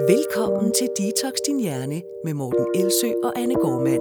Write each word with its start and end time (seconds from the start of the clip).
Velkommen 0.00 0.72
til 0.78 0.88
Detox 0.98 1.32
Din 1.46 1.60
Hjerne 1.60 2.02
med 2.24 2.34
Morten 2.34 2.66
Elsø 2.74 3.06
og 3.24 3.38
Anne 3.38 3.54
Gormand. 3.54 4.00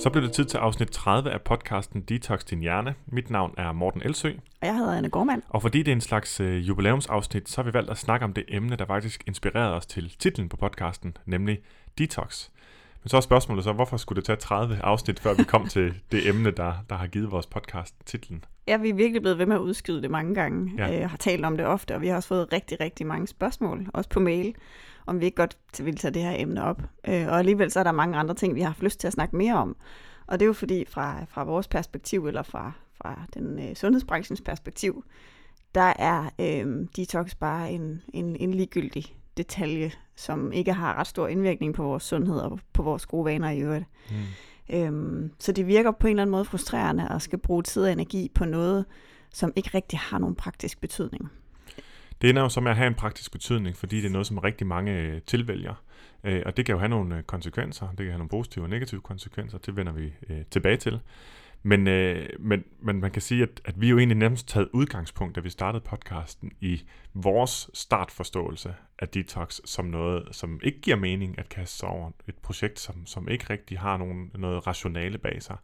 Så 0.00 0.10
blev 0.10 0.22
det 0.22 0.32
tid 0.32 0.44
til 0.44 0.58
afsnit 0.58 0.88
30 0.88 1.30
af 1.30 1.42
podcasten 1.42 2.02
Detox 2.02 2.44
Din 2.44 2.60
Hjerne. 2.60 2.94
Mit 3.06 3.30
navn 3.30 3.54
er 3.58 3.72
Morten 3.72 4.02
Elsø. 4.02 4.28
Og 4.60 4.66
jeg 4.66 4.76
hedder 4.76 4.96
Anne 4.96 5.10
Gormand. 5.10 5.42
Og 5.48 5.62
fordi 5.62 5.78
det 5.78 5.88
er 5.88 5.96
en 5.96 6.00
slags 6.00 6.40
øh, 6.40 6.68
jubilæumsafsnit, 6.68 7.48
så 7.48 7.62
har 7.62 7.70
vi 7.70 7.74
valgt 7.74 7.90
at 7.90 7.98
snakke 7.98 8.24
om 8.24 8.32
det 8.32 8.44
emne, 8.48 8.76
der 8.76 8.86
faktisk 8.86 9.24
inspirerede 9.26 9.74
os 9.74 9.86
til 9.86 10.16
titlen 10.18 10.48
på 10.48 10.56
podcasten, 10.56 11.16
nemlig 11.26 11.58
Detox. 11.98 12.48
Men 13.02 13.08
så 13.08 13.16
er 13.16 13.20
spørgsmålet 13.20 13.64
så, 13.64 13.72
hvorfor 13.72 13.96
skulle 13.96 14.16
det 14.16 14.24
tage 14.24 14.36
30 14.36 14.78
afsnit, 14.84 15.20
før 15.20 15.34
vi 15.34 15.44
kom 15.44 15.68
til 15.68 15.94
det 16.12 16.28
emne, 16.28 16.50
der, 16.50 16.72
der 16.90 16.96
har 16.96 17.06
givet 17.06 17.30
vores 17.30 17.46
podcast 17.46 17.94
titlen? 18.06 18.44
Ja, 18.68 18.76
vi 18.76 18.88
er 18.88 18.94
virkelig 18.94 19.22
blevet 19.22 19.38
ved 19.38 19.46
med 19.46 19.56
at 19.56 19.60
udskyde 19.60 20.02
det 20.02 20.10
mange 20.10 20.34
gange. 20.34 20.72
Ja. 20.78 21.02
Øh, 21.02 21.10
har 21.10 21.16
talt 21.16 21.44
om 21.44 21.56
det 21.56 21.66
ofte, 21.66 21.94
og 21.94 22.00
vi 22.00 22.08
har 22.08 22.16
også 22.16 22.28
fået 22.28 22.52
rigtig, 22.52 22.80
rigtig 22.80 23.06
mange 23.06 23.26
spørgsmål, 23.26 23.86
også 23.94 24.10
på 24.10 24.20
mail, 24.20 24.54
om 25.06 25.20
vi 25.20 25.24
ikke 25.24 25.36
godt 25.36 25.58
vil 25.78 25.96
tage 25.96 26.14
det 26.14 26.22
her 26.22 26.34
emne 26.36 26.64
op. 26.64 26.82
Øh, 27.08 27.26
og 27.26 27.38
alligevel 27.38 27.70
så 27.70 27.80
er 27.80 27.84
der 27.84 27.92
mange 27.92 28.18
andre 28.18 28.34
ting, 28.34 28.54
vi 28.54 28.60
har 28.60 28.68
haft 28.68 28.82
lyst 28.82 29.00
til 29.00 29.06
at 29.06 29.12
snakke 29.12 29.36
mere 29.36 29.54
om. 29.54 29.76
Og 30.26 30.38
det 30.38 30.44
er 30.44 30.46
jo 30.46 30.52
fordi, 30.52 30.84
fra, 30.88 31.24
fra 31.28 31.44
vores 31.44 31.68
perspektiv, 31.68 32.26
eller 32.26 32.42
fra, 32.42 32.72
fra 32.94 33.20
den 33.34 33.58
øh, 33.68 33.74
sundhedsbranchens 33.74 34.40
perspektiv, 34.40 35.04
der 35.74 35.92
er 35.98 36.30
øh, 36.40 36.86
detox 36.96 37.34
bare 37.34 37.72
en, 37.72 38.02
en, 38.12 38.36
en 38.36 38.54
ligegyldig 38.54 39.16
detalje, 39.36 39.92
som 40.16 40.52
ikke 40.52 40.72
har 40.72 40.94
ret 40.94 41.06
stor 41.06 41.28
indvirkning 41.28 41.74
på 41.74 41.82
vores 41.82 42.02
sundhed 42.02 42.38
og 42.38 42.60
på 42.72 42.82
vores 42.82 43.06
gode 43.06 43.24
vaner 43.24 43.50
i 43.50 43.60
øvrigt. 43.60 43.84
Mm. 44.10 44.16
Øhm, 44.70 45.30
så 45.38 45.52
det 45.52 45.66
virker 45.66 45.90
på 45.90 46.06
en 46.06 46.10
eller 46.10 46.22
anden 46.22 46.30
måde 46.30 46.44
frustrerende 46.44 47.08
at 47.08 47.22
skal 47.22 47.38
bruge 47.38 47.62
tid 47.62 47.82
og 47.82 47.92
energi 47.92 48.30
på 48.34 48.44
noget, 48.44 48.84
som 49.30 49.52
ikke 49.56 49.70
rigtig 49.74 49.98
har 49.98 50.18
nogen 50.18 50.34
praktisk 50.34 50.80
betydning. 50.80 51.30
Det 52.22 52.30
ender 52.30 52.42
jo 52.42 52.48
så 52.48 52.60
med 52.60 52.70
at 52.70 52.76
have 52.76 52.86
en 52.86 52.94
praktisk 52.94 53.32
betydning, 53.32 53.76
fordi 53.76 53.96
det 53.96 54.06
er 54.06 54.10
noget, 54.10 54.26
som 54.26 54.38
rigtig 54.38 54.66
mange 54.66 54.92
øh, 54.92 55.20
tilvælger. 55.26 55.82
Øh, 56.24 56.42
og 56.46 56.56
det 56.56 56.66
kan 56.66 56.72
jo 56.72 56.78
have 56.78 56.88
nogle 56.88 57.16
øh, 57.16 57.22
konsekvenser. 57.22 57.88
Det 57.88 57.96
kan 57.96 58.06
have 58.06 58.18
nogle 58.18 58.28
positive 58.28 58.64
og 58.64 58.70
negative 58.70 59.00
konsekvenser. 59.00 59.58
Det 59.58 59.76
vender 59.76 59.92
vi 59.92 60.12
tilbage 60.50 60.76
til. 60.76 61.00
Men, 61.62 61.86
øh, 61.86 62.28
men, 62.38 62.64
men 62.80 63.00
man 63.00 63.10
kan 63.10 63.22
sige, 63.22 63.42
at, 63.42 63.60
at 63.64 63.80
vi 63.80 63.88
jo 63.88 63.98
egentlig 63.98 64.16
nærmest 64.16 64.48
taget 64.48 64.68
udgangspunkt, 64.72 65.36
da 65.36 65.40
vi 65.40 65.50
startede 65.50 65.84
podcasten, 65.84 66.52
i 66.60 66.82
vores 67.14 67.70
startforståelse 67.74 68.74
af 68.98 69.08
detox 69.08 69.60
som 69.64 69.84
noget, 69.84 70.28
som 70.30 70.60
ikke 70.62 70.80
giver 70.80 70.96
mening 70.96 71.38
at 71.38 71.48
kaste 71.48 71.76
sig 71.76 71.88
over. 71.88 72.10
Et 72.28 72.34
projekt, 72.34 72.80
som, 72.80 73.06
som 73.06 73.28
ikke 73.28 73.46
rigtig 73.50 73.78
har 73.78 73.96
nogen, 73.96 74.30
noget 74.34 74.66
rationale 74.66 75.18
bag 75.18 75.42
sig. 75.42 75.56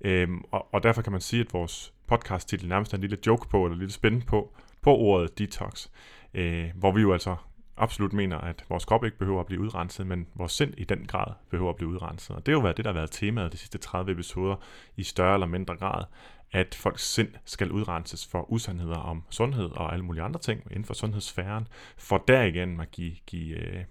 Øhm, 0.00 0.44
og, 0.50 0.74
og 0.74 0.82
derfor 0.82 1.02
kan 1.02 1.12
man 1.12 1.20
sige, 1.20 1.40
at 1.40 1.52
vores 1.52 1.92
podcast-titel 2.06 2.68
nærmest 2.68 2.92
er 2.92 2.96
en 2.96 3.00
lille 3.00 3.18
joke 3.26 3.48
på, 3.48 3.64
eller 3.64 3.74
en 3.74 3.78
lille 3.78 3.92
spænd 3.92 4.22
på, 4.22 4.56
på 4.82 4.96
ordet 4.96 5.38
detox. 5.38 5.88
Øh, 6.34 6.68
hvor 6.74 6.92
vi 6.92 7.00
jo 7.00 7.12
altså 7.12 7.36
absolut 7.78 8.12
mener, 8.12 8.38
at 8.38 8.64
vores 8.68 8.84
krop 8.84 9.04
ikke 9.04 9.18
behøver 9.18 9.40
at 9.40 9.46
blive 9.46 9.60
udrenset, 9.60 10.06
men 10.06 10.26
vores 10.34 10.52
sind 10.52 10.74
i 10.76 10.84
den 10.84 11.06
grad 11.06 11.32
behøver 11.50 11.70
at 11.70 11.76
blive 11.76 11.90
udrenset. 11.90 12.36
Og 12.36 12.46
det 12.46 12.52
har 12.52 12.58
jo 12.58 12.62
været 12.62 12.76
det, 12.76 12.84
der 12.84 12.90
har 12.90 12.98
været 12.98 13.10
temaet 13.10 13.52
de 13.52 13.58
sidste 13.58 13.78
30 13.78 14.12
episoder 14.12 14.56
i 14.96 15.02
større 15.02 15.34
eller 15.34 15.46
mindre 15.46 15.76
grad, 15.76 16.04
at 16.52 16.74
folks 16.74 17.12
sind 17.12 17.28
skal 17.44 17.72
udrenses 17.72 18.26
for 18.26 18.52
usandheder 18.52 18.96
om 18.96 19.22
sundhed 19.30 19.70
og 19.70 19.92
alle 19.92 20.04
mulige 20.04 20.22
andre 20.22 20.40
ting 20.40 20.62
inden 20.70 20.84
for 20.84 20.94
sundhedssfæren, 20.94 21.68
for 21.98 22.24
derigen 22.28 22.80
at 22.80 22.90
give, 22.90 23.14
give, 23.26 23.56
øh, 23.56 23.84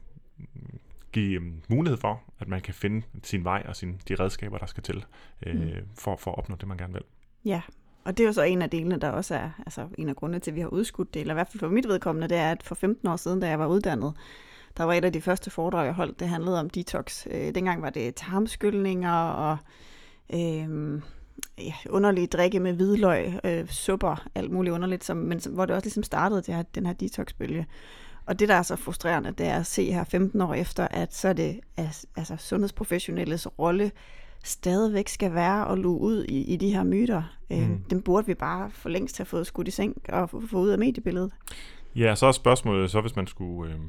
give 1.12 1.40
um, 1.40 1.62
mulighed 1.70 1.98
for, 1.98 2.24
at 2.40 2.48
man 2.48 2.62
kan 2.62 2.74
finde 2.74 3.06
sin 3.24 3.44
vej 3.44 3.64
og 3.68 3.76
sin, 3.76 4.02
de 4.08 4.16
redskaber, 4.16 4.58
der 4.58 4.66
skal 4.66 4.84
til 4.84 5.06
øh, 5.46 5.56
mm. 5.56 5.88
for, 5.96 6.16
for 6.16 6.32
at 6.32 6.38
opnå 6.38 6.56
det, 6.56 6.68
man 6.68 6.78
gerne 6.78 6.94
vil. 6.94 7.04
Ja, 7.46 7.62
og 8.08 8.18
det 8.18 8.24
er 8.24 8.28
jo 8.28 8.34
så 8.34 8.42
en 8.42 8.62
af 8.62 8.70
delene, 8.70 8.98
der 8.98 9.10
også 9.10 9.36
er 9.36 9.50
altså 9.66 9.88
en 9.98 10.10
af 10.10 10.16
grundene 10.16 10.40
til, 10.40 10.52
at 10.52 10.56
vi 10.56 10.62
har 10.62 10.68
udskudt 10.68 11.14
det, 11.14 11.20
eller 11.20 11.34
i 11.34 11.36
hvert 11.36 11.48
fald 11.48 11.60
for 11.60 11.68
mit 11.68 11.88
vedkommende, 11.88 12.28
det 12.28 12.38
er, 12.38 12.52
at 12.52 12.64
for 12.64 12.76
15 12.76 13.08
år 13.08 13.16
siden, 13.16 13.40
da 13.40 13.48
jeg 13.50 13.60
var 13.60 13.68
uddannet, 13.68 14.14
der 14.78 14.84
var 14.84 14.94
et 14.94 15.06
af 15.06 15.14
de 15.14 15.22
første 15.22 15.50
foredrag, 15.50 15.86
jeg 15.86 15.94
holdt, 15.94 16.20
det 16.20 16.28
handlede 16.28 16.60
om 16.60 16.70
detox. 16.70 17.28
Øh, 17.32 17.56
dengang 17.56 17.82
var 17.82 17.90
det 17.90 18.16
tarmskyldninger 18.16 19.14
og 19.14 19.58
øh, 20.34 21.02
ja, 21.58 21.74
underlige 21.90 22.28
drikke 22.28 22.60
med 22.60 22.74
hvidløg, 22.74 23.40
øh, 23.44 23.68
supper, 23.68 24.28
alt 24.36 24.52
muligt 24.52 24.74
underligt, 24.74 25.04
som, 25.04 25.18
men 25.18 25.40
som, 25.40 25.54
hvor 25.54 25.66
det 25.66 25.76
også 25.76 25.86
ligesom 25.86 26.04
startede 26.04 26.42
det 26.42 26.56
her, 26.56 26.62
den 26.62 26.86
her 26.86 26.94
detoxbølge. 26.94 27.68
Og 28.26 28.40
det, 28.40 28.50
der 28.50 28.56
er 28.56 28.62
så 28.62 28.76
frustrerende, 28.76 29.32
det 29.32 29.48
er 29.48 29.56
at 29.60 29.66
se 29.66 29.92
her 29.92 30.04
15 30.04 30.42
år 30.42 30.54
efter, 30.54 30.88
at 30.92 31.16
så 31.16 31.28
er 31.28 31.34
det 31.34 31.60
altså 32.16 32.36
sundhedsprofessionelles 32.38 33.60
rolle 33.60 33.92
stadigvæk 34.48 35.08
skal 35.08 35.34
være 35.34 35.72
at 35.72 35.78
luge 35.78 36.00
ud 36.00 36.24
i, 36.24 36.54
i 36.54 36.56
de 36.56 36.74
her 36.74 36.84
myter. 36.84 37.24
Øh, 37.52 37.70
mm. 37.70 37.84
dem 37.90 38.02
burde 38.02 38.28
vi 38.28 38.34
bare 38.34 38.70
for 38.72 38.90
længst 38.90 39.18
have 39.18 39.26
fået 39.26 39.48
skudt 39.48 39.68
i 39.68 39.72
seng 39.72 39.96
og 40.10 40.30
få, 40.30 40.42
få 40.48 40.58
ud 40.58 40.70
af 40.70 40.78
mediebilledet. 40.78 41.32
Ja, 41.96 42.16
så 42.16 42.26
er 42.26 42.32
spørgsmålet 42.32 42.92
så, 42.92 43.02
hvis 43.02 43.16
man 43.16 43.28
skulle 43.28 43.74
øh, 43.74 43.80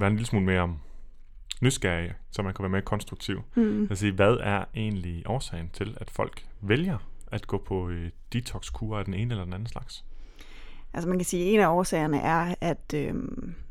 være 0.00 0.08
en 0.08 0.16
lille 0.16 0.26
smule 0.26 0.46
mere 0.46 0.76
nysgerrig, 1.62 2.12
så 2.30 2.42
man 2.42 2.54
kan 2.54 2.62
være 2.62 2.70
mere 2.70 2.82
konstruktiv. 2.82 3.42
Mm. 3.54 3.86
Altså, 3.90 4.10
hvad 4.10 4.36
er 4.40 4.64
egentlig 4.74 5.22
årsagen 5.26 5.70
til, 5.72 5.96
at 6.00 6.10
folk 6.10 6.46
vælger 6.60 6.98
at 7.32 7.46
gå 7.46 7.58
på 7.66 7.88
øh, 7.88 8.10
detox-kur 8.32 8.98
af 8.98 9.04
den 9.04 9.14
ene 9.14 9.30
eller 9.30 9.44
den 9.44 9.52
anden 9.52 9.68
slags? 9.68 10.04
Altså 10.94 11.08
man 11.08 11.18
kan 11.18 11.24
sige, 11.24 11.48
at 11.48 11.54
en 11.54 11.60
af 11.60 11.68
årsagerne 11.68 12.20
er, 12.20 12.54
at, 12.60 12.94
øh, 12.94 13.14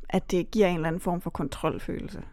at 0.09 0.31
det 0.31 0.51
giver 0.51 0.67
en 0.67 0.75
eller 0.75 0.87
anden 0.87 1.01
form 1.01 1.21
for 1.21 1.29
kontrolfølelse 1.29 2.23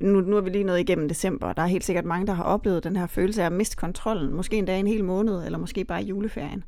nu, 0.00 0.20
nu 0.20 0.36
er 0.36 0.40
vi 0.40 0.50
lige 0.50 0.64
nået 0.64 0.80
igennem 0.80 1.08
december, 1.08 1.46
og 1.46 1.56
der 1.56 1.62
er 1.62 1.66
helt 1.66 1.84
sikkert 1.84 2.04
mange, 2.04 2.26
der 2.26 2.32
har 2.32 2.44
oplevet 2.44 2.84
den 2.84 2.96
her 2.96 3.06
følelse 3.06 3.42
af 3.42 3.46
at 3.46 3.52
miste 3.52 3.76
kontrollen, 3.76 4.34
måske 4.34 4.56
endda 4.56 4.78
en 4.78 4.86
hel 4.86 5.04
måned, 5.04 5.44
eller 5.44 5.58
måske 5.58 5.84
bare 5.84 6.02
i 6.02 6.06
juleferien. 6.06 6.64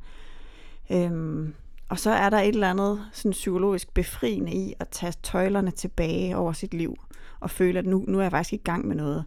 Øhm, 0.90 1.54
og 1.88 1.98
så 1.98 2.10
er 2.10 2.30
der 2.30 2.38
et 2.38 2.48
eller 2.48 2.70
andet 2.70 3.00
sådan 3.12 3.30
psykologisk 3.30 3.94
befriende 3.94 4.52
i 4.52 4.74
at 4.80 4.88
tage 4.88 5.12
tøjlerne 5.22 5.70
tilbage 5.70 6.36
over 6.36 6.52
sit 6.52 6.74
liv, 6.74 6.96
og 7.40 7.50
føle, 7.50 7.78
at 7.78 7.86
nu, 7.86 8.04
nu 8.08 8.18
er 8.18 8.22
jeg 8.22 8.30
faktisk 8.30 8.52
i 8.52 8.64
gang 8.64 8.86
med 8.88 8.96
noget. 8.96 9.24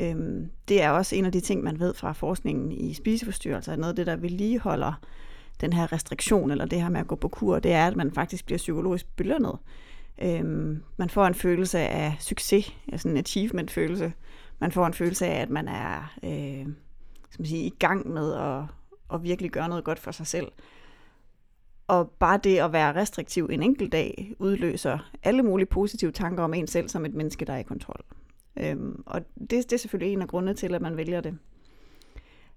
Øhm, 0.00 0.50
det 0.68 0.82
er 0.82 0.90
også 0.90 1.16
en 1.16 1.24
af 1.24 1.32
de 1.32 1.40
ting, 1.40 1.62
man 1.62 1.80
ved 1.80 1.94
fra 1.94 2.12
forskningen 2.12 2.72
i 2.72 2.94
spiseforstyrrelser, 2.94 3.72
at 3.72 3.78
noget 3.78 3.92
af 3.92 3.96
det, 3.96 4.06
der 4.06 4.16
vedligeholder 4.16 4.92
den 5.60 5.72
her 5.72 5.92
restriktion, 5.92 6.50
eller 6.50 6.64
det 6.64 6.82
her 6.82 6.88
med 6.88 7.00
at 7.00 7.06
gå 7.06 7.14
på 7.14 7.28
kur, 7.28 7.58
det 7.58 7.72
er, 7.72 7.86
at 7.86 7.96
man 7.96 8.12
faktisk 8.12 8.46
bliver 8.46 8.58
psykologisk 8.58 9.16
belønnet. 9.16 9.58
Øhm, 10.22 10.82
man 10.96 11.10
får 11.10 11.26
en 11.26 11.34
følelse 11.34 11.78
af 11.78 12.16
succes, 12.20 12.76
altså 12.92 13.08
en 13.08 13.16
achievement-følelse. 13.16 14.12
Man 14.58 14.72
får 14.72 14.86
en 14.86 14.94
følelse 14.94 15.26
af, 15.26 15.42
at 15.42 15.50
man 15.50 15.68
er 15.68 16.14
øh, 16.22 16.66
skal 17.30 17.42
man 17.42 17.46
sige, 17.46 17.66
i 17.66 17.74
gang 17.78 18.08
med 18.08 18.34
at, 18.34 18.62
at 19.14 19.22
virkelig 19.22 19.50
gøre 19.50 19.68
noget 19.68 19.84
godt 19.84 19.98
for 19.98 20.10
sig 20.10 20.26
selv. 20.26 20.46
Og 21.86 22.10
bare 22.10 22.40
det 22.44 22.58
at 22.58 22.72
være 22.72 22.94
restriktiv 22.94 23.48
en 23.52 23.62
enkelt 23.62 23.92
dag 23.92 24.34
udløser 24.38 25.10
alle 25.22 25.42
mulige 25.42 25.66
positive 25.66 26.12
tanker 26.12 26.44
om 26.44 26.54
en 26.54 26.66
selv 26.66 26.88
som 26.88 27.04
et 27.04 27.14
menneske, 27.14 27.44
der 27.44 27.52
er 27.52 27.58
i 27.58 27.62
kontrol. 27.62 28.00
Øhm, 28.56 29.02
og 29.06 29.20
det, 29.40 29.50
det 29.50 29.72
er 29.72 29.76
selvfølgelig 29.76 30.12
en 30.12 30.22
af 30.22 30.28
grundene 30.28 30.54
til, 30.54 30.74
at 30.74 30.82
man 30.82 30.96
vælger 30.96 31.20
det. 31.20 31.38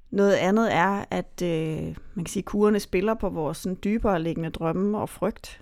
Noget 0.10 0.34
andet 0.34 0.74
er, 0.74 1.06
at 1.12 1.42
øh, 1.44 1.96
man 2.14 2.26
kan 2.26 2.32
sige, 2.32 2.42
at 2.42 2.46
kurerne 2.46 2.80
spiller 2.80 3.14
på 3.14 3.30
vores 3.30 3.58
sådan, 3.58 3.78
dybere 3.84 4.22
liggende 4.22 4.50
drømme 4.50 4.98
og 4.98 5.10
frygt. 5.10 5.62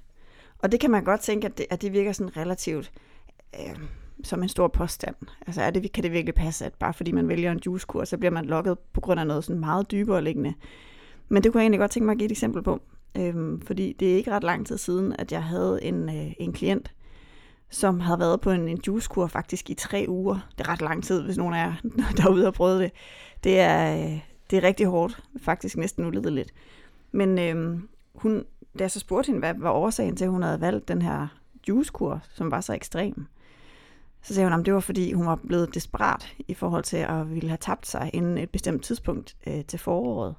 Og 0.64 0.72
det 0.72 0.80
kan 0.80 0.92
man 0.92 1.04
godt 1.04 1.22
tænke, 1.22 1.48
at 1.48 1.58
det, 1.58 1.66
at 1.70 1.82
det 1.82 1.94
virker 1.94 2.12
sådan 2.12 2.38
relativt 2.38 2.92
øh, 3.56 3.76
som 4.24 4.44
en 4.44 4.50
stor 4.50 4.68
påstand. 4.68 5.16
Altså 5.48 5.62
er 5.62 5.70
det, 5.70 5.92
kan 5.92 6.04
det 6.04 6.12
virkelig 6.12 6.36
passe, 6.36 6.66
at 6.66 6.74
bare 6.74 6.94
fordi 6.94 7.12
man 7.12 7.28
vælger 7.28 7.52
en 7.52 7.62
juicekur, 7.66 8.04
så 8.04 8.18
bliver 8.18 8.32
man 8.32 8.46
lukket 8.46 8.80
på 8.80 9.02
grund 9.02 9.20
af 9.20 9.28
noget 9.28 9.44
sådan 9.44 9.60
meget 9.60 9.92
dybere 9.92 10.24
liggende. 10.24 10.54
Men 11.30 11.44
det 11.44 11.52
kunne 11.52 11.60
jeg 11.60 11.64
egentlig 11.64 11.80
godt 11.80 11.92
tænke 11.92 12.06
mig 12.06 12.12
at 12.12 12.18
give 12.18 12.26
et 12.26 12.32
eksempel 12.32 12.64
på. 12.64 12.82
Øh, 13.18 13.62
fordi 13.66 13.96
det 14.00 14.12
er 14.12 14.16
ikke 14.16 14.32
ret 14.32 14.44
lang 14.44 14.68
tid 14.68 14.78
siden, 14.78 15.16
at 15.20 15.32
jeg 15.32 15.44
havde 15.44 15.80
en, 15.84 16.10
øh, 16.10 16.34
en 16.40 16.54
klient, 16.54 16.94
som 17.70 18.00
havde 18.00 18.20
været 18.20 18.42
på 18.42 18.52
en, 18.52 18.68
en 18.68 18.80
juicekur 18.88 19.28
faktisk 19.28 19.70
i 19.70 19.74
tre 19.74 20.06
uger. 20.08 20.50
Det 20.58 20.68
er 20.68 20.72
ret 20.72 20.82
lang 20.82 21.04
tid, 21.04 21.22
hvis 21.22 21.38
nogen 21.38 21.54
af 21.54 21.58
jer 21.58 21.74
derude 22.18 22.44
har 22.44 22.52
prøvet 22.52 22.80
det. 22.82 22.92
Det 23.44 23.60
er, 23.60 23.96
øh, 23.96 24.20
det 24.50 24.58
er 24.58 24.64
rigtig 24.64 24.86
hårdt, 24.86 25.24
faktisk 25.42 25.78
næsten 25.78 26.06
ulideligt. 26.06 26.54
Men 27.12 27.40
øh, 27.40 27.80
hun, 28.16 28.46
da 28.80 28.84
jeg 28.84 28.92
så 28.92 29.00
spurgte 29.00 29.28
hende, 29.28 29.40
hvad 29.40 29.54
var 29.58 29.72
årsagen 29.72 30.16
til, 30.16 30.26
at 30.26 30.32
hun 30.32 30.44
havde 30.44 30.62
valgt 30.62 30.88
den 30.88 31.02
her 31.02 31.28
juicekur, 31.68 32.22
som 32.34 32.52
var 32.52 32.62
så 32.62 32.74
ekstrem, 32.74 33.26
så 34.22 34.34
sagde 34.34 34.50
hun, 34.50 34.60
at 34.60 34.66
det 34.66 34.74
var 34.74 34.80
fordi, 34.80 35.14
hun 35.14 35.26
var 35.26 35.36
blevet 35.36 35.74
desperat 35.74 36.36
i 36.48 36.54
forhold 36.54 36.84
til 36.84 36.98
at 36.98 37.32
ville 37.32 37.50
have 37.50 37.58
tabt 37.62 37.88
sig 37.88 38.10
inden 38.14 38.38
et 38.38 38.50
bestemt 38.50 38.84
tidspunkt 38.84 39.36
øh, 39.48 39.66
til 39.66 39.80
foråret. 39.80 40.36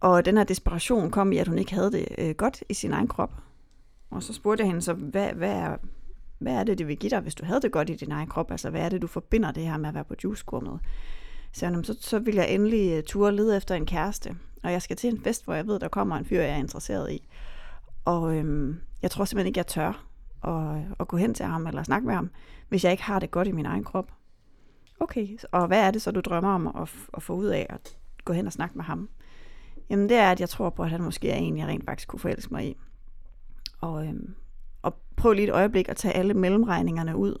Og 0.00 0.24
den 0.24 0.36
her 0.36 0.44
desperation 0.44 1.10
kom 1.10 1.32
i, 1.32 1.38
at 1.38 1.48
hun 1.48 1.58
ikke 1.58 1.74
havde 1.74 1.92
det 1.92 2.06
øh, 2.18 2.34
godt 2.34 2.64
i 2.68 2.74
sin 2.74 2.92
egen 2.92 3.08
krop. 3.08 3.32
Og 4.10 4.22
så 4.22 4.32
spurgte 4.32 4.62
jeg 4.62 4.68
hende 4.68 4.82
så, 4.82 4.92
hvad, 4.92 5.32
hvad, 5.32 5.52
er, 5.52 5.76
hvad 6.38 6.52
er 6.52 6.64
det, 6.64 6.78
det 6.78 6.88
vil 6.88 6.96
give 6.96 7.10
dig, 7.10 7.20
hvis 7.20 7.34
du 7.34 7.44
havde 7.44 7.60
det 7.60 7.72
godt 7.72 7.90
i 7.90 7.94
din 7.94 8.12
egen 8.12 8.28
krop? 8.28 8.50
Altså, 8.50 8.70
hvad 8.70 8.80
er 8.80 8.88
det, 8.88 9.02
du 9.02 9.06
forbinder 9.06 9.52
det 9.52 9.62
her 9.62 9.76
med 9.76 9.88
at 9.88 9.94
være 9.94 10.04
på 10.04 10.14
juicekur 10.24 10.60
med? 10.60 10.78
Så, 11.52 11.66
jamen, 11.66 11.84
så, 11.84 11.96
så 12.00 12.18
vil 12.18 12.34
jeg 12.34 12.54
endelig 12.54 12.92
øh, 12.92 13.02
ture 13.02 13.36
lede 13.36 13.56
efter 13.56 13.74
en 13.74 13.86
kæreste 13.86 14.36
når 14.66 14.70
jeg 14.70 14.82
skal 14.82 14.96
til 14.96 15.10
en 15.10 15.20
fest, 15.20 15.44
hvor 15.44 15.54
jeg 15.54 15.66
ved, 15.66 15.78
der 15.78 15.88
kommer 15.88 16.16
en 16.16 16.24
fyr, 16.24 16.40
jeg 16.40 16.50
er 16.50 16.56
interesseret 16.56 17.12
i. 17.12 17.28
Og 18.04 18.36
øhm, 18.36 18.80
jeg 19.02 19.10
tror 19.10 19.24
simpelthen 19.24 19.46
ikke, 19.46 19.58
jeg 19.58 19.66
tør 19.66 20.06
at, 20.44 20.82
at 21.00 21.08
gå 21.08 21.16
hen 21.16 21.34
til 21.34 21.46
ham 21.46 21.66
eller 21.66 21.82
snakke 21.82 22.06
med 22.06 22.14
ham, 22.14 22.30
hvis 22.68 22.84
jeg 22.84 22.92
ikke 22.92 23.02
har 23.02 23.18
det 23.18 23.30
godt 23.30 23.48
i 23.48 23.52
min 23.52 23.66
egen 23.66 23.84
krop. 23.84 24.12
Okay, 25.00 25.38
og 25.52 25.66
hvad 25.66 25.80
er 25.80 25.90
det 25.90 26.02
så, 26.02 26.10
du 26.10 26.20
drømmer 26.20 26.50
om 26.50 26.66
at, 26.66 26.88
at 27.14 27.22
få 27.22 27.34
ud 27.34 27.46
af 27.46 27.66
at 27.70 27.96
gå 28.24 28.32
hen 28.32 28.46
og 28.46 28.52
snakke 28.52 28.76
med 28.76 28.84
ham? 28.84 29.08
Jamen 29.90 30.08
det 30.08 30.16
er, 30.16 30.30
at 30.30 30.40
jeg 30.40 30.48
tror 30.48 30.70
på, 30.70 30.82
at 30.82 30.90
han 30.90 31.02
måske 31.02 31.30
er 31.30 31.36
en, 31.36 31.58
jeg 31.58 31.66
rent 31.66 31.84
faktisk 31.84 32.08
kunne 32.08 32.20
forelske 32.20 32.54
mig 32.54 32.66
i. 32.66 32.76
Og, 33.80 34.06
øhm, 34.06 34.34
og 34.82 34.94
prøv 35.16 35.32
lige 35.32 35.48
et 35.48 35.54
øjeblik 35.54 35.88
at 35.88 35.96
tage 35.96 36.14
alle 36.14 36.34
mellemregningerne 36.34 37.16
ud 37.16 37.38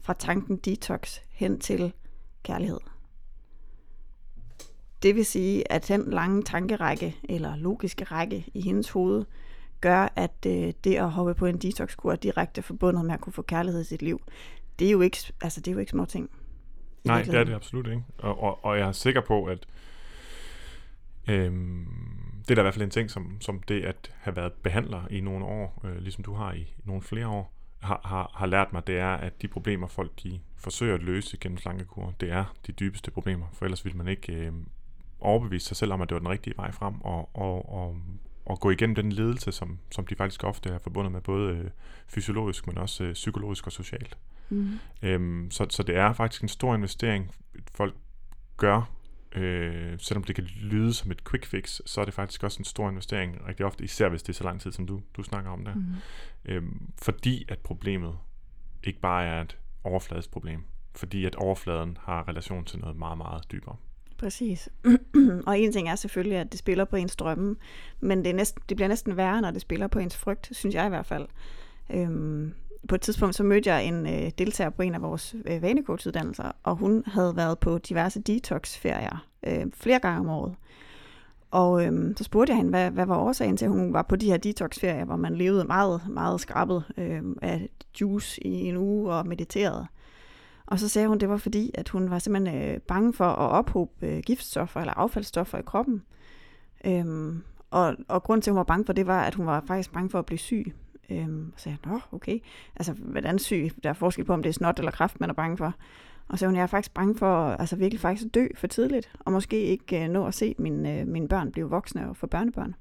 fra 0.00 0.12
tanken 0.12 0.56
detox 0.56 1.18
hen 1.30 1.60
til 1.60 1.92
kærlighed. 2.42 2.80
Det 5.02 5.14
vil 5.14 5.24
sige, 5.24 5.72
at 5.72 5.88
den 5.88 6.10
lange 6.10 6.42
tankerække, 6.42 7.16
eller 7.24 7.56
logiske 7.56 8.04
række 8.04 8.46
i 8.54 8.60
hendes 8.60 8.90
hoved, 8.90 9.24
gør, 9.80 10.12
at 10.16 10.46
øh, 10.46 10.72
det 10.84 10.96
at 10.96 11.10
hoppe 11.10 11.34
på 11.34 11.46
en 11.46 11.58
detox-kur 11.58 12.12
er 12.12 12.16
direkte 12.16 12.62
forbundet 12.62 13.04
med 13.04 13.14
at 13.14 13.20
kunne 13.20 13.32
få 13.32 13.42
kærlighed 13.42 13.80
i 13.80 13.84
sit 13.84 14.02
liv. 14.02 14.22
Det 14.78 14.86
er 14.86 14.90
jo 14.92 15.00
ikke, 15.00 15.18
altså, 15.40 15.60
det 15.60 15.68
er 15.68 15.72
jo 15.72 15.78
ikke 15.78 15.90
små 15.90 16.04
ting. 16.04 16.30
Nej, 17.04 17.22
det 17.22 17.34
er 17.34 17.44
det 17.44 17.54
absolut 17.54 17.86
ikke. 17.86 18.02
Og, 18.18 18.42
og, 18.42 18.64
og 18.64 18.78
jeg 18.78 18.88
er 18.88 18.92
sikker 18.92 19.20
på, 19.20 19.44
at 19.44 19.66
øhm, 21.28 21.86
det 22.42 22.50
er 22.50 22.54
da 22.54 22.60
i 22.60 22.62
hvert 22.62 22.74
fald 22.74 22.84
en 22.84 22.90
ting, 22.90 23.10
som, 23.10 23.40
som 23.40 23.62
det 23.62 23.84
at 23.84 24.14
have 24.18 24.36
været 24.36 24.52
behandler 24.52 25.08
i 25.10 25.20
nogle 25.20 25.44
år, 25.44 25.82
øh, 25.84 25.96
ligesom 25.96 26.24
du 26.24 26.34
har 26.34 26.52
i 26.52 26.74
nogle 26.84 27.02
flere 27.02 27.28
år, 27.28 27.52
har, 27.80 28.00
har, 28.04 28.30
har 28.34 28.46
lært 28.46 28.72
mig, 28.72 28.86
det 28.86 28.98
er, 28.98 29.14
at 29.14 29.42
de 29.42 29.48
problemer, 29.48 29.86
folk 29.86 30.22
de 30.22 30.40
forsøger 30.56 30.94
at 30.94 31.02
løse 31.02 31.36
gennem 31.36 31.58
slankekur, 31.58 32.14
det 32.20 32.30
er 32.30 32.54
de 32.66 32.72
dybeste 32.72 33.10
problemer, 33.10 33.46
for 33.52 33.64
ellers 33.64 33.84
vil 33.84 33.96
man 33.96 34.08
ikke 34.08 34.32
øh, 34.32 34.52
overbevise 35.22 35.66
sig 35.66 35.76
selv 35.76 35.92
om, 35.92 36.00
at 36.00 36.08
det 36.08 36.14
var 36.14 36.18
den 36.18 36.28
rigtige 36.28 36.56
vej 36.56 36.72
frem, 36.72 37.00
og, 37.00 37.30
og, 37.36 37.72
og, 37.72 37.98
og 38.46 38.60
gå 38.60 38.70
igennem 38.70 38.94
den 38.94 39.12
ledelse, 39.12 39.52
som, 39.52 39.78
som 39.90 40.06
de 40.06 40.14
faktisk 40.14 40.44
ofte 40.44 40.68
er 40.68 40.78
forbundet 40.78 41.12
med, 41.12 41.20
både 41.20 41.52
øh, 41.52 41.70
fysiologisk, 42.08 42.66
men 42.66 42.78
også 42.78 43.04
øh, 43.04 43.12
psykologisk 43.12 43.66
og 43.66 43.72
socialt. 43.72 44.18
Mm. 44.50 44.78
Øhm, 45.02 45.50
så, 45.50 45.66
så 45.70 45.82
det 45.82 45.96
er 45.96 46.12
faktisk 46.12 46.42
en 46.42 46.48
stor 46.48 46.74
investering, 46.74 47.30
folk 47.74 47.94
gør, 48.56 48.90
øh, 49.34 49.98
selvom 49.98 50.24
det 50.24 50.34
kan 50.34 50.44
lyde 50.44 50.94
som 50.94 51.10
et 51.10 51.24
quick 51.30 51.46
fix, 51.46 51.80
så 51.86 52.00
er 52.00 52.04
det 52.04 52.14
faktisk 52.14 52.42
også 52.42 52.58
en 52.58 52.64
stor 52.64 52.90
investering, 52.90 53.46
rigtig 53.48 53.66
ofte, 53.66 53.84
især 53.84 54.08
hvis 54.08 54.22
det 54.22 54.28
er 54.28 54.36
så 54.36 54.44
lang 54.44 54.60
tid, 54.60 54.72
som 54.72 54.86
du, 54.86 55.00
du 55.16 55.22
snakker 55.22 55.50
om 55.50 55.64
der. 55.64 55.74
Mm. 55.74 55.84
Øhm, 56.44 56.90
fordi 57.02 57.44
at 57.48 57.58
problemet 57.58 58.18
ikke 58.84 59.00
bare 59.00 59.24
er 59.24 59.40
et 59.40 59.58
overfladisk 59.84 60.30
problem, 60.30 60.64
fordi 60.94 61.24
at 61.24 61.34
overfladen 61.34 61.98
har 62.00 62.28
relation 62.28 62.64
til 62.64 62.78
noget 62.78 62.96
meget, 62.96 63.18
meget 63.18 63.52
dybere. 63.52 63.76
Præcis. 64.22 64.68
og 65.46 65.58
en 65.58 65.72
ting 65.72 65.88
er 65.88 65.94
selvfølgelig, 65.94 66.38
at 66.38 66.52
det 66.52 66.58
spiller 66.58 66.84
på 66.84 66.96
ens 66.96 67.16
drømme, 67.16 67.56
men 68.00 68.18
det, 68.18 68.26
er 68.30 68.34
næsten, 68.34 68.62
det 68.68 68.76
bliver 68.76 68.88
næsten 68.88 69.16
værre, 69.16 69.40
når 69.40 69.50
det 69.50 69.60
spiller 69.60 69.86
på 69.86 69.98
ens 69.98 70.16
frygt, 70.16 70.48
synes 70.52 70.74
jeg 70.74 70.86
i 70.86 70.88
hvert 70.88 71.06
fald. 71.06 71.26
Øhm, 71.90 72.52
på 72.88 72.94
et 72.94 73.00
tidspunkt 73.00 73.34
så 73.34 73.42
mødte 73.42 73.72
jeg 73.72 73.84
en 73.84 74.06
øh, 74.06 74.30
deltager 74.38 74.70
på 74.70 74.82
en 74.82 74.94
af 74.94 75.02
vores 75.02 75.34
øh, 75.46 75.62
vanecoachuddannelser, 75.62 76.52
og 76.62 76.76
hun 76.76 77.02
havde 77.06 77.36
været 77.36 77.58
på 77.58 77.78
diverse 77.78 78.20
detox-ferier 78.20 79.26
øh, 79.46 79.66
flere 79.74 79.98
gange 79.98 80.20
om 80.20 80.28
året. 80.28 80.54
Og 81.50 81.84
øh, 81.86 82.16
så 82.16 82.24
spurgte 82.24 82.50
jeg 82.50 82.56
hende, 82.56 82.70
hvad, 82.70 82.90
hvad 82.90 83.06
var 83.06 83.16
årsagen 83.16 83.56
til, 83.56 83.64
at 83.64 83.70
hun 83.70 83.92
var 83.92 84.02
på 84.02 84.16
de 84.16 84.26
her 84.26 84.36
detox-ferier, 84.36 85.04
hvor 85.04 85.16
man 85.16 85.34
levede 85.34 85.64
meget, 85.64 86.00
meget 86.08 86.40
skrabet 86.40 86.84
øh, 86.96 87.22
af 87.42 87.68
juice 88.00 88.46
i 88.46 88.50
en 88.50 88.76
uge 88.76 89.12
og 89.12 89.26
mediterede. 89.26 89.86
Og 90.66 90.78
så 90.78 90.88
sagde 90.88 91.08
hun, 91.08 91.18
det 91.18 91.28
var 91.28 91.36
fordi, 91.36 91.70
at 91.74 91.88
hun 91.88 92.10
var 92.10 92.18
simpelthen 92.18 92.62
øh, 92.62 92.80
bange 92.80 93.12
for 93.12 93.24
at 93.24 93.50
ophobe 93.50 94.06
øh, 94.06 94.22
giftstoffer 94.26 94.80
eller 94.80 94.94
affaldsstoffer 94.94 95.58
i 95.58 95.62
kroppen. 95.62 96.02
Øhm, 96.84 97.42
og, 97.70 97.96
og 98.08 98.22
grund 98.22 98.42
til, 98.42 98.50
at 98.50 98.52
hun 98.52 98.58
var 98.58 98.64
bange 98.64 98.84
for 98.84 98.92
det, 98.92 99.06
var, 99.06 99.22
at 99.22 99.34
hun 99.34 99.46
var 99.46 99.64
faktisk 99.66 99.92
bange 99.92 100.10
for 100.10 100.18
at 100.18 100.26
blive 100.26 100.38
syg. 100.38 100.74
Øhm, 101.10 101.52
så 101.56 101.62
sagde 101.62 101.78
jeg, 101.84 101.92
nå, 101.92 102.00
okay. 102.12 102.38
Altså, 102.76 102.92
hvordan 102.92 103.38
syg? 103.38 103.70
Der 103.82 103.88
er 103.88 103.94
forskel 103.94 104.24
på, 104.24 104.32
om 104.32 104.42
det 104.42 104.48
er 104.48 104.54
snot 104.54 104.78
eller 104.78 104.90
kræft, 104.90 105.20
man 105.20 105.30
er 105.30 105.34
bange 105.34 105.56
for. 105.56 105.74
Og 106.28 106.38
så 106.38 106.46
hun, 106.46 106.56
jeg 106.56 106.62
er 106.62 106.66
faktisk 106.66 106.94
bange 106.94 107.14
for 107.14 107.50
altså 107.50 107.76
virkelig 107.76 108.00
faktisk 108.00 108.26
at 108.26 108.34
dø 108.34 108.46
for 108.56 108.66
tidligt, 108.66 109.12
og 109.20 109.32
måske 109.32 109.60
ikke 109.60 110.04
øh, 110.04 110.08
nå 110.08 110.26
at 110.26 110.34
se 110.34 110.54
mine, 110.58 111.00
øh, 111.00 111.06
mine 111.06 111.28
børn 111.28 111.52
blive 111.52 111.70
voksne 111.70 112.08
og 112.08 112.16
få 112.16 112.26
børnebørn. 112.26 112.74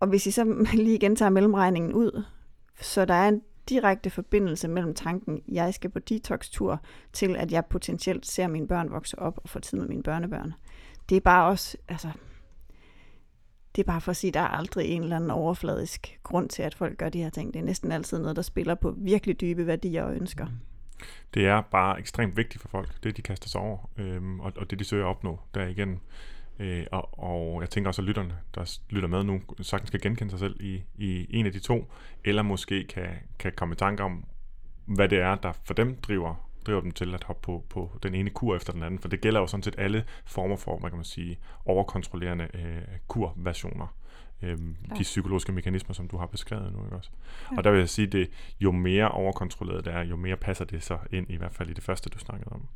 Og 0.00 0.08
hvis 0.08 0.26
I 0.26 0.30
så 0.30 0.44
lige 0.74 0.94
igen 0.94 1.16
tager 1.16 1.30
mellemregningen 1.30 1.92
ud, 1.92 2.22
så 2.80 3.04
der 3.04 3.14
er 3.14 3.28
en 3.28 3.42
direkte 3.70 4.10
forbindelse 4.10 4.68
mellem 4.68 4.94
tanken, 4.94 5.42
jeg 5.48 5.74
skal 5.74 5.90
på 5.90 5.98
detox-tur, 5.98 6.80
til 7.12 7.36
at 7.36 7.52
jeg 7.52 7.66
potentielt 7.66 8.26
ser 8.26 8.46
mine 8.46 8.68
børn 8.68 8.90
vokse 8.90 9.18
op 9.18 9.40
og 9.42 9.48
få 9.48 9.58
tid 9.60 9.78
med 9.78 9.88
mine 9.88 10.02
børnebørn. 10.02 10.54
Det 11.08 11.16
er 11.16 11.20
bare 11.20 11.48
også, 11.48 11.76
altså, 11.88 12.08
det 13.76 13.82
er 13.82 13.86
bare 13.86 14.00
for 14.00 14.10
at 14.10 14.16
sige, 14.16 14.28
at 14.28 14.34
der 14.34 14.40
er 14.40 14.48
aldrig 14.48 14.86
en 14.88 15.02
eller 15.02 15.16
anden 15.16 15.30
overfladisk 15.30 16.18
grund 16.22 16.48
til, 16.48 16.62
at 16.62 16.74
folk 16.74 16.98
gør 16.98 17.08
de 17.08 17.22
her 17.22 17.30
ting. 17.30 17.54
Det 17.54 17.60
er 17.60 17.64
næsten 17.64 17.92
altid 17.92 18.18
noget, 18.18 18.36
der 18.36 18.42
spiller 18.42 18.74
på 18.74 18.94
virkelig 18.96 19.40
dybe 19.40 19.66
værdier 19.66 20.04
og 20.04 20.14
ønsker. 20.14 20.46
Det 21.34 21.46
er 21.46 21.60
bare 21.60 21.98
ekstremt 21.98 22.36
vigtigt 22.36 22.62
for 22.62 22.68
folk, 22.68 23.02
det 23.02 23.16
de 23.16 23.22
kaster 23.22 23.48
sig 23.48 23.60
over, 23.60 23.90
øhm, 23.98 24.40
og, 24.40 24.52
og 24.56 24.70
det 24.70 24.78
de 24.78 24.84
søger 24.84 25.04
at 25.04 25.10
opnå 25.10 25.40
der 25.54 25.66
igen. 25.66 26.00
Øh, 26.60 26.86
og, 26.92 27.18
og 27.18 27.60
jeg 27.60 27.70
tænker 27.70 27.88
også, 27.88 28.02
at 28.02 28.06
lytterne, 28.06 28.34
der 28.54 28.78
lytter 28.90 29.08
med 29.08 29.24
nu, 29.24 29.40
sagtens 29.60 29.88
skal 29.88 30.00
genkende 30.00 30.30
sig 30.30 30.38
selv 30.38 30.56
i, 30.60 30.82
i 30.94 31.26
en 31.30 31.46
af 31.46 31.52
de 31.52 31.58
to, 31.58 31.92
eller 32.24 32.42
måske 32.42 32.84
kan, 32.84 33.08
kan 33.38 33.52
komme 33.56 33.72
i 33.72 33.76
tanke 33.76 34.02
om, 34.02 34.24
hvad 34.84 35.08
det 35.08 35.18
er, 35.20 35.34
der 35.34 35.52
for 35.64 35.74
dem 35.74 35.96
driver 35.96 36.50
driver 36.66 36.80
dem 36.80 36.90
til 36.90 37.14
at 37.14 37.24
hoppe 37.24 37.42
på, 37.42 37.64
på 37.68 37.98
den 38.02 38.14
ene 38.14 38.30
kur 38.30 38.56
efter 38.56 38.72
den 38.72 38.82
anden, 38.82 39.00
for 39.00 39.08
det 39.08 39.20
gælder 39.20 39.40
jo 39.40 39.46
sådan 39.46 39.62
set 39.62 39.74
alle 39.78 40.04
former 40.24 40.56
for, 40.56 40.78
hvad 40.78 40.90
kan 40.90 40.96
man 40.96 41.04
sige, 41.04 41.38
overkontrollerende 41.64 42.48
øh, 42.54 42.82
kurversioner. 43.08 43.96
Øhm, 44.42 44.76
ja. 44.90 44.94
De 44.94 45.02
psykologiske 45.02 45.52
mekanismer, 45.52 45.94
som 45.94 46.08
du 46.08 46.16
har 46.16 46.26
beskrevet 46.26 46.72
nu, 46.72 46.84
ikke 46.84 46.96
også? 46.96 47.10
Ja. 47.52 47.56
Og 47.56 47.64
der 47.64 47.70
vil 47.70 47.78
jeg 47.78 47.88
sige, 47.88 48.20
at 48.20 48.28
jo 48.60 48.72
mere 48.72 49.08
overkontrolleret 49.08 49.84
det 49.84 49.94
er, 49.94 50.02
jo 50.02 50.16
mere 50.16 50.36
passer 50.36 50.64
det 50.64 50.82
så 50.82 50.98
ind, 51.12 51.30
i 51.30 51.36
hvert 51.36 51.54
fald 51.54 51.70
i 51.70 51.72
det 51.72 51.82
første, 51.82 52.10
du 52.10 52.18
snakkede 52.18 52.50
om. 52.52 52.68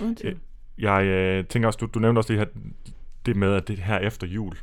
Okay. 0.00 0.34
Jeg 0.78 1.04
øh, 1.04 1.46
tænker 1.46 1.66
også, 1.66 1.78
du, 1.78 1.86
du 1.86 1.98
nævnte 1.98 2.18
også 2.18 2.32
det 2.32 2.38
her, 2.38 2.46
det 3.26 3.36
med, 3.36 3.54
at 3.54 3.68
det 3.68 3.78
her 3.78 3.98
efter 3.98 4.26
jul, 4.26 4.56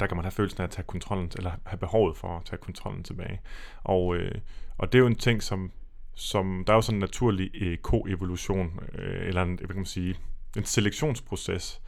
der 0.00 0.06
kan 0.06 0.16
man 0.16 0.24
have 0.24 0.32
følelsen 0.32 0.60
af 0.60 0.64
at 0.64 0.70
tage 0.70 0.86
kontrollen, 0.86 1.30
eller 1.36 1.50
have 1.66 1.78
behovet 1.78 2.16
for 2.16 2.36
at 2.36 2.44
tage 2.44 2.60
kontrollen 2.60 3.02
tilbage. 3.02 3.40
Og, 3.84 4.16
øh, 4.16 4.34
og 4.78 4.92
det 4.92 4.98
er 4.98 5.00
jo 5.00 5.06
en 5.06 5.14
ting, 5.14 5.42
som 5.42 5.72
som 6.16 6.64
der 6.66 6.72
er 6.72 6.76
jo 6.76 6.80
sådan 6.80 6.96
en 6.96 7.00
naturlig 7.00 7.50
øh, 7.62 7.78
koevolution, 7.78 8.80
øh, 8.94 9.28
eller 9.28 9.42
en, 9.42 9.56
hvad 9.56 9.68
kan 9.68 9.76
man 9.76 9.84
sige, 9.84 10.16
en 10.56 10.64
selektionsproces, 10.64 11.80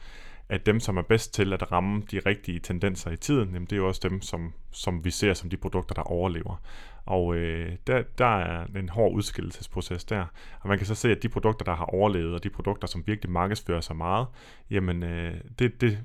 at 0.49 0.65
dem, 0.65 0.79
som 0.79 0.97
er 0.97 1.01
bedst 1.01 1.33
til 1.33 1.53
at 1.53 1.71
ramme 1.71 2.03
de 2.11 2.19
rigtige 2.25 2.59
tendenser 2.59 3.11
i 3.11 3.17
tiden, 3.17 3.49
jamen 3.53 3.65
det 3.65 3.71
er 3.71 3.77
jo 3.77 3.87
også 3.87 4.01
dem, 4.09 4.21
som, 4.21 4.53
som 4.71 5.05
vi 5.05 5.11
ser 5.11 5.33
som 5.33 5.49
de 5.49 5.57
produkter, 5.57 5.95
der 5.95 6.01
overlever. 6.01 6.61
Og 7.05 7.35
øh, 7.35 7.75
der, 7.87 8.03
der 8.17 8.39
er 8.39 8.65
en 8.75 8.89
hård 8.89 9.13
udskillelsesproces 9.13 10.05
der. 10.05 10.25
Og 10.59 10.69
man 10.69 10.77
kan 10.77 10.87
så 10.87 10.95
se, 10.95 11.11
at 11.11 11.23
de 11.23 11.29
produkter, 11.29 11.65
der 11.65 11.75
har 11.75 11.85
overlevet, 11.85 12.33
og 12.33 12.43
de 12.43 12.49
produkter, 12.49 12.87
som 12.87 13.03
virkelig 13.07 13.31
markedsfører 13.31 13.81
sig 13.81 13.95
meget, 13.95 14.27
jamen 14.69 15.03
øh, 15.03 15.33
det, 15.59 15.81
det, 15.81 15.99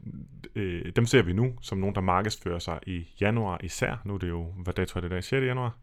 øh, 0.55 0.93
dem 0.97 1.07
ser 1.07 1.23
vi 1.23 1.33
nu 1.33 1.53
som 1.61 1.79
nogen, 1.79 1.95
der 1.95 2.01
markedsfører 2.01 2.59
sig 2.59 2.79
i 2.87 3.09
januar 3.21 3.61
især. 3.63 4.03
Nu 4.05 4.15
er 4.15 4.19
det 4.19 4.29
jo, 4.29 4.53
hvad 4.57 4.75
dato 4.75 4.99
er 4.99 5.01
det 5.01 5.11
der? 5.11 5.21
6. 5.21 5.33
januar? 5.33 5.79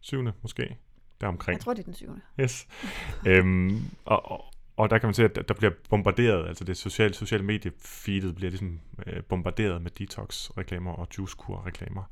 7. 0.00 0.24
måske? 0.42 0.76
deromkring. 1.20 1.56
Jeg 1.56 1.64
tror, 1.64 1.74
det 1.74 1.80
er 1.80 1.84
den 1.84 1.94
syvende. 1.94 2.20
Yes. 2.40 2.66
øhm, 3.26 3.82
og, 4.04 4.30
og, 4.30 4.44
og 4.76 4.90
der 4.90 4.98
kan 4.98 5.06
man 5.06 5.14
se, 5.14 5.24
at 5.24 5.48
der 5.48 5.54
bliver 5.54 5.72
bombarderet, 5.90 6.48
altså 6.48 6.64
det 6.64 6.76
sociale, 6.76 7.14
sociale 7.14 7.44
mediefeedet 7.44 8.34
bliver 8.34 8.50
ligesom 8.50 8.80
øh, 9.06 9.22
bombarderet 9.22 9.82
med 9.82 9.90
detox-reklamer 9.90 10.92
og 10.92 11.08
juicekur-reklamer. 11.18 12.02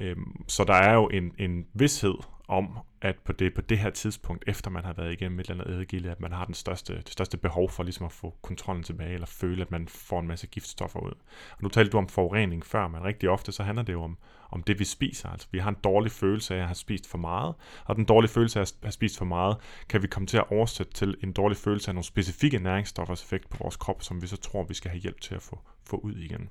Øhm, 0.00 0.44
så 0.48 0.64
der 0.64 0.74
er 0.74 0.94
jo 0.94 1.08
en, 1.08 1.34
en 1.38 1.66
vidshed 1.72 2.14
om, 2.48 2.78
at 3.02 3.16
på 3.24 3.32
det, 3.32 3.54
på 3.54 3.60
det 3.60 3.78
her 3.78 3.90
tidspunkt, 3.90 4.44
efter 4.46 4.70
man 4.70 4.84
har 4.84 4.92
været 4.92 5.12
igennem 5.12 5.40
et 5.40 5.50
eller 5.50 5.64
andet 5.64 5.74
eddegilde, 5.74 6.10
at 6.10 6.20
man 6.20 6.32
har 6.32 6.44
den 6.44 6.54
største, 6.54 6.96
det 6.96 7.08
største 7.08 7.36
behov 7.36 7.70
for 7.70 7.82
ligesom 7.82 8.06
at 8.06 8.12
få 8.12 8.34
kontrollen 8.42 8.82
tilbage, 8.82 9.14
eller 9.14 9.26
føle, 9.26 9.62
at 9.62 9.70
man 9.70 9.88
får 9.88 10.20
en 10.20 10.26
masse 10.26 10.46
giftstoffer 10.46 11.00
ud. 11.00 11.12
Og 11.50 11.62
nu 11.62 11.68
talte 11.68 11.90
du 11.90 11.98
om 11.98 12.08
forurening 12.08 12.66
før, 12.66 12.88
men 12.88 13.04
rigtig 13.04 13.28
ofte 13.28 13.52
så 13.52 13.62
handler 13.62 13.82
det 13.82 13.92
jo 13.92 14.02
om, 14.02 14.18
om 14.52 14.62
det, 14.62 14.78
vi 14.78 14.84
spiser. 14.84 15.28
Altså, 15.28 15.46
vi 15.50 15.58
har 15.58 15.70
en 15.70 15.76
dårlig 15.84 16.12
følelse 16.12 16.54
af 16.54 16.58
at 16.58 16.66
have 16.66 16.74
spist 16.74 17.06
for 17.06 17.18
meget, 17.18 17.54
og 17.84 17.96
den 17.96 18.04
dårlige 18.04 18.30
følelse 18.30 18.58
af 18.58 18.62
at 18.62 18.74
have 18.82 18.92
spist 18.92 19.18
for 19.18 19.24
meget, 19.24 19.56
kan 19.88 20.02
vi 20.02 20.06
komme 20.06 20.26
til 20.26 20.36
at 20.36 20.50
oversætte 20.50 20.92
til 20.92 21.16
en 21.22 21.32
dårlig 21.32 21.56
følelse 21.56 21.88
af 21.88 21.94
nogle 21.94 22.04
specifikke 22.04 22.58
næringsstoffers 22.58 23.22
effekt 23.22 23.50
på 23.50 23.56
vores 23.60 23.76
krop, 23.76 24.02
som 24.02 24.22
vi 24.22 24.26
så 24.26 24.36
tror, 24.36 24.64
vi 24.64 24.74
skal 24.74 24.90
have 24.90 25.00
hjælp 25.00 25.20
til 25.20 25.34
at 25.34 25.42
få, 25.42 25.60
få 25.86 25.96
ud 25.96 26.14
igen. 26.14 26.48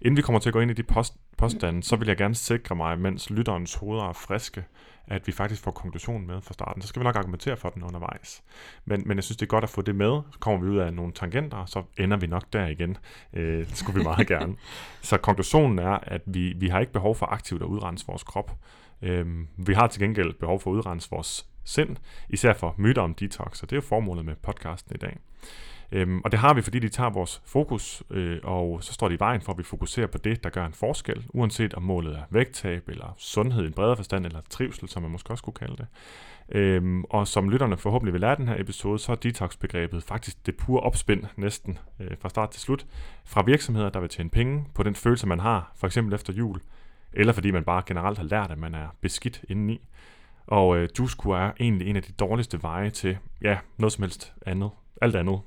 Inden 0.00 0.16
vi 0.16 0.22
kommer 0.22 0.40
til 0.40 0.48
at 0.48 0.52
gå 0.52 0.60
ind 0.60 0.70
i 0.70 0.74
de 0.74 0.82
post, 0.82 1.14
påstande, 1.38 1.82
så 1.82 1.96
vil 1.96 2.08
jeg 2.08 2.16
gerne 2.16 2.34
sikre 2.34 2.74
mig, 2.74 2.98
mens 2.98 3.30
lytterens 3.30 3.74
hoveder 3.74 4.04
er 4.04 4.12
friske, 4.12 4.64
at 5.06 5.26
vi 5.26 5.32
faktisk 5.32 5.62
får 5.62 5.70
konklusionen 5.70 6.26
med 6.26 6.40
fra 6.40 6.52
starten. 6.52 6.82
Så 6.82 6.88
skal 6.88 7.00
vi 7.00 7.04
nok 7.04 7.16
argumentere 7.16 7.56
for 7.56 7.68
den 7.68 7.82
undervejs. 7.82 8.42
Men, 8.84 9.02
men 9.06 9.16
jeg 9.16 9.24
synes, 9.24 9.36
det 9.36 9.46
er 9.46 9.48
godt 9.48 9.64
at 9.64 9.70
få 9.70 9.82
det 9.82 9.94
med. 9.94 10.20
Så 10.32 10.38
kommer 10.38 10.64
vi 10.64 10.70
ud 10.70 10.78
af 10.78 10.94
nogle 10.94 11.12
tangenter, 11.12 11.64
så 11.64 11.82
ender 11.98 12.16
vi 12.16 12.26
nok 12.26 12.42
der 12.52 12.66
igen. 12.66 12.96
Øh, 13.32 13.66
det 13.66 13.76
skulle 13.76 13.98
vi 13.98 14.04
meget 14.04 14.28
gerne. 14.38 14.56
Så 15.02 15.16
konklusionen 15.16 15.78
er, 15.78 15.98
at 16.02 16.22
vi, 16.26 16.52
vi 16.52 16.68
har 16.68 16.80
ikke 16.80 16.92
behov 16.92 17.16
for 17.16 17.26
aktivt 17.26 17.62
at 17.62 17.66
udrense 17.66 18.06
vores 18.06 18.22
krop. 18.22 18.56
Øh, 19.02 19.26
vi 19.56 19.74
har 19.74 19.86
til 19.86 20.02
gengæld 20.02 20.34
behov 20.34 20.60
for 20.60 20.70
at 20.70 20.74
udrense 20.74 21.10
vores 21.10 21.46
sind, 21.64 21.96
især 22.28 22.52
for 22.52 22.74
myter 22.78 23.02
om 23.02 23.14
detox, 23.14 23.62
og 23.62 23.70
det 23.70 23.76
er 23.76 23.80
jo 23.80 23.86
formålet 23.88 24.24
med 24.24 24.34
podcasten 24.42 24.94
i 24.94 24.98
dag. 24.98 25.18
Øhm, 25.92 26.20
og 26.24 26.32
det 26.32 26.40
har 26.40 26.54
vi, 26.54 26.62
fordi 26.62 26.78
de 26.78 26.88
tager 26.88 27.10
vores 27.10 27.42
fokus, 27.44 28.02
øh, 28.10 28.38
og 28.42 28.84
så 28.84 28.92
står 28.92 29.08
de 29.08 29.14
i 29.14 29.18
vejen 29.18 29.40
for, 29.40 29.52
at 29.52 29.58
vi 29.58 29.62
fokuserer 29.62 30.06
på 30.06 30.18
det, 30.18 30.44
der 30.44 30.50
gør 30.50 30.66
en 30.66 30.72
forskel, 30.72 31.26
uanset 31.28 31.74
om 31.74 31.82
målet 31.82 32.16
er 32.16 32.22
vægttab, 32.30 32.88
eller 32.88 33.14
sundhed 33.18 33.64
i 33.64 33.66
en 33.66 33.72
bredere 33.72 33.96
forstand, 33.96 34.26
eller 34.26 34.40
trivsel, 34.50 34.88
som 34.88 35.02
man 35.02 35.10
måske 35.10 35.30
også 35.30 35.44
kunne 35.44 35.54
kalde 35.54 35.76
det. 35.76 35.86
Øhm, 36.48 37.04
og 37.04 37.28
som 37.28 37.50
lytterne 37.50 37.76
forhåbentlig 37.76 38.12
vil 38.12 38.20
lære 38.20 38.36
den 38.36 38.48
her 38.48 38.60
episode, 38.60 38.98
så 38.98 39.12
er 39.12 39.16
detox-begrebet 39.16 40.02
faktisk 40.02 40.46
det 40.46 40.56
pure 40.56 40.80
opspind 40.80 41.24
næsten 41.36 41.78
øh, 42.00 42.10
fra 42.20 42.28
start 42.28 42.50
til 42.50 42.60
slut, 42.60 42.86
fra 43.24 43.42
virksomheder, 43.42 43.90
der 43.90 44.00
vil 44.00 44.08
tjene 44.08 44.30
penge 44.30 44.64
på 44.74 44.82
den 44.82 44.94
følelse, 44.94 45.26
man 45.26 45.40
har, 45.40 45.72
for 45.76 45.86
eksempel 45.86 46.14
efter 46.14 46.32
jul, 46.32 46.60
eller 47.12 47.32
fordi 47.32 47.50
man 47.50 47.64
bare 47.64 47.82
generelt 47.86 48.18
har 48.18 48.24
lært, 48.24 48.50
at 48.50 48.58
man 48.58 48.74
er 48.74 48.88
beskidt 49.00 49.44
indeni. 49.48 49.80
Og 50.46 50.76
øh, 50.76 50.88
juicekur 50.98 51.36
er 51.36 51.52
egentlig 51.60 51.88
en 51.88 51.96
af 51.96 52.02
de 52.02 52.12
dårligste 52.12 52.62
veje 52.62 52.90
til, 52.90 53.18
ja, 53.42 53.58
noget 53.78 53.92
som 53.92 54.02
helst 54.02 54.32
andet, 54.46 54.70
alt 55.02 55.16
andet 55.16 55.40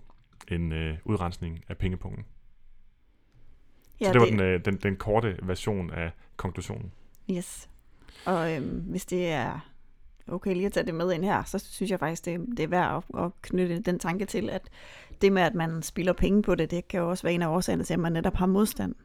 end 0.47 0.73
øh, 0.73 0.97
udrensning 1.05 1.63
af 1.69 1.77
pengepunkten. 1.77 2.25
Ja, 4.01 4.05
så 4.05 4.13
det 4.13 4.19
var 4.21 4.25
det... 4.25 4.33
Den, 4.33 4.41
øh, 4.41 4.65
den, 4.65 4.75
den 4.75 4.95
korte 4.95 5.37
version 5.43 5.91
af 5.91 6.11
konklusionen. 6.35 6.91
Yes. 7.31 7.69
Og 8.25 8.55
øhm, 8.55 8.79
hvis 8.79 9.05
det 9.05 9.27
er 9.27 9.59
okay 10.27 10.53
lige 10.53 10.65
at 10.65 10.73
tage 10.73 10.85
det 10.85 10.95
med 10.95 11.13
ind 11.13 11.23
her, 11.23 11.43
så 11.43 11.59
synes 11.59 11.91
jeg 11.91 11.99
faktisk, 11.99 12.25
det, 12.25 12.39
det 12.57 12.59
er 12.59 12.67
værd 12.67 13.03
at, 13.13 13.23
at 13.23 13.31
knytte 13.41 13.79
den 13.79 13.99
tanke 13.99 14.25
til, 14.25 14.49
at 14.49 14.69
det 15.21 15.31
med, 15.31 15.41
at 15.41 15.55
man 15.55 15.81
spilder 15.83 16.13
penge 16.13 16.41
på 16.41 16.55
det, 16.55 16.71
det 16.71 16.87
kan 16.87 16.99
jo 16.99 17.09
også 17.09 17.23
være 17.23 17.33
en 17.33 17.41
af 17.41 17.47
årsagerne 17.47 17.83
til, 17.83 17.93
at 17.93 17.99
man 17.99 18.13
netop 18.13 18.35
har 18.35 18.45
modstand 18.45 18.95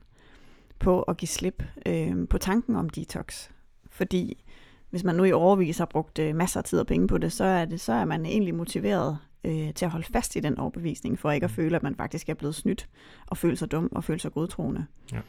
på 0.79 1.03
at 1.03 1.17
give 1.17 1.29
slip 1.29 1.63
øh, 1.87 2.29
på 2.29 2.39
tanken 2.39 2.77
om 2.77 2.91
detox. 2.91 3.49
Fordi 3.91 4.45
hvis 4.91 5.05
man 5.05 5.15
nu 5.15 5.25
i 5.25 5.33
overvis 5.33 5.79
har 5.79 5.87
brugt 5.87 6.19
øh, 6.19 6.37
masser 6.37 6.61
af 6.61 6.65
tid 6.65 6.81
og 6.81 6.87
penge 6.87 7.09
på 7.09 7.19
det, 7.19 7.33
så 7.33 7.45
er, 7.45 7.65
det, 7.65 7.81
så 7.81 7.93
er 7.93 8.05
man 8.05 8.27
egentlig 8.27 8.55
motiveret 8.55 9.19
øh, 9.45 9.75
til 9.75 9.85
at 9.85 9.91
holde 9.91 10.07
fast 10.13 10.37
i 10.37 10.41
den 10.41 10.59
overbevisning, 10.59 11.19
for 11.19 11.31
ikke 11.31 11.45
at 11.45 11.51
mm. 11.51 11.55
føle, 11.55 11.77
at 11.77 11.83
man 11.83 11.95
faktisk 11.95 12.29
er 12.29 12.35
blevet 12.35 12.55
snydt, 12.55 12.89
og 13.27 13.37
føle 13.37 13.57
sig 13.57 13.71
dum, 13.71 13.89
og 13.93 14.05
føle 14.05 14.21
sig 14.21 14.33
godtroende. 14.33 14.87
Ja. 15.13 15.21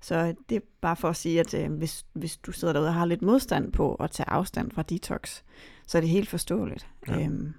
Så 0.00 0.34
det 0.48 0.56
er 0.56 0.60
bare 0.80 0.96
for 0.96 1.08
at 1.08 1.16
sige, 1.16 1.40
at 1.40 1.54
øh, 1.54 1.72
hvis, 1.72 2.06
hvis 2.12 2.36
du 2.36 2.52
sidder 2.52 2.72
derude 2.72 2.88
og 2.88 2.94
har 2.94 3.04
lidt 3.04 3.22
modstand 3.22 3.72
på 3.72 3.94
at 3.94 4.10
tage 4.10 4.30
afstand 4.30 4.70
fra 4.70 4.82
detox, 4.82 5.42
så 5.86 5.98
er 5.98 6.00
det 6.00 6.10
helt 6.10 6.28
forståeligt. 6.28 6.88
Ja. 7.08 7.24
Øhm. 7.24 7.54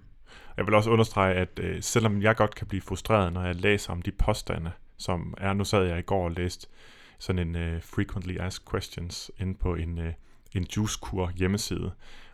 Jeg 0.58 0.66
vil 0.66 0.74
også 0.74 0.90
understrege, 0.90 1.36
at 1.36 1.60
øh, 1.60 1.84
selvom 1.84 2.22
jeg 2.22 2.36
godt 2.36 2.56
kan 2.56 2.68
blive 2.68 2.82
frustreret, 2.82 3.34
når 3.34 3.44
jeg 3.44 3.56
læser 3.56 3.92
om 3.92 4.02
de 4.02 4.12
påstande, 4.12 4.72
som 4.98 5.34
er, 5.38 5.54
nu 5.54 5.64
sad 5.64 5.84
jeg 5.84 6.00
i 6.00 6.02
går 6.02 6.26
og 6.26 6.32
læste 6.32 6.68
sådan 7.20 7.48
en 7.48 7.56
uh, 7.56 7.82
frequently 7.82 8.38
asked 8.40 8.66
questions 8.72 9.32
inde 9.40 9.54
på 9.54 9.76
en, 9.76 9.98
uh, 9.98 10.06
en 10.56 10.64
juicekur 10.78 11.32
hjemmeside. 11.36 11.92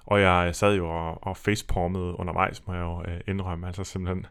Og 0.10 0.22
jeg 0.22 0.56
sad 0.56 0.76
jo 0.76 0.90
og, 0.90 1.28
og 1.28 1.38
facepalmede 1.38 2.20
undervejs, 2.20 2.68
må 2.68 2.74
jeg 2.74 2.82
jo 2.82 3.00
uh, 3.00 3.06
indrømme. 3.28 3.68
Altså 3.68 3.84
simpelthen 3.84 4.26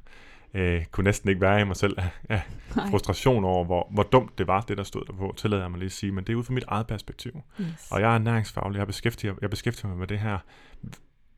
uh, 0.54 0.84
kunne 0.90 1.04
næsten 1.04 1.28
ikke 1.28 1.40
være 1.40 1.60
i 1.60 1.64
mig 1.64 1.76
selv 1.76 1.94
af, 1.98 2.10
af 2.28 2.42
frustration 2.90 3.44
over, 3.44 3.64
hvor, 3.64 3.88
hvor 3.90 4.02
dumt 4.02 4.38
det 4.38 4.46
var, 4.46 4.60
det 4.60 4.76
der 4.76 4.82
stod 4.82 5.04
der 5.04 5.12
på, 5.12 5.34
tillader 5.36 5.62
jeg 5.62 5.70
mig 5.70 5.78
lige 5.78 5.86
at 5.86 5.92
sige. 5.92 6.12
Men 6.12 6.24
det 6.24 6.32
er 6.32 6.36
ud 6.36 6.44
fra 6.44 6.52
mit 6.52 6.64
eget 6.68 6.86
perspektiv. 6.86 7.32
Yes. 7.60 7.88
Og 7.90 8.00
jeg 8.00 8.14
er 8.14 8.18
næringsfaglig, 8.18 8.78
jeg 8.78 8.86
beskæftiger, 8.86 9.34
jeg 9.40 9.50
beskæftiger 9.50 9.88
mig 9.88 9.98
med 9.98 10.06
det 10.06 10.18
her 10.18 10.38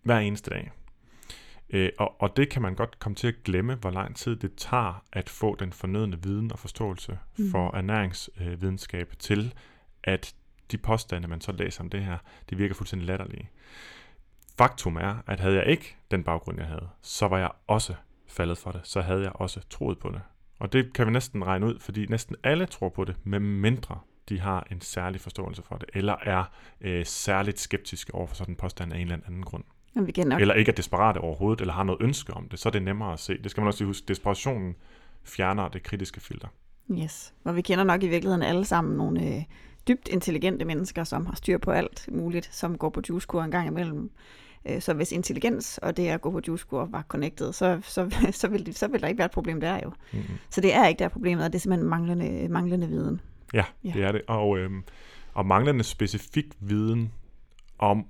hver 0.03 0.19
eneste 0.19 0.51
dag. 0.51 0.71
Øh, 1.71 1.91
og, 1.99 2.23
og 2.23 2.37
det 2.37 2.49
kan 2.49 2.63
man 2.63 2.75
godt 2.75 2.99
komme 2.99 3.17
til 3.17 3.29
at 3.29 3.35
glemme, 3.45 3.75
hvor 3.75 3.91
lang 3.91 4.17
tid 4.17 4.37
det 4.37 4.55
tager 4.57 5.05
at 5.13 5.29
få 5.29 5.55
den 5.55 5.73
fornødne 5.73 6.23
viden 6.23 6.53
og 6.53 6.59
forståelse 6.59 7.19
mm. 7.39 7.51
for 7.51 7.77
ernæringsvidenskab 7.77 9.09
øh, 9.11 9.17
til, 9.19 9.55
at 10.05 10.35
de 10.71 10.79
påstande, 10.79 11.29
man 11.29 11.41
så 11.41 11.53
læser 11.53 11.81
om 11.81 11.91
det 11.91 12.05
her, 12.05 12.19
det 12.51 12.59
virker 12.59 12.75
fuldstændig 12.75 13.07
latterlige. 13.07 13.51
Faktum 14.61 14.97
er, 14.97 15.15
at 15.27 15.41
havde 15.41 15.57
jeg 15.57 15.67
ikke 15.67 15.97
den 16.11 16.25
baggrund, 16.25 16.59
jeg 16.59 16.67
havde, 16.67 16.89
så 17.03 17.29
var 17.29 17.39
jeg 17.39 17.51
også 17.67 17.95
faldet 18.27 18.59
for 18.59 18.71
det. 18.71 18.81
Så 18.85 19.01
havde 19.01 19.23
jeg 19.23 19.33
også 19.35 19.61
troet 19.71 19.99
på 19.99 20.09
det. 20.09 20.21
Og 20.59 20.73
det 20.73 20.93
kan 20.93 21.07
vi 21.07 21.13
næsten 21.13 21.47
regne 21.47 21.67
ud, 21.67 21.79
fordi 21.79 22.07
næsten 22.07 22.37
alle 22.45 22.67
tror 22.67 22.89
på 22.89 23.05
det, 23.05 23.17
med 23.25 23.41
mindre 23.41 23.99
de 24.29 24.41
har 24.41 24.67
en 24.71 24.81
særlig 24.81 25.21
forståelse 25.21 25.63
for 25.63 25.77
det, 25.77 25.91
eller 25.95 26.17
er 26.23 26.45
øh, 26.81 27.07
særligt 27.07 27.61
skeptiske 27.61 28.15
over 28.15 28.27
for 28.27 28.35
sådan 28.35 28.53
en 28.53 28.57
påstand 28.57 28.93
af 28.93 28.97
en 28.97 29.03
eller 29.03 29.17
anden 29.27 29.43
grund. 29.43 29.65
Vi 29.95 30.13
kan 30.13 30.27
nok... 30.27 30.41
Eller 30.41 30.55
ikke 30.55 30.71
er 30.71 30.77
desperate 30.77 31.19
overhovedet, 31.19 31.61
eller 31.61 31.75
har 31.75 31.85
noget 31.85 32.03
ønske 32.03 32.35
om 32.35 32.49
det, 32.49 32.59
så 32.59 32.69
er 32.69 32.71
det 32.71 32.83
nemmere 32.83 33.13
at 33.13 33.21
se. 33.21 33.43
Det 33.43 33.51
skal 33.51 33.61
man 33.61 33.69
også 33.69 33.85
huske. 33.85 34.05
Desperationen 34.09 34.75
fjerner 35.25 35.69
det 35.69 35.83
kritiske 35.83 36.21
filter. 36.21 36.49
Yes, 36.91 37.35
og 37.45 37.57
vi 37.57 37.63
kender 37.63 37.85
nok 37.85 38.03
i 38.03 38.09
virkeligheden 38.09 38.43
alle 38.43 38.65
sammen 38.65 38.97
nogle 38.97 39.23
øh, 39.23 39.43
dybt 39.89 40.09
intelligente 40.09 40.65
mennesker, 40.65 41.05
som 41.05 41.27
har 41.27 41.35
styr 41.35 41.59
på 41.59 41.71
alt 41.71 42.09
muligt, 42.13 42.49
som 42.55 42.79
går 42.79 42.89
på 42.89 43.03
juicekur 43.09 43.43
en 43.43 43.51
gang 43.51 43.67
imellem. 43.67 44.11
Øh, 44.65 44.81
så 44.81 44.95
hvis 44.95 45.13
intelligens 45.13 45.79
og 45.79 45.97
det 45.97 46.09
at 46.09 46.21
gå 46.21 46.31
på 46.31 46.41
juicekur 46.49 46.85
var 46.85 47.03
connected, 47.09 47.53
så, 47.53 47.81
så, 47.83 48.11
så, 48.41 48.49
vil 48.49 48.67
det, 48.67 48.77
så 48.77 48.89
vil 48.89 49.01
der 49.01 49.09
ikke 49.09 49.19
være 49.19 49.27
et 49.27 49.31
problem 49.31 49.61
der 49.61 49.81
jo. 49.85 49.93
Mm-hmm. 50.13 50.35
Så 50.51 50.61
det 50.61 50.75
er 50.75 50.87
ikke 50.87 50.99
der 50.99 51.09
problemet, 51.09 51.45
og 51.45 51.53
det 51.53 51.59
er 51.59 51.61
simpelthen 51.61 51.89
manglende, 51.89 52.49
manglende 52.49 52.89
viden. 52.89 53.21
Ja, 53.55 53.65
ja, 53.85 53.93
det 53.95 54.03
er 54.03 54.13
det. 54.13 54.23
Og, 54.27 54.59
øhm, 54.59 54.85
og 55.35 55.47
manglende 55.47 55.85
specifik 55.85 56.47
viden 56.61 57.13
om, 57.79 58.07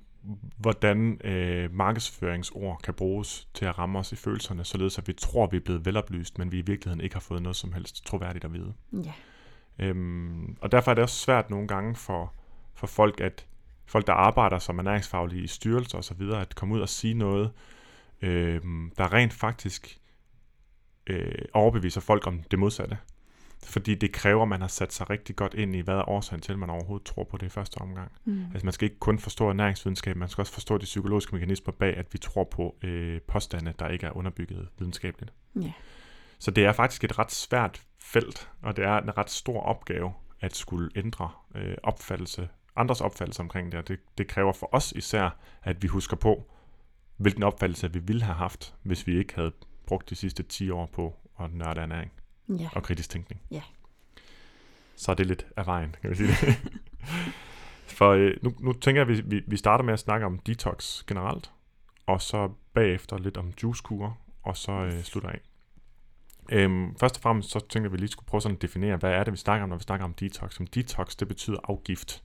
hvordan 0.57 1.21
øh, 1.23 1.73
markedsføringsord 1.73 2.79
kan 2.83 2.93
bruges 2.93 3.47
til 3.53 3.65
at 3.65 3.79
ramme 3.79 3.99
os 3.99 4.11
i 4.11 4.15
følelserne, 4.15 4.65
således 4.65 4.97
at 4.97 5.07
vi 5.07 5.13
tror, 5.13 5.43
at 5.43 5.51
vi 5.51 5.57
er 5.57 5.61
blevet 5.61 5.85
veloplyst, 5.85 6.37
men 6.37 6.51
vi 6.51 6.59
i 6.59 6.61
virkeligheden 6.61 7.01
ikke 7.01 7.15
har 7.15 7.19
fået 7.19 7.41
noget 7.41 7.55
som 7.55 7.73
helst 7.73 8.05
troværdigt 8.05 8.45
at 8.45 8.53
vide. 8.53 8.73
Ja. 8.93 9.13
Øhm, 9.79 10.57
og 10.61 10.71
derfor 10.71 10.91
er 10.91 10.95
det 10.95 11.01
også 11.01 11.15
svært 11.15 11.49
nogle 11.49 11.67
gange 11.67 11.95
for, 11.95 12.33
for 12.73 12.87
folk, 12.87 13.21
at 13.21 13.45
folk, 13.91 14.07
der 14.07 14.13
arbejder 14.13 14.59
som 14.59 14.79
ernæringsfaglige 14.79 15.43
i 15.43 15.47
styrelser 15.47 15.97
osv., 15.97 16.21
at 16.21 16.55
komme 16.55 16.75
ud 16.75 16.81
og 16.81 16.89
sige 16.89 17.13
noget, 17.13 17.51
øh, 18.21 18.61
der 18.97 19.13
rent 19.13 19.33
faktisk 19.33 19.99
øh, 21.07 21.45
overbeviser 21.53 22.01
folk 22.01 22.27
om 22.27 22.43
det 22.51 22.59
modsatte. 22.59 22.97
Fordi 23.63 23.95
det 23.95 24.11
kræver, 24.11 24.41
at 24.41 24.47
man 24.47 24.61
har 24.61 24.67
sat 24.67 24.93
sig 24.93 25.09
rigtig 25.09 25.35
godt 25.35 25.53
ind 25.53 25.75
i, 25.75 25.79
hvad 25.79 25.95
er 25.95 26.09
årsagen 26.09 26.41
til, 26.41 26.53
at 26.53 26.59
man 26.59 26.69
overhovedet 26.69 27.05
tror 27.05 27.23
på 27.23 27.37
det 27.37 27.45
i 27.45 27.49
første 27.49 27.77
omgang. 27.77 28.11
Mm. 28.25 28.45
Altså 28.53 28.65
man 28.65 28.73
skal 28.73 28.85
ikke 28.85 28.99
kun 28.99 29.19
forstå 29.19 29.49
ernæringsvidenskab, 29.49 30.15
man 30.15 30.29
skal 30.29 30.41
også 30.41 30.53
forstå 30.53 30.77
de 30.77 30.85
psykologiske 30.85 31.35
mekanismer 31.35 31.73
bag, 31.73 31.97
at 31.97 32.07
vi 32.11 32.17
tror 32.17 32.43
på 32.43 32.75
øh, 32.83 33.21
påstande, 33.21 33.73
der 33.79 33.87
ikke 33.87 34.07
er 34.07 34.17
underbygget 34.17 34.67
videnskabeligt. 34.79 35.33
Yeah. 35.57 35.71
Så 36.39 36.51
det 36.51 36.65
er 36.65 36.71
faktisk 36.71 37.03
et 37.03 37.19
ret 37.19 37.31
svært 37.31 37.81
felt, 37.99 38.49
og 38.61 38.75
det 38.75 38.85
er 38.85 38.97
en 38.97 39.17
ret 39.17 39.29
stor 39.29 39.61
opgave 39.61 40.13
at 40.39 40.55
skulle 40.55 40.89
ændre 40.95 41.29
øh, 41.55 41.75
opfattelse, 41.83 42.49
andres 42.75 43.01
opfattelse 43.01 43.41
omkring 43.41 43.71
det, 43.71 43.79
og 43.79 43.87
det, 43.87 43.99
det 44.17 44.27
kræver 44.27 44.53
for 44.53 44.69
os 44.71 44.91
især, 44.91 45.37
at 45.63 45.83
vi 45.83 45.87
husker 45.87 46.17
på, 46.17 46.51
hvilken 47.17 47.43
opfattelse 47.43 47.93
vi 47.93 47.99
ville 47.99 48.23
have 48.23 48.35
haft, 48.35 48.75
hvis 48.83 49.07
vi 49.07 49.17
ikke 49.17 49.35
havde 49.35 49.51
brugt 49.85 50.09
de 50.09 50.15
sidste 50.15 50.43
10 50.43 50.69
år 50.69 50.85
på 50.85 51.15
at 51.39 51.53
nørde 51.53 51.81
ernæring 51.81 52.11
ja. 52.49 52.69
og 52.75 52.83
kritisk 52.83 53.09
tænkning. 53.09 53.41
Ja. 53.51 53.61
Så 54.95 55.11
er 55.11 55.15
det 55.15 55.27
lidt 55.27 55.45
af 55.57 55.65
vejen, 55.65 55.95
kan 56.01 56.09
vi 56.09 56.15
sige 56.15 56.27
det. 56.27 56.55
For 57.97 58.09
øh, 58.11 58.37
nu, 58.41 58.53
nu 58.59 58.73
tænker 58.73 59.01
jeg, 59.01 59.09
at 59.09 59.31
vi, 59.31 59.43
vi 59.47 59.57
starter 59.57 59.83
med 59.83 59.93
at 59.93 59.99
snakke 59.99 60.25
om 60.25 60.39
detox 60.39 61.03
generelt, 61.05 61.51
og 62.05 62.21
så 62.21 62.49
bagefter 62.73 63.17
lidt 63.17 63.37
om 63.37 63.53
juicekur, 63.63 64.17
og 64.43 64.57
så 64.57 64.71
øh, 64.71 65.03
slutter 65.03 65.29
af. 65.29 65.39
Øhm, 66.51 66.95
først 66.95 67.15
og 67.15 67.21
fremmest 67.21 67.49
så 67.49 67.59
tænker 67.59 67.79
jeg, 67.79 67.85
at 67.85 67.91
vi 67.91 67.97
lige 67.97 68.09
skulle 68.09 68.27
prøve 68.27 68.41
sådan 68.41 68.55
at 68.55 68.61
definere, 68.61 68.97
hvad 68.97 69.11
er 69.11 69.23
det, 69.23 69.33
vi 69.33 69.37
snakker 69.37 69.63
om, 69.63 69.69
når 69.69 69.77
vi 69.77 69.83
snakker 69.83 70.05
om 70.05 70.13
detox. 70.13 70.55
Som 70.55 70.67
detox, 70.67 71.15
det 71.15 71.27
betyder 71.27 71.57
afgift. 71.63 72.23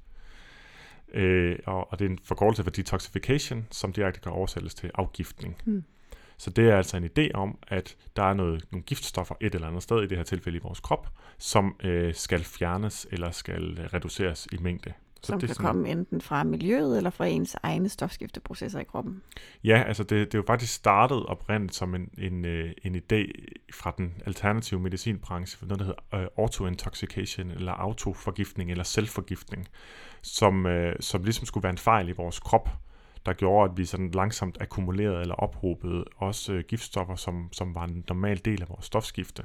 Øh, 1.14 1.58
og, 1.66 1.92
og 1.92 1.98
det 1.98 2.04
er 2.04 2.10
en 2.10 2.18
forkortelse 2.24 2.62
for 2.62 2.70
detoxification, 2.70 3.66
som 3.70 3.92
direkte 3.92 4.20
kan 4.20 4.32
oversættes 4.32 4.74
til 4.74 4.90
afgiftning. 4.94 5.56
Mm. 5.64 5.84
Så 6.38 6.50
det 6.50 6.68
er 6.68 6.76
altså 6.76 6.96
en 6.96 7.04
idé 7.04 7.30
om, 7.34 7.58
at 7.68 7.96
der 8.16 8.22
er 8.22 8.34
noget, 8.34 8.64
nogle 8.72 8.82
giftstoffer 8.82 9.34
et 9.40 9.54
eller 9.54 9.68
andet 9.68 9.82
sted, 9.82 10.02
i 10.02 10.06
det 10.06 10.16
her 10.16 10.24
tilfælde 10.24 10.58
i 10.58 10.60
vores 10.62 10.80
krop, 10.80 11.08
som 11.38 11.76
øh, 11.84 12.14
skal 12.14 12.44
fjernes 12.44 13.06
eller 13.12 13.30
skal 13.30 13.78
øh, 13.78 13.84
reduceres 13.94 14.48
i 14.52 14.56
mængde. 14.60 14.92
Så 15.26 15.30
som 15.30 15.40
det 15.40 15.48
kan 15.48 15.54
sådan, 15.54 15.66
komme 15.66 15.88
enten 15.88 16.20
fra 16.20 16.44
miljøet 16.44 16.96
eller 16.96 17.10
fra 17.10 17.26
ens 17.26 17.56
egne 17.62 17.88
stofskifteprocesser 17.88 18.80
i 18.80 18.84
kroppen. 18.84 19.22
Ja, 19.64 19.82
altså 19.86 20.02
det, 20.02 20.10
det 20.10 20.34
er 20.34 20.38
jo 20.38 20.44
faktisk 20.46 20.74
startet 20.74 21.26
oprindeligt 21.26 21.74
som 21.74 21.94
en, 21.94 22.10
en, 22.18 22.44
øh, 22.44 22.70
en 22.84 22.96
idé 22.96 23.46
fra 23.74 23.94
den 23.98 24.14
alternative 24.26 24.80
medicinbranche, 24.80 25.58
for 25.58 25.66
noget, 25.66 25.80
der 25.80 25.86
hedder 25.86 26.26
uh, 26.26 26.44
autointoxication, 26.44 27.50
eller 27.50 27.72
autoforgiftning, 27.72 28.70
eller 28.70 28.84
selvforgiftning, 28.84 29.68
som, 30.22 30.66
uh, 30.66 30.72
som 31.00 31.22
ligesom 31.22 31.46
skulle 31.46 31.62
være 31.62 31.70
en 31.72 31.78
fejl 31.78 32.08
i 32.08 32.12
vores 32.12 32.38
krop, 32.40 32.68
der 33.26 33.32
gjorde, 33.32 33.70
at 33.70 33.78
vi 33.78 33.84
sådan 33.84 34.10
langsomt 34.10 34.58
akkumulerede 34.60 35.20
eller 35.20 35.34
ophobede 35.34 36.04
også 36.16 36.52
øh, 36.52 36.64
giftstoffer, 36.68 37.14
som, 37.14 37.48
som 37.52 37.74
var 37.74 37.84
en 37.84 38.04
normal 38.08 38.40
del 38.44 38.62
af 38.62 38.68
vores 38.68 38.84
stofskifte. 38.84 39.44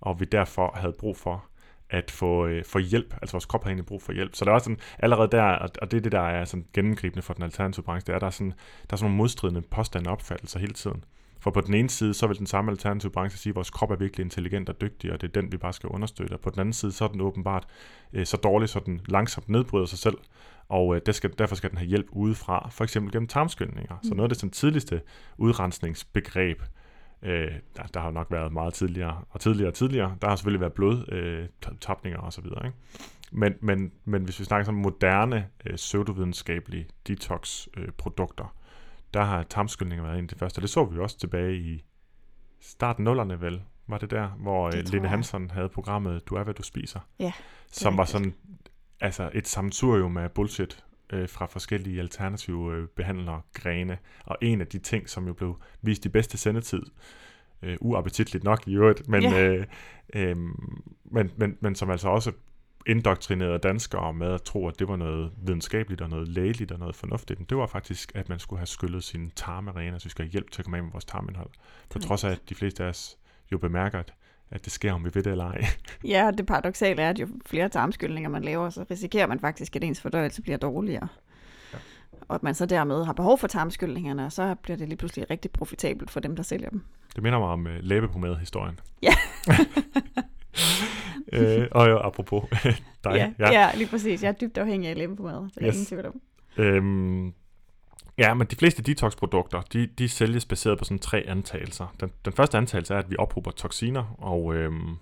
Og 0.00 0.20
vi 0.20 0.24
derfor 0.24 0.72
havde 0.76 0.92
brug 0.92 1.16
for 1.16 1.44
at 1.90 2.10
få, 2.10 2.46
øh, 2.46 2.64
få 2.64 2.78
hjælp, 2.78 3.14
altså 3.22 3.32
vores 3.32 3.46
krop 3.46 3.64
havde 3.64 3.70
egentlig 3.70 3.86
brug 3.86 4.02
for 4.02 4.12
hjælp. 4.12 4.34
Så 4.34 4.44
der 4.44 4.52
er 4.52 4.58
sådan, 4.58 4.78
allerede 4.98 5.28
der, 5.28 5.42
og 5.82 5.90
det 5.90 5.96
er 5.96 6.00
det, 6.00 6.12
der 6.12 6.20
er 6.20 6.44
sådan 6.44 6.66
gennemgribende 6.72 7.22
for 7.22 7.34
den 7.34 7.42
alternative 7.42 7.84
branche, 7.84 8.06
det 8.06 8.14
er, 8.14 8.18
der 8.18 8.26
er 8.26 8.30
sådan, 8.30 8.50
der 8.50 8.92
er 8.92 8.96
sådan 8.96 9.04
nogle 9.04 9.16
modstridende 9.16 9.62
påstande 9.62 10.08
og 10.08 10.12
opfattelser 10.12 10.58
hele 10.58 10.72
tiden. 10.72 11.04
For 11.40 11.50
på 11.50 11.60
den 11.60 11.74
ene 11.74 11.90
side, 11.90 12.14
så 12.14 12.26
vil 12.26 12.38
den 12.38 12.46
samme 12.46 12.70
alternative 12.70 13.12
branche 13.12 13.38
sige, 13.38 13.50
at 13.50 13.56
vores 13.56 13.70
krop 13.70 13.90
er 13.90 13.96
virkelig 13.96 14.24
intelligent 14.24 14.68
og 14.68 14.80
dygtig, 14.80 15.12
og 15.12 15.20
det 15.20 15.28
er 15.28 15.40
den, 15.40 15.52
vi 15.52 15.56
bare 15.56 15.72
skal 15.72 15.88
understøtte. 15.88 16.32
Og 16.34 16.40
på 16.40 16.50
den 16.50 16.60
anden 16.60 16.72
side, 16.72 16.92
så 16.92 17.04
er 17.04 17.08
den 17.08 17.20
åbenbart 17.20 17.66
øh, 18.12 18.26
så 18.26 18.36
dårlig, 18.36 18.68
så 18.68 18.80
den 18.86 19.00
langsomt 19.08 19.48
nedbryder 19.48 19.86
sig 19.86 19.98
selv, 19.98 20.18
og 20.68 20.96
øh, 20.96 21.00
der 21.06 21.12
skal, 21.12 21.30
derfor 21.38 21.54
skal 21.54 21.70
den 21.70 21.78
have 21.78 21.88
hjælp 21.88 22.06
udefra, 22.12 22.68
for 22.70 22.84
eksempel 22.84 23.12
gennem 23.12 23.28
tarmskyldninger. 23.28 23.94
Mm. 24.02 24.08
Så 24.08 24.14
noget 24.14 24.24
af 24.24 24.28
det 24.28 24.38
sådan, 24.38 24.50
tidligste 24.50 25.00
udrensningsbegreb, 25.38 26.62
øh, 27.22 27.52
der, 27.76 27.82
der 27.82 28.00
har 28.00 28.06
jo 28.06 28.12
nok 28.12 28.26
været 28.30 28.52
meget 28.52 28.74
tidligere, 28.74 29.24
og 29.30 29.40
tidligere 29.40 29.70
og 29.70 29.74
tidligere, 29.74 30.16
der 30.22 30.28
har 30.28 30.36
selvfølgelig 30.36 30.60
været 30.60 30.72
blodtapninger 30.72 32.20
øh, 32.20 32.26
osv., 32.26 32.44
ikke? 32.44 32.72
Men, 33.32 33.54
men, 33.60 33.92
men 34.04 34.24
hvis 34.24 34.40
vi 34.40 34.44
snakker 34.44 34.68
om 34.68 34.74
moderne 34.74 35.48
øh, 35.66 35.76
pseudovidenskabelige 35.76 36.86
detox-produkter, 37.06 38.44
øh, 38.44 38.50
der 39.14 39.22
har 39.22 39.42
tarmskyldninger 39.42 40.04
været 40.04 40.18
en 40.18 40.24
af 40.24 40.28
de 40.28 40.38
første. 40.38 40.60
Det 40.60 40.70
så 40.70 40.84
vi 40.84 40.98
også 40.98 41.18
tilbage 41.18 41.56
i 41.56 41.84
starten 42.60 43.04
nullerne 43.04 43.40
vel, 43.40 43.62
var 43.86 43.98
det 43.98 44.10
der, 44.10 44.28
hvor 44.28 44.70
det 44.70 44.78
øh, 44.78 44.92
Lene 44.92 45.08
Hansen 45.08 45.50
havde 45.50 45.68
programmet 45.68 46.28
Du 46.28 46.34
er, 46.34 46.44
hvad 46.44 46.54
du 46.54 46.62
spiser. 46.62 47.00
Ja. 47.18 47.32
Som 47.72 47.96
var 47.96 48.04
sådan 48.04 48.34
altså 49.00 49.30
et 49.34 49.48
samturium 49.48 50.16
af 50.16 50.30
bullshit 50.30 50.84
øh, 51.12 51.28
fra 51.28 51.46
forskellige 51.46 52.00
alternative 52.00 52.74
øh, 52.76 52.88
behandlere 52.88 53.40
grene. 53.54 53.98
Og 54.24 54.36
en 54.42 54.60
af 54.60 54.66
de 54.66 54.78
ting, 54.78 55.08
som 55.08 55.26
jo 55.26 55.32
blev 55.32 55.60
vist 55.82 56.04
i 56.04 56.08
bedste 56.08 56.38
sendetid, 56.38 56.82
øh, 57.62 57.76
uappetitligt 57.80 58.44
nok 58.44 58.66
i 58.66 58.76
øvrigt, 58.76 59.08
men, 59.08 59.22
Ja. 59.22 59.48
øh, 59.48 59.66
øh, 60.14 60.36
men, 61.04 61.30
men, 61.36 61.56
men 61.60 61.74
som 61.74 61.90
altså 61.90 62.08
også 62.08 62.32
indoktrinerede 62.86 63.58
danskere 63.58 64.12
med 64.12 64.26
at 64.34 64.42
tro, 64.42 64.68
at 64.68 64.78
det 64.78 64.88
var 64.88 64.96
noget 64.96 65.32
videnskabeligt 65.42 66.00
og 66.00 66.10
noget 66.10 66.28
lægeligt 66.28 66.72
og 66.72 66.78
noget 66.78 66.96
fornuftigt. 66.96 67.50
Det 67.50 67.56
var 67.58 67.66
faktisk, 67.66 68.12
at 68.14 68.28
man 68.28 68.38
skulle 68.38 68.60
have 68.60 68.66
skyllet 68.66 69.04
sine 69.04 69.30
tarme 69.36 69.72
rene, 69.72 70.00
så 70.00 70.04
vi 70.04 70.10
skal 70.10 70.24
have 70.24 70.30
hjælp 70.30 70.50
til 70.50 70.62
at 70.62 70.64
komme 70.64 70.76
af 70.76 70.82
med 70.82 70.92
vores 70.92 71.04
tarmindhold. 71.04 71.50
På 71.90 71.98
trods 71.98 72.24
af, 72.24 72.30
at 72.30 72.40
de 72.48 72.54
fleste 72.54 72.84
af 72.84 72.88
os 72.88 73.16
jo 73.52 73.58
bemærker, 73.58 73.98
at, 73.98 74.14
at 74.50 74.64
det 74.64 74.72
sker, 74.72 74.92
om 74.92 75.04
vi 75.04 75.10
ved 75.14 75.22
det 75.22 75.30
eller 75.30 75.44
ej. 75.44 75.64
Ja, 76.04 76.30
det 76.38 76.46
paradoxale 76.46 77.02
er, 77.02 77.10
at 77.10 77.18
jo 77.18 77.28
flere 77.46 77.68
tarmskyldninger 77.68 78.30
man 78.30 78.42
laver, 78.42 78.70
så 78.70 78.84
risikerer 78.90 79.26
man 79.26 79.40
faktisk, 79.40 79.76
at 79.76 79.84
ens 79.84 80.00
fordøjelse 80.00 80.42
bliver 80.42 80.58
dårligere. 80.58 81.08
Ja. 81.72 81.78
Og 82.28 82.34
at 82.34 82.42
man 82.42 82.54
så 82.54 82.66
dermed 82.66 83.04
har 83.04 83.12
behov 83.12 83.38
for 83.38 83.46
tarmskyldningerne, 83.46 84.24
og 84.24 84.32
så 84.32 84.54
bliver 84.54 84.76
det 84.76 84.88
lige 84.88 84.96
pludselig 84.96 85.30
rigtig 85.30 85.50
profitabelt 85.50 86.10
for 86.10 86.20
dem, 86.20 86.36
der 86.36 86.42
sælger 86.42 86.70
dem. 86.70 86.82
Det 87.14 87.22
minder 87.22 87.38
mig 87.38 87.48
om 87.48 87.66
uh, 87.66 87.72
læbepomade-historien. 87.80 88.80
Ja. 89.02 89.12
øh, 91.32 91.68
og 91.70 91.88
jo, 91.88 91.98
apropos 91.98 92.44
dig. 93.04 93.12
ja, 93.14 93.32
ja. 93.38 93.52
ja, 93.52 93.70
lige 93.76 93.88
præcis. 93.88 94.22
Jeg 94.22 94.28
er 94.28 94.32
dybt 94.32 94.58
afhængig 94.58 94.90
af 94.90 94.96
læbepomade, 94.96 95.50
det 95.54 95.62
er 95.62 95.68
yes. 95.68 95.74
ingen 95.74 95.86
tvivl 95.86 96.06
om. 96.06 96.20
Øhm, 96.56 97.34
ja, 98.20 98.34
men 98.34 98.46
de 98.46 98.56
fleste 98.56 98.82
detox-produkter, 98.82 99.60
de, 99.72 99.86
de 99.86 100.08
sælges 100.08 100.46
baseret 100.46 100.78
på 100.78 100.84
sådan 100.84 100.98
tre 100.98 101.24
antagelser. 101.26 101.94
Den, 102.00 102.10
den 102.24 102.32
første 102.32 102.58
antagelse 102.58 102.94
er, 102.94 102.98
at 102.98 103.10
vi 103.10 103.16
ophober 103.18 103.50
toksiner 103.50 104.14
og 104.18 104.54
øhm, 104.54 104.96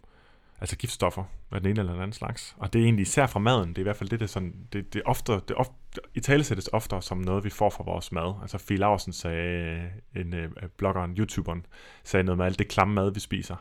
altså 0.61 0.77
giftstoffer 0.77 1.25
af 1.53 1.61
den 1.61 1.71
ene 1.71 1.81
eller 1.81 1.93
den 1.93 2.03
anden 2.03 2.13
slags. 2.13 2.57
Og 2.59 2.73
det 2.73 2.79
er 2.79 2.85
egentlig 2.85 3.03
især 3.03 3.27
fra 3.27 3.41
maden. 3.41 3.69
Det 3.69 3.79
er 3.79 3.83
i 3.83 3.83
hvert 3.83 3.97
fald 3.97 4.09
det, 4.09 4.21
det, 4.21 4.27
er 4.27 4.31
sådan, 4.31 4.55
det, 4.73 4.95
det, 4.95 5.03
ofte, 5.07 5.33
det 5.33 5.57
ofte, 5.57 5.75
i 6.15 6.21
tale 6.21 6.45
sættes 6.45 6.69
oftere 6.73 7.03
som 7.03 7.19
noget, 7.19 7.45
vi 7.45 7.51
får 7.51 7.71
fra 7.71 7.85
vores 7.85 8.13
mad. 8.13 8.35
Altså 8.43 8.59
Fie 8.59 8.77
Larsen 8.77 9.13
sagde, 9.13 9.91
en 10.17 10.35
øh, 10.35 10.51
bloggeren, 10.77 11.17
YouTuberen, 11.19 11.67
sagde 12.05 12.25
noget 12.25 12.39
med 12.39 12.47
alt 12.47 12.59
det 12.59 12.69
klamme 12.69 12.95
mad, 12.95 13.15
vi 13.15 13.21
spiser. 13.21 13.57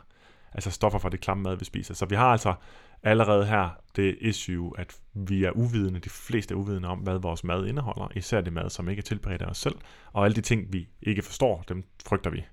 Altså 0.52 0.70
stoffer 0.70 0.98
fra 0.98 1.08
det 1.08 1.20
klamme 1.20 1.42
mad, 1.42 1.56
vi 1.56 1.64
spiser. 1.64 1.94
Så 1.94 2.06
vi 2.06 2.14
har 2.14 2.26
altså 2.26 2.54
allerede 3.02 3.46
her 3.46 3.68
det 3.96 4.16
issue, 4.20 4.72
at 4.78 4.96
vi 5.14 5.44
er 5.44 5.50
uvidende, 5.50 6.00
de 6.00 6.10
fleste 6.10 6.54
er 6.54 6.58
uvidende 6.58 6.88
om, 6.88 6.98
hvad 6.98 7.18
vores 7.18 7.44
mad 7.44 7.66
indeholder, 7.66 8.08
især 8.16 8.40
det 8.40 8.52
mad, 8.52 8.70
som 8.70 8.88
ikke 8.88 9.00
er 9.00 9.04
tilberedt 9.04 9.42
af 9.42 9.46
os 9.46 9.58
selv, 9.58 9.74
og 10.12 10.24
alle 10.24 10.34
de 10.34 10.40
ting, 10.40 10.72
vi 10.72 10.88
ikke 11.02 11.22
forstår, 11.22 11.64
dem 11.68 11.84
frygter 12.06 12.30
vi. 12.30 12.44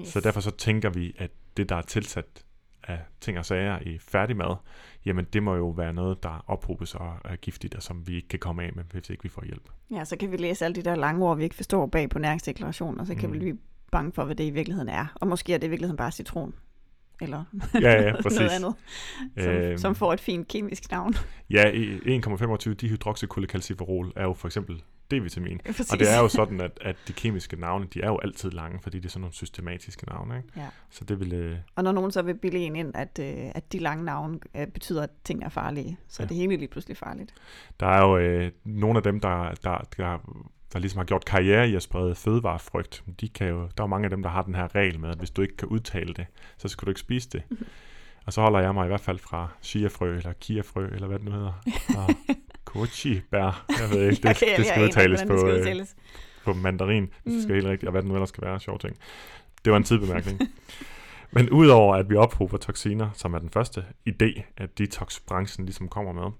Yes. 0.00 0.08
Så 0.08 0.20
derfor 0.20 0.40
så 0.40 0.50
tænker 0.50 0.90
vi, 0.90 1.14
at 1.18 1.30
det, 1.56 1.68
der 1.68 1.76
er 1.76 1.82
tilsat 1.82 2.44
af 2.82 2.98
ting 3.20 3.38
og 3.38 3.44
sager 3.46 3.78
i 3.78 3.98
færdig 3.98 4.36
mad, 4.36 4.56
jamen 5.04 5.24
det 5.32 5.42
må 5.42 5.54
jo 5.54 5.68
være 5.68 5.92
noget, 5.92 6.22
der 6.22 6.44
ophobes 6.46 6.94
og 6.94 7.16
er 7.24 7.36
giftigt, 7.36 7.74
og 7.74 7.82
som 7.82 8.08
vi 8.08 8.16
ikke 8.16 8.28
kan 8.28 8.38
komme 8.38 8.62
af 8.62 8.72
med, 8.74 8.84
hvis 8.84 9.10
ikke 9.10 9.22
vi 9.22 9.28
får 9.28 9.44
hjælp. 9.44 9.68
Ja, 9.90 10.04
så 10.04 10.16
kan 10.16 10.32
vi 10.32 10.36
læse 10.36 10.64
alle 10.64 10.74
de 10.74 10.82
der 10.82 10.94
lange 10.94 11.26
ord, 11.26 11.36
vi 11.36 11.44
ikke 11.44 11.56
forstår 11.56 11.86
bag 11.86 12.10
på 12.10 12.18
næringsdeklarationen, 12.18 13.00
og 13.00 13.06
så 13.06 13.14
kan 13.14 13.28
Mm. 13.28 13.32
vi 13.34 13.38
blive 13.38 13.58
bange 13.92 14.12
for, 14.12 14.24
hvad 14.24 14.34
det 14.34 14.44
i 14.44 14.50
virkeligheden 14.50 14.88
er. 14.88 15.06
Og 15.14 15.28
måske 15.28 15.54
er 15.54 15.58
det 15.58 15.66
i 15.66 15.70
virkeligheden 15.70 15.96
bare 15.96 16.12
citron. 16.12 16.54
Eller 17.22 17.44
Ja, 17.80 18.02
ja, 18.02 18.22
præcis. 18.22 18.38
noget 18.40 18.50
andet, 18.52 18.74
som, 19.38 19.52
Øhm. 19.52 19.78
som 19.78 19.94
får 19.94 20.12
et 20.12 20.20
fint 20.20 20.48
kemisk 20.48 20.90
navn. 20.90 21.14
Ja, 21.50 21.70
i 21.70 22.18
1,25 22.20 22.74
dihydroxycholecalciferol 22.74 24.12
er 24.16 24.22
jo 24.24 24.32
for 24.34 24.48
eksempel 24.48 24.82
D-vitamin. 25.14 25.58
Præcis. 25.66 25.92
Og 25.92 25.98
det 25.98 26.12
er 26.12 26.18
jo 26.20 26.28
sådan, 26.28 26.60
at, 26.60 26.78
at 26.80 26.96
de 27.08 27.12
kemiske 27.12 27.56
navne, 27.60 27.86
de 27.94 28.00
er 28.02 28.06
jo 28.08 28.18
altid 28.18 28.50
lange, 28.50 28.78
fordi 28.82 28.98
det 28.98 29.04
er 29.04 29.08
sådan 29.10 29.20
nogle 29.20 29.34
systematiske 29.34 30.04
navne. 30.08 30.36
Ikke? 30.36 30.48
Ja. 30.56 30.66
Så 30.90 31.04
det 31.04 31.20
vil... 31.20 31.32
Øh, 31.32 31.56
Og 31.76 31.84
når 31.84 31.92
nogen 31.92 32.10
så 32.10 32.22
vil 32.22 32.34
bilde 32.34 32.58
en 32.58 32.76
ind, 32.76 32.92
at, 32.94 33.18
øh, 33.22 33.50
at 33.54 33.72
de 33.72 33.78
lange 33.78 34.04
navne 34.04 34.38
øh, 34.56 34.66
betyder, 34.66 35.02
at 35.02 35.10
ting 35.24 35.44
er 35.44 35.48
farlige, 35.48 35.96
så 36.08 36.22
er 36.22 36.24
Ja. 36.24 36.28
det 36.28 36.36
hele 36.36 36.56
lige 36.56 36.68
pludselig 36.68 36.96
farligt. 36.96 37.34
der 37.80 37.86
er 37.86 38.06
jo 38.06 38.18
øh, 38.18 38.50
nogle 38.64 38.96
af 38.96 39.02
dem, 39.02 39.20
der, 39.20 39.54
der, 39.64 39.78
der, 39.96 40.18
der 40.72 40.78
ligesom 40.78 40.98
har 40.98 41.04
gjort 41.04 41.24
karriere 41.24 41.68
i 41.68 41.74
at 41.74 41.82
sprede 41.82 42.14
fødevarefrygt. 42.14 43.04
De 43.20 43.28
kan 43.28 43.48
jo, 43.48 43.56
der 43.60 43.62
er 43.62 43.82
jo 43.82 43.86
mange 43.86 44.04
af 44.04 44.10
dem, 44.10 44.22
der 44.22 44.30
har 44.30 44.42
den 44.42 44.54
her 44.54 44.74
regel 44.74 45.00
med, 45.00 45.10
at 45.10 45.18
hvis 45.18 45.30
du 45.30 45.42
ikke 45.42 45.56
kan 45.56 45.68
udtale 45.68 46.14
det, 46.14 46.26
så 46.58 46.68
skal 46.68 46.86
du 46.86 46.90
ikke 46.90 47.00
spise 47.00 47.28
det. 47.30 47.42
Og 48.26 48.32
så 48.32 48.40
holder 48.40 48.60
jeg 48.60 48.74
mig 48.74 48.84
i 48.84 48.88
hvert 48.88 49.00
fald 49.00 49.18
fra 49.18 49.48
chiafrø, 49.62 50.16
eller 50.16 50.32
kiafrø, 50.32 50.86
eller 50.94 51.06
hvad 51.06 51.18
det 51.18 51.24
nu 51.26 51.32
hedder. 51.32 51.52
Og 51.98 52.14
kochi 52.64 53.20
bær. 53.30 53.64
Jeg 53.80 53.90
ved 53.90 54.10
ikke, 54.10 54.22
det, 54.28 54.42
det 54.56 54.66
skal 54.66 54.82
udtales 54.84 55.22
på, 55.26 55.32
det 55.32 55.40
skal 55.40 55.50
øh, 55.54 55.60
udtales. 55.60 55.96
på 56.44 56.52
mandarin, 56.52 57.02
hvis 57.22 57.32
det 57.32 57.34
Mm. 57.34 57.42
skal 57.42 57.54
helt 57.54 57.66
rigtigt, 57.66 57.88
og 57.88 57.90
hvad 57.90 58.02
det 58.02 58.08
nu 58.08 58.14
ellers 58.14 58.28
skal 58.28 58.44
være, 58.44 58.60
sjov 58.60 58.78
ting. 58.78 58.96
Det 59.64 59.70
var 59.70 59.76
en 59.76 59.84
tidbemærkning. 59.84 60.40
Men 61.34 61.50
udover 61.50 61.94
at 61.96 62.10
vi 62.10 62.16
ophober 62.16 62.56
toksiner, 62.56 63.10
som 63.14 63.34
er 63.34 63.38
den 63.38 63.50
første 63.50 63.84
idé, 64.08 64.42
at 64.56 64.78
detox-branchen 64.78 65.64
ligesom 65.64 65.88
kommer 65.88 66.12
med, 66.12 66.30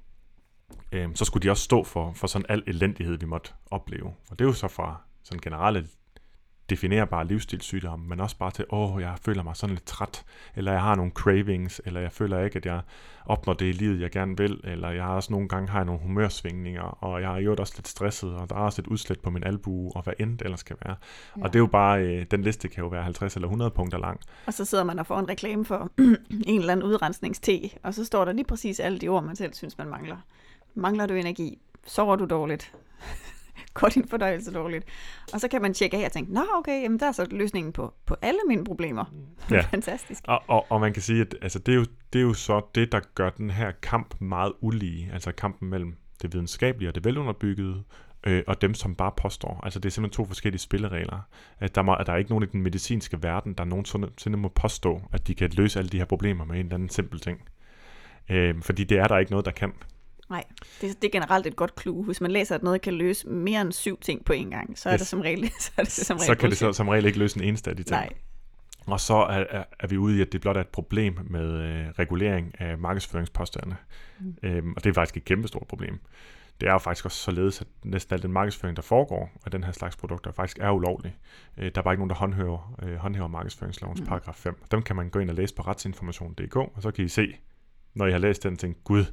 øhm, 0.93 1.17
så 1.17 1.25
skulle 1.25 1.43
de 1.43 1.51
også 1.51 1.63
stå 1.63 1.85
for, 1.85 2.13
for 2.13 2.27
sådan 2.27 2.47
al 2.49 2.63
elendighed, 2.67 3.19
vi 3.19 3.27
måtte 3.27 3.51
opleve. 3.71 4.07
Og 4.31 4.39
det 4.39 4.41
er 4.41 4.49
jo 4.49 4.53
så 4.53 4.69
fra 4.69 5.03
sådan 5.23 5.41
generelle 5.41 5.87
definerbare 6.71 7.27
livsstilssygdomme, 7.27 8.09
men 8.09 8.21
også 8.21 8.37
bare 8.37 8.51
til, 8.51 8.65
åh, 8.71 9.03
jeg 9.03 9.15
føler 9.25 9.43
mig 9.43 9.57
sådan 9.57 9.75
lidt 9.75 9.87
træt, 9.87 10.25
eller 10.57 10.73
jeg 10.73 10.81
har 10.81 10.95
nogle 10.95 11.13
cravings, 11.13 11.81
eller 11.85 12.01
jeg 12.01 12.13
føler 12.13 12.45
ikke, 12.45 12.57
at 12.57 12.67
jeg 12.67 12.81
opnår 13.27 13.53
det 13.53 13.67
i 13.67 13.73
livet, 13.73 14.01
jeg 14.01 14.11
gerne 14.11 14.37
vil, 14.37 14.61
eller 14.65 14.91
jeg 14.91 15.05
har 15.05 15.15
også 15.15 15.33
nogle 15.33 15.49
gange 15.49 15.69
har 15.69 15.79
jeg 15.79 15.85
nogle 15.85 16.01
humørsvingninger, 16.01 16.83
og 16.83 17.23
jeg 17.23 17.35
er 17.35 17.39
jo 17.39 17.57
også 17.59 17.73
lidt 17.77 17.89
stresset, 17.89 18.35
og 18.35 18.51
der 18.51 18.57
er 18.57 18.61
også 18.61 18.83
et 18.83 18.87
udslæt 18.87 19.21
på 19.21 19.31
min 19.31 19.45
albue, 19.45 19.93
og 19.97 20.03
hvad 20.03 20.13
end 20.19 20.39
det 20.39 20.45
ellers 20.45 20.61
skal 20.61 20.77
være. 20.85 20.97
Ja. 21.37 21.43
Og 21.43 21.53
det 21.53 21.59
er 21.59 21.61
jo 21.61 21.67
bare, 21.67 22.03
øh, 22.03 22.27
den 22.31 22.43
liste 22.43 22.69
kan 22.69 22.83
jo 22.85 22.89
være 22.89 23.03
50 23.03 23.35
eller 23.35 23.49
100 23.49 23.71
punkter 23.71 23.99
lang. 23.99 24.21
Og 24.47 24.55
så 24.55 24.65
sidder 24.65 24.85
man 24.85 24.99
og 24.99 25.07
får 25.07 25.19
en 25.19 25.29
reklame 25.29 25.65
for 25.65 25.91
en 26.47 26.61
eller 26.61 26.73
anden 26.73 26.87
udrensningste, 26.87 27.61
og 27.83 27.95
så 27.95 28.05
står 28.05 28.25
der 28.25 28.33
lige 28.33 28.45
præcis 28.45 28.81
alle 28.81 28.99
de 28.99 29.09
ord, 29.09 29.25
man 29.25 29.37
selv 29.37 29.55
synes, 29.55 29.79
man 29.79 29.89
mangler. 29.89 30.17
Mangler 30.75 31.07
du 31.07 31.15
energi? 31.15 31.59
Sover 31.87 32.17
du 32.17 32.27
dårligt? 32.27 32.75
Går 33.75 33.89
din 33.89 34.09
fordøjelse 34.09 34.53
dårligt? 34.53 34.85
Og 35.33 35.41
så 35.41 35.49
kan 35.49 35.63
man 35.63 35.75
tjekke 35.75 35.97
af 35.97 36.05
og 36.05 36.13
tænke, 36.13 36.33
nå 36.33 36.43
okay, 36.55 36.83
jamen 36.83 37.01
der 37.01 37.07
er 37.07 37.13
så 37.13 37.27
løsningen 37.31 37.73
på, 37.73 37.95
på 38.07 38.17
alle 38.23 38.41
mine 38.49 38.65
problemer. 38.65 39.05
Ja. 39.51 39.61
Fantastisk. 39.61 40.23
Og, 40.25 40.43
og, 40.47 40.67
og 40.69 40.81
man 40.81 40.93
kan 40.93 41.03
sige, 41.03 41.21
at 41.21 41.35
altså, 41.43 41.59
det, 41.59 41.73
er 41.73 41.77
jo, 41.77 41.85
det 42.13 42.19
er 42.19 42.23
jo 42.23 42.35
så 42.35 42.61
det, 42.75 42.93
der 42.93 43.01
gør 43.15 43.31
den 43.31 43.51
her 43.51 43.71
kamp 43.83 44.21
meget 44.21 44.53
ulige. 44.61 45.11
Altså 45.13 45.33
kampen 45.33 45.69
mellem 45.69 45.97
det 46.23 46.33
videnskabelige 46.33 46.91
og 46.91 46.95
det 46.95 47.05
velunderbyggede, 47.05 47.83
øh, 48.27 48.43
og 48.47 48.63
dem, 48.63 48.75
som 48.75 48.95
bare 48.95 49.13
påstår. 49.17 49.61
Altså 49.63 49.79
det 49.79 49.87
er 49.89 49.91
simpelthen 49.91 50.25
to 50.25 50.25
forskellige 50.25 50.61
spilleregler. 50.61 51.21
At 51.59 51.75
der, 51.75 51.83
må, 51.83 51.95
at 51.95 52.07
der 52.07 52.13
er 52.13 52.17
ikke 52.17 52.31
nogen 52.31 52.45
i 52.45 52.47
den 52.47 52.63
medicinske 52.63 53.23
verden, 53.23 53.55
der 53.55 53.65
nogensinde 53.65 54.39
må 54.39 54.49
påstå, 54.49 55.03
at 55.13 55.27
de 55.27 55.35
kan 55.35 55.51
løse 55.51 55.79
alle 55.79 55.89
de 55.89 55.99
her 55.99 56.05
problemer 56.05 56.45
med 56.45 56.55
en 56.55 56.61
eller 56.61 56.75
anden 56.75 56.89
simpel 56.89 57.21
ting. 57.21 57.41
Øh, 58.31 58.63
fordi 58.63 58.85
det 58.85 58.99
er 58.99 59.05
der 59.05 59.19
ikke 59.19 59.31
noget, 59.31 59.47
der 59.47 59.53
kan. 59.53 59.73
Nej, 60.33 60.45
det, 60.81 61.03
det 61.03 61.09
er 61.09 61.13
generelt 61.13 61.47
et 61.47 61.57
godt 61.57 61.81
clue. 61.81 62.05
Hvis 62.05 62.21
man 62.21 62.31
læser, 62.31 62.55
at 62.55 62.63
noget 62.63 62.81
kan 62.83 62.95
løse 62.95 63.29
mere 63.29 63.61
end 63.61 63.73
syv 63.73 64.01
ting 64.01 64.25
på 64.25 64.33
en 64.33 64.51
gang, 64.51 64.79
så 64.79 64.89
er 64.89 64.93
Yes. 64.95 65.01
det 65.01 65.09
som 65.09 65.21
regel, 65.21 65.51
så 65.61 65.71
er 65.77 65.83
det 65.83 65.93
som 65.93 66.17
regel 66.17 66.27
Så 66.27 66.35
kan 66.35 66.51
det 66.51 66.59
så, 66.59 66.65
bullshit. 66.65 66.77
som 66.77 66.89
regel 66.89 67.07
ikke 67.07 67.19
løse 67.19 67.39
en 67.39 67.45
eneste 67.45 67.71
af 67.71 67.77
de 67.77 67.83
ting. 67.83 67.97
Nej, 68.01 68.09
Og 68.87 69.01
så 69.01 69.15
er, 69.15 69.45
er, 69.51 69.65
er 69.81 69.87
vi 69.87 69.97
ude 69.97 70.19
i, 70.19 70.21
at 70.21 70.33
det 70.33 70.41
blot 70.41 70.57
er 70.57 70.61
et 70.61 70.69
problem 70.69 71.19
med 71.31 71.53
øh, 71.53 71.89
regulering 71.99 72.61
af 72.61 72.79
markedsføringspåstandene. 72.79 73.77
Mm. 74.21 74.35
Øhm, 74.43 74.73
og 74.77 74.85
det 74.85 74.91
er 74.91 74.95
faktisk 74.95 75.17
et 75.17 75.25
kæmpestort 75.25 75.67
problem. 75.67 76.01
Det 76.61 76.69
er 76.69 76.73
jo 76.73 76.79
faktisk 76.79 77.05
også 77.05 77.19
således, 77.19 77.61
at 77.61 77.67
næsten 77.85 78.15
al 78.15 78.23
den 78.23 78.33
markedsføring, 78.33 78.77
der 78.77 78.83
foregår 78.83 79.31
af 79.45 79.51
den 79.51 79.65
her 79.65 79.73
slags 79.73 79.97
produkter, 79.97 80.33
faktisk 80.33 80.59
er 80.61 80.71
ulovlig. 80.71 81.17
Øh, 81.59 81.65
der 81.75 81.81
er 81.81 81.83
bare 81.83 81.95
ikke 81.95 82.01
nogen, 82.01 82.11
der 82.11 82.17
håndhæver, 82.17 82.75
øh, 82.83 82.95
håndhæver 82.97 83.29
markedsføringslovens 83.29 84.01
mm. 84.01 84.07
paragraf 84.07 84.35
5. 84.35 84.63
Dem 84.71 84.83
kan 84.83 84.97
man 84.97 85.09
gå 85.11 85.19
ind 85.19 85.31
og 85.31 85.37
læse 85.37 85.55
på 85.55 85.63
retsinformation.dk, 85.63 86.57
og 86.57 86.73
så 86.79 86.91
kan 86.91 87.05
I 87.05 87.09
se, 87.09 87.37
når 87.95 88.07
I 88.07 88.11
har 88.13 88.19
læst 88.19 88.43
den, 88.43 88.57
tænke, 88.57 88.81
gud, 88.85 89.05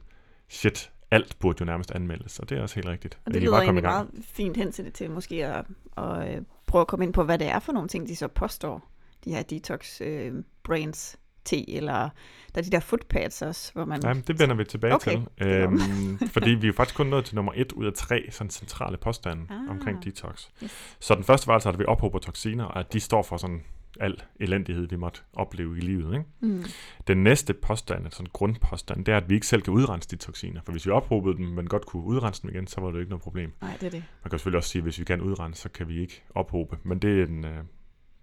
shit, 0.50 0.92
alt 1.12 1.40
burde 1.40 1.58
jo 1.60 1.66
nærmest 1.66 1.92
anmeldes, 1.92 2.40
og 2.40 2.50
det 2.50 2.58
er 2.58 2.62
også 2.62 2.76
helt 2.76 2.88
rigtigt. 2.88 3.20
og 3.26 3.34
det 3.34 3.42
lyder 3.42 3.58
egentlig 3.62 3.84
meget 3.84 4.10
fint 4.22 4.58
hen 4.58 4.72
til 4.72 4.86
det 4.86 4.94
til 4.94 5.12
måske 5.12 5.46
at, 5.46 5.66
at 5.98 6.36
øh, 6.36 6.42
prøve 6.66 6.82
at 6.82 6.88
komme 6.88 7.06
ind 7.06 7.14
på, 7.14 7.24
hvad 7.24 7.38
det 7.38 7.48
er 7.48 7.60
for 7.60 7.72
nogle 7.72 7.90
ting, 7.90 8.08
de 8.08 8.16
så 8.16 8.28
påstår. 8.28 8.92
De 9.26 9.32
her 9.32 9.44
detox 9.44 10.02
øh, 10.02 10.34
brains 10.64 11.20
te, 11.46 11.70
eller 11.70 12.10
der 12.56 12.62
er 12.62 12.62
de 12.62 12.70
der 12.70 12.80
footpads 12.80 13.42
også, 13.42 13.74
hvor 13.74 13.86
man... 13.86 14.02
Jamen, 14.04 14.24
det 14.28 14.40
vender 14.40 14.56
vi 14.56 14.64
tilbage 14.64 14.94
Okay, 14.94 15.12
til. 15.12 15.48
Øhm, 15.48 16.18
fordi 16.36 16.50
vi 16.50 16.64
er 16.64 16.68
jo 16.68 16.74
faktisk 16.74 16.96
kun 16.96 17.08
nået 17.08 17.26
til 17.26 17.36
nummer 17.36 17.52
et 17.56 17.72
ud 17.72 17.86
af 17.86 17.94
tre 17.94 18.28
sådan 18.32 18.52
centrale 18.52 18.98
påstande. 18.98 19.44
Ah. 19.50 19.70
omkring 19.70 20.04
detox. 20.04 20.48
Yes. 20.64 20.96
Så 21.00 21.16
den 21.16 21.24
første 21.24 21.48
var 21.48 21.54
altså, 21.54 21.70
at 21.70 21.80
vi 21.80 21.86
ophober 21.86 22.20
toksiner, 22.20 22.66
og 22.66 22.80
at 22.80 22.94
de 22.94 23.00
står 23.00 23.24
for 23.24 23.38
sådan 23.38 23.64
al 24.00 24.22
elendighed, 24.40 24.88
vi 24.88 24.96
måtte 24.96 25.22
opleve 25.34 25.78
i 25.78 25.82
livet. 25.82 26.14
Ikke? 26.14 26.26
Mm. 26.40 26.64
Den 27.08 27.24
næste 27.24 27.54
påstand, 27.54 28.04
altså 28.04 28.18
sådan 28.18 28.30
grundpåstand, 28.34 29.06
det 29.06 29.12
er, 29.12 29.18
at 29.18 29.30
vi 29.30 29.36
ikke 29.36 29.48
selv 29.48 29.62
kan 29.62 29.74
udrense 29.74 30.10
de 30.10 30.16
toksiner. 30.16 30.62
For 30.66 30.72
hvis 30.72 30.86
vi 30.86 30.92
ophobede 30.92 31.38
dem, 31.38 31.46
men 31.46 31.68
godt 31.68 31.86
kunne 31.86 32.04
udrense 32.04 32.42
dem 32.42 32.50
igen, 32.50 32.68
så 32.68 32.82
var 32.82 32.92
det 32.92 33.00
ikke 33.00 33.10
noget 33.10 33.24
problem. 33.24 33.54
Nej, 33.62 33.78
det 33.80 33.86
er 33.86 33.90
det. 33.90 34.04
Man 34.24 34.30
kan 34.30 34.40
selvfølgelig 34.40 34.58
også 34.58 34.70
sige, 34.70 34.80
at 34.80 34.84
hvis 34.84 35.00
vi 35.00 35.04
kan 35.04 35.22
udrense, 35.22 35.62
så 35.62 35.70
kan 35.70 35.88
vi 35.88 36.02
ikke 36.02 36.24
ophobe. 36.36 36.78
Men 36.84 37.00
det 37.00 37.20
er 37.20 37.26
en 37.26 37.46
øh, 37.46 37.64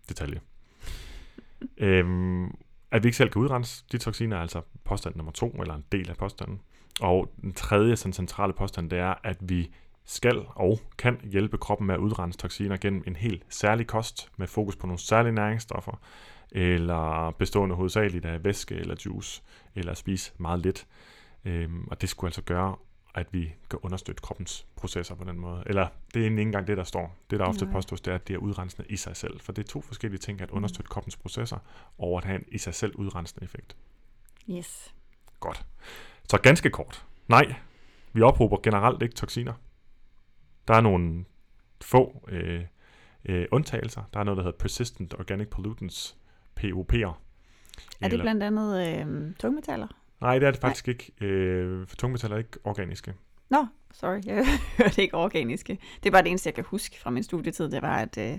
detalje. 0.08 0.40
øhm, 1.78 2.46
at 2.90 3.02
vi 3.02 3.06
ikke 3.06 3.16
selv 3.16 3.30
kan 3.30 3.42
udrense 3.42 3.84
de 3.92 3.98
toksiner 3.98 4.36
er 4.36 4.40
altså 4.40 4.62
påstand 4.84 5.16
nummer 5.16 5.32
to, 5.32 5.48
eller 5.48 5.74
en 5.74 5.84
del 5.92 6.10
af 6.10 6.16
påstanden. 6.16 6.60
Og 7.00 7.32
den 7.42 7.52
tredje 7.52 7.96
sådan 7.96 8.12
centrale 8.12 8.52
påstand, 8.52 8.90
det 8.90 8.98
er, 8.98 9.14
at 9.24 9.36
vi 9.40 9.70
skal 10.06 10.44
og 10.54 10.80
kan 10.98 11.20
hjælpe 11.24 11.58
kroppen 11.58 11.86
med 11.86 11.94
at 11.94 12.00
udrense 12.00 12.38
toksiner 12.38 12.76
gennem 12.76 13.02
en 13.06 13.16
helt 13.16 13.42
særlig 13.48 13.86
kost 13.86 14.30
med 14.36 14.46
fokus 14.46 14.76
på 14.76 14.86
nogle 14.86 15.00
særlige 15.00 15.32
næringsstoffer, 15.32 16.00
eller 16.52 17.30
bestående 17.30 17.74
hovedsageligt 17.74 18.24
af 18.24 18.44
væske 18.44 18.74
eller 18.74 18.94
juice, 19.06 19.42
eller 19.74 19.92
at 19.92 19.98
spise 19.98 20.32
meget 20.38 20.60
lidt. 20.60 20.86
Øhm, 21.44 21.88
og 21.90 22.00
det 22.00 22.08
skulle 22.08 22.28
altså 22.28 22.42
gøre, 22.42 22.76
at 23.14 23.26
vi 23.32 23.54
kan 23.70 23.78
understøtte 23.82 24.22
kroppens 24.22 24.66
processer 24.76 25.14
på 25.14 25.24
den 25.24 25.38
måde. 25.38 25.62
Eller 25.66 25.88
det 26.14 26.20
er 26.20 26.24
ikke 26.24 26.42
engang 26.42 26.66
det, 26.66 26.76
der 26.76 26.84
står. 26.84 27.16
Det, 27.30 27.38
der 27.38 27.46
ofte 27.46 27.64
Nej. 27.64 27.72
påstås, 27.72 28.00
det 28.00 28.10
er, 28.10 28.14
at 28.14 28.28
det 28.28 28.34
er 28.34 28.38
udrensende 28.38 28.88
i 28.88 28.96
sig 28.96 29.16
selv. 29.16 29.40
For 29.40 29.52
det 29.52 29.64
er 29.64 29.68
to 29.68 29.80
forskellige 29.80 30.18
ting, 30.18 30.40
at 30.40 30.50
understøtte 30.50 30.88
kroppens 30.88 31.16
processer, 31.16 31.58
og 31.98 32.18
at 32.18 32.24
have 32.24 32.38
en 32.38 32.44
i 32.48 32.58
sig 32.58 32.74
selv 32.74 32.96
udrensende 32.96 33.44
effekt. 33.44 33.76
Yes. 34.50 34.94
Godt. 35.40 35.66
Så 36.30 36.38
ganske 36.38 36.70
kort. 36.70 37.04
Nej, 37.28 37.54
vi 38.12 38.22
ophober 38.22 38.56
generelt 38.62 39.02
ikke 39.02 39.14
toksiner. 39.14 39.52
Der 40.68 40.74
er 40.74 40.80
nogle 40.80 41.24
få 41.80 42.28
øh, 42.28 42.60
øh, 43.24 43.46
undtagelser. 43.50 44.02
Der 44.14 44.20
er 44.20 44.24
noget, 44.24 44.36
der 44.36 44.44
hedder 44.44 44.58
Persistent 44.58 45.14
Organic 45.14 45.48
Pollutants, 45.48 46.16
POP'er. 46.60 47.12
Er 48.00 48.08
det 48.08 48.20
blandt 48.20 48.42
andet 48.42 48.88
øh, 48.88 49.34
tungmetaller? 49.38 49.86
Nej, 50.20 50.38
det 50.38 50.46
er 50.46 50.50
det 50.50 50.60
faktisk 50.60 50.88
ikke. 50.88 51.12
Øh, 51.20 51.86
for 51.86 51.96
tungmetaller 51.96 52.36
er 52.36 52.38
ikke 52.38 52.58
organiske. 52.64 53.14
Nå, 53.48 53.66
sorry, 53.92 54.20
jeg 54.26 54.46
hørte 54.78 55.02
ikke 55.02 55.14
organiske. 55.14 55.78
Det 56.02 56.06
er 56.06 56.10
bare 56.10 56.22
det 56.22 56.28
eneste, 56.28 56.48
jeg 56.48 56.54
kan 56.54 56.64
huske 56.64 57.00
fra 57.00 57.10
min 57.10 57.22
studietid, 57.22 57.70
det 57.70 57.82
var, 57.82 57.96
at, 57.96 58.18
øh, 58.18 58.38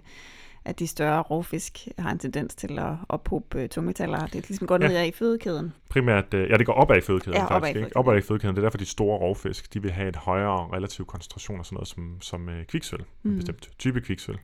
at 0.68 0.80
de 0.80 0.88
større 0.88 1.22
rovfisk 1.22 1.88
har 1.98 2.12
en 2.12 2.20
tendens 2.20 2.56
til 2.56 2.80
at 2.80 2.94
ophobe 3.10 3.62
øh, 3.62 3.70
tungmetaller. 3.70 4.26
Det 4.26 4.36
er 4.36 4.42
ligesom 4.48 4.68
går 4.68 4.78
ned 4.78 4.92
Ja. 4.92 5.04
i 5.04 5.12
fødekæden. 5.12 5.74
Primært, 5.90 6.34
øh, 6.34 6.50
ja, 6.50 6.58
det 6.58 6.66
går 6.66 6.74
opad 6.74 6.98
i 6.98 7.02
fødekæden 7.02 7.38
Ja, 7.38 7.46
opad 7.46 7.58
i 7.58 7.60
faktisk. 7.60 7.74
Fødekæden. 7.76 7.98
Opad 7.98 8.18
i 8.18 8.22
fødekæden. 8.22 8.56
Det 8.56 8.62
er 8.62 8.66
derfor, 8.66 8.78
de 8.78 8.86
store 8.86 9.18
rovfisk, 9.18 9.74
de 9.74 9.82
vil 9.82 9.92
have 9.92 10.10
et 10.10 10.16
højere 10.16 10.70
relativ 10.74 11.06
koncentration 11.06 11.60
af 11.60 11.66
sådan 11.66 11.76
noget 11.76 11.88
som, 11.88 12.18
som 12.22 12.50
øh, 12.50 12.66
kviksøl. 12.66 13.00
Mm. 13.24 13.32
En 13.32 13.36
bestemt 13.38 13.70
type 13.80 14.02
kviksøl. 14.02 14.38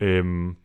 Øhm, 0.00 0.56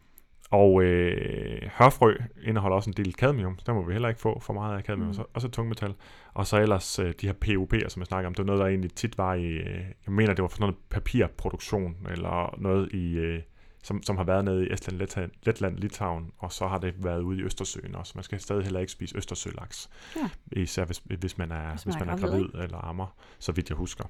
og 0.52 0.84
øh, 0.84 1.62
hørfrø 1.78 2.16
indeholder 2.44 2.76
også 2.76 2.90
en 2.90 2.94
del 3.06 3.14
cadmium. 3.14 3.58
Der 3.66 3.74
må 3.74 3.86
vi 3.86 3.92
heller 3.94 4.10
ikke 4.10 4.22
få 4.22 4.40
for 4.40 4.54
meget 4.54 4.78
af 4.78 4.84
cadmium. 4.84 5.06
Mm. 5.06 5.10
Mm. 5.10 5.14
Så, 5.14 5.24
også 5.34 5.48
tungmetal. 5.48 5.94
Og 6.34 6.48
så 6.48 6.58
ellers 6.62 7.00
øh, 7.00 7.14
de 7.22 7.28
her 7.28 7.34
POP'er, 7.46 7.90
som 7.90 8.00
jeg 8.00 8.08
snakker 8.08 8.28
om. 8.28 8.34
Det 8.34 8.44
var 8.44 8.46
noget, 8.48 8.60
der 8.60 8.66
egentlig 8.68 8.94
tit 8.94 9.18
var 9.18 9.34
i... 9.34 9.46
Øh, 9.46 9.76
jeg 10.06 10.14
mener, 10.14 10.34
det 10.34 10.42
var 10.42 10.48
for 10.48 10.56
sådan 10.56 10.64
noget 10.64 10.76
papirproduktion, 10.90 11.98
eller 12.10 12.56
noget 12.58 12.92
i... 12.92 13.14
Øh, 13.14 13.42
som, 13.84 14.04
som 14.04 14.18
har 14.18 14.24
været 14.24 14.46
nede 14.46 14.68
i 14.68 14.74
Estland, 14.74 15.00
Letland, 15.00 15.32
Letland, 15.44 15.78
Litauen, 15.78 16.32
og 16.38 16.52
så 16.52 16.68
har 16.68 16.78
det 16.78 17.04
været 17.04 17.22
ude 17.22 17.40
i 17.40 17.44
Østersøen 17.44 17.96
også. 17.96 18.12
Man 18.16 18.24
skal 18.24 18.40
stadig 18.40 18.64
heller 18.64 18.80
ikke 18.80 18.92
spise 18.92 19.18
Østersølaks. 19.18 19.90
Ja. 20.16 20.30
Især 20.62 20.86
hvis, 20.86 21.02
hvis 21.20 21.38
man 21.38 21.52
er, 21.52 21.72
hvis 21.72 21.84
Hvis 21.84 21.96
man 21.96 22.08
man 22.08 22.18
er 22.18 22.22
gravid, 22.22 22.48
gravid 22.52 22.64
eller 22.64 22.78
ammer, 22.78 23.16
så 23.40 23.52
vidt 23.52 23.70
jeg 23.70 23.78
husker. 23.78 24.06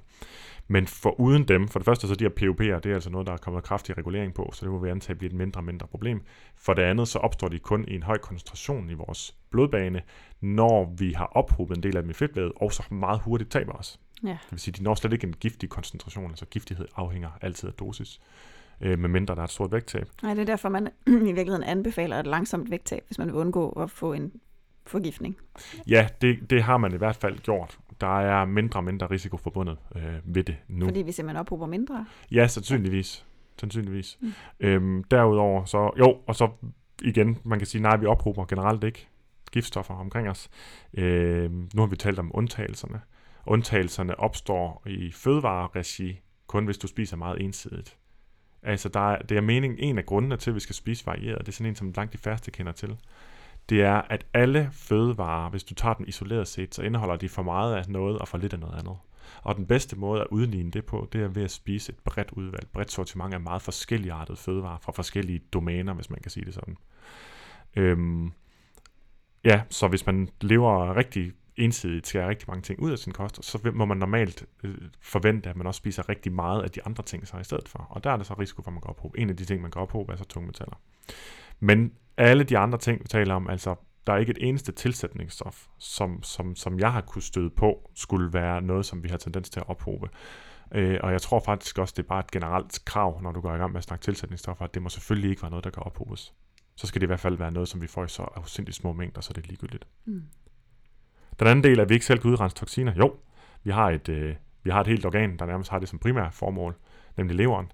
Men 0.68 0.86
for 0.86 1.20
uden 1.20 1.48
dem, 1.48 1.68
for 1.68 1.78
det 1.78 1.86
første 1.86 2.08
så 2.08 2.14
de 2.14 2.24
her 2.24 2.30
POP'er, 2.30 2.80
det 2.80 2.90
er 2.90 2.94
altså 2.94 3.10
noget, 3.10 3.26
der 3.26 3.32
er 3.32 3.36
kommet 3.36 3.64
kraftig 3.64 3.98
regulering 3.98 4.34
på, 4.34 4.50
så 4.54 4.64
det 4.64 4.72
må 4.72 4.78
vi 4.78 4.90
antage 4.90 5.16
bliver 5.16 5.30
et 5.30 5.36
mindre 5.36 5.60
og 5.60 5.64
mindre 5.64 5.86
problem. 5.86 6.22
For 6.56 6.74
det 6.74 6.82
andet, 6.82 7.08
så 7.08 7.18
opstår 7.18 7.48
de 7.48 7.58
kun 7.58 7.84
i 7.88 7.94
en 7.94 8.02
høj 8.02 8.18
koncentration 8.18 8.90
i 8.90 8.94
vores 8.94 9.36
blodbane, 9.50 10.02
når 10.40 10.94
vi 10.98 11.12
har 11.12 11.26
ophobet 11.26 11.76
en 11.76 11.82
del 11.82 11.96
af 11.96 12.02
dem 12.02 12.10
i 12.10 12.14
fedtvævet, 12.14 12.52
og 12.56 12.72
så 12.72 12.82
meget 12.90 13.20
hurtigt 13.20 13.50
taber 13.50 13.72
os. 13.72 14.00
Ja. 14.22 14.28
Det 14.28 14.50
vil 14.50 14.60
sige, 14.60 14.72
de 14.72 14.82
når 14.82 14.94
slet 14.94 15.12
ikke 15.12 15.26
en 15.26 15.32
giftig 15.32 15.68
koncentration, 15.68 16.30
altså 16.30 16.46
giftighed 16.46 16.86
afhænger 16.96 17.30
altid 17.40 17.68
af 17.68 17.74
dosis, 17.74 18.20
øh, 18.82 18.98
medmindre 18.98 19.34
der 19.34 19.40
er 19.40 19.44
et 19.44 19.50
stort 19.50 19.72
vægttab. 19.72 20.08
Nej, 20.22 20.34
det 20.34 20.40
er 20.40 20.46
derfor, 20.46 20.68
man 20.68 20.88
i 21.06 21.10
virkeligheden 21.10 21.62
anbefaler 21.62 22.18
et 22.18 22.26
langsomt 22.26 22.70
vægttab, 22.70 23.02
hvis 23.06 23.18
man 23.18 23.26
vil 23.26 23.34
undgå 23.34 23.68
at 23.70 23.90
få 23.90 24.12
en 24.12 24.32
forgiftning. 24.86 25.36
Ja, 25.86 26.08
det, 26.20 26.50
det 26.50 26.62
har 26.62 26.76
man 26.76 26.94
i 26.94 26.96
hvert 26.96 27.16
fald 27.16 27.38
gjort. 27.38 27.78
Der 28.00 28.20
er 28.20 28.44
mindre 28.44 28.80
og 28.80 28.84
mindre 28.84 29.06
risiko 29.06 29.36
forbundet 29.36 29.78
øh, 29.96 30.02
ved 30.24 30.44
det 30.44 30.56
nu. 30.68 30.86
Fordi 30.86 31.02
vi 31.02 31.12
simpelthen 31.12 31.40
ophober 31.40 31.66
mindre. 31.66 32.06
Ja, 32.30 32.46
sandsynligvis. 32.46 33.26
Sandsynligvis. 33.60 34.18
Mm. 34.20 34.32
Øhm, 34.60 35.04
derudover 35.04 35.64
så, 35.64 35.90
jo, 35.98 36.18
og 36.26 36.36
så 36.36 36.48
igen, 37.02 37.38
man 37.44 37.58
kan 37.58 37.66
sige, 37.66 37.82
nej, 37.82 37.96
vi 37.96 38.06
ophober 38.06 38.44
generelt 38.44 38.84
ikke 38.84 39.08
giftstoffer 39.52 39.94
omkring 39.94 40.28
os. 40.28 40.50
Øhm, 40.94 41.68
nu 41.74 41.82
har 41.82 41.86
vi 41.86 41.96
talt 41.96 42.18
om 42.18 42.30
undtagelserne. 42.34 43.00
Undtagelserne 43.46 44.20
opstår 44.20 44.82
i 44.86 45.12
fødevareregi, 45.12 46.20
kun 46.46 46.64
hvis 46.64 46.78
du 46.78 46.86
spiser 46.86 47.16
meget 47.16 47.42
ensidigt. 47.42 47.96
Altså, 48.62 48.88
der 48.88 49.12
er, 49.12 49.18
det 49.18 49.36
er 49.36 49.40
meningen, 49.40 49.78
en 49.78 49.98
af 49.98 50.06
grundene 50.06 50.36
til, 50.36 50.50
at 50.50 50.54
vi 50.54 50.60
skal 50.60 50.74
spise 50.74 51.06
varieret, 51.06 51.38
det 51.38 51.48
er 51.48 51.52
sådan 51.52 51.70
en, 51.70 51.76
som 51.76 51.92
langt 51.96 52.12
de 52.12 52.18
færreste 52.18 52.50
kender 52.50 52.72
til, 52.72 52.96
det 53.68 53.82
er, 53.82 53.94
at 53.94 54.26
alle 54.34 54.68
fødevarer, 54.72 55.50
hvis 55.50 55.64
du 55.64 55.74
tager 55.74 55.94
dem 55.94 56.08
isoleret 56.08 56.48
set, 56.48 56.74
så 56.74 56.82
indeholder 56.82 57.16
de 57.16 57.28
for 57.28 57.42
meget 57.42 57.74
af 57.74 57.88
noget 57.88 58.18
og 58.18 58.28
for 58.28 58.38
lidt 58.38 58.52
af 58.52 58.58
noget 58.58 58.78
andet. 58.78 58.96
Og 59.42 59.56
den 59.56 59.66
bedste 59.66 59.96
måde 59.96 60.20
at 60.20 60.26
udligne 60.30 60.70
det 60.70 60.84
på, 60.84 61.08
det 61.12 61.22
er 61.22 61.28
ved 61.28 61.44
at 61.44 61.50
spise 61.50 61.92
et 61.92 61.98
bredt 62.04 62.30
udvalg, 62.32 62.68
bredt 62.72 62.92
sortiment 62.92 63.34
af 63.34 63.40
meget 63.40 63.62
forskelligartede 63.62 64.36
fødevarer 64.36 64.78
fra 64.78 64.92
forskellige 64.92 65.38
domæner, 65.52 65.94
hvis 65.94 66.10
man 66.10 66.18
kan 66.22 66.30
sige 66.30 66.44
det 66.44 66.54
sådan. 66.54 66.76
Øhm, 67.76 68.32
ja, 69.44 69.62
så 69.68 69.88
hvis 69.88 70.06
man 70.06 70.28
lever 70.40 70.96
rigtig 70.96 71.32
ensidigt, 71.64 72.06
skærer 72.06 72.28
rigtig 72.28 72.48
mange 72.48 72.62
ting 72.62 72.80
ud 72.80 72.90
af 72.90 72.98
sin 72.98 73.12
kost, 73.12 73.44
så 73.44 73.70
må 73.74 73.84
man 73.84 73.96
normalt 73.96 74.44
øh, 74.64 74.74
forvente, 75.00 75.50
at 75.50 75.56
man 75.56 75.66
også 75.66 75.78
spiser 75.78 76.08
rigtig 76.08 76.32
meget 76.32 76.62
af 76.62 76.70
de 76.70 76.80
andre 76.84 77.04
ting 77.04 77.28
så 77.28 77.36
i 77.38 77.44
stedet 77.44 77.68
for. 77.68 77.78
Og 77.78 78.04
der 78.04 78.10
er 78.10 78.16
der 78.16 78.24
så 78.24 78.34
risiko 78.34 78.62
for, 78.62 78.70
at 78.70 78.72
man 78.72 78.80
går 78.80 78.90
ophob. 78.90 79.14
En 79.18 79.30
af 79.30 79.36
de 79.36 79.44
ting, 79.44 79.62
man 79.62 79.70
går 79.70 79.80
ophob, 79.80 80.08
er 80.08 80.16
så 80.16 80.24
tungmetaller. 80.24 80.80
Men 81.60 81.92
alle 82.16 82.44
de 82.44 82.58
andre 82.58 82.78
ting, 82.78 83.00
vi 83.00 83.08
taler 83.08 83.34
om, 83.34 83.50
altså 83.50 83.74
der 84.06 84.12
er 84.12 84.16
ikke 84.16 84.30
et 84.30 84.48
eneste 84.48 84.72
tilsætningsstof, 84.72 85.66
som, 85.78 86.22
som, 86.22 86.56
som 86.56 86.78
jeg 86.78 86.92
har 86.92 87.00
kunne 87.00 87.22
støde 87.22 87.50
på, 87.50 87.90
skulle 87.94 88.32
være 88.32 88.62
noget, 88.62 88.86
som 88.86 89.02
vi 89.02 89.08
har 89.08 89.16
tendens 89.16 89.50
til 89.50 89.60
at 89.60 89.68
ophobe. 89.68 90.08
Øh, 90.74 91.00
og 91.02 91.12
jeg 91.12 91.22
tror 91.22 91.40
faktisk 91.40 91.78
også, 91.78 91.94
det 91.96 92.02
er 92.02 92.08
bare 92.08 92.20
et 92.20 92.30
generelt 92.30 92.84
krav, 92.84 93.22
når 93.22 93.32
du 93.32 93.40
går 93.40 93.54
i 93.54 93.58
gang 93.58 93.72
med 93.72 93.78
at 93.78 93.84
snakke 93.84 94.02
tilsætningsstoffer, 94.02 94.64
at 94.64 94.74
det 94.74 94.82
må 94.82 94.88
selvfølgelig 94.88 95.30
ikke 95.30 95.42
være 95.42 95.50
noget, 95.50 95.64
der 95.64 95.70
kan 95.70 95.82
ophobes. 95.82 96.34
Så 96.76 96.86
skal 96.86 97.00
det 97.00 97.06
i 97.06 97.12
hvert 97.12 97.20
fald 97.20 97.36
være 97.36 97.50
noget, 97.52 97.68
som 97.68 97.82
vi 97.82 97.86
får 97.86 98.04
i 98.04 98.08
så 98.08 98.22
afsindigt 98.22 98.76
små 98.76 98.92
mængder, 98.92 99.20
så 99.20 99.32
det 99.32 99.44
er 99.44 99.48
ligegyldigt. 99.48 99.86
Mm. 100.04 100.22
Den 101.38 101.46
anden 101.46 101.64
del 101.64 101.78
er, 101.78 101.82
at 101.82 101.88
vi 101.88 101.94
ikke 101.94 102.06
selv 102.06 102.18
kan 102.18 102.30
udrense 102.30 102.56
toksiner. 102.56 102.94
Jo, 102.94 103.16
vi 103.64 103.70
har 103.70 103.90
et, 103.90 104.08
øh, 104.08 104.34
vi 104.62 104.70
har 104.70 104.80
et 104.80 104.86
helt 104.86 105.06
organ, 105.06 105.36
der 105.36 105.46
nærmest 105.46 105.70
har 105.70 105.78
det 105.78 105.88
som 105.88 105.98
primær 105.98 106.30
formål, 106.30 106.76
nemlig 107.16 107.36
leveren, 107.36 107.72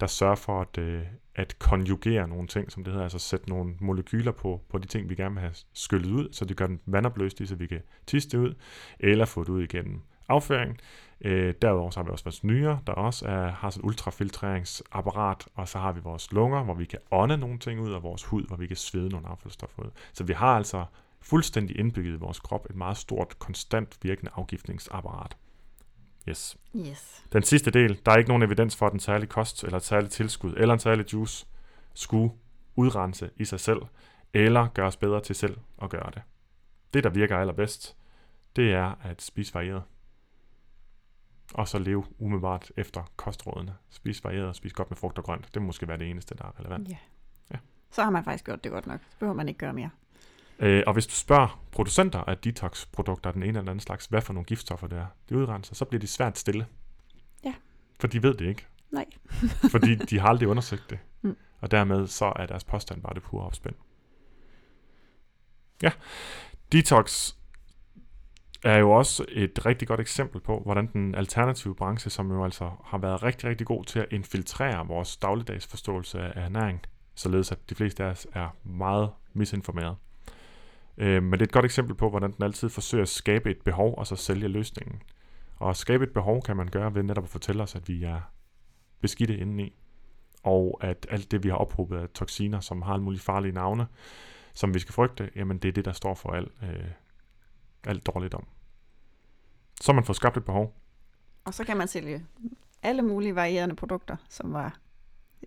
der 0.00 0.06
sørger 0.06 0.34
for 0.34 0.60
at, 0.60 0.78
øh, 0.78 1.02
at 1.34 1.58
konjugere 1.58 2.28
nogle 2.28 2.48
ting, 2.48 2.72
som 2.72 2.84
det 2.84 2.92
hedder, 2.92 3.04
altså 3.04 3.18
sætte 3.18 3.48
nogle 3.48 3.74
molekyler 3.80 4.32
på, 4.32 4.60
på 4.68 4.78
de 4.78 4.86
ting, 4.86 5.10
vi 5.10 5.14
gerne 5.14 5.34
vil 5.34 5.40
have 5.40 5.54
skyllet 5.72 6.10
ud, 6.10 6.28
så 6.32 6.44
det 6.44 6.56
gør 6.56 6.66
den 6.66 6.80
vandopløselig, 6.86 7.48
så 7.48 7.54
vi 7.54 7.66
kan 7.66 7.80
tisse 8.06 8.28
det 8.28 8.38
ud, 8.38 8.54
eller 9.00 9.24
få 9.24 9.40
det 9.40 9.48
ud 9.48 9.62
igennem 9.62 10.00
afføring. 10.28 10.78
Øh, 11.20 11.54
derudover 11.62 11.90
så 11.90 12.00
har 12.00 12.04
vi 12.04 12.10
også 12.10 12.24
vores 12.24 12.44
nyre, 12.44 12.80
der 12.86 12.92
også 12.92 13.26
er, 13.26 13.50
har 13.50 13.70
sådan 13.70 13.84
et 13.84 13.88
ultrafiltreringsapparat, 13.88 15.46
og 15.54 15.68
så 15.68 15.78
har 15.78 15.92
vi 15.92 16.00
vores 16.00 16.32
lunger, 16.32 16.62
hvor 16.62 16.74
vi 16.74 16.84
kan 16.84 16.98
ånde 17.10 17.38
nogle 17.38 17.58
ting 17.58 17.80
ud, 17.80 17.92
og 17.92 18.02
vores 18.02 18.24
hud, 18.24 18.46
hvor 18.46 18.56
vi 18.56 18.66
kan 18.66 18.76
svede 18.76 19.08
nogle 19.08 19.28
affaldsstoffer 19.28 19.82
ud. 19.82 19.90
Så 20.12 20.24
vi 20.24 20.32
har 20.32 20.56
altså 20.56 20.84
fuldstændig 21.24 21.78
indbygget 21.78 22.12
i 22.12 22.16
vores 22.16 22.40
krop 22.40 22.66
et 22.70 22.76
meget 22.76 22.96
stort, 22.96 23.38
konstant 23.38 23.98
virkende 24.02 24.32
afgiftningsapparat. 24.34 25.36
Yes. 26.28 26.56
Yes. 26.76 27.24
Den 27.32 27.42
sidste 27.42 27.70
del, 27.70 28.00
der 28.06 28.12
er 28.12 28.16
ikke 28.16 28.28
nogen 28.28 28.42
evidens 28.42 28.76
for, 28.76 28.86
at 28.86 28.92
en 28.92 29.00
særlig 29.00 29.28
kost, 29.28 29.64
eller 29.64 29.76
et 29.76 29.84
særligt 29.84 30.12
tilskud, 30.12 30.54
eller 30.56 30.74
en 30.74 30.80
særlig 30.80 31.12
juice, 31.12 31.46
skulle 31.94 32.32
udrense 32.76 33.30
i 33.36 33.44
sig 33.44 33.60
selv, 33.60 33.82
eller 34.32 34.68
gøre 34.68 34.86
os 34.86 34.96
bedre 34.96 35.20
til 35.20 35.34
selv 35.34 35.58
at 35.82 35.90
gøre 35.90 36.10
det. 36.14 36.22
Det, 36.94 37.04
der 37.04 37.10
virker 37.10 37.36
allerbedst, 37.36 37.96
det 38.56 38.72
er 38.72 38.94
at 39.02 39.22
spise 39.22 39.54
varieret. 39.54 39.82
Og 41.54 41.68
så 41.68 41.78
leve 41.78 42.04
umiddelbart 42.18 42.72
efter 42.76 43.02
kostrådene. 43.16 43.74
Spis 43.90 44.24
varieret 44.24 44.48
og 44.48 44.56
spis 44.56 44.72
godt 44.72 44.90
med 44.90 44.96
frugt 44.96 45.18
og 45.18 45.24
grønt. 45.24 45.54
Det 45.54 45.62
må 45.62 45.66
måske 45.66 45.88
være 45.88 45.98
det 45.98 46.10
eneste, 46.10 46.34
der 46.34 46.44
er 46.44 46.60
relevant. 46.60 46.88
Ja. 46.88 46.96
Ja. 47.52 47.56
Så 47.90 48.02
har 48.02 48.10
man 48.10 48.24
faktisk 48.24 48.44
gjort 48.44 48.64
det 48.64 48.72
godt 48.72 48.86
nok. 48.86 49.00
Så 49.10 49.16
behøver 49.18 49.34
man 49.34 49.48
ikke 49.48 49.58
gøre 49.58 49.72
mere. 49.72 49.90
Øh, 50.58 50.82
og 50.86 50.92
hvis 50.92 51.06
du 51.06 51.14
spørger 51.14 51.64
producenter 51.72 52.18
af 52.18 52.38
detox-produkter 52.38 53.30
den 53.32 53.42
ene 53.42 53.58
eller 53.58 53.70
anden 53.70 53.80
slags, 53.80 54.06
hvad 54.06 54.20
for 54.20 54.32
nogle 54.32 54.44
giftstoffer 54.44 54.86
det 54.86 54.98
er, 54.98 55.06
de 55.28 55.36
udrenser, 55.36 55.74
så 55.74 55.84
bliver 55.84 56.00
de 56.00 56.06
svært 56.06 56.38
stille. 56.38 56.66
Ja. 57.44 57.54
For 58.00 58.06
de 58.06 58.22
ved 58.22 58.34
det 58.34 58.46
ikke. 58.48 58.66
Nej. 58.90 59.04
fordi 59.72 59.94
de 59.94 60.18
har 60.18 60.28
aldrig 60.28 60.48
undersøgt 60.48 60.90
det. 60.90 60.98
Mm. 61.22 61.36
Og 61.60 61.70
dermed 61.70 62.06
så 62.06 62.32
er 62.36 62.46
deres 62.46 62.64
påstand 62.64 63.02
bare 63.02 63.14
det 63.14 63.22
pure 63.22 63.46
opspænd. 63.46 63.74
Ja, 65.82 65.90
detox 66.72 67.34
er 68.64 68.78
jo 68.78 68.90
også 68.90 69.24
et 69.28 69.66
rigtig 69.66 69.88
godt 69.88 70.00
eksempel 70.00 70.40
på, 70.40 70.60
hvordan 70.60 70.86
den 70.92 71.14
alternative 71.14 71.74
branche, 71.74 72.10
som 72.10 72.30
jo 72.30 72.44
altså 72.44 72.70
har 72.84 72.98
været 72.98 73.22
rigtig, 73.22 73.48
rigtig 73.48 73.66
god 73.66 73.84
til 73.84 73.98
at 73.98 74.06
infiltrere 74.10 74.86
vores 74.86 75.16
dagligdags 75.16 75.66
forståelse 75.66 76.20
af 76.20 76.44
ernæring, 76.44 76.80
således 77.14 77.52
at 77.52 77.70
de 77.70 77.74
fleste 77.74 78.04
af 78.04 78.08
os 78.10 78.26
er 78.32 78.56
meget 78.64 79.10
misinformeret. 79.32 79.96
Øh, 80.98 81.22
men 81.22 81.32
det 81.32 81.40
er 81.40 81.44
et 81.44 81.52
godt 81.52 81.64
eksempel 81.64 81.94
på, 81.94 82.10
hvordan 82.10 82.32
den 82.32 82.42
altid 82.42 82.68
forsøger 82.68 83.02
at 83.02 83.08
skabe 83.08 83.50
et 83.50 83.62
behov, 83.64 83.94
og 83.98 84.06
så 84.06 84.16
sælge 84.16 84.48
løsningen. 84.48 85.02
Og 85.56 85.70
at 85.70 85.76
skabe 85.76 86.04
et 86.04 86.10
behov 86.10 86.42
kan 86.42 86.56
man 86.56 86.68
gøre 86.68 86.94
ved 86.94 87.02
netop 87.02 87.24
at 87.24 87.30
fortælle 87.30 87.62
os, 87.62 87.74
at 87.74 87.88
vi 87.88 88.04
er 88.04 88.20
beskidte 89.00 89.36
indeni, 89.36 89.76
og 90.42 90.78
at 90.80 91.06
alt 91.10 91.30
det, 91.30 91.42
vi 91.42 91.48
har 91.48 91.56
ophobet 91.56 91.96
af 91.96 92.08
toksiner, 92.08 92.60
som 92.60 92.82
har 92.82 92.92
alle 92.92 93.04
mulige 93.04 93.20
farlige 93.20 93.52
navne, 93.52 93.86
som 94.54 94.74
vi 94.74 94.78
skal 94.78 94.92
frygte, 94.92 95.30
jamen 95.36 95.58
det 95.58 95.68
er 95.68 95.72
det, 95.72 95.84
der 95.84 95.92
står 95.92 96.14
for 96.14 96.30
alt, 96.30 96.52
øh, 96.62 96.90
alt 97.84 98.06
dårligdom. 98.06 98.46
Så 99.80 99.92
man 99.92 100.04
får 100.04 100.12
skabt 100.12 100.36
et 100.36 100.44
behov. 100.44 100.74
Og 101.44 101.54
så 101.54 101.64
kan 101.64 101.76
man 101.76 101.88
sælge 101.88 102.26
alle 102.82 103.02
mulige 103.02 103.34
varierende 103.34 103.76
produkter, 103.76 104.16
som 104.28 104.52
var 104.52 104.78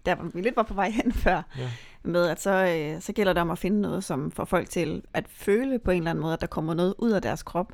der 0.06 0.16
hvor 0.16 0.30
vi 0.34 0.42
lidt 0.42 0.56
var 0.56 0.64
på 0.64 0.74
vej 0.74 0.90
hen 0.90 1.12
før, 1.26 1.42
Ja. 1.58 1.70
med 2.04 2.26
at 2.28 2.42
så, 2.42 2.52
øh, 2.96 3.02
så 3.02 3.14
gælder 3.14 3.34
det 3.34 3.42
om 3.42 3.52
at 3.52 3.58
finde 3.58 3.82
noget, 3.82 4.04
som 4.04 4.32
får 4.32 4.46
folk 4.46 4.70
til 4.70 5.02
at 5.14 5.26
føle 5.30 5.80
på 5.80 5.92
en 5.92 5.98
eller 5.98 6.12
anden 6.12 6.22
måde, 6.22 6.34
at 6.34 6.42
der 6.42 6.48
kommer 6.48 6.74
noget 6.74 6.94
ud 6.98 7.12
af 7.12 7.22
deres 7.22 7.44
krop. 7.44 7.74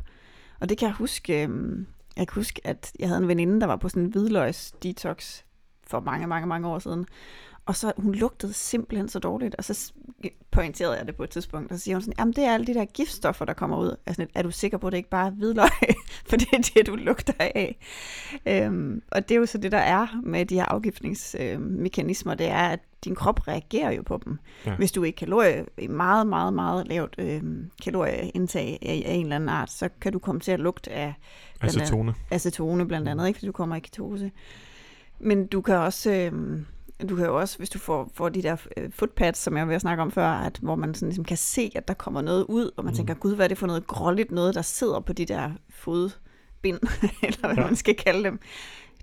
Og 0.60 0.70
det 0.70 0.78
kan 0.78 0.88
jeg 0.88 0.96
huske, 0.96 1.44
øh, 1.44 1.50
jeg 2.18 2.28
kan 2.28 2.36
huske, 2.36 2.62
at 2.64 2.92
jeg 3.00 3.08
havde 3.08 3.22
en 3.22 3.28
veninde, 3.28 3.62
der 3.62 3.68
var 3.68 3.76
på 3.76 3.90
sådan 3.90 4.04
en 4.04 4.10
hvidløgs 4.12 4.72
detox 4.84 5.42
for 5.88 6.00
mange, 6.00 6.28
mange, 6.28 6.48
mange 6.48 6.68
år 6.68 6.80
siden. 6.80 7.06
Og 7.66 7.76
så 7.76 7.94
hun 7.98 8.16
lugtede 8.16 8.54
simpelthen 8.54 9.10
så 9.10 9.20
dårligt, 9.20 9.56
og 9.56 9.64
så 9.64 9.94
pointerede 10.52 10.98
jeg 10.98 11.08
det 11.08 11.16
på 11.16 11.24
et 11.24 11.30
tidspunkt, 11.30 11.72
og 11.72 11.78
så 11.78 11.84
siger 11.84 11.96
hun 11.96 12.02
sådan, 12.02 12.14
jamen 12.20 12.34
det 12.34 12.44
er 12.44 12.54
alle 12.54 12.68
de 12.68 12.74
der 12.74 12.86
giftstoffer, 12.86 13.46
der 13.46 13.54
kommer 13.54 13.78
ud. 13.78 13.96
Altså, 14.06 14.28
er 14.36 14.42
du 14.42 14.52
sikker 14.52 14.78
på, 14.78 14.88
at 14.88 14.92
det 14.92 14.98
ikke 14.98 15.10
bare 15.10 15.28
er 15.28 15.32
hvidløg, 15.32 15.70
for 16.30 16.36
det 16.38 16.48
er 16.54 16.72
det, 16.76 16.88
du 16.88 16.96
lugter 16.96 17.34
af. 17.40 17.78
Øhm, 18.46 19.02
og 19.12 19.30
det 19.30 19.36
er 19.36 19.40
jo 19.40 19.46
så 19.46 19.58
det, 19.58 19.72
der 19.72 19.78
er 19.78 20.08
med 20.24 20.46
de 20.46 20.56
her 20.56 20.66
afgiftningsmekanismer, 20.66 22.36
det 22.36 22.48
er, 22.48 22.68
at 22.68 22.80
din 23.04 23.16
krop 23.16 23.48
reagerer 23.48 23.92
jo 23.92 24.02
på 24.02 24.22
dem. 24.26 24.40
Ja. 24.66 24.76
Hvis 24.76 24.92
du 24.92 25.04
ikke 25.04 25.18
kalorie, 25.18 25.66
meget, 25.90 26.28
meget, 26.28 26.54
meget 26.54 26.88
lavt 26.88 27.16
øh, 27.18 27.44
kalorieindtag 27.84 28.80
af, 28.82 29.04
af 29.06 29.14
en 29.14 29.24
eller 29.24 29.36
anden 29.36 29.50
art, 29.50 29.72
så 29.72 29.90
kan 30.02 30.14
du 30.14 30.20
komme 30.20 30.42
til 30.42 30.52
at 30.52 30.60
lugte 30.60 30.92
af 30.92 31.14
acetone. 31.62 32.14
acetone 32.32 32.88
blandt 32.88 33.08
andet, 33.08 33.28
ikke? 33.28 33.38
fordi 33.38 33.48
du 33.48 33.52
kommer 33.52 33.76
i 33.76 33.80
ketose. 33.80 34.32
Men 35.20 35.48
du 35.48 35.62
kan 35.62 35.76
også... 35.76 36.12
Øh, 36.12 36.62
du 37.02 37.16
kan 37.16 37.26
jo 37.26 37.40
også, 37.40 37.58
hvis 37.58 37.70
du 37.70 37.80
får, 37.80 38.12
får 38.14 38.30
de 38.30 38.44
der 38.44 38.56
øh, 38.78 38.92
footpads, 38.92 39.38
som 39.38 39.58
jeg 39.58 39.70
vil 39.70 39.80
snakke 39.80 40.04
om 40.04 40.12
før, 40.12 40.28
at, 40.28 40.60
hvor 40.62 40.76
man 40.76 40.94
sådan 40.94 41.08
ligesom 41.10 41.26
kan 41.26 41.38
se, 41.38 41.72
at 41.76 41.88
der 41.88 41.94
kommer 41.94 42.22
noget 42.22 42.46
ud, 42.50 42.72
og 42.78 42.84
man 42.84 42.92
mm. 42.92 42.96
tænker, 42.98 43.14
gud, 43.14 43.36
hvad 43.36 43.46
er 43.46 43.48
det 43.48 43.58
for 43.58 43.68
noget 43.68 43.88
gråligt 43.88 44.32
noget, 44.32 44.56
der 44.56 44.62
sidder 44.62 45.00
på 45.00 45.14
de 45.14 45.26
der 45.26 45.52
fodbind, 45.70 46.80
eller 47.24 47.48
hvad 47.48 47.56
ja. 47.56 47.66
man 47.66 47.76
skal 47.76 47.96
kalde 47.96 48.24
dem. 48.24 48.40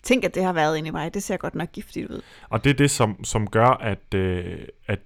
Tænk, 0.03 0.25
at 0.25 0.35
det 0.35 0.45
har 0.45 0.53
været 0.53 0.79
inde 0.79 0.89
i 0.89 0.91
mig. 0.91 1.15
Det 1.15 1.23
ser 1.23 1.37
godt 1.37 1.55
nok 1.55 1.73
giftigt 1.73 2.11
ud. 2.11 2.23
Og 2.49 2.65
det 2.65 2.71
er 2.71 2.75
det, 2.75 2.91
som, 2.91 3.25
som 3.25 3.51
gør, 3.51 3.69
at, 3.69 4.15
øh, 4.15 4.59
at, 4.87 4.99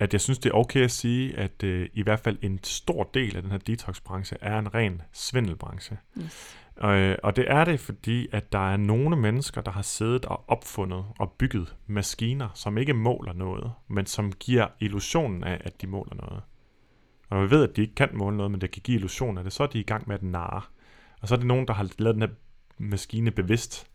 at 0.00 0.12
jeg 0.12 0.20
synes, 0.20 0.38
det 0.38 0.50
er 0.50 0.54
okay 0.54 0.80
at 0.84 0.90
sige, 0.90 1.36
at 1.36 1.62
øh, 1.62 1.88
i 1.94 2.02
hvert 2.02 2.20
fald 2.20 2.38
en 2.42 2.60
stor 2.62 3.10
del 3.14 3.36
af 3.36 3.42
den 3.42 3.50
her 3.50 3.58
detox-branche 3.58 4.36
er 4.40 4.58
en 4.58 4.74
ren 4.74 5.02
svindelbranche. 5.12 5.98
Yes. 6.18 6.56
Og, 6.76 6.98
øh, 6.98 7.16
og 7.22 7.36
det 7.36 7.44
er 7.48 7.64
det, 7.64 7.80
fordi 7.80 8.28
at 8.32 8.52
der 8.52 8.72
er 8.72 8.76
nogle 8.76 9.16
mennesker, 9.16 9.60
der 9.60 9.70
har 9.70 9.82
siddet 9.82 10.24
og 10.24 10.44
opfundet 10.48 11.04
og 11.18 11.32
bygget 11.38 11.76
maskiner, 11.86 12.48
som 12.54 12.78
ikke 12.78 12.94
måler 12.94 13.32
noget, 13.32 13.72
men 13.88 14.06
som 14.06 14.32
giver 14.32 14.66
illusionen 14.80 15.44
af, 15.44 15.60
at 15.64 15.82
de 15.82 15.86
måler 15.86 16.14
noget. 16.14 16.42
Og 17.28 17.42
vi 17.42 17.50
ved, 17.50 17.68
at 17.68 17.76
de 17.76 17.82
ikke 17.82 17.94
kan 17.94 18.08
måle 18.12 18.36
noget, 18.36 18.50
men 18.50 18.60
det 18.60 18.70
kan 18.70 18.82
give 18.82 18.94
illusionen 18.94 19.38
af 19.38 19.44
det, 19.44 19.52
så 19.52 19.62
er 19.62 19.66
de 19.66 19.80
i 19.80 19.82
gang 19.82 20.08
med 20.08 20.14
at 20.14 20.22
narre. 20.22 20.62
Og 21.20 21.28
så 21.28 21.34
er 21.34 21.38
det 21.38 21.46
nogen, 21.46 21.68
der 21.68 21.74
har 21.74 21.90
lavet 21.98 22.14
den 22.14 22.22
her 22.22 22.34
maskine 22.78 23.30
bevidst 23.30 23.90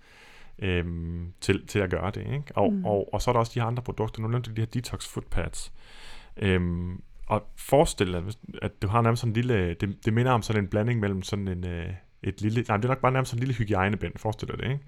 øhm, 0.60 1.34
til, 1.42 1.68
til 1.68 1.80
at 1.80 1.90
gøre 1.90 2.12
det. 2.12 2.22
Ikke? 2.22 2.44
Og, 2.56 2.74
mm. 2.74 2.86
og, 2.86 3.14
og 3.14 3.22
så 3.22 3.32
er 3.32 3.34
der 3.34 3.40
også 3.40 3.52
de 3.56 3.60
her 3.60 3.68
andre 3.68 3.84
produkter. 3.84 4.22
Nu 4.22 4.28
nævnte 4.28 4.56
de 4.56 4.62
her 4.62 4.66
detox 4.66 5.08
footpads. 5.08 5.74
Øhm, 6.38 7.02
og 7.28 7.48
forestil 7.58 8.14
dig, 8.14 8.24
at 8.62 8.82
du 8.82 8.88
har 8.88 9.02
nærmest 9.02 9.20
sådan 9.20 9.30
en 9.32 9.36
lille, 9.36 9.74
det, 9.74 10.06
det 10.06 10.14
minder 10.14 10.32
om 10.32 10.42
sådan 10.42 10.64
en 10.64 10.70
blanding 10.70 11.00
mellem 11.00 11.22
sådan 11.22 11.48
en, 11.48 11.66
øh, 11.66 11.94
et 12.24 12.42
lille, 12.42 12.66
nej, 12.68 12.78
det 12.78 12.86
er 12.86 12.90
nok 12.90 13.02
bare 13.02 13.12
nærmest 13.12 13.30
sådan 13.30 13.38
en 13.44 13.48
lille 13.48 13.58
hygiejnebind, 13.58 14.14
forestil 14.18 14.48
dig 14.48 14.58
det, 14.58 14.64
ikke? 14.64 14.80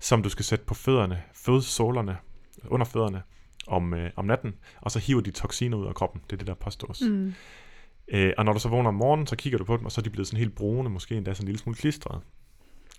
Som 0.00 0.22
du 0.22 0.28
skal 0.28 0.44
sætte 0.44 0.64
på 0.64 0.74
fødderne, 0.74 1.22
fødsålerne, 1.32 2.16
under 2.64 2.86
fødderne 2.86 3.22
om, 3.66 3.94
øh, 3.94 4.10
om 4.16 4.24
natten, 4.24 4.54
og 4.80 4.90
så 4.90 4.98
hiver 4.98 5.20
de 5.20 5.30
toksiner 5.30 5.76
ud 5.76 5.86
af 5.86 5.94
kroppen. 5.94 6.22
Det 6.24 6.32
er 6.32 6.36
det, 6.36 6.46
der 6.46 6.54
påstås. 6.54 7.00
Mm. 7.00 7.34
Øh, 8.08 8.32
og 8.38 8.44
når 8.44 8.52
du 8.52 8.58
så 8.58 8.68
vågner 8.68 8.88
om 8.88 8.94
morgenen, 8.94 9.26
så 9.26 9.36
kigger 9.36 9.58
du 9.58 9.64
på 9.64 9.76
dem, 9.76 9.84
og 9.84 9.92
så 9.92 10.00
er 10.00 10.02
de 10.02 10.10
blevet 10.10 10.26
sådan 10.26 10.38
helt 10.38 10.54
brune, 10.54 10.90
måske 10.90 11.16
endda 11.16 11.34
sådan 11.34 11.44
en 11.44 11.46
lille 11.46 11.58
smule 11.58 11.76
klistret. 11.76 12.22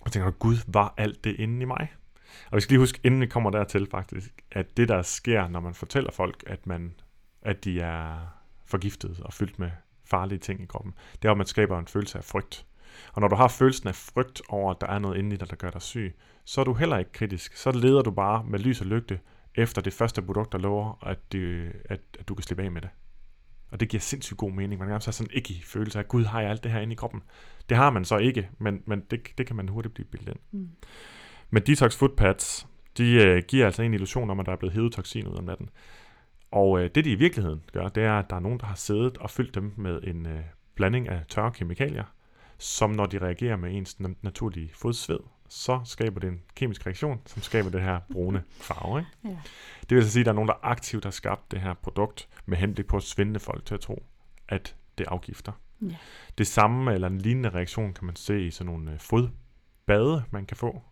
Og 0.00 0.12
tænker, 0.12 0.30
gud, 0.30 0.56
var 0.66 0.94
alt 0.96 1.24
det 1.24 1.36
inde 1.38 1.62
i 1.62 1.64
mig? 1.64 1.88
Og 2.50 2.56
vi 2.56 2.60
skal 2.60 2.72
lige 2.72 2.80
huske, 2.80 3.00
inden 3.04 3.20
vi 3.20 3.26
kommer 3.26 3.50
dertil 3.50 3.88
faktisk, 3.90 4.30
at 4.50 4.76
det 4.76 4.88
der 4.88 5.02
sker, 5.02 5.48
når 5.48 5.60
man 5.60 5.74
fortæller 5.74 6.10
folk, 6.12 6.44
at, 6.46 6.66
man, 6.66 6.94
at 7.42 7.64
de 7.64 7.80
er 7.80 8.18
forgiftet 8.66 9.20
og 9.20 9.32
fyldt 9.32 9.58
med 9.58 9.70
farlige 10.04 10.38
ting 10.38 10.62
i 10.62 10.66
kroppen, 10.66 10.94
det 11.22 11.28
er, 11.28 11.32
at 11.32 11.36
man 11.38 11.46
skaber 11.46 11.78
en 11.78 11.86
følelse 11.86 12.18
af 12.18 12.24
frygt. 12.24 12.66
Og 13.12 13.20
når 13.20 13.28
du 13.28 13.36
har 13.36 13.48
følelsen 13.48 13.88
af 13.88 13.94
frygt 13.94 14.42
over, 14.48 14.70
at 14.70 14.80
der 14.80 14.86
er 14.86 14.98
noget 14.98 15.18
inde 15.18 15.34
i 15.34 15.38
dig, 15.38 15.50
der 15.50 15.56
gør 15.56 15.70
dig 15.70 15.82
syg, 15.82 16.16
så 16.44 16.60
er 16.60 16.64
du 16.64 16.74
heller 16.74 16.98
ikke 16.98 17.12
kritisk. 17.12 17.56
Så 17.56 17.70
leder 17.70 18.02
du 18.02 18.10
bare 18.10 18.44
med 18.44 18.58
lys 18.58 18.80
og 18.80 18.86
lygte 18.86 19.20
efter 19.54 19.82
det 19.82 19.92
første 19.92 20.22
produkt, 20.22 20.52
der 20.52 20.58
lover, 20.58 21.06
at, 21.06 21.32
det, 21.32 21.72
at, 21.84 22.00
at 22.18 22.28
du 22.28 22.34
kan 22.34 22.42
slippe 22.42 22.62
af 22.62 22.70
med 22.70 22.80
det. 22.80 22.90
Og 23.70 23.80
det 23.80 23.88
giver 23.88 24.00
sindssygt 24.00 24.38
god 24.38 24.52
mening. 24.52 24.78
Man 24.78 24.88
kan 24.88 24.92
have 24.92 25.00
sådan 25.00 25.30
ikke 25.32 25.62
følelse 25.64 25.98
af, 25.98 26.08
gud, 26.08 26.24
har 26.24 26.40
jeg 26.40 26.50
alt 26.50 26.64
det 26.64 26.72
her 26.72 26.80
inde 26.80 26.92
i 26.92 26.96
kroppen? 26.96 27.22
Det 27.68 27.76
har 27.76 27.90
man 27.90 28.04
så 28.04 28.16
ikke, 28.16 28.48
men, 28.58 28.82
men 28.86 29.02
det, 29.10 29.28
det 29.38 29.46
kan 29.46 29.56
man 29.56 29.68
hurtigt 29.68 29.94
blive 29.94 30.06
bildet 30.06 30.28
ind. 30.28 30.38
Mm. 30.50 30.68
Men 31.50 31.62
detox 31.62 31.96
footpads, 31.96 32.66
de 32.98 33.12
øh, 33.12 33.42
giver 33.48 33.66
altså 33.66 33.82
en 33.82 33.94
illusion 33.94 34.30
om, 34.30 34.40
at 34.40 34.46
der 34.46 34.52
er 34.52 34.56
blevet 34.56 34.74
hævet 34.74 34.92
toksin 34.92 35.26
ud 35.26 35.36
om 35.36 35.44
natten. 35.44 35.70
Og 36.50 36.80
øh, 36.80 36.90
det 36.94 37.04
de 37.04 37.10
i 37.10 37.14
virkeligheden 37.14 37.62
gør, 37.72 37.88
det 37.88 38.02
er, 38.02 38.18
at 38.18 38.30
der 38.30 38.36
er 38.36 38.40
nogen, 38.40 38.60
der 38.60 38.66
har 38.66 38.74
siddet 38.74 39.18
og 39.18 39.30
fyldt 39.30 39.54
dem 39.54 39.72
med 39.76 40.02
en 40.02 40.26
øh, 40.26 40.40
blanding 40.74 41.08
af 41.08 41.22
tørre 41.28 41.52
kemikalier, 41.52 42.04
som 42.58 42.90
når 42.90 43.06
de 43.06 43.18
reagerer 43.18 43.56
med 43.56 43.76
ens 43.76 43.96
naturlige 44.22 44.70
fodsved, 44.74 45.18
så 45.48 45.80
skaber 45.84 46.20
det 46.20 46.28
en 46.28 46.42
kemisk 46.54 46.86
reaktion, 46.86 47.20
som 47.26 47.42
skaber 47.42 47.70
det 47.70 47.82
her 47.82 48.00
brune 48.12 48.42
farve. 48.50 48.98
Ikke? 48.98 49.10
Ja. 49.24 49.40
Det 49.80 49.90
vil 49.90 49.96
altså 49.96 50.12
sige, 50.12 50.20
at 50.20 50.26
der 50.26 50.32
er 50.32 50.34
nogen, 50.34 50.48
der 50.48 50.54
aktivt 50.62 51.04
har 51.04 51.10
skabt 51.10 51.50
det 51.50 51.60
her 51.60 51.74
produkt 51.74 52.28
med 52.46 52.58
henblik 52.58 52.86
på 52.86 52.96
at 52.96 53.02
svinde 53.02 53.40
folk 53.40 53.64
til 53.64 53.74
at 53.74 53.80
tro, 53.80 54.02
at 54.48 54.76
det 54.98 55.06
afgifter. 55.06 55.52
Ja. 55.82 55.96
Det 56.38 56.46
samme 56.46 56.94
eller 56.94 57.08
en 57.08 57.18
lignende 57.18 57.50
reaktion 57.50 57.92
kan 57.92 58.06
man 58.06 58.16
se 58.16 58.46
i 58.46 58.50
sådan 58.50 58.72
nogle 58.72 58.92
øh, 58.92 59.00
fodbade, 59.00 60.24
man 60.30 60.46
kan 60.46 60.56
få, 60.56 60.82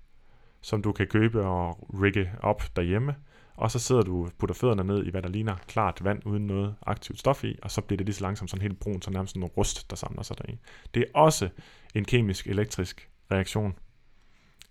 som 0.61 0.83
du 0.83 0.93
kan 0.93 1.07
købe 1.07 1.47
og 1.47 1.89
rigge 2.03 2.33
op 2.41 2.63
derhjemme, 2.77 3.15
og 3.57 3.71
så 3.71 3.79
sidder 3.79 4.03
du 4.03 4.29
putter 4.39 4.55
fødderne 4.55 4.85
ned 4.85 5.05
i, 5.05 5.11
hvad 5.11 5.23
der 5.23 5.29
ligner 5.29 5.57
klart 5.67 6.05
vand 6.05 6.27
uden 6.27 6.47
noget 6.47 6.75
aktivt 6.87 7.19
stof 7.19 7.45
i, 7.45 7.59
og 7.63 7.71
så 7.71 7.81
bliver 7.81 7.97
det 7.97 8.07
lige 8.07 8.15
så 8.15 8.23
langsomt 8.23 8.51
sådan 8.51 8.63
helt 8.63 8.81
brun, 8.81 9.03
så 9.03 9.11
nærmest 9.11 9.35
sådan 9.35 9.43
en 9.43 9.49
rust, 9.49 9.91
der 9.91 9.97
samler 9.97 10.23
sig 10.23 10.39
deri. 10.39 10.59
Det 10.95 11.03
er 11.03 11.07
også 11.15 11.49
en 11.95 12.05
kemisk-elektrisk 12.05 13.09
reaktion, 13.31 13.75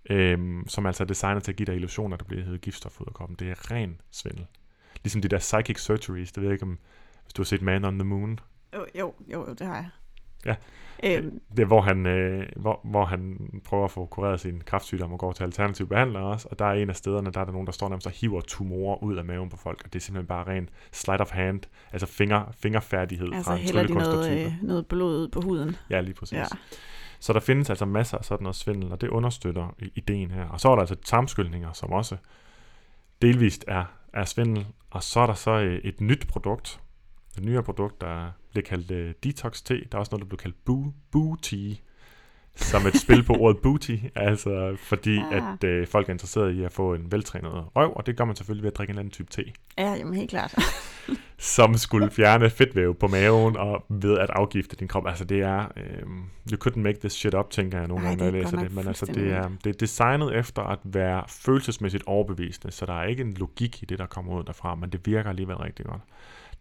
øhm, 0.09 0.67
som 0.67 0.85
altså 0.85 1.03
er 1.03 1.07
designet 1.07 1.43
til 1.43 1.51
at 1.51 1.55
give 1.55 1.65
dig 1.65 1.75
illusioner, 1.75 2.17
der 2.17 2.25
bliver 2.25 2.43
heddet 2.43 2.61
giftstof 2.61 3.01
ud 3.01 3.05
af 3.07 3.13
kroppen. 3.13 3.35
Det 3.39 3.49
er 3.49 3.71
ren 3.71 4.01
svindel. 4.11 4.45
Ligesom 5.03 5.21
de 5.21 5.27
der 5.27 5.39
psychic 5.39 5.79
surgeries, 5.79 6.31
det 6.31 6.41
ved 6.41 6.49
jeg 6.49 6.53
ikke 6.53 6.65
om, 6.65 6.79
hvis 7.23 7.33
du 7.33 7.41
har 7.41 7.45
set 7.45 7.61
Man 7.61 7.85
on 7.85 7.99
the 7.99 8.07
Moon. 8.07 8.39
Jo, 8.75 8.85
jo, 8.99 9.13
jo 9.33 9.53
det 9.53 9.67
har 9.67 9.75
jeg. 9.75 9.89
Ja, 10.45 10.55
øhm. 11.03 11.39
det 11.51 11.59
er, 11.59 11.65
hvor 11.65 11.81
han, 11.81 12.05
øh, 12.05 12.45
hvor, 12.55 12.79
hvor 12.83 13.05
han 13.05 13.49
prøver 13.63 13.85
at 13.85 13.91
få 13.91 14.05
kureret 14.05 14.39
sin 14.39 14.61
kræftsygdom 14.65 15.13
og 15.13 15.19
går 15.19 15.31
til 15.31 15.43
alternative 15.43 15.87
behandlere 15.87 16.23
også, 16.23 16.47
og 16.51 16.59
der 16.59 16.65
er 16.65 16.73
en 16.73 16.89
af 16.89 16.95
stederne, 16.95 17.31
der 17.31 17.39
er 17.39 17.45
der 17.45 17.51
nogen, 17.51 17.67
der 17.67 17.73
står 17.73 17.89
nærmest 17.89 18.07
og 18.07 18.13
hiver 18.13 18.41
tumorer 18.41 19.03
ud 19.03 19.15
af 19.15 19.25
maven 19.25 19.49
på 19.49 19.57
folk, 19.57 19.81
og 19.85 19.93
det 19.93 19.99
er 19.99 20.03
simpelthen 20.03 20.27
bare 20.27 20.47
ren 20.47 20.69
sleight 20.91 21.21
of 21.21 21.31
hand, 21.31 21.61
altså 21.91 22.07
finger, 22.07 22.51
fingerfærdighed 22.51 23.33
altså 23.33 23.51
fra 23.51 23.57
en 23.57 23.61
hælder 23.61 23.87
de 23.87 23.93
noget, 23.93 24.45
øh, 24.45 24.53
noget 24.61 24.87
blod 24.87 25.27
på 25.27 25.41
huden. 25.41 25.75
Ja, 25.89 26.01
lige 26.01 26.13
præcis. 26.13 26.37
Ja. 26.37 26.45
Så 27.19 27.33
der 27.33 27.39
findes 27.39 27.69
altså 27.69 27.85
masser 27.85 28.17
af 28.17 28.25
sådan 28.25 28.43
noget 28.43 28.55
svindel, 28.55 28.91
og 28.91 29.01
det 29.01 29.07
understøtter 29.07 29.75
ideen 29.95 30.31
her. 30.31 30.47
Og 30.47 30.59
så 30.59 30.69
er 30.69 30.75
der 30.75 30.79
altså 30.79 30.95
tarmskyldninger, 30.95 31.73
som 31.73 31.91
også 31.91 32.17
delvist 33.21 33.65
er, 33.67 33.85
er 34.13 34.25
svindel, 34.25 34.65
og 34.89 35.03
så 35.03 35.19
er 35.19 35.25
der 35.25 35.33
så 35.33 35.51
øh, 35.51 35.79
et 35.83 36.01
nyt 36.01 36.27
produkt, 36.27 36.79
et 37.37 37.43
nyere 37.43 37.63
produkt, 37.63 38.01
der 38.01 38.31
bliver 38.51 38.63
kaldt 38.63 38.91
uh, 38.91 39.11
Detox 39.23 39.61
Tea. 39.61 39.77
Der 39.91 39.97
er 39.97 39.99
også 39.99 40.09
noget, 40.11 40.21
der 40.21 40.27
bliver 40.27 40.41
kaldt 40.41 40.65
Boo, 40.65 40.93
Boo 41.11 41.35
Tea, 41.35 41.73
som 42.55 42.87
et 42.87 42.95
spil 42.95 43.23
på 43.23 43.33
ordet 43.33 43.61
booty, 43.61 43.95
altså 44.15 44.75
fordi 44.79 45.15
ja. 45.15 45.53
at 45.61 45.81
uh, 45.81 45.87
folk 45.87 46.09
er 46.09 46.13
interesseret 46.13 46.53
i 46.53 46.63
at 46.63 46.71
få 46.71 46.93
en 46.93 47.11
veltrænet 47.11 47.51
røv, 47.75 47.93
og 47.95 48.05
det 48.05 48.17
gør 48.17 48.25
man 48.25 48.35
selvfølgelig 48.35 48.63
ved 48.63 48.71
at 48.71 48.77
drikke 48.77 48.91
en 48.91 48.97
anden 48.97 49.11
type 49.11 49.31
te. 49.31 49.43
Ja, 49.77 49.93
jamen 49.93 50.13
helt 50.13 50.29
klart. 50.29 50.55
som 51.37 51.77
skulle 51.77 52.11
fjerne 52.11 52.49
fedtvæv 52.49 52.95
på 52.95 53.07
maven 53.07 53.57
og 53.57 53.85
ved 53.89 54.17
at 54.17 54.29
afgifte 54.29 54.75
din 54.75 54.87
krop. 54.87 55.07
Altså 55.07 55.25
det 55.25 55.41
er, 55.41 55.67
um, 56.05 56.29
you 56.51 56.57
couldn't 56.67 56.79
make 56.79 56.99
this 56.99 57.13
shit 57.13 57.33
up, 57.33 57.49
tænker 57.49 57.77
jeg 57.77 57.87
nogle 57.87 58.03
gange, 58.03 58.17
når 58.17 58.25
jeg 58.25 58.33
læser 58.33 58.59
det. 58.59 58.75
Men 58.75 58.87
altså 58.87 59.05
det 59.05 59.31
er, 59.31 59.49
det 59.63 59.69
er 59.69 59.77
designet 59.79 60.35
efter 60.35 60.61
at 60.61 60.79
være 60.83 61.23
følelsesmæssigt 61.27 62.03
overbevisende, 62.07 62.71
så 62.71 62.85
der 62.85 62.93
er 62.93 63.03
ikke 63.03 63.23
en 63.23 63.33
logik 63.33 63.83
i 63.83 63.85
det, 63.85 63.99
der 63.99 64.05
kommer 64.05 64.39
ud 64.39 64.43
derfra, 64.43 64.75
men 64.75 64.89
det 64.89 65.05
virker 65.05 65.29
alligevel 65.29 65.55
rigtig 65.55 65.85
godt. 65.85 66.01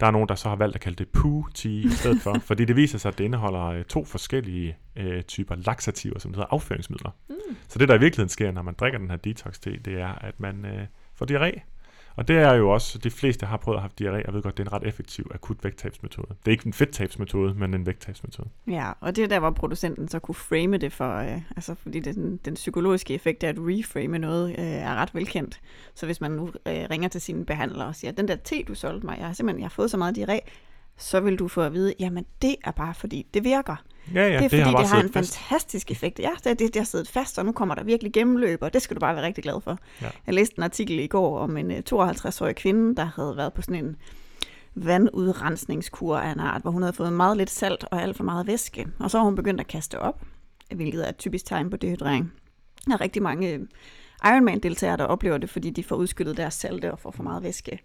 Der 0.03 0.09
er 0.09 0.13
nogen, 0.13 0.29
der 0.29 0.35
så 0.35 0.49
har 0.49 0.57
valgt 0.57 0.75
at 0.75 0.81
kalde 0.81 0.97
det 0.97 1.09
poo 1.09 1.47
tea 1.55 1.71
i 1.71 1.91
stedet 1.91 2.23
for, 2.23 2.39
fordi 2.49 2.65
det 2.65 2.77
viser 2.77 2.99
sig, 2.99 3.09
at 3.09 3.19
det 3.19 3.25
indeholder 3.25 3.65
øh, 3.65 3.85
to 3.85 4.05
forskellige 4.05 4.77
øh, 4.97 5.23
typer 5.23 5.55
laxativer, 5.55 6.19
som 6.19 6.35
hedder 6.35 6.47
afføringsmidler. 6.51 7.11
Mm. 7.29 7.35
Så 7.69 7.79
det, 7.79 7.89
der 7.89 7.95
i 7.95 8.01
virkeligheden 8.01 8.29
sker, 8.29 8.53
når 8.53 8.63
man 8.63 8.75
drikker 8.75 8.99
den 8.99 9.11
her 9.11 9.17
detox 9.17 9.59
te, 9.59 9.77
det 9.77 10.01
er, 10.01 10.09
at 10.09 10.41
man 10.41 10.65
øh, 10.65 10.87
får 11.15 11.27
diarré. 11.27 11.61
Og 12.17 12.29
det 12.29 12.37
er 12.37 12.55
jo 12.55 12.71
også, 12.71 12.99
de 12.99 13.11
fleste 13.11 13.47
har 13.47 13.57
prøvet 13.57 13.77
at 13.77 13.83
have 13.83 13.91
diarré, 14.01 14.27
og 14.27 14.35
ved 14.35 14.43
godt, 14.43 14.59
det 14.59 14.67
er 14.67 14.71
en 14.71 14.73
ret 14.73 14.89
effektiv 14.89 15.31
akut 15.35 15.65
vægttabsmetode. 15.65 16.27
Det 16.29 16.47
er 16.47 16.51
ikke 16.51 16.67
en 16.67 16.73
fedttabsmetode, 16.73 17.55
men 17.55 17.75
en 17.75 17.87
vægttabsmetode. 17.87 18.49
Ja, 18.67 18.93
og 19.01 19.17
det 19.17 19.25
er 19.25 19.29
der, 19.29 19.39
hvor 19.39 19.51
producenten 19.51 20.09
så 20.09 20.19
kunne 20.19 20.35
frame 20.35 20.77
det 20.77 20.93
for, 20.93 21.17
øh, 21.17 21.41
altså 21.57 21.75
fordi 21.75 22.01
det, 22.01 22.15
den, 22.15 22.37
den 22.37 22.55
psykologiske 22.55 23.15
effekt 23.15 23.45
af 23.45 23.49
at 23.49 23.57
reframe 23.59 24.19
noget 24.19 24.51
øh, 24.51 24.65
er 24.65 24.95
ret 24.95 25.15
velkendt. 25.15 25.61
Så 25.95 26.07
hvis 26.07 26.21
man 26.21 26.31
nu 26.31 26.47
øh, 26.47 26.87
ringer 26.91 27.09
til 27.09 27.21
sin 27.21 27.45
behandler 27.45 27.85
og 27.85 27.97
siger, 27.97 28.13
den 28.13 28.29
der 28.29 28.37
te, 28.37 28.63
du 28.63 28.75
solgte 28.75 29.07
mig, 29.07 29.17
jeg 29.19 29.27
har 29.27 29.33
simpelthen 29.33 29.61
jeg 29.61 29.65
har 29.65 29.71
fået 29.71 29.91
så 29.91 29.97
meget 29.97 30.19
diarré, 30.19 30.39
så 30.97 31.21
vil 31.21 31.39
du 31.39 31.49
få 31.49 31.63
at 31.63 31.73
vide, 31.73 31.95
jamen 32.01 32.27
det 32.43 32.57
er 32.65 32.71
bare 32.71 32.95
fordi, 32.95 33.27
det 33.35 33.45
virker. 33.45 33.77
Ja, 34.15 34.23
ja, 34.23 34.29
det 34.29 34.35
er 34.35 34.49
fordi, 34.49 34.57
det 34.57 34.65
har, 34.65 34.77
det 34.77 34.89
har 34.89 35.03
en 35.03 35.13
fast. 35.13 35.39
fantastisk 35.39 35.91
effekt. 35.91 36.19
Ja, 36.19 36.31
det, 36.45 36.59
det, 36.59 36.59
det 36.59 36.77
har 36.77 36.85
siddet 36.85 37.09
fast, 37.09 37.39
og 37.39 37.45
nu 37.45 37.53
kommer 37.53 37.75
der 37.75 37.85
virkelig 37.85 38.13
gennemløb, 38.13 38.63
og 38.63 38.73
det 38.73 38.83
skal 38.83 38.97
du 38.97 39.01
bare 39.01 39.15
være 39.15 39.25
rigtig 39.25 39.45
glad 39.45 39.61
for. 39.61 39.79
Ja. 40.03 40.11
Jeg 40.27 40.35
læste 40.35 40.55
en 40.59 40.63
artikel 40.63 40.99
i 40.99 41.07
går 41.07 41.39
om 41.39 41.57
en 41.57 41.71
52-årig 41.71 42.49
øh, 42.49 42.55
kvinde, 42.55 42.97
der 42.97 43.05
havde 43.17 43.37
været 43.37 43.53
på 43.53 43.63
sådan 43.63 43.85
en 43.85 43.97
vandudrensningskur 44.75 46.17
af 46.17 46.33
en 46.33 46.41
art, 46.41 46.63
hvor 46.63 46.71
hun 46.71 46.83
havde 46.83 46.93
fået 46.93 47.13
meget 47.13 47.37
lidt 47.37 47.51
salt 47.51 47.85
og 47.91 48.03
alt 48.03 48.17
for 48.17 48.25
meget 48.25 48.47
væske. 48.47 48.87
Og 48.99 49.11
så 49.11 49.19
har 49.19 49.25
hun 49.25 49.37
begyndt 49.37 49.61
at 49.61 49.67
kaste 49.67 49.99
op, 49.99 50.23
hvilket 50.75 51.05
er 51.05 51.09
et 51.09 51.17
typisk 51.17 51.45
tegn 51.45 51.71
på 51.71 51.77
dehydrering. 51.77 52.33
Der 52.87 52.93
er 52.93 53.01
rigtig 53.01 53.23
mange 53.23 53.53
øh, 53.53 53.61
Ironman-deltagere, 54.25 54.97
der 54.97 55.05
oplever 55.05 55.39
det, 55.39 55.51
fordi 55.51 55.71
de 55.71 55.85
får 55.85 55.97
udskyllet 55.97 56.37
deres 56.37 56.55
salte 56.55 56.93
og 56.93 56.99
får 56.99 57.11
for 57.11 57.23
meget 57.23 57.43
væske. 57.43 57.79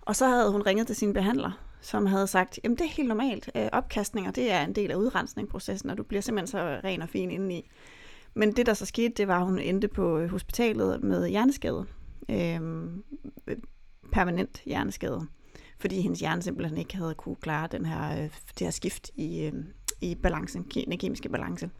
Og 0.00 0.16
så 0.16 0.28
havde 0.28 0.52
hun 0.52 0.62
ringet 0.62 0.86
til 0.86 0.96
sin 0.96 1.12
behandler, 1.12 1.50
som 1.84 2.06
havde 2.06 2.26
sagt, 2.26 2.60
jamen 2.64 2.78
det 2.78 2.84
er 2.84 2.90
helt 2.90 3.08
normalt. 3.08 3.50
Øh, 3.56 3.68
opkastninger, 3.72 4.30
det 4.30 4.52
er 4.52 4.64
en 4.64 4.74
del 4.74 4.90
af 4.90 4.96
udrensningsprocessen, 4.96 5.90
og 5.90 5.98
du 5.98 6.02
bliver 6.02 6.20
simpelthen 6.20 6.46
så 6.46 6.80
ren 6.84 7.02
og 7.02 7.08
fin 7.08 7.30
indeni. 7.30 7.70
Men 8.34 8.52
det, 8.52 8.66
der 8.66 8.74
så 8.74 8.86
skete, 8.86 9.14
det 9.16 9.28
var, 9.28 9.40
at 9.40 9.46
hun 9.46 9.58
endte 9.58 9.88
på 9.88 10.18
øh, 10.18 10.30
hospitalet 10.30 11.02
med 11.02 11.28
hjerneskade. 11.28 11.86
Øh, 12.28 12.60
øh, 13.46 13.56
permanent 14.12 14.62
hjerneskade. 14.66 15.26
Fordi 15.78 16.00
hendes 16.00 16.20
hjerne 16.20 16.42
simpelthen 16.42 16.78
ikke 16.78 16.96
havde 16.96 17.14
kunne 17.14 17.36
klare 17.36 17.68
den 17.72 17.86
her, 17.86 18.12
øh, 18.12 18.30
det 18.58 18.60
her 18.60 18.70
skift 18.70 19.10
i, 19.16 19.44
øh, 19.44 19.52
i 20.00 20.14
balancen, 20.14 20.62
den 20.62 20.98
kemiske 20.98 21.28
balance. 21.28 21.70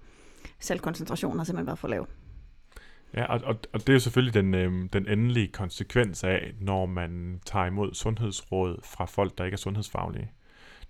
Selvkoncentrationen 0.61 1.39
har 1.39 1.45
simpelthen 1.45 1.67
været 1.67 1.79
for 1.79 1.89
lav. 1.89 2.07
Ja, 3.15 3.25
og, 3.25 3.41
og, 3.45 3.57
og 3.73 3.87
det 3.87 3.95
er 3.95 3.99
selvfølgelig 3.99 4.35
den, 4.35 4.55
øh, 4.55 4.89
den 4.93 5.09
endelige 5.09 5.49
konsekvens 5.49 6.25
af, 6.25 6.53
når 6.61 6.87
man 6.87 7.41
tager 7.47 7.67
imod 7.67 7.95
sundhedsråd 7.95 8.81
fra 8.85 9.05
folk, 9.05 9.39
der 9.39 9.45
ikke 9.45 9.55
er 9.55 9.59
sundhedsfaglige. 9.59 10.31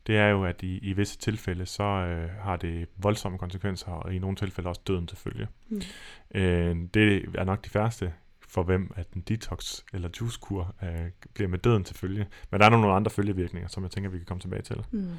Det 0.07 0.17
er 0.17 0.27
jo, 0.29 0.45
at 0.45 0.63
i, 0.63 0.79
i 0.79 0.93
visse 0.93 1.19
tilfælde, 1.19 1.67
så 1.67 1.83
øh, 1.83 2.31
har 2.31 2.57
det 2.57 2.89
voldsomme 2.97 3.39
konsekvenser, 3.39 3.93
og 3.93 4.15
i 4.15 4.19
nogle 4.19 4.37
tilfælde 4.37 4.69
også 4.69 4.81
døden 4.87 5.09
selvfølgelig. 5.09 5.49
Mm. 5.69 5.83
Øh, 6.35 6.77
det 6.95 7.27
er 7.35 7.45
nok 7.45 7.65
de 7.65 7.71
færreste, 7.71 8.13
for 8.49 8.63
hvem 8.63 8.93
at 8.97 9.07
en 9.13 9.21
detox 9.21 9.81
eller 9.93 10.09
juicekur 10.21 10.75
øh, 10.83 11.11
bliver 11.35 11.49
med 11.49 11.59
døden 11.59 11.85
til 11.85 11.97
følge. 11.97 12.27
Men 12.51 12.61
der 12.61 12.67
er 12.67 12.71
nogle 12.71 12.93
andre 12.93 13.11
følgevirkninger, 13.11 13.69
som 13.69 13.83
jeg 13.83 13.91
tænker, 13.91 14.11
vi 14.11 14.19
kan 14.19 14.27
komme 14.27 14.41
tilbage 14.41 14.63
til. 14.63 14.85
Mm. 14.91 15.11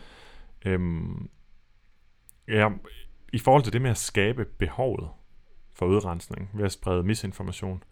Øhm, 0.65 1.29
ja, 2.47 2.69
I 3.33 3.39
forhold 3.39 3.63
til 3.63 3.73
det 3.73 3.81
med 3.81 3.91
at 3.91 3.97
skabe 3.97 4.45
behovet, 4.45 5.09
for 5.75 5.85
udrensning 5.85 6.49
ved 6.53 6.65
at 6.65 6.71
sprede 6.71 7.03
misinformation, 7.03 7.83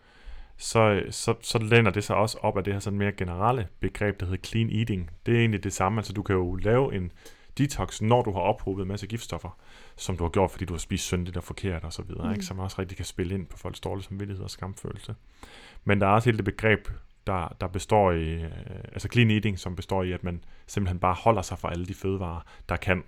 så, 0.57 1.03
så, 1.09 1.35
så 1.41 1.59
lænder 1.59 1.91
det 1.91 2.03
sig 2.03 2.15
også 2.15 2.37
op 2.41 2.57
af 2.57 2.63
det 2.63 2.73
her 2.73 2.79
sådan 2.79 2.99
mere 2.99 3.11
generelle 3.11 3.67
begreb, 3.79 4.19
der 4.19 4.25
hedder 4.25 4.47
clean 4.47 4.69
eating. 4.69 5.09
Det 5.25 5.35
er 5.35 5.39
egentlig 5.39 5.63
det 5.63 5.73
samme, 5.73 5.99
altså 5.99 6.13
du 6.13 6.23
kan 6.23 6.35
jo 6.35 6.55
lave 6.55 6.95
en 6.95 7.11
detox, 7.57 8.01
når 8.01 8.21
du 8.21 8.31
har 8.31 8.39
ophobet 8.39 8.81
en 8.81 8.87
masse 8.87 9.07
giftstoffer, 9.07 9.57
som 9.95 10.17
du 10.17 10.23
har 10.23 10.29
gjort, 10.29 10.51
fordi 10.51 10.65
du 10.65 10.73
har 10.73 10.79
spist 10.79 11.03
syndigt 11.03 11.37
og 11.37 11.43
forkert 11.43 11.85
osv., 11.85 12.05
mm. 12.23 12.31
ikke? 12.31 12.45
som 12.45 12.59
også 12.59 12.75
rigtig 12.79 12.97
kan 12.97 13.05
spille 13.05 13.35
ind 13.35 13.45
på 13.45 13.57
folks 13.57 13.79
dårlige 13.79 14.05
samvittighed 14.05 14.43
og 14.43 14.49
skamfølelse. 14.49 15.15
Men 15.83 16.01
der 16.01 16.07
er 16.07 16.11
også 16.11 16.27
hele 16.27 16.37
det 16.37 16.45
begreb, 16.45 16.87
der, 17.27 17.55
der 17.61 17.67
består 17.67 18.11
i, 18.11 18.33
øh, 18.33 18.51
altså 18.93 19.07
clean 19.11 19.31
eating, 19.31 19.59
som 19.59 19.75
består 19.75 20.03
i, 20.03 20.11
at 20.11 20.23
man 20.23 20.43
simpelthen 20.67 20.99
bare 20.99 21.13
holder 21.13 21.41
sig 21.41 21.59
fra 21.59 21.71
alle 21.71 21.85
de 21.85 21.93
fødevarer, 21.93 22.41
der 22.69 22.75
kan 22.75 23.03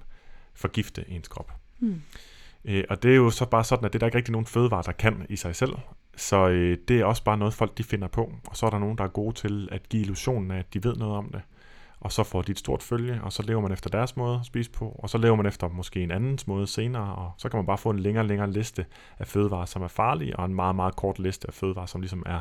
forgifte 0.53 1.05
ens 1.09 1.27
krop. 1.27 1.51
Mm. 1.79 2.01
Øh, 2.65 2.83
og 2.89 3.03
det 3.03 3.11
er 3.11 3.15
jo 3.15 3.29
så 3.29 3.45
bare 3.45 3.63
sådan, 3.63 3.85
at 3.85 3.93
det 3.93 3.97
er 3.97 3.99
der 3.99 4.05
ikke 4.05 4.17
rigtig 4.17 4.31
nogen 4.31 4.45
fødevare, 4.45 4.83
der 4.85 4.91
kan 4.91 5.25
i 5.29 5.35
sig 5.35 5.55
selv. 5.55 5.73
Så 6.17 6.49
øh, 6.49 6.77
det 6.87 6.99
er 6.99 7.05
også 7.05 7.23
bare 7.23 7.37
noget, 7.37 7.53
folk 7.53 7.77
de 7.77 7.83
finder 7.83 8.07
på. 8.07 8.31
Og 8.47 8.57
så 8.57 8.65
er 8.65 8.69
der 8.69 8.79
nogen, 8.79 8.97
der 8.97 9.03
er 9.03 9.07
gode 9.07 9.35
til 9.35 9.69
at 9.71 9.89
give 9.89 10.01
illusionen 10.01 10.51
af, 10.51 10.59
at 10.59 10.73
de 10.73 10.83
ved 10.83 10.95
noget 10.95 11.15
om 11.15 11.29
det. 11.29 11.41
Og 11.99 12.11
så 12.11 12.23
får 12.23 12.41
de 12.41 12.51
et 12.51 12.59
stort 12.59 12.83
følge, 12.83 13.21
og 13.23 13.33
så 13.33 13.43
lever 13.43 13.61
man 13.61 13.71
efter 13.71 13.89
deres 13.89 14.17
måde 14.17 14.35
at 14.39 14.45
spise 14.45 14.71
på, 14.71 14.99
og 14.99 15.09
så 15.09 15.17
lever 15.17 15.35
man 15.35 15.45
efter 15.45 15.69
måske 15.69 16.03
en 16.03 16.11
andens 16.11 16.47
måde 16.47 16.67
senere, 16.67 17.15
og 17.15 17.31
så 17.37 17.49
kan 17.49 17.57
man 17.57 17.65
bare 17.65 17.77
få 17.77 17.89
en 17.89 17.99
længere 17.99 18.23
og 18.23 18.27
længere 18.27 18.51
liste 18.51 18.85
af 19.19 19.27
fødevarer, 19.27 19.65
som 19.65 19.81
er 19.81 19.87
farlige, 19.87 20.35
og 20.35 20.45
en 20.45 20.55
meget, 20.55 20.75
meget 20.75 20.95
kort 20.95 21.19
liste 21.19 21.47
af 21.47 21.53
fødevarer, 21.53 21.85
som 21.85 22.01
ligesom 22.01 22.23
er 22.25 22.39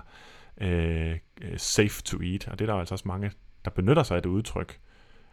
øh, 0.60 1.16
øh 1.42 1.58
safe 1.58 2.02
to 2.02 2.18
eat. 2.22 2.48
Og 2.48 2.58
det 2.58 2.68
er 2.68 2.72
der 2.72 2.80
altså 2.80 2.94
også 2.94 3.08
mange, 3.08 3.30
der 3.64 3.70
benytter 3.70 4.02
sig 4.02 4.16
af 4.16 4.22
det 4.22 4.30
udtryk, 4.30 4.78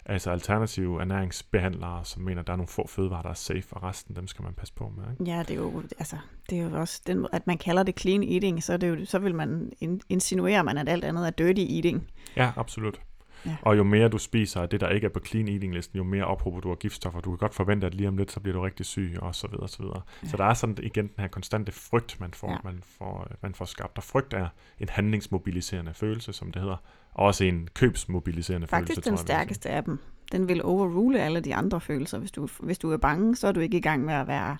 altså 0.06 0.32
alternative 0.32 1.02
ernæringsbehandlere, 1.02 2.06
som 2.06 2.24
mener, 2.24 2.42
at 2.42 2.48
der 2.48 2.54
er 2.54 2.58
nogle 2.58 2.68
få 2.68 2.88
fødevarer, 2.88 3.22
der 3.22 3.30
er 3.30 3.34
safe, 3.34 3.66
og 3.72 3.84
resten 3.84 4.16
dem 4.16 4.28
skal 4.28 4.44
man 4.44 4.54
passe 4.54 4.74
på 4.74 4.94
med. 4.98 5.04
Ikke? 5.12 5.32
Ja, 5.32 5.40
det 5.40 5.52
er 5.52 5.56
jo, 5.56 5.84
altså, 6.00 6.18
det 6.50 6.60
er 6.60 6.64
jo 6.64 6.80
også 6.80 7.02
den 7.08 7.28
at 7.34 7.48
man 7.48 7.58
kalder 7.58 7.84
det 7.84 8.00
clean 8.00 8.24
eating, 8.24 8.64
så, 8.64 8.78
det 8.78 8.90
jo, 8.90 9.06
så 9.06 9.20
vil 9.20 9.36
man 9.36 9.72
insinuere, 10.10 10.64
man, 10.64 10.78
at 10.78 10.90
alt 10.90 11.04
andet 11.04 11.28
er 11.28 11.30
dirty 11.30 11.62
eating. 11.62 12.08
Ja, 12.36 12.52
absolut. 12.56 13.02
Ja. 13.46 13.56
Og 13.62 13.78
jo 13.78 13.84
mere 13.84 14.10
du 14.10 14.18
spiser 14.18 14.62
af 14.62 14.70
det, 14.70 14.82
der 14.82 14.90
ikke 14.90 15.06
er 15.06 15.10
på 15.10 15.20
clean 15.20 15.48
eating 15.48 15.74
listen, 15.74 15.98
jo 15.98 16.04
mere 16.04 16.26
ophober 16.26 16.60
du 16.60 16.72
af 16.72 16.80
giftstoffer. 16.80 17.20
Du 17.20 17.30
kan 17.30 17.38
godt 17.38 17.56
forvente, 17.56 17.88
at 17.88 17.94
lige 17.94 18.08
om 18.08 18.18
lidt, 18.18 18.32
så 18.32 18.40
bliver 18.40 18.58
du 18.58 18.62
rigtig 18.62 18.86
syg, 18.86 19.18
og 19.22 19.36
så 19.36 19.48
videre, 19.48 19.64
og 19.64 19.70
så 19.70 19.84
videre. 19.84 20.02
Ja. 20.24 20.28
Så 20.28 20.38
der 20.38 20.44
er 20.44 20.54
sådan 20.54 20.78
igen 20.84 21.08
den 21.08 21.16
her 21.18 21.28
konstante 21.28 21.72
frygt, 21.72 22.20
man 22.20 22.34
får, 22.34 22.52
ja. 22.52 22.58
man 22.64 22.84
får, 22.98 23.28
man 23.42 23.56
får 23.56 23.66
skabt. 23.66 23.98
Og 23.98 24.04
frygt 24.04 24.34
er 24.34 24.48
en 24.80 24.90
handlingsmobiliserende 24.90 25.94
følelse, 25.94 26.34
som 26.34 26.52
det 26.52 26.62
hedder. 26.62 26.78
Og 27.14 27.26
også 27.26 27.44
en 27.44 27.68
købsmobiliserende 27.74 28.68
Faktisk 28.68 28.90
følelse. 28.90 29.10
Faktisk 29.10 29.10
den 29.10 29.28
stærkeste 29.28 29.70
af 29.70 29.84
dem. 29.84 30.00
Den 30.32 30.48
vil 30.48 30.64
overrule 30.64 31.20
alle 31.20 31.40
de 31.40 31.56
andre 31.56 31.82
følelser. 31.82 32.20
Hvis 32.20 32.32
du, 32.32 32.48
hvis 32.60 32.80
du 32.80 32.92
er 32.92 32.98
bange, 32.98 33.36
så 33.36 33.48
er 33.48 33.52
du 33.52 33.60
ikke 33.60 33.78
i 33.78 33.82
gang 33.82 34.06
med 34.06 34.14
at 34.14 34.28
være 34.28 34.58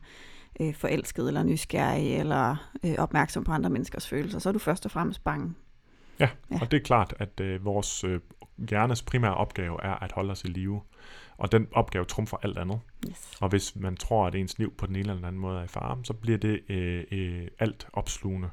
øh, 0.60 0.74
forelsket 0.74 1.28
eller 1.28 1.44
nysgerrig 1.44 2.16
eller 2.16 2.72
øh, 2.86 2.96
opmærksom 2.98 3.44
på 3.44 3.52
andre 3.52 3.70
menneskers 3.70 4.08
følelser. 4.08 4.40
Så 4.40 4.50
er 4.50 4.54
du 4.54 4.60
først 4.60 4.86
og 4.86 4.92
fremmest 4.92 5.24
bange. 5.24 5.54
Ja, 6.20 6.30
ja. 6.52 6.58
og 6.62 6.72
det 6.72 6.78
er 6.78 6.84
klart, 6.84 7.14
at 7.20 7.40
øh, 7.40 7.66
vores 7.66 8.04
øh, 8.04 8.20
hjernes 8.70 9.02
primære 9.02 9.36
opgave 9.36 9.84
er 9.84 10.04
at 10.04 10.12
holde 10.12 10.32
os 10.32 10.44
i 10.44 10.48
live. 10.48 10.82
Og 11.38 11.52
den 11.52 11.68
opgave 11.72 12.06
trumfer 12.06 12.38
alt 12.44 12.58
andet. 12.58 12.80
Yes. 13.10 13.38
Og 13.42 13.50
hvis 13.50 13.76
man 13.76 13.96
tror, 13.96 14.28
at 14.28 14.36
ens 14.36 14.60
liv 14.60 14.74
på 14.78 14.86
den 14.86 14.96
ene 14.96 15.02
eller 15.02 15.16
den 15.16 15.26
anden 15.26 15.42
måde 15.42 15.60
er 15.60 15.64
i 15.64 15.68
fare, 15.68 15.98
så 16.04 16.14
bliver 16.14 16.38
det 16.38 16.60
øh, 16.70 17.04
øh, 17.12 17.48
alt 17.60 17.88
opslugende 17.94 18.50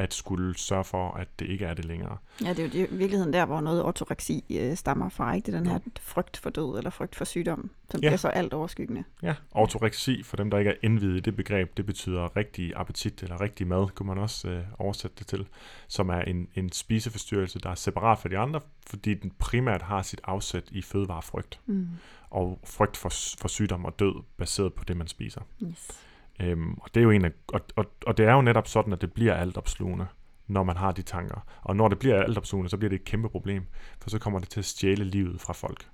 at 0.00 0.14
skulle 0.14 0.58
sørge 0.58 0.84
for, 0.84 1.12
at 1.12 1.28
det 1.38 1.46
ikke 1.46 1.64
er 1.64 1.74
det 1.74 1.84
længere. 1.84 2.16
Ja, 2.44 2.52
det 2.52 2.58
er 2.58 2.80
jo 2.80 2.86
i 2.86 2.96
virkeligheden 2.96 3.32
der, 3.32 3.44
hvor 3.44 3.60
noget 3.60 3.82
ortoreksi 3.82 4.44
øh, 4.50 4.76
stammer 4.76 5.08
fra, 5.08 5.34
ikke? 5.34 5.46
Det 5.46 5.54
er 5.54 5.58
den 5.58 5.66
her 5.66 5.78
frygt 6.00 6.36
for 6.36 6.50
død 6.50 6.78
eller 6.78 6.90
frygt 6.90 7.16
for 7.16 7.24
sygdom, 7.24 7.70
som 7.90 8.00
ja. 8.00 8.08
bliver 8.08 8.16
så 8.16 8.28
alt 8.28 8.54
overskyggende. 8.54 9.04
Ja, 9.22 9.34
ortoreksi, 9.52 10.22
for 10.22 10.36
dem, 10.36 10.50
der 10.50 10.58
ikke 10.58 10.70
er 10.70 10.74
indvidet 10.82 11.16
i 11.16 11.20
det 11.20 11.36
begreb, 11.36 11.76
det 11.76 11.86
betyder 11.86 12.36
rigtig 12.36 12.72
appetit 12.76 13.22
eller 13.22 13.40
rigtig 13.40 13.66
mad, 13.66 13.88
kunne 13.94 14.06
man 14.06 14.18
også 14.18 14.48
øh, 14.48 14.64
oversætte 14.78 15.16
det 15.18 15.26
til, 15.26 15.46
som 15.88 16.08
er 16.08 16.20
en, 16.20 16.48
en 16.54 16.72
spiseforstyrrelse, 16.72 17.58
der 17.58 17.70
er 17.70 17.74
separat 17.74 18.18
fra 18.18 18.28
de 18.28 18.38
andre, 18.38 18.60
fordi 18.86 19.14
den 19.14 19.32
primært 19.38 19.82
har 19.82 20.02
sit 20.02 20.20
afsæt 20.24 20.64
i 20.70 20.82
fødevarefrygt. 20.82 21.60
Mm. 21.66 21.88
Og 22.30 22.60
frygt 22.64 22.96
for, 22.96 23.08
for 23.38 23.48
sygdom 23.48 23.84
og 23.84 23.98
død, 23.98 24.22
baseret 24.36 24.74
på 24.74 24.84
det, 24.84 24.96
man 24.96 25.06
spiser. 25.06 25.40
Yes. 25.62 25.90
Øhm, 26.40 26.74
og 26.74 26.94
det 26.94 27.00
er 27.00 27.04
jo 27.04 27.10
en 27.10 27.24
af, 27.24 27.30
og, 27.48 27.60
og, 27.76 27.84
og 28.06 28.18
det 28.18 28.26
er 28.26 28.32
jo 28.32 28.42
netop 28.42 28.68
sådan, 28.68 28.92
at 28.92 29.00
det 29.00 29.12
bliver 29.12 29.34
altopslugende, 29.34 30.06
når 30.46 30.62
man 30.62 30.76
har 30.76 30.92
de 30.92 31.02
tanker. 31.02 31.46
Og 31.62 31.76
når 31.76 31.88
det 31.88 31.98
bliver 31.98 32.22
altopslugende, 32.22 32.70
så 32.70 32.76
bliver 32.76 32.88
det 32.88 32.96
et 32.96 33.04
kæmpe 33.04 33.28
problem, 33.28 33.66
for 34.00 34.10
så 34.10 34.18
kommer 34.18 34.38
det 34.38 34.48
til 34.48 34.60
at 34.60 34.64
stjæle 34.64 35.04
livet 35.04 35.40
fra 35.40 35.52
folk. 35.52 35.88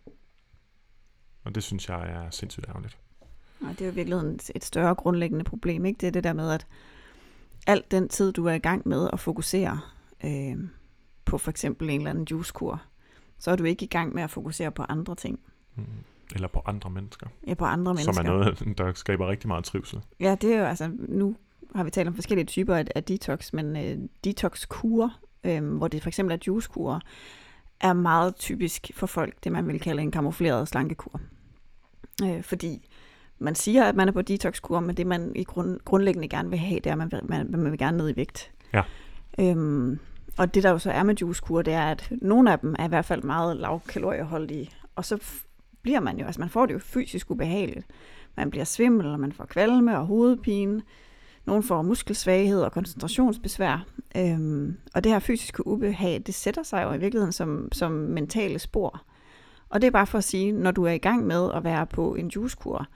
Og 1.44 1.54
det 1.54 1.62
synes 1.62 1.88
jeg 1.88 2.10
er 2.10 2.30
sindssygt 2.30 2.68
ærgerligt. 2.68 2.98
Og 3.60 3.68
det 3.68 3.80
er 3.80 3.86
jo 3.86 3.92
virkelig 3.92 4.38
et 4.54 4.64
større 4.64 4.94
grundlæggende 4.94 5.44
problem, 5.44 5.84
ikke? 5.84 5.98
Det 5.98 6.06
er 6.06 6.10
det 6.10 6.24
der 6.24 6.32
med, 6.32 6.50
at 6.50 6.66
alt 7.66 7.90
den 7.90 8.08
tid, 8.08 8.32
du 8.32 8.44
er 8.44 8.52
i 8.52 8.58
gang 8.58 8.88
med 8.88 9.10
at 9.12 9.20
fokusere 9.20 9.80
øh, 10.24 10.56
på 11.24 11.38
for 11.38 11.50
eksempel 11.50 11.90
en 11.90 12.00
eller 12.00 12.10
anden 12.10 12.26
juicekur, 12.30 12.82
så 13.38 13.50
er 13.50 13.56
du 13.56 13.64
ikke 13.64 13.84
i 13.84 13.88
gang 13.88 14.14
med 14.14 14.22
at 14.22 14.30
fokusere 14.30 14.72
på 14.72 14.82
andre 14.82 15.14
ting. 15.14 15.40
Mm. 15.74 15.84
Eller 16.34 16.48
på 16.48 16.62
andre 16.66 16.90
mennesker. 16.90 17.26
Ja, 17.46 17.54
på 17.54 17.64
andre 17.64 17.94
mennesker. 17.94 18.12
Som 18.12 18.26
er 18.26 18.30
noget, 18.30 18.62
der 18.78 18.92
skaber 18.94 19.28
rigtig 19.28 19.48
meget 19.48 19.64
trivsel. 19.64 20.00
Ja, 20.20 20.36
det 20.40 20.54
er 20.54 20.58
jo 20.58 20.64
altså, 20.64 20.90
nu 20.98 21.36
har 21.74 21.84
vi 21.84 21.90
talt 21.90 22.08
om 22.08 22.14
forskellige 22.14 22.46
typer 22.46 22.76
af, 22.76 22.84
af 22.94 23.04
detox, 23.04 23.52
men 23.52 23.76
øh, 23.76 24.08
detox-kur, 24.24 25.12
øh, 25.44 25.76
hvor 25.76 25.88
det 25.88 26.02
for 26.02 26.08
eksempel 26.08 26.34
er 26.34 26.38
juice-kur, 26.46 27.00
er 27.80 27.92
meget 27.92 28.36
typisk 28.36 28.90
for 28.94 29.06
folk, 29.06 29.34
det 29.44 29.52
man 29.52 29.68
vil 29.68 29.80
kalde 29.80 30.02
en 30.02 30.10
kamufleret 30.10 30.68
slankekur. 30.68 31.20
Øh, 32.24 32.42
fordi 32.42 32.88
man 33.38 33.54
siger, 33.54 33.84
at 33.84 33.96
man 33.96 34.08
er 34.08 34.12
på 34.12 34.22
detox-kur, 34.22 34.80
men 34.80 34.96
det 34.96 35.06
man 35.06 35.32
i 35.36 35.44
grund, 35.44 35.80
grundlæggende 35.84 36.28
gerne 36.28 36.50
vil 36.50 36.58
have, 36.58 36.80
det 36.80 36.86
er, 36.86 36.92
at 36.92 36.98
man 36.98 37.12
vil, 37.12 37.20
man, 37.24 37.50
man 37.50 37.70
vil 37.70 37.78
gerne 37.78 37.96
ned 37.96 38.10
i 38.10 38.16
vægt. 38.16 38.52
Ja. 38.72 38.82
Øhm, 39.40 39.98
og 40.38 40.54
det 40.54 40.62
der 40.62 40.70
jo 40.70 40.78
så 40.78 40.90
er 40.90 41.02
med 41.02 41.14
juicekur, 41.14 41.62
det 41.62 41.74
er, 41.74 41.84
at 41.84 42.12
nogle 42.22 42.52
af 42.52 42.58
dem 42.58 42.74
er 42.78 42.84
i 42.84 42.88
hvert 42.88 43.04
fald 43.04 43.22
meget 43.22 43.56
lavkalorieholdige, 43.56 44.70
og 44.96 45.04
så 45.04 45.18
bliver 45.86 46.00
man 46.00 46.18
jo, 46.18 46.26
altså 46.26 46.40
man 46.40 46.50
får 46.50 46.66
det 46.66 46.74
jo 46.74 46.78
fysisk 46.78 47.30
ubehageligt. 47.30 47.86
Man 48.36 48.50
bliver 48.50 48.64
svimmel, 48.64 49.06
og 49.06 49.20
man 49.20 49.32
får 49.32 49.44
kvalme 49.44 49.98
og 49.98 50.06
hovedpine. 50.06 50.82
Nogle 51.44 51.62
får 51.62 51.82
muskelsvaghed 51.82 52.60
og 52.62 52.72
koncentrationsbesvær. 52.72 53.86
Øhm, 54.16 54.76
og 54.94 55.04
det 55.04 55.12
her 55.12 55.18
fysiske 55.18 55.66
ubehag, 55.66 56.22
det 56.26 56.34
sætter 56.34 56.62
sig 56.62 56.82
jo 56.82 56.92
i 56.92 56.98
virkeligheden 56.98 57.32
som, 57.32 57.68
som 57.72 57.92
mentale 57.92 58.58
spor. 58.58 59.02
Og 59.68 59.80
det 59.80 59.86
er 59.86 59.90
bare 59.90 60.06
for 60.06 60.18
at 60.18 60.24
sige, 60.24 60.52
når 60.52 60.70
du 60.70 60.84
er 60.84 60.92
i 60.92 60.98
gang 60.98 61.26
med 61.26 61.50
at 61.54 61.64
være 61.64 61.86
på 61.86 62.14
en 62.14 62.28
juicekur, 62.28 62.86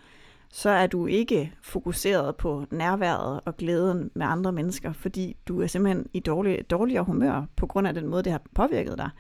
så 0.53 0.71
er 0.71 0.87
du 0.87 1.07
ikke 1.07 1.53
fokuseret 1.63 2.37
på 2.37 2.65
nærværet 2.71 3.41
og 3.45 3.57
glæden 3.57 4.11
med 4.15 4.27
andre 4.27 4.53
mennesker, 4.53 4.93
fordi 4.93 5.37
du 5.49 5.63
er 5.63 5.67
simpelthen 5.67 6.07
i 6.13 6.21
dårlig, 6.21 6.71
dårligere 6.71 7.05
humør 7.05 7.45
på 7.57 7.67
grund 7.67 7.89
af 7.89 7.95
den 7.95 8.07
måde, 8.07 8.23
det 8.23 8.33
har 8.33 8.43
påvirket 8.55 8.99
dig. 8.99 9.11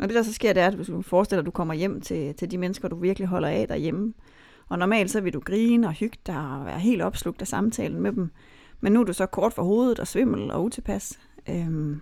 Og 0.00 0.08
det 0.08 0.14
der 0.14 0.22
så 0.22 0.32
sker, 0.32 0.52
det 0.52 0.62
er, 0.62 0.66
at 0.66 0.74
hvis 0.74 0.86
du 0.86 1.02
forestiller, 1.02 1.42
at 1.42 1.46
du 1.46 1.50
kommer 1.50 1.74
hjem 1.74 2.00
til, 2.00 2.34
til 2.34 2.50
de 2.50 2.58
mennesker, 2.58 2.88
du 2.88 2.96
virkelig 2.96 3.28
holder 3.28 3.48
af 3.48 3.68
derhjemme. 3.68 4.12
Og 4.68 4.78
normalt 4.78 5.10
så 5.10 5.20
vil 5.20 5.32
du 5.32 5.40
grine 5.40 5.86
og 5.86 5.92
hygge 5.92 6.18
dig 6.26 6.36
og 6.36 6.66
være 6.66 6.78
helt 6.78 7.02
opslugt 7.02 7.40
af 7.40 7.48
samtalen 7.48 8.00
med 8.00 8.12
dem. 8.12 8.30
Men 8.80 8.92
nu 8.92 9.00
er 9.00 9.04
du 9.04 9.12
så 9.12 9.26
kort 9.26 9.52
for 9.52 9.62
hovedet 9.62 9.98
og 9.98 10.06
svimmel 10.06 10.50
og 10.50 10.64
utilpas. 10.64 11.18
Øhm, 11.48 12.00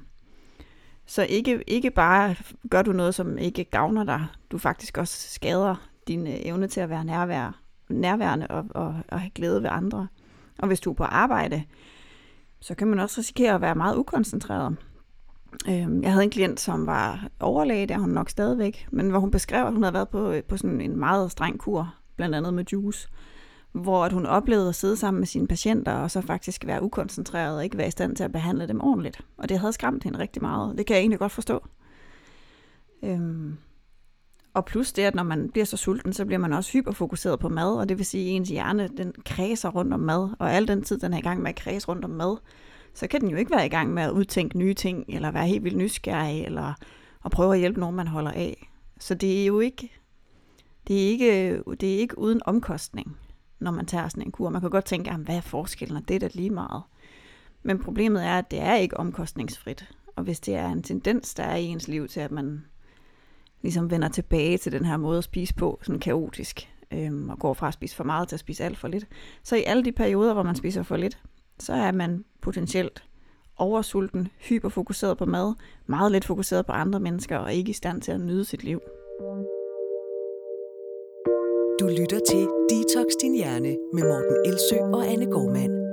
så 1.07 1.23
ikke, 1.23 1.65
ikke 1.67 1.91
bare 1.91 2.37
gør 2.71 2.83
du 2.83 2.93
noget, 2.93 3.15
som 3.15 3.39
ikke 3.39 3.65
gavner 3.65 4.05
dig. 4.05 4.27
Du 4.51 4.59
faktisk 4.59 4.99
også 4.99 5.29
skader 5.35 5.89
din 6.09 6.27
øh, 6.27 6.35
evne 6.37 6.67
til 6.67 6.81
at 6.81 6.91
være 6.91 7.05
nærvær, 7.05 7.61
nærværende 7.89 8.47
og, 8.47 8.65
og, 8.71 8.95
og 9.09 9.21
have 9.21 9.31
glæde 9.31 9.63
ved 9.63 9.71
andre. 9.73 10.07
Og 10.59 10.67
hvis 10.67 10.81
du 10.81 10.91
er 10.91 10.95
på 10.95 11.05
arbejde, 11.05 11.63
så 12.61 12.75
kan 12.75 12.87
man 12.87 13.01
også 13.01 13.21
risikere 13.21 13.55
at 13.55 13.61
være 13.61 13.75
meget 13.75 13.97
ukoncentreret. 13.97 14.77
Øhm, 15.69 16.03
jeg 16.03 16.13
havde 16.13 16.25
en 16.25 16.31
klient, 16.31 16.61
som 16.61 16.87
var 16.87 17.29
overlæge, 17.41 17.87
der 17.87 17.99
hun 17.99 18.11
nok 18.11 18.31
stadigvæk, 18.31 18.87
men 18.91 19.11
hvor 19.11 19.19
hun 19.19 19.31
beskrev, 19.31 19.67
at 19.67 19.73
hun 19.73 19.83
havde 19.83 19.95
været 19.95 20.09
på, 20.09 20.31
øh, 20.31 20.43
på 20.43 20.57
sådan 20.57 20.81
en 20.81 20.97
meget 20.97 21.33
streng 21.33 21.59
kur, 21.59 21.95
blandt 22.17 22.35
andet 22.35 22.55
med 22.55 22.65
juice, 22.73 23.09
hvor 23.73 24.05
at 24.05 24.13
hun 24.13 24.27
oplevede 24.27 24.69
at 24.69 24.75
sidde 24.75 24.97
sammen 24.97 25.21
med 25.21 25.27
sine 25.27 25.47
patienter, 25.47 25.93
og 25.93 26.11
så 26.11 26.21
faktisk 26.21 26.67
være 26.67 26.83
ukoncentreret 26.83 27.57
og 27.57 27.65
ikke 27.65 27.79
være 27.79 27.89
i 27.89 27.91
stand 27.91 28.17
til 28.17 28.25
at 28.25 28.33
behandle 28.33 28.69
dem 28.69 28.81
ordentligt. 28.81 29.21
Og 29.39 29.49
det 29.49 29.59
havde 29.59 29.73
skræmt 29.73 30.05
hende 30.05 30.19
rigtig 30.19 30.43
meget. 30.43 30.79
Det 30.79 30.87
kan 30.87 30.95
jeg 30.95 31.01
egentlig 31.01 31.19
godt 31.19 31.33
forstå. 31.33 31.67
Øhm, 33.03 33.57
og 34.55 34.65
plus 34.65 34.93
det, 34.93 35.03
at 35.03 35.15
når 35.15 35.23
man 35.23 35.51
bliver 35.51 35.65
så 35.65 35.77
sulten, 35.77 36.13
så 36.13 36.25
bliver 36.25 36.39
man 36.39 36.53
også 36.53 36.73
hyperfokuseret 36.73 37.39
på 37.39 37.49
mad, 37.49 37.77
og 37.77 37.89
det 37.89 37.99
vil 37.99 38.07
sige, 38.07 38.31
at 38.31 38.37
ens 38.37 38.49
hjerne, 38.49 38.89
den 38.97 39.13
kredser 39.25 39.69
rundt 39.69 39.95
om 39.95 40.01
mad, 40.01 40.29
og 40.39 40.53
al 40.53 40.69
den 40.69 40.83
tid, 40.83 40.99
den 40.99 41.13
er 41.13 41.19
i 41.19 41.21
gang 41.21 41.43
med 41.43 41.51
at 41.51 41.57
kredse 41.57 41.89
rundt 41.89 42.05
om 42.05 42.11
mad, 42.11 42.37
så 42.95 43.07
kan 43.07 43.20
den 43.20 43.30
jo 43.30 43.36
ikke 43.36 43.51
være 43.51 43.66
i 43.66 43.68
gang 43.68 43.95
med 43.95 44.03
at 44.03 44.11
udtænke 44.11 44.59
nye 44.59 44.74
ting, 44.74 45.05
eller 45.09 45.30
være 45.30 45.47
helt 45.47 45.64
vildt 45.64 45.76
nysgerrig, 45.76 46.45
eller 46.45 46.74
at 47.24 47.30
prøve 47.30 47.55
at 47.55 47.61
hjælpe 47.61 47.80
nogen, 47.80 47.97
man 47.97 48.07
holder 48.07 48.30
af. 48.30 48.70
Så 49.01 49.14
det 49.14 49.43
er 49.43 49.47
jo 49.47 49.61
ikke, 49.61 49.93
det 50.89 51.05
er 51.05 51.09
ikke, 51.09 51.62
det 51.80 51.95
er 51.95 51.99
ikke 51.99 52.18
uden 52.18 52.41
omkostning, 52.45 53.16
når 53.59 53.70
man 53.70 53.86
tager 53.86 54.09
sådan 54.09 54.22
en 54.22 54.32
kur. 54.32 54.49
Man 54.49 54.61
kan 54.61 54.70
godt 54.70 54.84
tænke, 54.84 55.12
hvad 55.12 55.36
er 55.36 55.41
forskellen, 55.41 55.97
og 55.97 56.09
det 56.09 56.14
er 56.14 56.20
da 56.20 56.28
lige 56.34 56.51
meget. 56.51 56.82
Men 57.62 57.78
problemet 57.78 58.24
er, 58.24 58.39
at 58.39 58.51
det 58.51 58.61
er 58.61 58.74
ikke 58.74 58.97
omkostningsfrit. 58.97 59.89
Og 60.16 60.24
hvis 60.24 60.41
det 60.41 60.55
er 60.55 60.68
en 60.68 60.82
tendens, 60.82 61.34
der 61.34 61.43
er 61.43 61.57
i 61.57 61.64
ens 61.64 61.89
liv 61.89 62.09
til, 62.09 62.20
at 62.20 62.30
man 62.30 62.64
ligesom 63.62 63.91
vender 63.91 64.09
tilbage 64.09 64.59
til 64.59 64.72
den 64.72 64.84
her 64.84 64.97
måde 64.97 65.18
at 65.18 65.24
spise 65.24 65.55
på, 65.55 65.78
sådan 65.82 66.01
kaotisk, 66.01 66.68
øhm, 66.91 67.30
og 67.30 67.39
går 67.39 67.55
fra 67.55 67.68
at 67.68 67.74
spise 67.74 67.97
for 67.97 68.05
meget 68.05 68.28
til 68.28 68.36
at 68.36 68.41
spise 68.41 68.64
alt 68.64 68.78
for 68.78 68.89
lidt. 68.89 69.07
Så 69.43 69.57
i 69.57 69.62
alle 69.62 69.84
de 69.84 69.93
perioder, 69.93 70.32
hvor 70.32 70.43
man 70.43 70.57
spiser 70.57 70.82
for 70.82 70.97
lidt, 70.97 71.18
så 71.61 71.73
er 71.73 71.93
man 71.93 72.25
potentielt 72.41 73.05
oversulten, 73.57 74.29
hyperfokuseret 74.49 75.19
på 75.19 75.25
mad, 75.25 75.55
meget 75.87 76.13
lidt 76.13 76.25
fokuseret 76.25 76.67
på 76.67 76.73
andre 76.73 77.01
mennesker 77.01 77.37
og 77.39 77.53
ikke 77.55 77.71
i 77.71 77.73
stand 77.73 78.03
til 78.03 78.13
at 78.13 78.21
nyde 78.21 78.45
sit 78.45 78.65
liv. 78.65 78.81
Du 81.81 81.87
lytter 81.87 82.21
til 82.31 82.49
Detox 82.71 83.07
Din 83.23 83.35
Hjerne 83.35 83.77
med 83.95 84.03
Morten 84.03 84.37
Elsø 84.47 84.77
og 84.77 85.07
Anne 85.07 85.27
Gormand. 85.27 85.89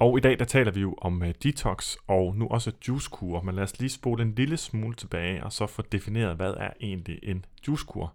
Og 0.00 0.18
i 0.18 0.20
dag 0.20 0.38
der 0.38 0.44
taler 0.44 0.72
vi 0.72 0.80
jo 0.80 0.94
om 0.98 1.22
uh, 1.22 1.28
detox 1.42 1.96
og 2.06 2.36
nu 2.36 2.48
også 2.48 2.72
juicekur, 2.88 3.40
men 3.42 3.54
lad 3.54 3.62
os 3.62 3.80
lige 3.80 3.90
spole 3.90 4.22
en 4.22 4.34
lille 4.34 4.56
smule 4.56 4.94
tilbage 4.94 5.44
og 5.44 5.52
så 5.52 5.66
få 5.66 5.82
defineret, 5.82 6.36
hvad 6.36 6.54
er 6.56 6.70
egentlig 6.80 7.18
en 7.22 7.44
juicekur. 7.68 8.12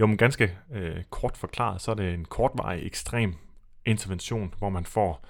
Jo, 0.00 0.06
men 0.06 0.16
ganske 0.16 0.52
uh, 0.70 1.02
kort 1.10 1.36
forklaret, 1.36 1.80
så 1.80 1.90
er 1.90 1.94
det 1.94 2.14
en 2.14 2.24
kortvarig 2.24 2.86
ekstrem 2.86 3.34
intervention, 3.84 4.54
hvor 4.58 4.68
man 4.68 4.84
får 4.84 5.24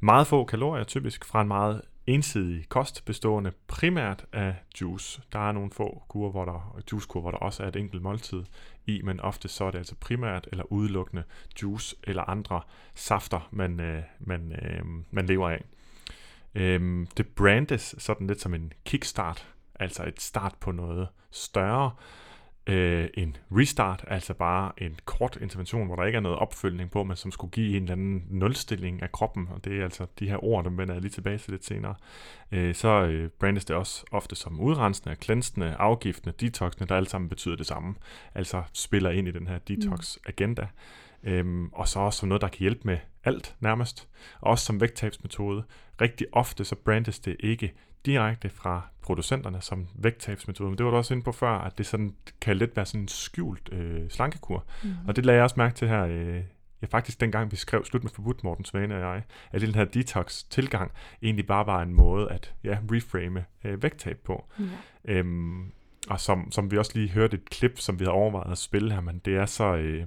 meget 0.00 0.26
få 0.26 0.44
kalorier 0.44 0.84
typisk 0.84 1.24
fra 1.24 1.40
en 1.40 1.48
meget 1.48 1.82
ensidig 2.06 2.68
kost, 2.68 3.04
bestående 3.04 3.52
primært 3.66 4.24
af 4.32 4.54
juice. 4.80 5.22
Der 5.32 5.48
er 5.48 5.52
nogle 5.52 5.70
få 5.70 6.02
kurer, 6.08 6.30
hvor 6.30 6.44
der, 6.44 6.80
juicekur, 6.92 7.20
hvor 7.20 7.30
der 7.30 7.38
også 7.38 7.62
er 7.62 7.68
et 7.68 7.76
enkelt 7.76 8.02
måltid 8.02 8.44
i, 8.86 9.02
men 9.02 9.20
ofte 9.20 9.48
så 9.48 9.64
er 9.64 9.70
det 9.70 9.78
altså 9.78 9.94
primært 10.00 10.48
eller 10.52 10.72
udelukkende 10.72 11.22
juice 11.62 11.96
eller 12.04 12.22
andre 12.22 12.60
safter, 12.94 13.48
man, 13.50 13.80
øh, 13.80 14.02
man, 14.20 14.52
øh, 14.62 14.84
man 15.10 15.26
lever 15.26 15.50
af. 15.50 15.64
Øhm, 16.54 17.06
det 17.16 17.28
brandes 17.28 17.94
sådan 17.98 18.26
lidt 18.26 18.40
som 18.40 18.54
en 18.54 18.72
kickstart, 18.84 19.48
altså 19.74 20.04
et 20.04 20.20
start 20.20 20.54
på 20.60 20.72
noget 20.72 21.08
større, 21.30 21.90
øh, 22.66 23.08
en 23.14 23.36
restart, 23.50 24.04
altså 24.08 24.34
bare 24.34 24.72
en 24.78 24.98
kort 25.04 25.38
intervention, 25.40 25.86
hvor 25.86 25.96
der 25.96 26.04
ikke 26.04 26.16
er 26.16 26.20
noget 26.20 26.38
opfølgning 26.38 26.90
på, 26.90 27.04
men 27.04 27.16
som 27.16 27.30
skulle 27.30 27.50
give 27.50 27.76
en 27.76 27.82
eller 27.82 27.92
anden 27.92 28.26
nulstilling 28.30 29.02
af 29.02 29.12
kroppen, 29.12 29.48
og 29.50 29.64
det 29.64 29.80
er 29.80 29.84
altså 29.84 30.06
de 30.18 30.28
her 30.28 30.44
ord, 30.44 30.64
dem 30.64 30.78
vender 30.78 30.94
jeg 30.94 31.02
lige 31.02 31.12
tilbage 31.12 31.38
til 31.38 31.50
lidt 31.50 31.64
senere, 31.64 31.94
øh, 32.52 32.74
så 32.74 32.88
øh, 32.88 33.30
brandes 33.30 33.64
det 33.64 33.76
også 33.76 34.04
ofte 34.10 34.36
som 34.36 34.60
udrensende, 34.60 35.16
klænsende, 35.16 35.74
afgiftende, 35.78 36.34
detoxende, 36.40 36.88
der 36.88 36.96
alt 36.96 37.10
sammen 37.10 37.28
betyder 37.28 37.56
det 37.56 37.66
samme, 37.66 37.94
altså 38.34 38.62
spiller 38.72 39.10
ind 39.10 39.28
i 39.28 39.30
den 39.30 39.46
her 39.46 39.58
detox-agenda. 39.58 40.66
Øhm, 41.24 41.68
og 41.72 41.88
så 41.88 41.98
også 41.98 42.18
som 42.18 42.28
noget, 42.28 42.42
der 42.42 42.48
kan 42.48 42.58
hjælpe 42.58 42.80
med 42.84 42.98
alt 43.24 43.56
nærmest. 43.60 44.08
Og 44.40 44.50
også 44.50 44.64
som 44.64 44.80
vægttabsmetode. 44.80 45.64
Rigtig 46.00 46.26
ofte 46.32 46.64
så 46.64 46.76
brandes 46.76 47.18
det 47.18 47.36
ikke 47.40 47.72
direkte 48.06 48.48
fra 48.48 48.82
producenterne 49.02 49.60
som 49.60 49.88
vægttabsmetode. 49.94 50.70
Men 50.70 50.78
det 50.78 50.86
var 50.86 50.90
du 50.90 50.96
også 50.96 51.14
inde 51.14 51.24
på 51.24 51.32
før, 51.32 51.48
at 51.48 51.78
det 51.78 51.86
sådan, 51.86 52.14
kan 52.40 52.56
lidt 52.56 52.76
være 52.76 52.86
sådan 52.86 53.00
en 53.00 53.08
skjult 53.08 53.72
øh, 53.72 54.10
slankekur. 54.10 54.64
Mm. 54.82 54.90
Og 55.08 55.16
det 55.16 55.26
lagde 55.26 55.36
jeg 55.36 55.44
også 55.44 55.54
mærke 55.58 55.74
til 55.74 55.88
her, 55.88 56.06
øh, 56.06 56.42
ja 56.82 56.86
faktisk 56.86 57.20
dengang 57.20 57.50
vi 57.50 57.56
skrev 57.56 57.84
Slut 57.84 58.02
med 58.02 58.10
forbudt, 58.10 58.44
Morten 58.44 58.64
Svane 58.64 58.94
og 58.94 59.00
jeg, 59.00 59.22
at 59.52 59.60
den 59.60 59.74
her 59.74 59.84
detox-tilgang 59.84 60.92
egentlig 61.22 61.46
bare 61.46 61.66
var 61.66 61.82
en 61.82 61.94
måde 61.94 62.30
at 62.30 62.54
ja, 62.64 62.78
reframe 62.92 63.44
øh, 63.64 63.82
vægttab 63.82 64.18
på. 64.24 64.44
Mm. 64.58 64.68
Øhm, 65.04 65.72
og 66.08 66.20
som, 66.20 66.50
som 66.50 66.70
vi 66.70 66.78
også 66.78 66.92
lige 66.94 67.08
hørte 67.08 67.36
et 67.36 67.50
klip, 67.50 67.78
som 67.78 68.00
vi 68.00 68.04
har 68.04 68.12
overvejet 68.12 68.52
at 68.52 68.58
spille 68.58 68.92
her, 68.92 69.00
men 69.00 69.18
det 69.24 69.36
er 69.36 69.46
så... 69.46 69.74
Øh, 69.76 70.06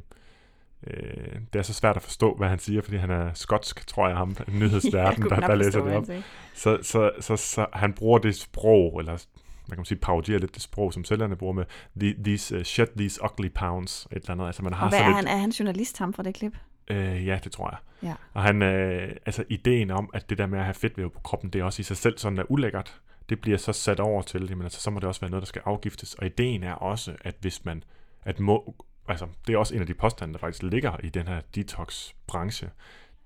øh, 0.87 1.39
det 1.53 1.59
er 1.59 1.63
så 1.63 1.73
svært 1.73 1.95
at 1.95 2.01
forstå, 2.01 2.35
hvad 2.35 2.47
han 2.47 2.59
siger, 2.59 2.81
fordi 2.81 2.97
han 2.97 3.09
er 3.09 3.33
skotsk, 3.33 3.87
tror 3.87 4.07
jeg, 4.07 4.17
ham, 4.17 4.35
nyhedsverden, 4.59 5.23
der, 5.23 5.39
der 5.39 5.55
læser 5.55 5.83
det 5.83 5.93
op. 5.93 6.05
Så, 6.53 6.77
så, 6.81 7.11
så, 7.19 7.35
så 7.35 7.65
han 7.73 7.93
bruger 7.93 8.19
det 8.19 8.35
sprog, 8.35 8.99
eller 8.99 9.25
man 9.67 9.77
kan 9.77 9.85
sige, 9.85 9.97
parodierer 9.97 10.39
lidt 10.39 10.55
det 10.55 10.61
sprog, 10.61 10.93
som 10.93 11.03
sælgerne 11.03 11.35
bruger 11.35 11.53
med 11.53 11.65
the, 11.99 12.15
these, 12.23 12.57
uh, 12.57 12.63
shed 12.63 12.87
these 12.97 13.23
ugly 13.23 13.49
pounds, 13.55 14.07
et 14.11 14.15
eller 14.15 14.31
andet. 14.31 14.45
Altså, 14.45 14.63
man 14.63 14.73
har 14.73 14.85
og 14.85 14.89
hvad 14.89 14.99
er 14.99 15.05
lidt, 15.05 15.15
han? 15.15 15.27
Er 15.27 15.37
han 15.37 15.49
journalist, 15.49 15.97
ham 15.97 16.13
fra 16.13 16.23
det 16.23 16.35
klip? 16.35 16.57
Øh, 16.87 17.27
ja, 17.27 17.39
det 17.43 17.51
tror 17.51 17.69
jeg. 17.69 18.09
Ja. 18.09 18.13
Og 18.33 18.43
han, 18.43 18.61
øh, 18.61 19.15
altså 19.25 19.43
ideen 19.49 19.91
om, 19.91 20.09
at 20.13 20.29
det 20.29 20.37
der 20.37 20.45
med 20.45 20.59
at 20.59 20.65
have 20.65 20.73
fedtvæv 20.73 21.09
på 21.09 21.19
kroppen, 21.19 21.49
det 21.49 21.59
er 21.59 21.63
også 21.63 21.79
i 21.79 21.83
sig 21.83 21.97
selv 21.97 22.17
sådan 22.17 22.37
er 22.37 22.51
ulækkert. 22.51 23.01
Det 23.29 23.41
bliver 23.41 23.57
så 23.57 23.73
sat 23.73 23.99
over 23.99 24.21
til, 24.21 24.47
jamen 24.49 24.63
altså, 24.63 24.81
så 24.81 24.91
må 24.91 24.99
det 24.99 25.07
også 25.07 25.21
være 25.21 25.31
noget, 25.31 25.41
der 25.41 25.47
skal 25.47 25.61
afgiftes. 25.65 26.13
Og 26.13 26.25
ideen 26.25 26.63
er 26.63 26.73
også, 26.73 27.15
at 27.21 27.35
hvis 27.41 27.65
man, 27.65 27.83
at 28.23 28.39
må, 28.39 28.75
altså, 29.07 29.27
det 29.47 29.53
er 29.53 29.57
også 29.57 29.75
en 29.75 29.81
af 29.81 29.87
de 29.87 29.93
påstande, 29.93 30.33
der 30.33 30.39
faktisk 30.39 30.63
ligger 30.63 30.97
i 31.03 31.09
den 31.09 31.27
her 31.27 31.41
detox-branche, 31.55 32.69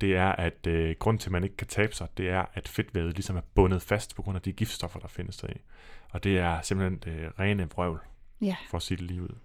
det 0.01 0.15
er, 0.15 0.31
at 0.31 0.67
øh, 0.67 0.95
grund 0.99 1.19
til, 1.19 1.27
at 1.27 1.31
man 1.31 1.43
ikke 1.43 1.57
kan 1.57 1.67
tabe 1.67 1.95
sig, 1.95 2.07
det 2.17 2.29
er, 2.29 2.45
at 2.53 2.67
fedtvævet 2.67 3.13
ligesom 3.13 3.37
er 3.37 3.41
bundet 3.55 3.81
fast 3.81 4.15
på 4.15 4.21
grund 4.21 4.35
af 4.35 4.41
de 4.41 4.53
giftstoffer, 4.53 4.99
der 4.99 5.07
findes 5.07 5.37
der 5.37 5.47
i. 5.47 5.57
Og 6.09 6.23
det 6.23 6.37
er 6.37 6.61
simpelthen 6.61 6.99
det 6.99 7.19
øh, 7.19 7.29
rene 7.39 7.69
vrøvl, 7.75 7.99
ja. 8.41 8.55
for 8.69 8.77
at 8.77 8.81
sige 8.81 8.97
det 8.97 9.05
lige 9.05 9.21
ud. 9.21 9.35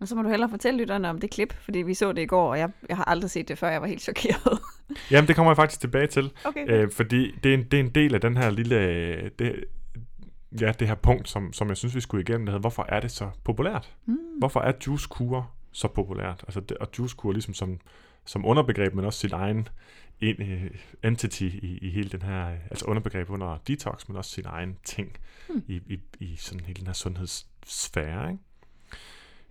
Og 0.00 0.08
så 0.08 0.14
må 0.14 0.22
du 0.22 0.28
hellere 0.28 0.50
fortælle 0.50 0.80
lytterne 0.80 1.10
om 1.10 1.20
det 1.20 1.30
klip, 1.30 1.52
fordi 1.52 1.78
vi 1.78 1.94
så 1.94 2.12
det 2.12 2.22
i 2.22 2.26
går, 2.26 2.50
og 2.50 2.58
jeg, 2.58 2.70
jeg 2.88 2.96
har 2.96 3.04
aldrig 3.04 3.30
set 3.30 3.48
det 3.48 3.58
før, 3.58 3.68
jeg 3.68 3.80
var 3.80 3.86
helt 3.86 4.02
chokeret. 4.02 4.58
Jamen, 5.10 5.28
det 5.28 5.36
kommer 5.36 5.52
jeg 5.52 5.56
faktisk 5.56 5.80
tilbage 5.80 6.06
til, 6.06 6.32
okay. 6.44 6.68
øh, 6.68 6.90
fordi 6.90 7.30
det 7.42 7.50
er, 7.50 7.58
en, 7.58 7.64
det 7.64 7.80
er 7.80 7.84
en 7.84 7.90
del 7.90 8.14
af 8.14 8.20
den 8.20 8.36
her 8.36 8.50
lille, 8.50 9.28
det, 9.28 9.64
ja, 10.60 10.72
det 10.72 10.88
her 10.88 10.94
punkt, 10.94 11.28
som, 11.28 11.52
som 11.52 11.68
jeg 11.68 11.76
synes, 11.76 11.94
vi 11.94 12.00
skulle 12.00 12.22
igennem, 12.22 12.46
der 12.46 12.52
hedder, 12.52 12.60
hvorfor 12.60 12.86
er 12.88 13.00
det 13.00 13.10
så 13.10 13.30
populært? 13.44 13.94
Mm. 14.06 14.18
Hvorfor 14.38 14.60
er 14.60 14.72
juice 14.86 15.08
så 15.74 15.88
populært? 15.88 16.44
Altså, 16.46 16.60
det, 16.60 16.76
og 16.76 16.88
juice 16.98 17.16
ligesom 17.32 17.54
som, 17.54 17.80
som 18.24 18.46
underbegreb, 18.46 18.94
men 18.94 19.04
også 19.04 19.18
sin 19.18 19.32
egen 19.32 19.68
en, 20.20 20.70
entity 21.02 21.42
i, 21.42 21.78
i 21.82 21.90
hele 21.90 22.08
den 22.08 22.22
her, 22.22 22.46
altså 22.70 22.84
underbegreb 22.84 23.30
under 23.30 23.58
detox, 23.68 24.08
men 24.08 24.16
også 24.16 24.30
sin 24.30 24.44
egen 24.46 24.76
ting 24.84 25.16
mm. 25.48 25.62
i, 25.68 25.80
i, 25.86 26.00
i 26.20 26.36
sådan 26.36 26.64
hele 26.64 26.78
den 26.78 26.86
her 26.86 26.94
sundhedssfære, 26.94 28.30
ikke? 28.30 28.42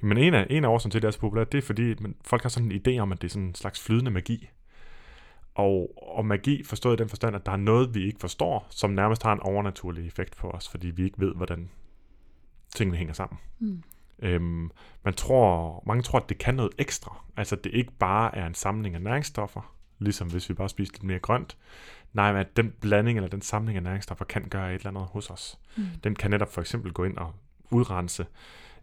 Men 0.02 0.18
en 0.18 0.34
af, 0.34 0.48
en 0.50 0.64
af 0.64 0.70
årsagen 0.70 0.92
til, 0.92 1.00
at 1.00 1.02
det 1.02 1.08
er 1.08 1.12
så 1.12 1.20
populært, 1.20 1.52
det 1.52 1.58
er 1.58 1.62
fordi, 1.62 1.92
at 1.92 1.98
folk 2.26 2.42
har 2.42 2.50
sådan 2.50 2.72
en 2.72 2.82
idé 2.88 3.00
om, 3.00 3.12
at 3.12 3.22
det 3.22 3.28
er 3.28 3.32
sådan 3.32 3.48
en 3.48 3.56
slags 3.56 3.82
flydende 3.82 4.12
magi. 4.12 4.50
Og, 5.56 5.94
og 6.18 6.26
magi 6.26 6.64
forstået 6.64 7.00
i 7.00 7.02
den 7.02 7.10
forstand, 7.10 7.36
at 7.36 7.46
der 7.46 7.52
er 7.52 7.58
noget, 7.58 7.96
vi 7.96 8.06
ikke 8.06 8.20
forstår, 8.20 8.68
som 8.70 8.90
nærmest 8.90 9.24
har 9.24 9.34
en 9.34 9.40
overnaturlig 9.40 10.08
effekt 10.08 10.38
på 10.38 10.50
os, 10.50 10.70
fordi 10.70 10.88
vi 10.88 11.04
ikke 11.04 11.20
ved, 11.20 11.36
hvordan 11.36 11.70
tingene 12.76 12.98
hænger 12.98 13.14
sammen. 13.14 13.40
Mm. 13.60 13.84
Øhm, 14.24 14.72
man 15.04 15.14
tror, 15.14 15.84
mange 15.86 16.04
tror, 16.04 16.20
at 16.20 16.30
det 16.30 16.38
kan 16.38 16.56
noget 16.56 16.72
ekstra. 16.78 17.24
Altså, 17.38 17.56
det 17.56 17.74
ikke 17.74 17.92
bare 18.00 18.36
er 18.36 18.48
en 18.48 18.54
samling 18.54 18.96
af 18.96 19.02
næringsstoffer, 19.02 19.76
ligesom 20.00 20.32
hvis 20.32 20.50
vi 20.50 20.54
bare 20.54 20.70
spiser 20.70 20.94
lidt 20.94 21.04
mere 21.04 21.20
grønt. 21.20 21.58
Nej, 22.14 22.32
men 22.32 22.42
at 22.42 22.58
den 22.58 22.74
blanding 22.82 23.18
eller 23.18 23.30
den 23.30 23.42
samling 23.42 23.78
af 23.78 23.84
næringsstoffer 23.84 24.26
kan 24.26 24.50
gøre 24.50 24.70
et 24.70 24.76
eller 24.76 24.90
andet 24.90 25.04
hos 25.04 25.30
os. 25.30 25.60
Mm. 25.78 25.84
Den 26.04 26.16
kan 26.16 26.32
netop 26.32 26.54
for 26.54 26.62
eksempel 26.62 26.94
gå 26.94 27.04
ind 27.04 27.18
og 27.18 27.34
udrense. 27.72 28.26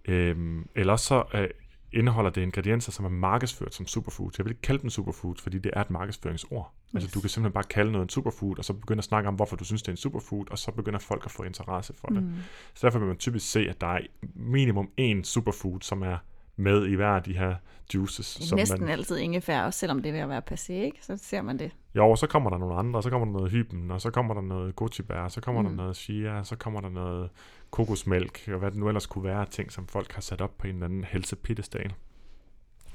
Øhm, 0.05 0.69
eller 0.75 0.97
så 0.97 1.25
øh, 1.35 1.49
indeholder 1.93 2.31
det 2.31 2.43
ingredienser, 2.43 2.93
som 2.93 3.05
er 3.05 3.09
markedsført 3.09 3.75
som 3.75 3.87
superfood. 3.87 4.31
Jeg 4.39 4.45
vil 4.45 4.51
ikke 4.51 4.63
kalde 4.63 4.83
dem 4.83 4.91
superfood, 4.91 5.37
fordi 5.37 5.59
det 5.59 5.71
er 5.77 5.81
et 5.81 5.91
markedsføringsord. 5.91 6.73
Yes. 6.87 6.95
Altså 6.95 7.11
du 7.15 7.21
kan 7.21 7.31
simpelthen 7.31 7.53
bare 7.53 7.65
kalde 7.65 7.93
noget 7.93 8.05
en 8.05 8.09
superfood, 8.09 8.59
og 8.59 8.65
så 8.65 8.73
begynde 8.73 9.01
at 9.01 9.05
snakke 9.05 9.29
om, 9.29 9.35
hvorfor 9.35 9.57
du 9.57 9.65
synes, 9.65 9.83
det 9.83 9.89
er 9.89 9.93
en 9.93 9.97
superfood, 9.97 10.45
og 10.51 10.59
så 10.59 10.71
begynder 10.73 10.99
folk 10.99 11.25
at 11.25 11.31
få 11.31 11.43
interesse 11.43 11.95
for 11.97 12.09
det. 12.09 12.23
Mm. 12.23 12.35
Så 12.75 12.87
derfor 12.87 12.99
vil 12.99 13.09
man 13.09 13.17
typisk 13.17 13.51
se, 13.51 13.61
at 13.69 13.81
der 13.81 13.87
er 13.87 14.01
minimum 14.35 14.91
én 15.01 15.23
superfood, 15.23 15.81
som 15.81 16.03
er 16.03 16.17
med 16.61 16.87
i 16.87 16.95
hver 16.95 17.09
af 17.09 17.23
de 17.23 17.39
her 17.39 17.55
juices. 17.95 18.53
Er 18.53 18.57
næsten 18.57 18.81
man... 18.81 18.89
altid 18.89 19.17
ingefær, 19.17 19.63
også 19.63 19.79
selvom 19.79 20.03
det 20.03 20.09
er 20.09 20.13
ved 20.13 20.21
at 20.21 20.29
være 20.29 20.43
passé, 20.51 20.73
ikke? 20.73 20.99
så 21.01 21.17
ser 21.17 21.43
man 21.43 21.59
det. 21.59 21.71
Jo, 21.95 22.11
og 22.11 22.19
så 22.19 22.27
kommer 22.27 22.51
der 22.51 22.59
nogle 22.59 22.75
andre, 22.75 22.99
og 22.99 23.03
så 23.03 23.11
kommer 23.11 23.27
der 23.27 23.33
noget 23.33 23.51
hyben, 23.51 23.91
og 23.91 24.01
så 24.01 24.11
kommer 24.11 24.35
der 24.35 24.41
noget 24.41 24.77
gochibær, 24.77 25.29
så 25.29 25.41
kommer 25.41 25.63
mm. 25.63 25.69
der 25.69 25.75
noget 25.77 25.97
chia, 25.97 26.39
og 26.39 26.47
så 26.47 26.57
kommer 26.57 26.81
der 26.81 26.89
noget 26.89 27.31
kokosmælk, 27.71 28.49
og 28.49 28.59
hvad 28.59 28.71
det 28.71 28.79
nu 28.79 28.89
ellers 28.89 29.07
kunne 29.07 29.25
være 29.25 29.47
ting, 29.47 29.73
som 29.73 29.87
folk 29.87 30.13
har 30.13 30.21
sat 30.21 30.41
op 30.41 30.59
på 30.59 30.67
en 30.67 30.75
eller 30.75 30.87
anden 30.87 31.05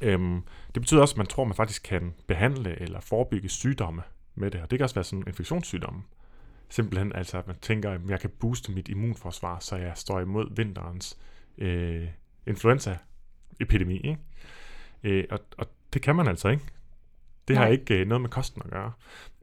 Øhm, 0.01 0.41
det 0.73 0.81
betyder 0.81 1.01
også, 1.01 1.13
at 1.13 1.17
man 1.17 1.27
tror, 1.27 1.43
at 1.43 1.47
man 1.47 1.55
faktisk 1.55 1.83
kan 1.83 2.13
behandle 2.27 2.81
eller 2.81 2.99
forebygge 2.99 3.49
sygdomme 3.49 4.01
med 4.35 4.51
det. 4.51 4.61
Og 4.61 4.71
det 4.71 4.79
kan 4.79 4.83
også 4.83 4.95
være 4.95 5.03
sådan 5.03 5.19
en 5.19 5.27
infektionssygdomme. 5.27 6.01
Simpelthen 6.69 7.15
altså, 7.15 7.37
at 7.37 7.47
man 7.47 7.55
tænker, 7.61 7.91
at 7.91 8.01
jeg 8.07 8.19
kan 8.19 8.29
booste 8.39 8.71
mit 8.71 8.89
immunforsvar, 8.89 9.59
så 9.59 9.75
jeg 9.75 9.91
står 9.95 10.19
imod 10.19 10.55
vinterens 10.55 11.17
øh, 11.57 12.07
influenza-epidemi. 13.59 13.97
Ikke? 13.97 14.17
Øh, 15.03 15.23
og, 15.31 15.39
og 15.57 15.67
det 15.93 16.01
kan 16.01 16.15
man 16.15 16.27
altså 16.27 16.47
ikke. 16.47 16.63
Det 17.47 17.57
har 17.57 17.63
Nej. 17.63 17.71
ikke 17.71 17.95
øh, 18.01 18.07
noget 18.07 18.21
med 18.21 18.29
kosten 18.29 18.61
at 18.65 18.71
gøre. 18.71 18.91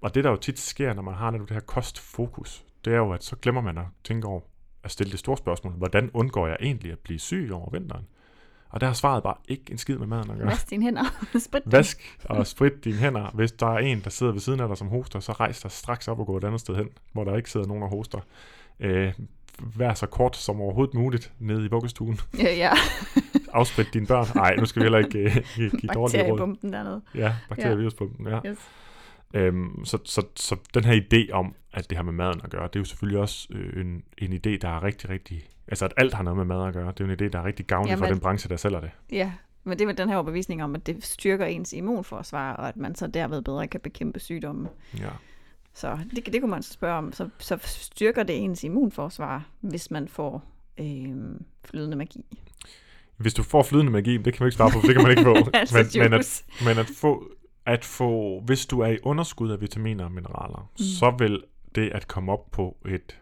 Og 0.02 0.14
det, 0.14 0.24
der 0.24 0.30
jo 0.30 0.36
tit 0.36 0.58
sker, 0.58 0.92
når 0.92 1.02
man 1.02 1.14
har 1.14 1.30
det 1.30 1.50
her 1.50 1.60
kostfokus, 1.60 2.64
det 2.84 2.92
er 2.92 2.96
jo, 2.96 3.12
at 3.12 3.24
så 3.24 3.36
glemmer 3.36 3.60
man 3.60 3.78
at 3.78 3.84
tænke 4.04 4.26
over 4.26 4.40
at 4.84 4.90
stille 4.90 5.10
det 5.10 5.18
store 5.18 5.36
spørgsmål. 5.36 5.72
Hvordan 5.72 6.10
undgår 6.14 6.46
jeg 6.46 6.56
egentlig 6.60 6.92
at 6.92 6.98
blive 6.98 7.18
syg 7.18 7.50
over 7.52 7.70
vinteren? 7.70 8.06
Og 8.68 8.80
der 8.80 8.86
har 8.86 8.94
svaret 8.94 9.22
bare 9.22 9.34
ikke 9.48 9.64
en 9.70 9.78
skid 9.78 9.98
med 9.98 10.06
maden 10.06 10.30
at 10.30 10.36
gøre. 10.36 10.46
Vask 10.46 10.70
dine 10.70 10.84
hænder. 10.84 11.02
Sprit 11.46 11.64
dem. 11.64 11.72
Vask 11.72 12.18
og 12.24 12.46
sprit 12.46 12.84
dine 12.84 12.96
hænder. 12.96 13.30
Hvis 13.30 13.52
der 13.52 13.66
er 13.66 13.78
en, 13.78 14.00
der 14.00 14.10
sidder 14.10 14.32
ved 14.32 14.40
siden 14.40 14.60
af 14.60 14.68
dig, 14.68 14.76
som 14.76 14.88
hoster, 14.88 15.20
så 15.20 15.32
rejs 15.32 15.60
dig 15.60 15.70
straks 15.70 16.08
op 16.08 16.20
og 16.20 16.26
gå 16.26 16.36
et 16.36 16.44
andet 16.44 16.60
sted 16.60 16.76
hen, 16.76 16.88
hvor 17.12 17.24
der 17.24 17.36
ikke 17.36 17.50
sidder 17.50 17.66
nogen, 17.66 17.82
der 17.82 17.88
hoster. 17.88 18.20
Øh, 18.80 19.12
vær 19.76 19.94
så 19.94 20.06
kort 20.06 20.36
som 20.36 20.60
overhovedet 20.60 20.94
muligt 20.94 21.32
nede 21.38 21.64
i 21.64 21.68
vuggestuen. 21.68 22.20
Ja, 22.38 22.54
ja. 22.54 22.70
Afsprit 23.52 23.94
dine 23.94 24.06
børn. 24.06 24.26
Nej, 24.34 24.56
nu 24.56 24.64
skal 24.64 24.80
vi 24.80 24.84
heller 24.84 24.98
ikke 24.98 25.18
øh, 25.18 25.36
give, 25.54 25.70
give 25.70 25.92
dårlige 25.94 25.96
råd. 25.96 26.28
Bakteriebomben 26.28 26.72
dernede. 26.72 27.02
Ja, 27.14 27.34
bakterieviruspumpen, 27.48 28.26
ja. 28.26 28.40
Yes. 28.46 28.58
Øhm, 29.34 29.84
så, 29.84 29.98
så, 30.04 30.22
så 30.36 30.56
den 30.74 30.84
her 30.84 31.00
idé 31.00 31.32
om, 31.32 31.54
at 31.72 31.90
det 31.90 31.96
har 31.96 32.02
med 32.02 32.12
maden 32.12 32.40
at 32.44 32.50
gøre, 32.50 32.66
det 32.66 32.76
er 32.76 32.80
jo 32.80 32.84
selvfølgelig 32.84 33.20
også 33.20 33.48
øh, 33.50 33.80
en, 33.80 34.02
en 34.18 34.32
idé, 34.32 34.58
der 34.58 34.68
er 34.68 34.82
rigtig, 34.82 35.10
rigtig... 35.10 35.48
Altså, 35.68 35.84
at 35.84 35.92
alt 35.96 36.14
har 36.14 36.22
noget 36.22 36.36
med 36.36 36.44
mad 36.44 36.68
at 36.68 36.74
gøre. 36.74 36.86
Det 36.86 37.00
er 37.00 37.04
jo 37.04 37.10
en 37.12 37.20
idé, 37.20 37.28
der 37.28 37.38
er 37.38 37.44
rigtig 37.44 37.66
gavnlig 37.66 37.98
for 37.98 38.04
Jamen- 38.04 38.14
den 38.14 38.20
branche, 38.20 38.48
der 38.48 38.56
sælger 38.56 38.80
det. 38.80 38.90
Ja, 39.12 39.32
men 39.64 39.78
det 39.78 39.88
er 39.88 39.92
den 39.92 40.08
her 40.08 40.16
overbevisning 40.16 40.64
om, 40.64 40.74
at 40.74 40.86
det 40.86 41.04
styrker 41.04 41.46
ens 41.46 41.72
immunforsvar, 41.72 42.52
og 42.52 42.68
at 42.68 42.76
man 42.76 42.94
så 42.94 43.06
derved 43.06 43.42
bedre 43.42 43.68
kan 43.68 43.80
bekæmpe 43.80 44.20
sygdomme. 44.20 44.68
Ja. 44.98 45.08
Så 45.74 45.98
det, 46.16 46.26
det 46.26 46.40
kunne 46.40 46.50
man 46.50 46.62
så 46.62 46.72
spørge 46.72 46.98
om. 46.98 47.12
Så, 47.12 47.28
så 47.38 47.58
styrker 47.62 48.22
det 48.22 48.36
ens 48.38 48.64
immunforsvar, 48.64 49.46
hvis 49.60 49.90
man 49.90 50.08
får 50.08 50.44
øh, 50.78 51.16
flydende 51.64 51.96
magi. 51.96 52.24
Hvis 53.16 53.34
du 53.34 53.42
får 53.42 53.62
flydende 53.62 53.92
magi, 53.92 54.16
det 54.16 54.34
kan 54.34 54.36
man 54.40 54.46
ikke 54.46 54.56
svare 54.56 54.70
på, 54.70 54.80
for 54.80 54.86
det 54.86 54.96
kan 54.96 55.02
man 55.02 55.10
ikke 55.10 55.22
få. 55.22 55.50
altså 55.54 55.98
men, 55.98 56.10
men, 56.10 56.20
at, 56.20 56.44
men 56.64 56.78
at 56.78 56.86
få, 56.86 57.30
at 57.66 57.84
få, 57.84 58.40
hvis 58.40 58.66
du 58.66 58.80
er 58.80 58.86
i 58.86 58.98
underskud 59.02 59.50
af 59.50 59.60
vitaminer 59.60 60.04
og 60.04 60.12
mineraler, 60.12 60.70
mm. 60.72 60.78
så 60.78 61.14
vil 61.18 61.42
det 61.74 61.90
at 61.90 62.08
komme 62.08 62.32
op 62.32 62.50
på 62.50 62.76
et 62.86 63.18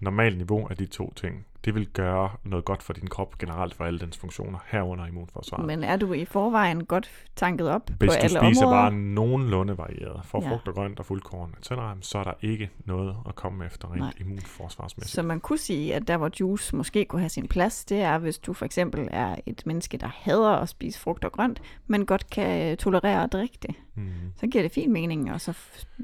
normalt 0.00 0.36
niveau 0.36 0.66
af 0.68 0.76
de 0.76 0.86
to 0.86 1.12
ting, 1.12 1.46
det 1.64 1.74
vil 1.74 1.86
gøre 1.88 2.30
noget 2.44 2.64
godt 2.64 2.82
for 2.82 2.92
din 2.92 3.06
krop 3.08 3.38
generelt 3.38 3.74
for 3.74 3.84
alle 3.84 3.98
dens 4.00 4.18
funktioner, 4.18 4.58
herunder 4.66 5.06
immunforsvaret. 5.06 5.66
Men 5.66 5.84
er 5.84 5.96
du 5.96 6.12
i 6.12 6.24
forvejen 6.24 6.84
godt 6.84 7.10
tanket 7.36 7.68
op 7.68 7.88
Hvis 7.88 7.98
på 7.98 8.04
du 8.06 8.12
alle 8.12 8.28
spiser 8.28 8.66
områder? 8.66 8.82
bare 8.82 8.92
nogenlunde 8.92 9.78
varieret, 9.78 10.20
for 10.24 10.40
Ja. 10.42 10.48
ja. 10.48 10.52
frugt 10.54 10.68
og 10.68 10.74
grønt 10.74 10.98
og 10.98 11.06
fuldkorn, 11.06 11.54
etc., 11.58 11.68
så 12.00 12.18
er 12.18 12.24
der 12.24 12.32
ikke 12.42 12.70
noget 12.84 13.16
at 13.28 13.34
komme 13.34 13.66
efter 13.66 13.88
rent 13.90 13.98
Nej. 14.00 14.12
immunforsvarsmæssigt. 14.20 15.14
Så 15.14 15.22
man 15.22 15.40
kunne 15.40 15.58
sige, 15.58 15.94
at 15.94 16.08
der 16.08 16.16
hvor 16.16 16.30
juice 16.40 16.76
måske 16.76 17.04
kunne 17.04 17.20
have 17.20 17.28
sin 17.28 17.48
plads, 17.48 17.84
det 17.84 18.00
er, 18.00 18.18
hvis 18.18 18.38
du 18.38 18.52
for 18.52 18.64
eksempel 18.64 19.08
er 19.10 19.36
et 19.46 19.62
menneske, 19.66 19.96
der 19.96 20.08
hader 20.14 20.50
at 20.50 20.68
spise 20.68 21.00
frugt 21.00 21.24
og 21.24 21.32
grønt, 21.32 21.62
men 21.86 22.06
godt 22.06 22.30
kan 22.30 22.76
tolerere 22.76 23.24
at 23.24 23.32
drikke 23.32 23.58
det. 23.62 23.74
Mm. 23.94 24.10
Så 24.36 24.46
giver 24.46 24.62
det 24.62 24.72
fin 24.72 24.92
mening 24.92 25.30
at 25.30 25.40
så 25.40 25.52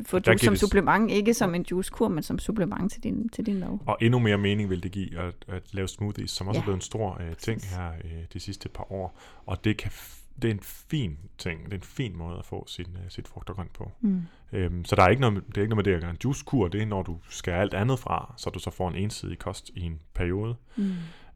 få 0.07 0.19
Der 0.19 0.33
juice 0.33 0.45
som 0.45 0.53
det 0.53 0.61
supplement, 0.61 1.11
ikke 1.11 1.35
som 1.35 1.55
en 1.55 1.67
juicekur, 1.71 2.09
men 2.09 2.23
som 2.23 2.39
supplement 2.39 2.93
til 2.93 3.03
din, 3.03 3.29
til 3.29 3.47
din 3.47 3.61
mad. 3.61 3.79
Og 3.87 3.99
endnu 4.01 4.19
mere 4.19 4.39
mening 4.39 4.71
vil 4.71 4.83
det 4.83 4.93
give 4.93 5.19
at, 5.19 5.35
at 5.49 5.63
lave 5.73 5.89
smoothies, 5.89 6.31
som 6.31 6.49
også 6.49 6.59
Ja. 6.59 6.63
er 6.63 6.65
blevet 6.65 6.77
en 6.77 6.81
stor 6.83 7.21
øh, 7.21 7.37
ting 7.37 7.61
her 7.63 7.93
øh, 8.05 8.11
de 8.33 8.41
sidste 8.41 8.69
par 8.69 8.93
år. 8.93 9.19
Og 9.47 9.65
det, 9.65 9.77
kan 9.77 9.91
det 10.43 10.49
er 10.51 10.55
en 10.55 10.61
fin 10.63 11.19
ting, 11.39 11.65
det 11.65 11.73
er 11.73 11.77
en 11.77 11.83
fin 11.83 12.17
måde 12.17 12.39
at 12.39 12.45
få 12.45 12.65
sin, 12.69 12.87
øh, 13.05 13.11
sit 13.11 13.29
frugt 13.29 13.51
og 13.51 13.57
grønt 13.57 13.73
på. 13.73 13.91
Mm. 14.01 14.23
Øhm, 14.53 14.85
så 14.85 14.97
der 14.97 15.03
er 15.03 15.09
ikke 15.09 15.21
noget, 15.21 15.43
det 15.49 15.57
er 15.57 15.61
ikke 15.63 15.75
noget 15.75 15.87
med 15.87 15.93
det 15.93 15.95
at 15.97 16.01
gøre 16.01 16.11
en 16.11 16.17
juicekur, 16.25 16.69
det 16.69 16.83
er 16.83 16.87
når 16.87 17.03
du 17.03 17.17
skal 17.31 17.53
alt 17.53 17.75
andet 17.75 17.99
fra, 17.99 18.35
så 18.37 18.51
du 18.51 18.59
så 18.59 18.71
får 18.71 18.89
en 18.89 18.95
ensidig 18.95 19.39
kost 19.39 19.71
i 19.75 19.81
en 19.81 20.01
periode. 20.15 20.55
Mm. 20.77 20.93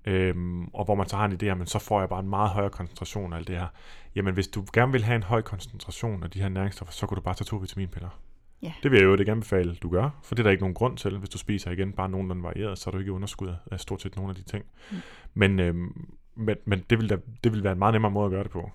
Øhm, 0.07 0.65
og 0.67 0.85
hvor 0.85 0.95
man 0.95 1.09
så 1.09 1.17
har 1.17 1.25
en 1.25 1.33
idé 1.43 1.55
men 1.55 1.67
så 1.67 1.79
får 1.79 2.01
jeg 2.01 2.09
bare 2.09 2.21
en 2.21 2.29
meget 2.29 2.51
højere 2.51 2.71
koncentration 2.71 3.33
af 3.33 3.37
alt 3.37 3.49
det 3.49 3.57
her. 3.57 3.67
Jamen 4.15 4.35
hvis 4.35 4.49
du 4.49 4.65
gerne 4.73 4.93
vil 4.93 5.05
have 5.05 5.17
en 5.17 5.23
høj 5.23 5.43
koncentration 5.43 6.23
af 6.23 6.31
de 6.31 6.41
her 6.41 6.49
næringsstoffer, 6.49 6.93
så 6.93 7.07
kan 7.07 7.15
du 7.17 7.21
bare 7.21 7.35
tage 7.35 7.45
to 7.45 7.57
vitaminpiller. 7.57 8.21
Ja. 8.63 8.73
Det 8.83 8.91
vil 8.91 8.99
jeg 9.01 9.07
jo 9.07 9.17
ikke 9.17 9.33
anbefale, 9.33 9.75
du 9.75 9.89
gør, 9.91 10.11
for 10.23 10.35
det 10.35 10.43
er 10.43 10.45
der 10.45 10.51
ikke 10.51 10.63
nogen 10.63 10.75
grund 10.75 10.97
til. 10.97 11.19
Hvis 11.19 11.29
du 11.29 11.39
spiser 11.39 11.71
igen 11.71 11.93
bare 11.93 12.09
nogenlunde 12.09 12.43
varieret, 12.43 12.79
så 12.79 12.91
er 12.91 12.93
du 12.93 12.99
ikke 12.99 13.13
underskud 13.13 13.55
af 13.71 13.81
stort 13.81 14.03
set 14.03 14.17
nogle 14.17 14.31
af 14.31 14.37
de 14.37 14.43
ting. 14.43 14.65
Mm. 14.91 14.97
Men, 15.35 15.61
øhm, 15.61 16.09
men, 16.35 16.57
men 16.65 16.85
det, 16.91 16.99
vil 16.99 17.11
da, 17.11 17.17
det 17.45 17.53
vil 17.53 17.63
være 17.65 17.73
en 17.73 17.79
meget 17.79 17.93
nemmere 17.95 18.11
måde 18.13 18.25
at 18.27 18.31
gøre 18.31 18.43
det 18.43 18.51
på. 18.51 18.71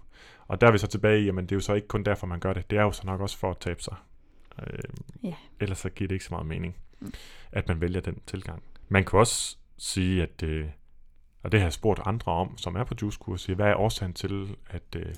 Og 0.48 0.62
der 0.62 0.68
er 0.68 0.72
vi 0.72 0.78
så 0.78 0.88
tilbage 0.88 1.22
i, 1.22 1.26
jamen 1.26 1.44
det 1.46 1.52
er 1.52 1.56
jo 1.56 1.60
så 1.62 1.74
ikke 1.74 1.88
kun 1.88 2.04
derfor, 2.04 2.28
man 2.28 2.40
gør 2.40 2.54
det. 2.54 2.70
Det 2.72 2.78
er 2.78 2.82
jo 2.84 2.92
så 2.92 3.02
nok 3.06 3.22
også 3.22 3.38
for 3.38 3.52
at 3.52 3.58
tabe 3.58 3.82
sig. 3.82 3.96
Øhm, 4.60 4.98
Ja. 5.24 5.34
Ellers 5.60 5.78
så 5.78 5.90
giver 5.90 6.08
det 6.08 6.16
ikke 6.16 6.26
så 6.26 6.34
meget 6.34 6.48
mening, 6.48 6.76
Mm. 7.00 7.14
at 7.52 7.68
man 7.68 7.82
vælger 7.82 8.02
den 8.02 8.18
tilgang. 8.26 8.64
Man 8.90 9.04
kan 9.04 9.20
også 9.20 9.58
sige, 9.78 10.24
at, 10.24 10.44
øh, 10.44 10.66
og 11.44 11.52
det 11.52 11.60
har 11.60 11.66
jeg 11.66 11.74
spurgt 11.74 12.00
andre 12.06 12.32
om, 12.32 12.58
som 12.58 12.76
er 12.76 12.84
på 12.84 12.94
juicekurset, 13.02 13.56
hvad 13.56 13.68
er 13.68 13.76
årsagen 13.76 14.14
til, 14.14 14.58
at, 14.70 14.96
øh, 14.96 15.16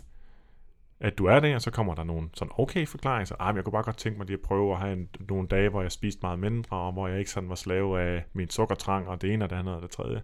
at 1.00 1.18
du 1.18 1.26
er 1.26 1.40
det, 1.40 1.56
og 1.56 1.62
så 1.62 1.72
kommer 1.72 1.96
der 1.96 2.04
nogle 2.04 2.30
sådan 2.34 2.52
okay 2.58 2.88
forklaringer, 2.88 3.26
så, 3.26 3.36
ah, 3.40 3.56
jeg 3.56 3.64
kunne 3.64 3.72
bare 3.72 3.84
godt 3.84 3.98
tænke 3.98 4.18
mig 4.18 4.28
lige 4.28 4.38
at 4.38 4.42
prøve 4.42 4.74
at 4.74 4.80
have 4.80 4.94
en, 4.94 5.10
nogle 5.30 5.48
dage, 5.48 5.70
hvor 5.70 5.82
jeg 5.82 5.92
spiste 5.92 6.20
meget 6.22 6.40
mindre, 6.40 6.78
og 6.78 6.94
hvor 6.94 7.08
jeg 7.08 7.20
ikke 7.20 7.32
sådan 7.32 7.50
var 7.50 7.56
slave 7.56 8.02
af 8.02 8.26
min 8.34 8.50
sukkertrang, 8.50 9.08
og 9.08 9.22
det 9.22 9.34
ene 9.34 9.46
og 9.46 9.50
det 9.50 9.56
andet 9.56 9.76
og 9.76 9.82
det 9.82 9.90
tredje. 9.90 10.22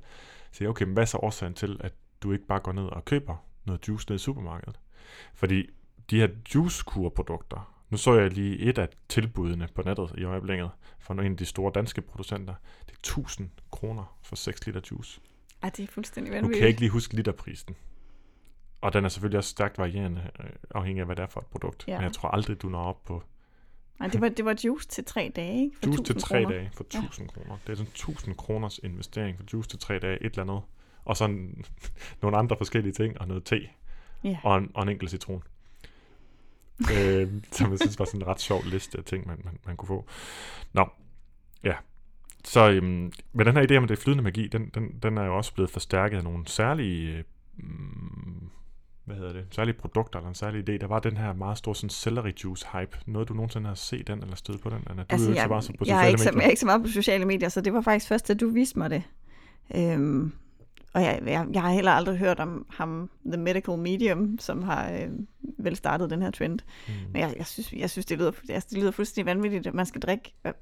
Så 0.51 0.63
jeg, 0.63 0.69
okay, 0.69 0.85
men 0.85 0.93
hvad 0.93 1.03
er 1.03 1.07
så 1.07 1.17
årsagen 1.17 1.53
til, 1.53 1.77
at 1.79 1.93
du 2.23 2.31
ikke 2.31 2.45
bare 2.45 2.59
går 2.59 2.71
ned 2.71 2.85
og 2.85 3.05
køber 3.05 3.35
noget 3.65 3.87
juice 3.87 4.05
ned 4.09 4.15
i 4.15 4.19
supermarkedet? 4.19 4.79
Fordi 5.33 5.69
de 6.09 6.19
her 6.19 6.27
juicekurprodukter, 6.55 7.73
nu 7.89 7.97
så 7.97 8.13
jeg 8.13 8.33
lige 8.33 8.59
et 8.59 8.77
af 8.77 8.89
tilbudene 9.09 9.67
på 9.75 9.81
nettet 9.81 10.13
i 10.17 10.23
øjeblikket, 10.23 10.69
fra 10.99 11.13
en 11.13 11.31
af 11.31 11.37
de 11.37 11.45
store 11.45 11.71
danske 11.75 12.01
producenter. 12.01 12.53
Det 12.85 12.91
er 12.91 12.99
1000 12.99 13.49
kroner 13.71 14.17
for 14.23 14.35
6 14.35 14.65
liter 14.65 14.81
juice. 14.91 15.21
Ej, 15.63 15.69
det 15.69 15.83
er 15.83 15.87
fuldstændig 15.87 16.31
Nu 16.31 16.35
kan 16.35 16.41
vanvittigt. 16.43 16.61
jeg 16.61 16.67
ikke 16.69 16.79
lige 16.79 16.89
huske 16.89 17.15
literprisen. 17.15 17.75
Og 18.81 18.93
den 18.93 19.05
er 19.05 19.09
selvfølgelig 19.09 19.37
også 19.37 19.49
stærkt 19.49 19.77
varierende, 19.77 20.29
øh, 20.39 20.49
afhængig 20.75 20.99
af, 21.01 21.05
hvad 21.05 21.15
det 21.15 21.23
er 21.23 21.27
for 21.27 21.39
et 21.41 21.45
produkt. 21.47 21.83
Ja. 21.87 21.95
Men 21.97 22.03
jeg 22.03 22.13
tror 22.13 22.29
aldrig, 22.29 22.61
du 22.61 22.69
når 22.69 22.83
op 22.83 23.03
på 23.05 23.23
Nej, 23.99 24.09
det 24.09 24.21
var, 24.21 24.29
det 24.29 24.45
var 24.45 24.55
juice 24.65 24.87
til 24.87 25.05
tre 25.05 25.31
dage, 25.35 25.61
ikke? 25.63 25.75
For 25.77 25.85
juice 25.85 26.03
til 26.03 26.15
1000 26.15 26.19
tre 26.21 26.43
kroner. 26.43 26.57
dage 26.57 26.71
for 26.73 26.85
Ja. 26.93 26.99
1000 26.99 27.29
kroner. 27.29 27.57
Det 27.67 27.71
er 27.71 27.75
sådan 27.75 27.91
1000 27.91 28.35
kroners 28.35 28.79
investering 28.83 29.37
for 29.37 29.45
juice 29.53 29.69
til 29.69 29.79
tre 29.79 29.99
dage, 29.99 30.17
et 30.25 30.25
eller 30.31 30.41
andet. 30.43 30.61
Og 31.05 31.17
så 31.17 31.27
nogle 32.21 32.37
andre 32.37 32.57
forskellige 32.57 32.93
ting, 32.93 33.21
og 33.21 33.27
noget 33.27 33.43
te, 33.45 33.69
Ja. 34.23 34.37
og 34.43 34.57
en, 34.57 34.71
og 34.73 34.83
en 34.83 34.89
enkelt 34.89 35.09
citron. 35.11 35.43
øh, 36.97 37.31
som 37.51 37.71
jeg 37.71 37.79
synes 37.79 37.99
var 37.99 38.05
sådan 38.05 38.21
en 38.21 38.27
ret 38.27 38.41
sjov 38.41 38.63
liste 38.65 38.97
af 38.97 39.03
ting, 39.03 39.27
man, 39.27 39.41
man, 39.43 39.59
man 39.65 39.77
kunne 39.77 39.87
få. 39.87 40.05
Nå, 40.73 40.89
ja. 41.63 41.73
Så 42.47 42.69
øhm, 42.69 43.11
med 43.33 43.45
den 43.45 43.55
her 43.55 43.67
idé 43.67 43.75
om, 43.75 43.83
at 43.83 43.89
det 43.89 43.99
flydende 43.99 44.23
magi, 44.23 44.47
den, 44.47 44.71
den, 44.73 44.89
den 45.03 45.17
er 45.17 45.23
jo 45.23 45.37
også 45.37 45.53
blevet 45.53 45.69
forstærket 45.69 46.17
af 46.17 46.23
nogle 46.23 46.47
særlige, 46.47 47.17
øh, 47.17 47.23
mm, 47.57 48.49
hvad 49.05 49.15
hedder 49.15 49.33
det, 49.33 49.45
særlige 49.51 49.75
produkter 49.75 50.19
eller 50.19 50.29
en 50.29 50.35
særlig 50.35 50.69
idé. 50.69 50.77
Der 50.77 50.87
var 50.87 50.99
den 50.99 51.17
her 51.17 51.33
meget 51.33 51.57
store 51.57 51.75
sådan 51.75 51.89
celery 51.89 52.31
juice 52.43 52.67
hype. 52.73 52.97
Noget 53.05 53.29
du 53.29 53.33
nogensinde 53.33 53.67
har 53.67 53.75
set 53.75 54.07
den 54.07 54.21
eller 54.21 54.35
stødt 54.35 54.61
på 54.61 54.69
den, 54.69 54.79
Anna? 54.89 55.01
Du 55.01 55.05
Altså, 55.09 55.27
er 55.27 55.29
jo 55.29 55.31
ikke 55.31 55.41
jeg, 55.41 55.45
så 55.45 55.49
meget 55.49 55.63
så 55.63 55.73
på 55.77 55.85
jeg, 55.87 55.95
sociale 55.95 56.09
ikke 56.09 56.21
så, 56.21 56.31
jeg 56.35 56.45
er 56.45 56.49
ikke 56.49 56.59
så 56.59 56.65
meget 56.65 56.81
på 56.81 56.87
sociale 56.87 57.25
medier, 57.25 57.49
så 57.49 57.61
det 57.61 57.73
var 57.73 57.81
faktisk 57.81 58.07
først, 58.07 58.27
da 58.27 58.33
du 58.33 58.49
viste 58.49 58.79
mig 58.79 58.89
det. 58.89 59.03
Øhm, 59.75 60.33
og 60.93 61.01
jeg, 61.01 61.21
jeg, 61.25 61.47
jeg 61.53 61.61
har 61.61 61.71
heller 61.71 61.91
aldrig 61.91 62.17
hørt 62.17 62.39
om 62.39 62.65
ham, 62.69 63.09
The 63.25 63.37
Medical 63.41 63.77
Medium, 63.77 64.39
som 64.39 64.63
har 64.63 64.91
øh, 64.91 65.09
vel 65.59 65.75
startet 65.75 66.09
den 66.09 66.21
her 66.21 66.31
trend. 66.31 66.59
Mm. 66.87 66.93
Men 67.11 67.21
jeg, 67.21 67.33
jeg, 67.37 67.45
synes, 67.45 67.73
jeg 67.73 67.89
synes, 67.89 68.05
det 68.05 68.17
lyder, 68.17 68.31
altså, 68.49 68.67
det 68.71 68.77
lyder 68.77 68.91
fuldstændig 68.91 69.25
vanvittigt, 69.25 69.67
at 69.67 69.73
man 69.73 69.85
skal 69.85 70.01
drikke 70.01 70.33
øh, 70.45 70.53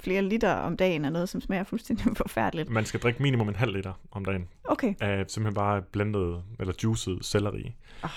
flere 0.00 0.22
liter 0.22 0.54
om 0.54 0.76
dagen 0.76 1.04
af 1.04 1.12
noget, 1.12 1.28
som 1.28 1.40
smager 1.40 1.64
fuldstændig 1.64 2.16
forfærdeligt. 2.22 2.70
Man 2.70 2.84
skal 2.84 3.00
drikke 3.00 3.22
minimum 3.22 3.48
en 3.48 3.54
halv 3.56 3.72
liter 3.76 3.92
om 4.10 4.24
dagen 4.24 4.48
Okay. 4.64 4.94
af 5.00 5.24
simpelthen 5.28 5.54
bare 5.54 5.82
blendet 5.82 6.42
eller 6.60 6.74
juicet 6.84 7.18
selleri. 7.24 7.74
Ah, 8.02 8.10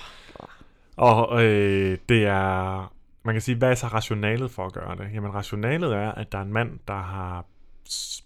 Og 0.96 1.44
øh, 1.46 1.98
det 2.10 2.26
er, 2.26 2.94
man 3.24 3.36
kan 3.36 3.42
sige, 3.42 3.56
hvad 3.56 3.72
er 3.72 3.76
så 3.76 3.88
rationalet 3.88 4.52
for 4.52 4.66
at 4.66 4.74
gøre 4.74 4.96
det? 4.96 5.10
Jamen 5.14 5.34
rationalet 5.34 5.94
er, 5.96 6.12
at 6.12 6.32
der 6.32 6.38
er 6.38 6.42
en 6.42 6.54
mand, 6.54 6.80
der 6.88 7.02
har 7.02 7.46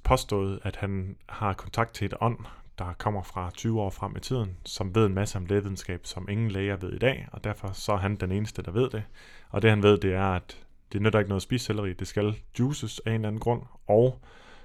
påstået, 0.03 0.59
at 0.63 0.75
han 0.75 1.15
har 1.29 1.53
kontakt 1.53 1.93
til 1.93 2.05
et 2.05 2.13
ånd, 2.21 2.37
der 2.79 2.93
kommer 2.97 3.23
fra 3.23 3.51
20 3.53 3.81
år 3.81 3.89
frem 3.89 4.15
i 4.17 4.19
tiden, 4.19 4.57
som 4.65 4.95
ved 4.95 5.05
en 5.05 5.13
masse 5.13 5.37
om 5.37 5.45
lægevidenskab, 5.45 5.99
som 6.03 6.29
ingen 6.29 6.51
læger 6.51 6.75
ved 6.75 6.93
i 6.93 6.97
dag, 6.97 7.27
og 7.31 7.43
derfor 7.43 7.69
så 7.73 7.91
er 7.93 7.97
han 7.97 8.15
den 8.15 8.31
eneste, 8.31 8.61
der 8.61 8.71
ved 8.71 8.89
det. 8.89 9.03
Og 9.49 9.61
det 9.61 9.69
han 9.69 9.83
ved, 9.83 9.97
det 9.97 10.13
er, 10.13 10.25
at 10.25 10.57
det 10.95 11.03
nytter 11.03 11.19
ikke 11.19 11.29
noget 11.29 11.39
at 11.39 11.43
spise 11.43 11.65
selleri, 11.65 11.93
det 11.93 12.07
skal 12.07 12.35
juices 12.59 13.01
af 13.05 13.09
en 13.09 13.15
eller 13.15 13.27
anden 13.27 13.39
grund, 13.39 13.61
og 13.87 14.19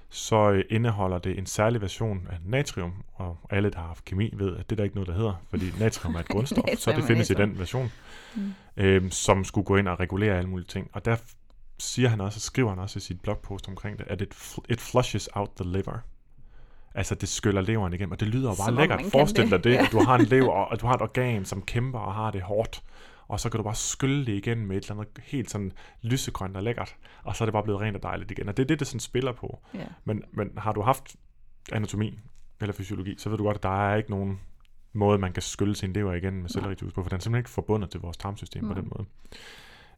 så 0.09 0.51
øh, 0.51 0.63
indeholder 0.69 1.17
det 1.19 1.37
en 1.37 1.45
særlig 1.45 1.81
version 1.81 2.27
af 2.31 2.37
natrium, 2.45 2.93
og 3.13 3.37
alle, 3.49 3.69
der 3.69 3.79
har 3.79 3.87
haft 3.87 4.05
kemi, 4.05 4.29
ved, 4.37 4.57
at 4.57 4.69
det 4.69 4.71
er 4.71 4.77
der 4.77 4.83
ikke 4.83 4.95
noget, 4.95 5.07
der 5.07 5.13
hedder, 5.13 5.33
fordi 5.49 5.65
natrium 5.79 6.15
er 6.15 6.19
et 6.19 6.27
grundstof, 6.27 6.63
så 6.77 6.91
det 6.91 7.03
findes 7.03 7.29
i 7.29 7.33
den 7.33 7.59
version, 7.59 7.91
Mm. 8.35 8.53
øhm, 8.77 9.11
som 9.11 9.43
skulle 9.43 9.65
gå 9.65 9.75
ind 9.75 9.87
og 9.87 9.99
regulere 9.99 10.37
alle 10.37 10.49
mulige 10.49 10.67
ting. 10.67 10.89
Og 10.93 11.05
der 11.05 11.15
siger 11.79 12.09
han 12.09 12.21
også, 12.21 12.37
og 12.37 12.41
skriver 12.41 12.69
han 12.69 12.79
også 12.79 12.97
i 12.97 13.01
sit 13.01 13.21
blogpost 13.21 13.67
omkring 13.67 13.97
det, 13.99 14.07
at 14.09 14.21
it, 14.21 14.33
fl- 14.33 14.65
it 14.69 14.81
flushes 14.81 15.29
out 15.33 15.49
the 15.61 15.71
liver. 15.71 15.99
Altså, 16.95 17.15
det 17.15 17.29
skyller 17.29 17.61
leveren 17.61 17.93
igennem, 17.93 18.11
og 18.11 18.19
det 18.19 18.27
lyder 18.27 18.49
jo 18.49 18.55
bare 18.55 18.65
Som 18.67 18.73
om 18.73 18.79
lækkert. 18.79 19.01
Forestil 19.11 19.43
det. 19.43 19.51
dig 19.51 19.63
det, 19.63 19.71
Ja. 19.73 19.83
at 19.85 19.91
du 19.91 19.99
har 20.03 20.15
en 20.17 20.25
lever, 20.35 20.51
og 20.51 20.73
at 20.73 20.81
du 20.81 20.87
har 20.87 20.93
et 20.93 21.01
organ, 21.01 21.45
som 21.45 21.61
kæmper 21.61 21.99
og 21.99 22.13
har 22.13 22.31
det 22.31 22.41
hårdt, 22.41 22.83
og 23.31 23.39
så 23.39 23.49
kan 23.49 23.57
du 23.57 23.63
bare 23.63 23.75
skylle 23.75 24.25
det 24.25 24.31
igen 24.31 24.65
med 24.65 24.77
et 24.77 24.83
eller 24.83 24.95
andet 24.95 25.23
helt 25.23 25.51
sådan 25.51 25.71
lysegrønt 26.01 26.57
og 26.57 26.63
lækkert, 26.63 26.95
og 27.23 27.35
så 27.35 27.43
er 27.43 27.45
det 27.45 27.53
bare 27.53 27.63
blevet 27.63 27.81
rent 27.81 27.95
og 27.95 28.03
dejligt 28.03 28.31
igen. 28.31 28.49
Og 28.49 28.57
det 28.57 28.63
er 28.63 28.67
det, 28.67 28.79
det 28.79 28.87
sådan 28.87 28.99
spiller 28.99 29.31
på. 29.31 29.59
Ja. 29.73 29.85
Men, 30.05 30.23
men 30.31 30.51
har 30.57 30.71
du 30.71 30.81
haft 30.81 31.15
anatomi 31.71 32.19
eller 32.61 32.73
fysiologi, 32.73 33.15
så 33.17 33.29
ved 33.29 33.37
du 33.37 33.43
godt, 33.43 33.57
at 33.57 33.63
der 33.63 33.89
er 33.89 33.95
ikke 33.95 34.09
nogen 34.09 34.39
måde, 34.93 35.17
man 35.17 35.33
kan 35.33 35.43
skylle 35.43 35.75
sin 35.75 35.93
lever 35.93 36.13
igen 36.13 36.41
med 36.41 36.49
sellerijuice 36.49 36.95
på, 36.95 37.03
for 37.03 37.09
den 37.09 37.15
er 37.15 37.19
simpelthen 37.19 37.39
ikke 37.39 37.49
forbundet 37.49 37.89
til 37.89 37.99
vores 37.99 38.17
tarmsystem 38.17 38.61
på 38.61 38.73
Nej. 38.73 38.81
den 38.81 38.91
måde. 38.95 39.07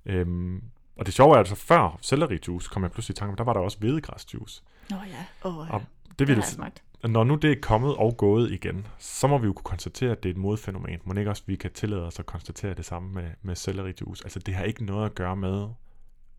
Øhm, 0.06 0.64
og 0.98 1.06
det 1.06 1.14
sjove 1.14 1.34
er 1.34 1.40
altså, 1.40 1.56
før 1.56 2.00
sellerijuice 2.02 2.70
kom 2.70 2.84
jeg 2.84 2.92
pludselig 2.92 3.16
i 3.16 3.20
tanke 3.20 3.32
om, 3.32 3.38
der 3.38 3.44
var 3.44 3.54
der 3.54 3.60
også 3.60 3.80
hvedegræsjuice. 3.80 4.64
Nå 4.90 4.96
ja. 4.96 5.50
Åh, 5.50 5.68
ja. 5.70 5.74
Og 5.74 5.84
det 6.20 6.28
det 6.28 6.84
når 7.10 7.24
nu 7.24 7.36
det 7.36 7.51
er 7.51 7.56
kommet 7.62 7.95
og 7.95 8.18
gået 8.18 8.51
igen, 8.51 8.88
så 8.97 9.28
må 9.28 9.38
vi 9.38 9.45
jo 9.45 9.54
kunne 9.54 9.64
konstatere, 9.64 10.12
at 10.12 10.24
det 10.24 10.30
er 10.30 10.34
et 10.34 10.39
modfænomen. 10.39 10.99
Må 11.04 11.14
ikke 11.14 11.32
også, 11.32 11.43
vi 11.45 11.56
kan 11.56 11.72
tillade 11.72 12.06
os 12.06 12.20
at 12.20 12.26
konstatere 12.26 12.74
det 12.74 12.86
samme 12.86 13.14
med, 13.14 13.30
med 13.41 13.56
sellerijuice. 13.56 14.26
Altså 14.26 14.39
det 14.39 14.56
har 14.56 14.64
ikke 14.64 14.86
noget 14.86 15.06
at 15.06 15.16
gøre 15.16 15.36
med, 15.36 15.68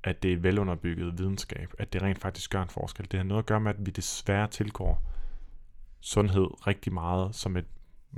at 0.04 0.22
det 0.22 0.32
er 0.32 0.36
velunderbygget 0.36 1.18
videnskab, 1.18 1.74
at 1.78 1.92
det 1.92 2.02
rent 2.02 2.18
faktisk 2.18 2.50
gør 2.50 2.62
en 2.62 2.68
forskel. 2.68 3.06
Det 3.10 3.18
har 3.18 3.24
noget 3.24 3.42
at 3.42 3.46
gøre 3.46 3.60
med, 3.60 3.70
at 3.70 3.86
vi 3.86 3.90
desværre 3.90 4.48
tilgår 4.48 5.02
sundhed 6.00 6.66
rigtig 6.66 6.92
meget 6.92 7.34
som 7.34 7.56
et, 7.56 7.66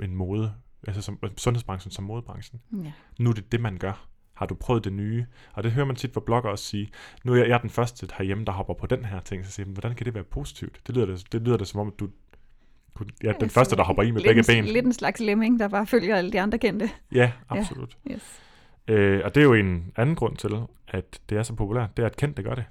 en 0.03 0.15
mode, 0.15 0.53
altså 0.87 1.01
som, 1.01 1.19
sundhedsbranchen 1.37 1.91
som 1.91 2.03
modebranchen. 2.03 2.61
Ja. 2.83 2.91
Nu 3.19 3.29
er 3.29 3.33
det 3.33 3.51
det, 3.51 3.61
man 3.61 3.77
gør. 3.77 4.07
Har 4.33 4.45
du 4.45 4.55
prøvet 4.55 4.83
det 4.83 4.93
nye? 4.93 5.25
Og 5.53 5.63
det 5.63 5.71
hører 5.71 5.85
man 5.85 5.95
tit 5.95 6.13
fra 6.13 6.21
blogger 6.25 6.49
også 6.49 6.65
sige, 6.65 6.89
nu 7.23 7.33
er 7.33 7.37
jeg, 7.37 7.47
jeg 7.47 7.53
er 7.53 7.61
den 7.61 7.69
første 7.69 8.07
herhjemme, 8.17 8.45
der 8.45 8.51
hopper 8.51 8.73
på 8.73 8.87
den 8.87 9.05
her 9.05 9.19
ting, 9.19 9.45
så 9.45 9.51
siger 9.51 9.67
hvordan 9.67 9.95
kan 9.95 10.05
det 10.05 10.13
være 10.13 10.23
positivt? 10.23 10.81
Det 10.87 10.95
lyder 10.95 11.05
det, 11.05 11.31
det, 11.31 11.41
lyder 11.41 11.57
det 11.57 11.67
som 11.67 11.79
om, 11.79 11.87
at 11.87 11.99
du 11.99 12.09
ja, 13.23 13.33
den 13.39 13.49
første, 13.49 13.75
der 13.75 13.83
hopper 13.83 14.03
i 14.03 14.11
med 14.11 14.21
begge 14.21 14.39
en, 14.39 14.63
ben. 14.63 14.65
Lidt 14.73 14.85
en 14.85 14.93
slags 14.93 15.19
lemming, 15.19 15.59
der 15.59 15.67
bare 15.67 15.87
følger 15.87 16.15
alle 16.15 16.31
de 16.31 16.41
andre 16.41 16.57
kendte. 16.57 16.89
Ja, 17.11 17.31
absolut. 17.49 17.97
Yes. 18.11 18.41
Øh, 18.87 19.21
og 19.23 19.35
det 19.35 19.41
er 19.41 19.45
jo 19.45 19.53
en 19.53 19.91
anden 19.95 20.15
grund 20.15 20.37
til, 20.37 20.49
at 20.87 21.19
det 21.29 21.37
er 21.37 21.43
så 21.43 21.53
populært, 21.53 21.97
det 21.97 22.03
er, 22.03 22.07
at 22.07 22.17
kendte 22.17 22.43
gør 22.43 22.55
det. 22.55 22.63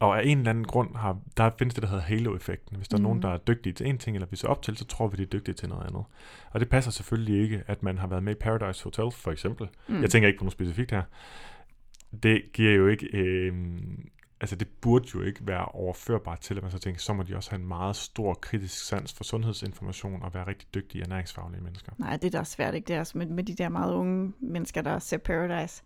Og 0.00 0.18
af 0.18 0.22
en 0.26 0.38
eller 0.38 0.50
anden 0.50 0.64
grund 0.64 0.96
har, 0.96 1.18
der 1.36 1.50
findes 1.58 1.74
det, 1.74 1.82
der 1.82 1.88
hedder 1.88 2.02
halo-effekten. 2.02 2.76
Hvis 2.76 2.88
der 2.88 2.96
er 2.96 3.00
nogen, 3.02 3.16
Mhm. 3.16 3.22
der 3.22 3.28
er 3.28 3.36
dygtige 3.38 3.72
til 3.72 3.86
en 3.86 3.98
ting, 3.98 4.16
eller 4.16 4.26
vi 4.30 4.36
ser 4.36 4.48
op 4.48 4.62
til, 4.62 4.76
så 4.76 4.84
tror 4.84 5.08
vi, 5.08 5.16
de 5.16 5.22
er 5.22 5.26
dygtige 5.26 5.54
til 5.54 5.68
noget 5.68 5.86
andet. 5.86 6.04
Og 6.50 6.60
det 6.60 6.68
passer 6.68 6.90
selvfølgelig 6.90 7.42
ikke, 7.42 7.62
at 7.66 7.82
man 7.82 7.98
har 7.98 8.06
været 8.06 8.22
med 8.22 8.32
i 8.32 8.38
Paradise 8.40 8.84
Hotel, 8.84 9.10
for 9.12 9.30
eksempel. 9.32 9.68
Mm. 9.88 10.02
Jeg 10.02 10.10
tænker 10.10 10.28
ikke 10.28 10.38
på 10.38 10.44
noget 10.44 10.52
specifikt 10.52 10.90
her. 10.90 11.02
Det 12.22 12.42
giver 12.52 12.72
jo 12.72 12.86
ikke... 12.88 13.06
Øh, 13.12 13.54
altså 14.40 14.56
det 14.56 14.68
burde 14.80 15.08
jo 15.14 15.22
ikke 15.22 15.46
være 15.46 15.64
overførbart 15.64 16.40
til, 16.40 16.56
at 16.56 16.62
man 16.62 16.72
så 16.72 16.78
tænker, 16.78 17.00
så 17.00 17.12
må 17.12 17.22
de 17.22 17.36
også 17.36 17.50
have 17.50 17.60
en 17.60 17.68
meget 17.68 17.96
stor 17.96 18.34
kritisk 18.34 18.86
sans 18.86 19.12
for 19.12 19.24
sundhedsinformation 19.24 20.22
og 20.22 20.34
være 20.34 20.46
rigtig 20.46 20.68
dygtige 20.74 21.04
ernæringsfaglige 21.04 21.62
mennesker. 21.62 21.92
Nej, 21.98 22.16
det 22.16 22.34
er 22.34 22.38
da 22.38 22.44
svært, 22.44 22.74
ikke? 22.74 22.86
Det 22.86 22.96
er 22.96 23.00
også 23.00 23.18
med, 23.18 23.26
med 23.26 23.44
de 23.44 23.54
der 23.54 23.68
meget 23.68 23.94
unge 23.94 24.32
mennesker, 24.40 24.82
der 24.82 24.98
ser 24.98 25.16
Paradise, 25.16 25.82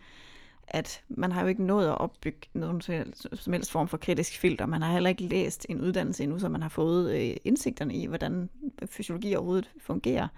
at 0.69 1.03
man 1.09 1.33
har 1.33 1.43
jo 1.43 1.47
ikke 1.47 1.65
nået 1.65 1.89
at 1.89 1.99
opbygge 1.99 2.49
nogen 2.53 2.81
som 2.81 3.53
helst, 3.53 3.73
form 3.73 3.89
for 3.89 3.97
kritisk 3.97 4.39
filter. 4.39 4.67
Man 4.67 4.83
har 4.83 4.93
heller 4.93 5.11
ikke 5.11 5.23
læst 5.23 5.67
en 5.69 5.81
uddannelse 5.81 6.23
endnu, 6.23 6.39
så 6.39 6.49
man 6.49 6.63
har 6.63 6.69
fået 6.69 7.15
øh, 7.15 7.37
indsigterne 7.45 7.95
i, 7.95 8.07
hvordan 8.07 8.51
fysiologi 8.87 9.35
overhovedet 9.35 9.71
fungerer. 9.81 10.29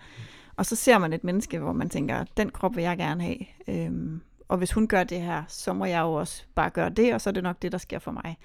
Og 0.57 0.67
så 0.67 0.77
ser 0.77 0.99
man 0.99 1.12
et 1.12 1.25
menneske, 1.25 1.59
hvor 1.59 1.73
man 1.73 1.89
tænker, 1.89 2.25
den 2.37 2.51
krop 2.51 2.77
vil 2.77 2.85
jeg 2.85 2.97
gerne 2.97 3.23
have. 3.23 3.39
Øhm, 3.69 4.21
og 4.49 4.59
hvis 4.59 4.72
hun 4.72 4.88
gør 4.88 5.05
det 5.05 5.20
her, 5.20 5.42
så 5.49 5.72
må 5.72 5.84
jeg 5.84 6.01
jo 6.01 6.12
også 6.12 6.42
bare 6.55 6.70
gøre 6.70 6.90
det, 6.90 7.14
og 7.14 7.20
så 7.20 7.30
er 7.30 7.32
det 7.32 7.42
nok 7.42 7.62
det, 7.62 7.72
der 7.72 7.78
sker 7.78 7.99
for 7.99 8.11
mig. 8.11 8.36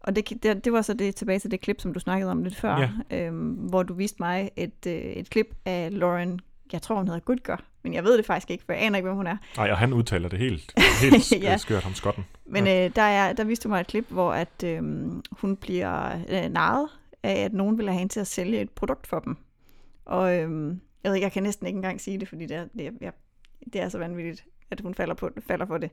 Og 0.00 0.16
det, 0.16 0.42
det, 0.42 0.64
det 0.64 0.72
var 0.72 0.82
så 0.82 0.94
det 0.94 1.14
tilbage 1.14 1.38
til 1.38 1.50
det 1.50 1.60
klip, 1.60 1.80
som 1.80 1.94
du 1.94 2.00
snakkede 2.00 2.30
om 2.30 2.42
lidt 2.42 2.56
før, 2.56 2.90
ja. 3.10 3.26
øhm, 3.26 3.52
hvor 3.52 3.82
du 3.82 3.94
viste 3.94 4.16
mig 4.20 4.50
et, 4.56 4.86
øh, 4.86 4.92
et 4.94 5.30
klip 5.30 5.54
af 5.64 5.98
Lauren, 5.98 6.40
jeg 6.72 6.82
tror 6.82 6.96
hun 6.96 7.06
hedder 7.06 7.20
Goodger, 7.20 7.56
men 7.82 7.94
jeg 7.94 8.04
ved 8.04 8.16
det 8.16 8.26
faktisk 8.26 8.50
ikke, 8.50 8.64
for 8.64 8.72
jeg 8.72 8.82
aner 8.82 8.98
ikke, 8.98 9.06
hvem 9.06 9.16
hun 9.16 9.26
er. 9.26 9.36
Nej, 9.56 9.70
og 9.70 9.78
han 9.78 9.92
udtaler 9.92 10.28
det 10.28 10.38
helt, 10.38 10.74
helt 11.00 11.32
Ja. 11.42 11.50
ja. 11.50 11.56
skørt 11.56 11.82
ham 11.82 11.94
skotten. 11.94 12.24
Men 12.46 12.66
øh, 12.66 12.96
der, 12.96 13.02
er, 13.02 13.32
der 13.32 13.44
viste 13.44 13.64
du 13.64 13.68
mig 13.68 13.80
et 13.80 13.86
klip, 13.86 14.04
hvor 14.08 14.32
at, 14.32 14.64
øh, 14.64 14.82
hun 15.30 15.56
bliver 15.56 16.18
øh, 16.28 16.50
narret 16.50 16.88
af, 17.22 17.44
at 17.44 17.52
nogen 17.52 17.78
vil 17.78 17.88
have 17.88 17.98
hende 17.98 18.12
til 18.12 18.20
at 18.20 18.26
sælge 18.26 18.60
et 18.60 18.70
produkt 18.70 19.06
for 19.06 19.18
dem. 19.18 19.36
Og 20.04 20.34
øh, 20.34 20.76
jeg 21.04 21.10
ved 21.10 21.14
ikke, 21.14 21.24
jeg 21.24 21.32
kan 21.32 21.42
næsten 21.42 21.66
ikke 21.66 21.76
engang 21.76 22.00
sige 22.00 22.18
det, 22.20 22.28
fordi 22.28 22.46
det 22.46 22.56
er, 22.56 22.64
det 22.78 22.86
er, 22.86 22.90
jeg, 23.00 23.12
det 23.72 23.80
er 23.80 23.88
så 23.88 23.98
vanvittigt, 23.98 24.44
at 24.70 24.80
hun 24.80 24.94
falder, 24.94 25.14
på, 25.14 25.30
falder 25.46 25.66
for 25.66 25.78
det. 25.78 25.90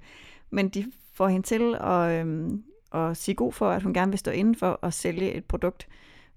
Men 0.49 0.69
de 0.69 0.91
får 1.13 1.28
hende 1.28 1.47
til 1.47 1.75
at, 1.82 2.25
øh, 2.28 2.49
at 2.93 3.17
sige 3.17 3.36
god 3.36 3.53
for, 3.53 3.69
at 3.71 3.84
hun 3.84 3.93
gerne 3.93 4.11
vil 4.11 4.19
stå 4.19 4.32
inden 4.32 4.55
for 4.55 4.80
at 4.84 4.93
sælge 4.93 5.34
et 5.34 5.45
produkt, 5.45 5.88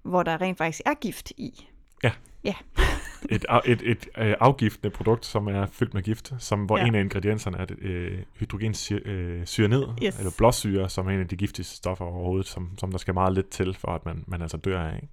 hvor 0.01 0.23
der 0.23 0.41
rent 0.41 0.57
faktisk 0.57 0.81
er 0.85 0.93
gift 0.93 1.31
i. 1.37 1.67
Et, 3.29 3.45
af- 3.49 3.61
et, 3.65 3.81
et, 3.85 4.07
et 4.17 4.35
afgiftende 4.39 4.89
produkt, 4.89 5.25
som 5.25 5.47
er 5.47 5.65
fyldt 5.65 5.93
med 5.93 6.01
gift, 6.03 6.33
som, 6.39 6.65
hvor 6.65 6.77
Ja. 6.77 6.83
ja. 6.83 6.87
en 6.87 6.95
af 6.95 6.99
ingredienserne 7.01 7.57
er 7.57 7.65
øh, 7.81 8.17
hydrogensyrenid, 8.39 9.83
Yes. 10.03 10.17
eller 10.19 10.31
blåsyre, 10.37 10.89
som 10.89 11.07
er 11.07 11.11
en 11.11 11.19
af 11.19 11.27
de 11.27 11.35
giftigste 11.35 11.75
stoffer 11.75 12.05
overhovedet, 12.05 12.47
som, 12.47 12.69
som 12.77 12.91
der 12.91 12.97
skal 12.97 13.13
meget 13.13 13.33
lidt 13.33 13.49
til, 13.49 13.73
for 13.79 13.87
at 13.87 14.05
man, 14.05 14.23
man 14.27 14.41
altså 14.41 14.57
dør 14.57 14.81
af. 14.81 14.95
Ikke? 14.95 15.07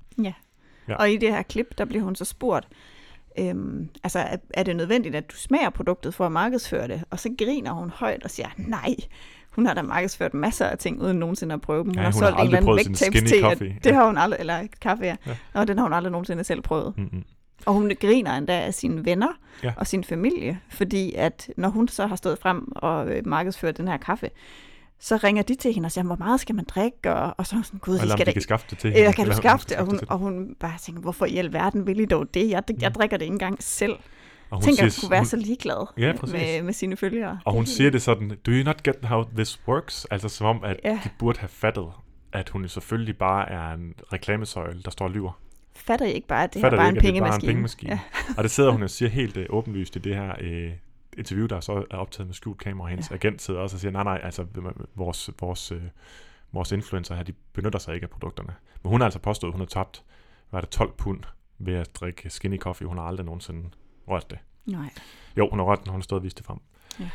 Ja. 0.89 0.95
Og 0.97 1.11
i 1.11 1.17
det 1.17 1.29
her 1.31 1.43
klip, 1.43 1.79
der 1.79 1.85
bliver 1.85 2.05
hun 2.05 2.15
så 2.17 2.25
spurgt, 2.25 2.69
øhm, 3.39 3.89
altså 4.05 4.19
er, 4.19 4.37
er 4.55 4.63
det 4.63 4.77
nødvendigt, 4.77 5.15
at 5.15 5.31
du 5.31 5.37
smager 5.37 5.71
produktet 5.71 6.15
for 6.15 6.27
at 6.27 6.33
markedsføre 6.33 6.89
det? 6.89 7.03
Og 7.11 7.19
så 7.21 7.31
griner 7.39 7.73
hun 7.73 7.91
højt 7.91 8.25
og 8.25 8.31
siger, 8.31 8.49
nej, 8.57 8.95
hun 9.51 9.67
har 9.67 9.75
da 9.75 9.83
markedsført 9.83 10.35
masser 10.35 10.67
af 10.67 10.79
ting, 10.79 11.03
uden 11.03 11.17
nogensinde 11.19 11.55
at 11.55 11.61
prøve 11.61 11.85
dem. 11.85 11.93
Ja, 11.93 12.01
har 12.01 12.07
hun 12.07 12.13
har 12.13 12.19
solgt 12.19 12.35
en 12.35 12.41
aldrig 12.41 12.59
eller 12.59 12.71
anden 12.71 12.77
vægttabs 12.77 13.33
coffee. 13.41 13.77
Det 13.85 13.95
har 13.95 14.07
hun 14.07 14.19
aldrig, 14.19 14.41
eller 14.41 14.67
kaffe, 14.81 15.05
ja. 15.05 15.17
Ja. 15.27 15.37
Og 15.55 15.69
den 15.69 15.79
har 15.79 15.85
hun 15.85 15.93
aldrig 15.93 16.11
nogensinde 16.13 16.45
selv 16.45 16.61
prøvet. 16.63 16.95
Mm-mm. 16.99 17.25
Og 17.67 17.75
hun 17.75 17.93
griner 18.01 18.37
endda 18.37 18.61
af 18.61 18.75
sine 18.75 19.05
venner 19.05 19.29
Ja. 19.63 19.73
og 19.77 19.87
sin 19.87 20.05
familie, 20.05 20.61
fordi 20.71 21.15
at 21.15 21.51
når 21.57 21.69
hun 21.69 21.89
så 21.89 22.07
har 22.07 22.17
stået 22.17 22.39
frem 22.39 22.73
og 22.77 23.09
øh, 23.09 23.27
markedsført 23.27 23.77
den 23.79 23.89
her 23.89 23.97
kaffe, 23.97 24.31
så 25.01 25.17
ringer 25.17 25.43
de 25.43 25.55
til 25.55 25.73
hende 25.75 25.87
og 25.87 25.93
siger, 25.93 26.05
hvor 26.05 26.17
meget 26.17 26.41
skal 26.41 26.55
man 26.55 26.65
drikke? 26.65 27.15
Og, 27.15 27.35
og 27.39 27.47
så 27.47 27.57
er 27.57 27.63
sådan, 27.63 27.81
gud, 27.81 27.95
Eller 27.95 28.05
om 28.05 28.19
skal 28.19 28.27
de 28.27 28.29
det 28.29 28.35
kan 28.35 28.43
skaffe 28.43 28.67
det 28.71 28.79
til 28.79 28.89
eller 28.89 29.01
hende, 29.03 29.13
kan 29.17 29.25
du 29.25 29.31
om 29.31 29.35
de 29.35 29.37
skaffe 29.37 29.67
det? 29.69 29.77
Og 29.77 29.85
hun, 29.87 30.01
og 30.09 30.19
hun 30.19 30.57
bare 30.61 30.79
tænker, 30.83 31.01
hvorfor 31.03 31.27
i 31.27 31.37
alverden 31.37 31.87
vil 31.87 32.01
I 32.01 32.05
dog 32.05 32.35
det? 32.35 32.51
Jeg, 32.51 32.63
jeg 32.81 32.89
Mm. 32.89 32.93
drikker 32.93 33.17
det 33.17 33.25
ikke 33.25 33.33
engang 33.33 33.63
selv. 33.63 33.93
Og 34.51 34.57
hun 34.57 34.63
Tænk, 34.63 34.73
at 34.73 34.77
siger- 34.77 34.85
hun 34.85 34.91
kunne 35.01 35.11
være 35.11 35.21
hun- 35.21 35.27
så 35.27 35.37
ligeglad 35.37 35.87
Ja, 35.99 36.13
præcis. 36.21 36.33
med, 36.33 36.63
med 36.63 36.73
sine 36.73 36.97
følgere. 36.97 37.41
Og 37.45 37.53
hun 37.53 37.67
siger 37.67 37.91
det 37.91 38.03
sådan, 38.03 38.29
do 38.47 38.51
you 38.53 38.65
not 38.65 38.83
get 38.83 38.95
how 39.03 39.25
this 39.37 39.61
works? 39.69 40.05
Altså 40.11 40.29
som 40.29 40.47
om, 40.47 40.65
at 40.65 40.77
Ja. 40.85 40.91
ja. 40.91 41.01
de 41.05 41.09
burde 41.19 41.39
have 41.39 41.49
fattet, 41.49 41.87
at 42.33 42.49
hun 42.49 42.69
selvfølgelig 42.69 43.17
bare 43.19 43.49
er 43.51 43.73
en 43.75 43.95
reklamesøjle, 44.13 44.83
der 44.85 44.91
står 44.91 45.05
og 45.05 45.11
lyver. 45.11 45.41
Fatter 45.77 46.07
I 46.07 46.13
ikke 46.13 46.27
bare, 46.29 46.45
at 46.45 46.55
det 46.55 46.61
Fatter 46.63 46.79
her 46.79 46.85
bare 46.85 46.87
I 46.87 46.97
er 46.97 47.01
en 47.01 47.07
ikke, 47.07 47.09
at 47.09 47.15
det 47.15 47.21
bare 47.23 47.31
er 47.31 47.35
en 47.35 47.41
pengemaskine? 47.41 47.91
pengemaskine? 47.91 48.35
Og 48.39 48.43
det 48.43 48.51
sidder 48.51 48.71
hun 48.71 48.83
og 48.83 48.91
siger 48.91 49.09
helt 49.09 49.37
øh, 49.37 49.47
åbenlyst 49.51 49.97
i 49.97 49.99
det 49.99 50.15
her 50.15 50.33
øh, 50.41 50.71
interview, 51.19 51.47
der 51.47 51.61
så 51.61 51.85
er 51.91 51.97
optaget 51.97 52.27
med 52.27 52.35
skjult 52.35 52.59
kamera, 52.59 52.85
og 52.85 52.89
hendes 52.91 53.11
Ja. 53.11 53.15
agent 53.15 53.43
sidder 53.43 53.61
også 53.61 53.77
og 53.77 53.81
siger, 53.81 53.93
nej, 53.93 54.05
nej, 54.05 54.21
altså 54.23 54.47
vores, 54.95 55.31
vores, 55.41 55.73
øh, 55.73 55.83
vores 56.53 56.73
influencer 56.73 57.15
her, 57.15 57.23
de 57.23 57.33
benytter 57.53 57.79
sig 57.79 57.95
ikke 57.95 58.05
af 58.05 58.11
produkterne. 58.11 58.55
Men 58.83 58.91
hun 58.91 59.01
har 59.01 59.05
altså 59.05 59.19
påstået, 59.19 59.51
at 59.51 59.53
hun 59.55 59.61
har 59.61 59.67
tabt, 59.67 60.05
hvad 60.51 60.59
er 60.59 60.61
det, 60.61 60.71
12 60.71 60.93
pund 60.99 61.21
ved 61.59 61.75
at 61.75 61.91
drikke 61.95 62.31
skinny 62.31 62.59
coffee. 62.59 62.87
Hun 62.89 62.97
har 62.99 63.05
aldrig 63.05 63.27
nogensinde 63.27 63.71
rørt 64.09 64.31
det. 64.31 64.39
Nej. 64.67 64.91
Jo, 65.37 65.49
hun 65.51 65.59
har 65.59 65.67
rørt 65.67 65.79
den, 65.85 65.91
hun 65.91 66.01
har 66.01 66.03
stået 66.05 66.21
og 66.21 66.25
vist 66.25 66.39
det 66.39 66.47
frem. 66.47 66.59
Ja. 67.01 67.11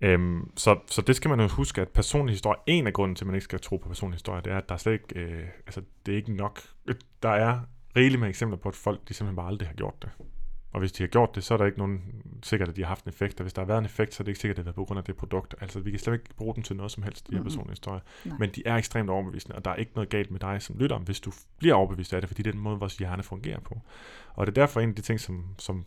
Øhm, 0.00 0.50
så, 0.56 0.78
så 0.86 1.02
det 1.02 1.16
skal 1.16 1.28
man 1.28 1.40
jo 1.40 1.48
huske, 1.48 1.80
at 1.80 1.88
personlig 1.88 2.32
historie, 2.32 2.58
en 2.66 2.86
af 2.86 2.92
grunden 2.92 3.14
til, 3.16 3.24
at 3.24 3.26
man 3.26 3.34
ikke 3.34 3.44
skal 3.44 3.60
tro 3.60 3.76
på 3.76 3.88
personlig 3.88 4.14
historie, 4.16 4.42
det 4.42 4.52
er, 4.52 4.56
at 4.58 4.68
der 4.68 4.74
er 4.74 4.78
slet 4.78 4.92
ikke, 4.92 5.20
øh, 5.20 5.48
altså 5.66 5.82
det 6.06 6.12
er 6.12 6.16
ikke 6.16 6.32
nok, 6.32 6.60
der 7.22 7.28
er 7.28 7.60
rigeligt 7.96 8.20
med 8.20 8.28
eksempler 8.28 8.58
på, 8.58 8.68
at 8.68 8.74
folk 8.76 9.08
de 9.08 9.14
simpelthen 9.14 9.36
bare 9.36 9.46
aldrig 9.46 9.68
har 9.68 9.74
gjort 9.74 10.02
det. 10.02 10.10
Og 10.78 10.80
hvis 10.80 10.92
de 10.92 11.02
har 11.02 11.08
gjort 11.08 11.34
det, 11.34 11.44
så 11.44 11.54
er 11.54 11.58
der 11.58 11.64
ikke 11.66 11.78
nogen 11.78 12.02
sikkert, 12.42 12.68
at 12.68 12.76
de 12.76 12.80
har 12.82 12.88
haft 12.88 13.04
en 13.04 13.08
effekt. 13.08 13.40
Og 13.40 13.44
hvis 13.44 13.52
der 13.52 13.62
har 13.62 13.66
været 13.66 13.78
en 13.78 13.84
effekt, 13.84 14.14
så 14.14 14.22
er 14.22 14.24
det 14.24 14.28
ikke 14.30 14.40
sikkert, 14.40 14.54
at 14.54 14.56
det 14.56 14.64
har 14.64 14.68
været 14.70 14.74
på 14.74 14.84
grund 14.84 14.98
af 14.98 15.04
det 15.04 15.16
produkt. 15.16 15.54
Altså, 15.60 15.80
vi 15.80 15.90
kan 15.90 16.00
slet 16.00 16.12
ikke 16.14 16.34
bruge 16.36 16.54
dem 16.54 16.62
til 16.62 16.76
noget 16.76 16.92
som 16.92 17.02
helst, 17.02 17.26
de 17.26 17.32
her 17.32 17.38
Mhm. 17.40 17.44
personlige 17.48 17.72
historier. 17.72 18.00
Nej. 18.24 18.36
Men 18.38 18.50
de 18.50 18.62
er 18.66 18.76
ekstremt 18.76 19.10
overbevisende, 19.10 19.56
og 19.56 19.64
der 19.64 19.70
er 19.70 19.74
ikke 19.74 19.92
noget 19.94 20.08
galt 20.10 20.30
med 20.30 20.40
dig 20.40 20.62
som 20.62 20.78
lytter, 20.78 20.98
hvis 20.98 21.20
du 21.20 21.32
bliver 21.58 21.74
overbevist 21.74 22.14
af 22.14 22.20
det, 22.22 22.28
fordi 22.28 22.42
det 22.42 22.50
er 22.50 22.52
den 22.52 22.60
måde, 22.60 22.78
vores 22.78 22.96
hjerne 22.96 23.22
fungerer 23.22 23.60
på. 23.60 23.80
Og 24.34 24.46
det 24.46 24.58
er 24.58 24.62
derfor 24.62 24.80
en 24.80 24.88
af 24.88 24.94
de 24.94 25.02
ting, 25.02 25.20
som, 25.20 25.44
som 25.58 25.84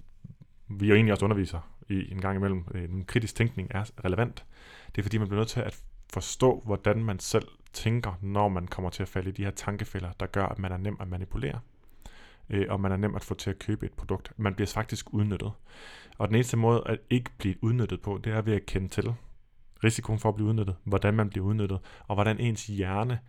vi 0.69 0.87
jo 0.87 0.95
egentlig 0.95 1.13
også 1.13 1.25
underviser 1.25 1.59
i 1.89 2.11
en 2.11 2.21
gang 2.21 2.37
imellem, 2.37 2.65
øh, 2.73 2.83
en 2.83 3.05
kritisk 3.05 3.35
tænkning 3.35 3.67
er 3.71 3.83
relevant. 4.05 4.45
Det 4.95 5.01
er 5.01 5.03
fordi, 5.03 5.17
man 5.17 5.27
bliver 5.27 5.39
nødt 5.39 5.49
til 5.49 5.59
at 5.59 5.79
forstå, 6.13 6.61
hvordan 6.65 7.03
man 7.03 7.19
selv 7.19 7.47
tænker, 7.73 8.13
når 8.21 8.49
man 8.49 8.67
kommer 8.67 8.89
til 8.89 9.03
at 9.03 9.09
falde 9.09 9.29
i 9.29 9.33
de 9.33 9.43
her 9.43 9.51
tankefælder, 9.51 10.11
der 10.19 10.25
gør, 10.25 10.45
at 10.45 10.59
man 10.59 10.71
er 10.71 10.77
nem 10.77 10.97
at 10.99 11.07
manipulere. 11.07 11.59
Øh, 12.51 12.65
og 12.69 12.79
man 12.79 12.91
er 12.91 12.97
nem 12.97 13.15
at 13.15 13.23
få 13.23 13.33
til 13.33 13.49
at 13.49 13.59
købe 13.59 13.85
et 13.85 13.93
produkt. 13.93 14.31
Man 14.37 14.55
bliver 14.55 14.67
faktisk 14.67 15.13
udnyttet. 15.13 15.51
Og 16.17 16.27
den 16.27 16.35
eneste 16.35 16.57
måde 16.57 16.83
at 16.85 16.99
ikke 17.09 17.29
blive 17.37 17.55
udnyttet 17.61 18.01
på, 18.01 18.19
det 18.23 18.33
er 18.33 18.41
ved 18.41 18.53
at 18.53 18.65
kende 18.65 18.87
til 18.87 19.13
risikoen 19.83 20.19
for 20.19 20.29
at 20.29 20.35
blive 20.35 20.49
udnyttet, 20.49 20.75
hvordan 20.83 21.13
man 21.13 21.29
bliver 21.29 21.45
udnyttet, 21.45 21.79
og 22.07 22.15
hvordan 22.15 22.39
ens 22.39 22.67
hjerne 22.67 23.19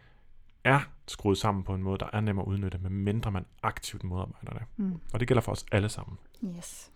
er 0.65 0.81
skruet 1.09 1.39
sammen 1.39 1.65
på 1.65 1.75
en 1.75 1.83
måde, 1.83 1.99
der 1.99 2.09
er 2.13 2.21
nem 2.21 2.39
at 2.39 2.45
udnytte, 2.45 2.79
medmindre 2.79 3.31
man 3.31 3.45
aktivt 3.63 4.05
modarbejder 4.05 4.53
det. 4.53 4.63
Mm. 4.77 5.01
Og 5.13 5.21
det 5.21 5.29
gælder 5.29 5.41
for 5.41 5.53
os 5.53 5.67
alle 5.73 5.89
sammen. 5.89 6.19
Yes. 6.45 6.91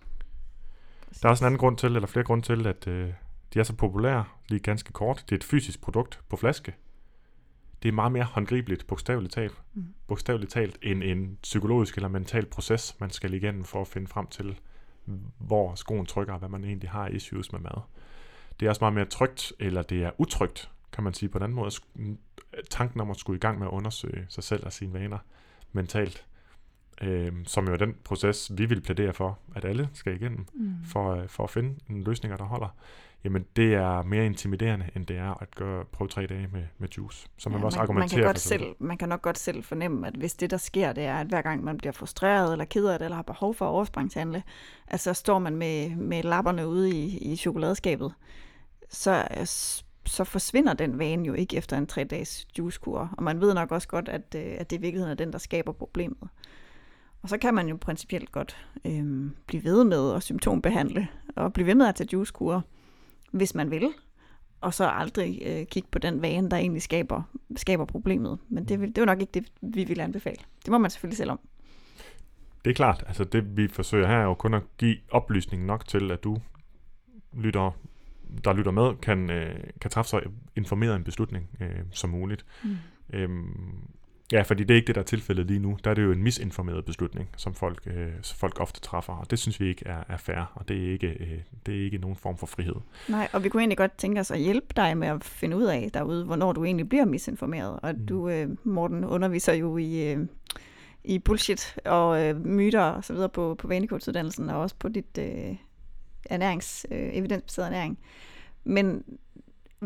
Der 1.22 1.28
er 1.28 1.30
også 1.30 1.44
en 1.44 1.46
anden 1.46 1.58
grund 1.58 1.76
til, 1.76 1.96
eller 1.96 2.06
flere 2.06 2.24
grunde 2.24 2.44
til, 2.44 2.66
at 2.66 2.86
øh, 2.86 3.12
de 3.54 3.58
er 3.58 3.62
så 3.62 3.72
populære, 3.72 4.24
lige 4.48 4.60
ganske 4.60 4.92
kort. 4.92 5.24
Det 5.28 5.32
er 5.32 5.36
et 5.36 5.44
fysisk 5.44 5.80
produkt 5.80 6.20
på 6.28 6.36
flaske. 6.36 6.74
Det 7.82 7.88
er 7.88 7.92
meget 7.92 8.12
mere 8.12 8.24
håndgribeligt, 8.24 8.86
bogstaveligt 8.86 9.34
talt, 9.34 9.54
Mm. 9.74 9.84
bogstaveligt 10.06 10.52
talt, 10.52 10.78
end 10.82 11.02
en 11.02 11.38
psykologisk 11.42 11.96
eller 11.96 12.08
mental 12.08 12.46
proces, 12.46 12.96
man 13.00 13.10
skal 13.10 13.34
igennem 13.34 13.64
for 13.64 13.80
at 13.80 13.88
finde 13.88 14.06
frem 14.06 14.26
til, 14.26 14.58
hvor 15.38 15.74
skoen 15.74 16.06
trykker, 16.06 16.32
og 16.32 16.38
hvad 16.38 16.48
man 16.48 16.64
egentlig 16.64 16.90
har 16.90 17.08
issues 17.08 17.52
med 17.52 17.60
mad. 17.60 17.80
Det 18.60 18.66
er 18.66 18.70
også 18.70 18.80
meget 18.82 18.94
mere 18.94 19.04
trygt, 19.04 19.52
eller 19.58 19.82
det 19.82 20.04
er 20.04 20.10
utrygt, 20.18 20.70
kan 20.92 21.04
man 21.04 21.14
sige 21.14 21.28
på 21.28 21.38
en 21.38 21.44
anden 21.44 21.56
måde. 21.56 21.70
Tanken 22.70 23.00
om 23.00 23.10
at 23.10 23.16
skulle 23.16 23.36
i 23.36 23.40
gang 23.40 23.58
med 23.58 23.66
at 23.66 23.70
undersøge 23.70 24.26
sig 24.28 24.44
selv 24.44 24.64
og 24.66 24.72
sine 24.72 24.92
vaner 24.92 25.18
mentalt, 25.72 26.26
øh, 27.02 27.32
som 27.44 27.66
jo 27.66 27.72
er 27.72 27.76
den 27.76 27.94
proces, 28.04 28.52
vi 28.54 28.66
vil 28.66 28.80
plædere 28.80 29.12
for, 29.12 29.38
at 29.54 29.64
alle 29.64 29.88
skal 29.92 30.14
igennem, 30.14 30.46
mm. 30.54 30.74
for, 30.84 31.14
øh, 31.14 31.28
for 31.28 31.44
at 31.44 31.50
finde 31.50 31.74
en 31.90 32.04
løsninger, 32.04 32.36
der 32.36 32.44
holder 32.44 32.68
jamen 33.26 33.46
det 33.56 33.74
er 33.74 34.02
mere 34.02 34.26
intimiderende, 34.26 34.90
end 34.96 35.06
det 35.06 35.16
er 35.16 35.42
at 35.42 35.54
gøre, 35.54 35.84
prøve 35.84 36.08
tre 36.08 36.26
dage 36.26 36.48
med, 36.52 36.62
med 36.78 36.88
juice. 36.88 37.28
Så 37.38 37.48
man 37.48 37.60
ja, 37.60 37.64
også 37.64 37.78
man, 37.78 37.82
argumentere 37.82 38.16
man 38.16 38.22
kan, 38.22 38.28
godt 38.28 38.40
selv, 38.40 38.64
man 38.78 38.98
kan 38.98 39.08
nok 39.08 39.22
godt 39.22 39.38
selv 39.38 39.64
fornemme, 39.64 40.06
at 40.06 40.14
hvis 40.14 40.34
det, 40.34 40.50
der 40.50 40.56
sker, 40.56 40.92
det 40.92 41.04
er, 41.04 41.16
at 41.16 41.26
hver 41.26 41.42
gang 41.42 41.64
man 41.64 41.78
bliver 41.78 41.92
frustreret 41.92 42.52
eller 42.52 42.64
ked 42.64 42.86
af 42.86 42.98
det, 42.98 43.04
eller 43.04 43.16
har 43.16 43.22
behov 43.22 43.54
for 43.54 43.64
at 43.66 43.70
overspringshandle, 43.70 44.42
at 44.86 45.00
så 45.00 45.14
står 45.14 45.38
man 45.38 45.56
med, 45.56 45.90
med 45.96 46.22
lapperne 46.22 46.68
ude 46.68 46.90
i, 46.90 47.18
i 47.18 47.36
chokoladeskabet, 47.36 48.14
så, 48.90 49.24
så 50.06 50.24
forsvinder 50.24 50.74
den 50.74 50.98
vane 50.98 51.26
jo 51.26 51.34
ikke 51.34 51.56
efter 51.56 51.78
en 51.78 51.86
tre-dages 51.86 52.46
juicekur. 52.58 53.10
Og 53.12 53.22
man 53.22 53.40
ved 53.40 53.54
nok 53.54 53.72
også 53.72 53.88
godt, 53.88 54.08
at, 54.08 54.34
øh, 54.36 54.56
at 54.58 54.70
det 54.70 54.76
i 54.76 54.80
virkeligheden 54.80 55.10
er 55.10 55.24
den, 55.24 55.32
der 55.32 55.38
skaber 55.38 55.72
problemet. 55.72 56.28
Og 57.22 57.28
så 57.28 57.38
kan 57.38 57.54
man 57.54 57.68
jo 57.68 57.76
principielt 57.80 58.32
godt 58.32 58.56
øh, 58.84 59.30
blive 59.46 59.64
ved 59.64 59.84
med 59.84 60.14
at 60.14 60.22
symptombehandle, 60.22 61.08
og 61.36 61.52
blive 61.52 61.66
ved 61.66 61.74
med 61.74 61.86
at 61.86 61.94
tage 61.94 62.08
juicekurer, 62.12 62.60
hvis 63.30 63.54
man 63.54 63.70
vil, 63.70 63.88
og 64.60 64.74
så 64.74 64.88
aldrig 64.88 65.42
øh, 65.46 65.66
kigge 65.66 65.88
på 65.92 65.98
den 65.98 66.22
vane, 66.22 66.50
der 66.50 66.56
egentlig 66.56 66.82
skaber, 66.82 67.22
skaber 67.56 67.84
problemet. 67.84 68.38
Men 68.48 68.64
det, 68.64 68.80
vil, 68.80 68.88
det 68.88 68.98
er 68.98 69.02
jo 69.02 69.06
nok 69.06 69.20
ikke 69.20 69.32
det, 69.34 69.52
vi 69.60 69.84
vil 69.84 70.00
anbefale. 70.00 70.36
Det 70.64 70.70
må 70.70 70.78
man 70.78 70.90
selvfølgelig 70.90 71.16
selv 71.16 71.30
om. 71.30 71.40
Det 72.64 72.70
er 72.70 72.74
klart. 72.74 73.04
Altså 73.06 73.24
det, 73.24 73.56
vi 73.56 73.68
forsøger 73.68 74.06
her, 74.06 74.16
er 74.16 74.24
jo 74.24 74.34
kun 74.34 74.54
at 74.54 74.62
give 74.78 74.96
oplysning 75.10 75.64
nok 75.64 75.86
til, 75.86 76.10
at 76.10 76.24
du 76.24 76.36
lytter, 77.32 77.70
der 78.44 78.52
lytter 78.52 78.70
med, 78.70 78.96
kan, 79.02 79.30
øh, 79.30 79.56
kan 79.80 79.90
træffe 79.90 80.08
så 80.08 80.20
informeret 80.56 80.96
en 80.96 81.04
beslutning 81.04 81.48
øh, 81.60 81.80
som 81.90 82.10
muligt. 82.10 82.46
Mm. 82.64 82.76
Øhm, 83.12 83.88
Ja, 84.32 84.42
fordi 84.42 84.64
det 84.64 84.74
er 84.74 84.76
ikke 84.76 84.86
det, 84.86 84.94
der 84.94 85.00
er 85.00 85.04
tilfældet 85.04 85.46
lige 85.46 85.58
nu. 85.58 85.78
Der 85.84 85.90
er 85.90 85.94
det 85.94 86.02
jo 86.02 86.12
en 86.12 86.22
misinformeret 86.22 86.84
beslutning, 86.84 87.28
som 87.36 87.54
folk, 87.54 87.82
øh, 87.86 88.12
folk 88.36 88.60
ofte 88.60 88.80
træffer, 88.80 89.12
og 89.12 89.30
det 89.30 89.38
synes 89.38 89.60
vi 89.60 89.68
ikke 89.68 89.86
er, 89.86 90.04
er 90.08 90.16
fair, 90.16 90.52
og 90.54 90.68
det 90.68 90.86
er, 90.86 90.92
ikke, 90.92 91.06
øh, 91.06 91.38
det 91.66 91.80
er 91.80 91.84
ikke 91.84 91.98
nogen 91.98 92.16
form 92.16 92.38
for 92.38 92.46
frihed. 92.46 92.74
Nej, 93.08 93.28
og 93.32 93.44
vi 93.44 93.48
kunne 93.48 93.62
egentlig 93.62 93.78
godt 93.78 93.98
tænke 93.98 94.20
os 94.20 94.30
at 94.30 94.38
hjælpe 94.38 94.66
dig 94.76 94.96
med 94.96 95.08
at 95.08 95.24
finde 95.24 95.56
ud 95.56 95.64
af 95.64 95.90
derude, 95.94 96.24
hvornår 96.24 96.52
du 96.52 96.64
egentlig 96.64 96.88
bliver 96.88 97.04
misinformeret. 97.04 97.80
Og 97.82 97.94
mm. 97.94 98.06
du, 98.06 98.28
øh, 98.28 98.48
Morten, 98.64 99.04
underviser 99.04 99.52
jo 99.52 99.76
i, 99.76 100.12
øh, 100.12 100.26
i 101.04 101.18
bullshit 101.18 101.76
og 101.84 102.24
øh, 102.24 102.46
myter 102.46 102.82
og 102.82 103.04
så 103.04 103.12
videre 103.12 103.28
på, 103.28 103.54
på 103.54 103.68
vanekortsuddannelsen, 103.68 104.50
og 104.50 104.60
også 104.60 104.76
på 104.78 104.88
dit 104.88 105.18
øh, 105.18 105.56
ernærings, 106.30 106.86
øh, 106.90 107.08
evidensbaseret 107.12 107.66
ernæring. 107.66 107.98
Men 108.64 109.04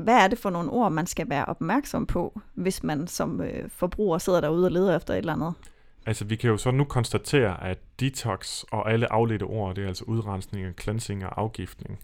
hvad 0.01 0.15
er 0.15 0.29
det 0.29 0.39
for 0.39 0.51
nogle 0.51 0.71
ord, 0.71 0.93
man 0.93 1.07
skal 1.07 1.29
være 1.29 1.45
opmærksom 1.45 2.07
på, 2.07 2.41
hvis 2.55 2.83
man 2.83 3.07
som 3.07 3.41
øh, 3.41 3.69
forbruger 3.69 4.19
sidder 4.19 4.41
derude 4.41 4.67
og 4.67 4.73
leder 4.73 4.97
efter 4.97 5.15
et 5.15 5.19
eller 5.19 5.33
andet? 5.33 5.55
Altså, 6.07 6.25
vi 6.25 6.37
kan 6.37 6.51
jo 6.51 6.57
så 6.57 6.71
nu 6.71 6.85
konstatere, 6.85 7.65
at 7.65 7.79
detox 8.01 8.63
og 8.71 8.93
alle 8.93 9.13
afledte 9.13 9.43
ord, 9.43 9.75
det 9.75 9.85
er 9.85 9.89
altså 9.89 10.05
udrensning, 10.05 10.75
cleansing 10.81 11.25
og 11.25 11.41
afgiftning, 11.41 11.99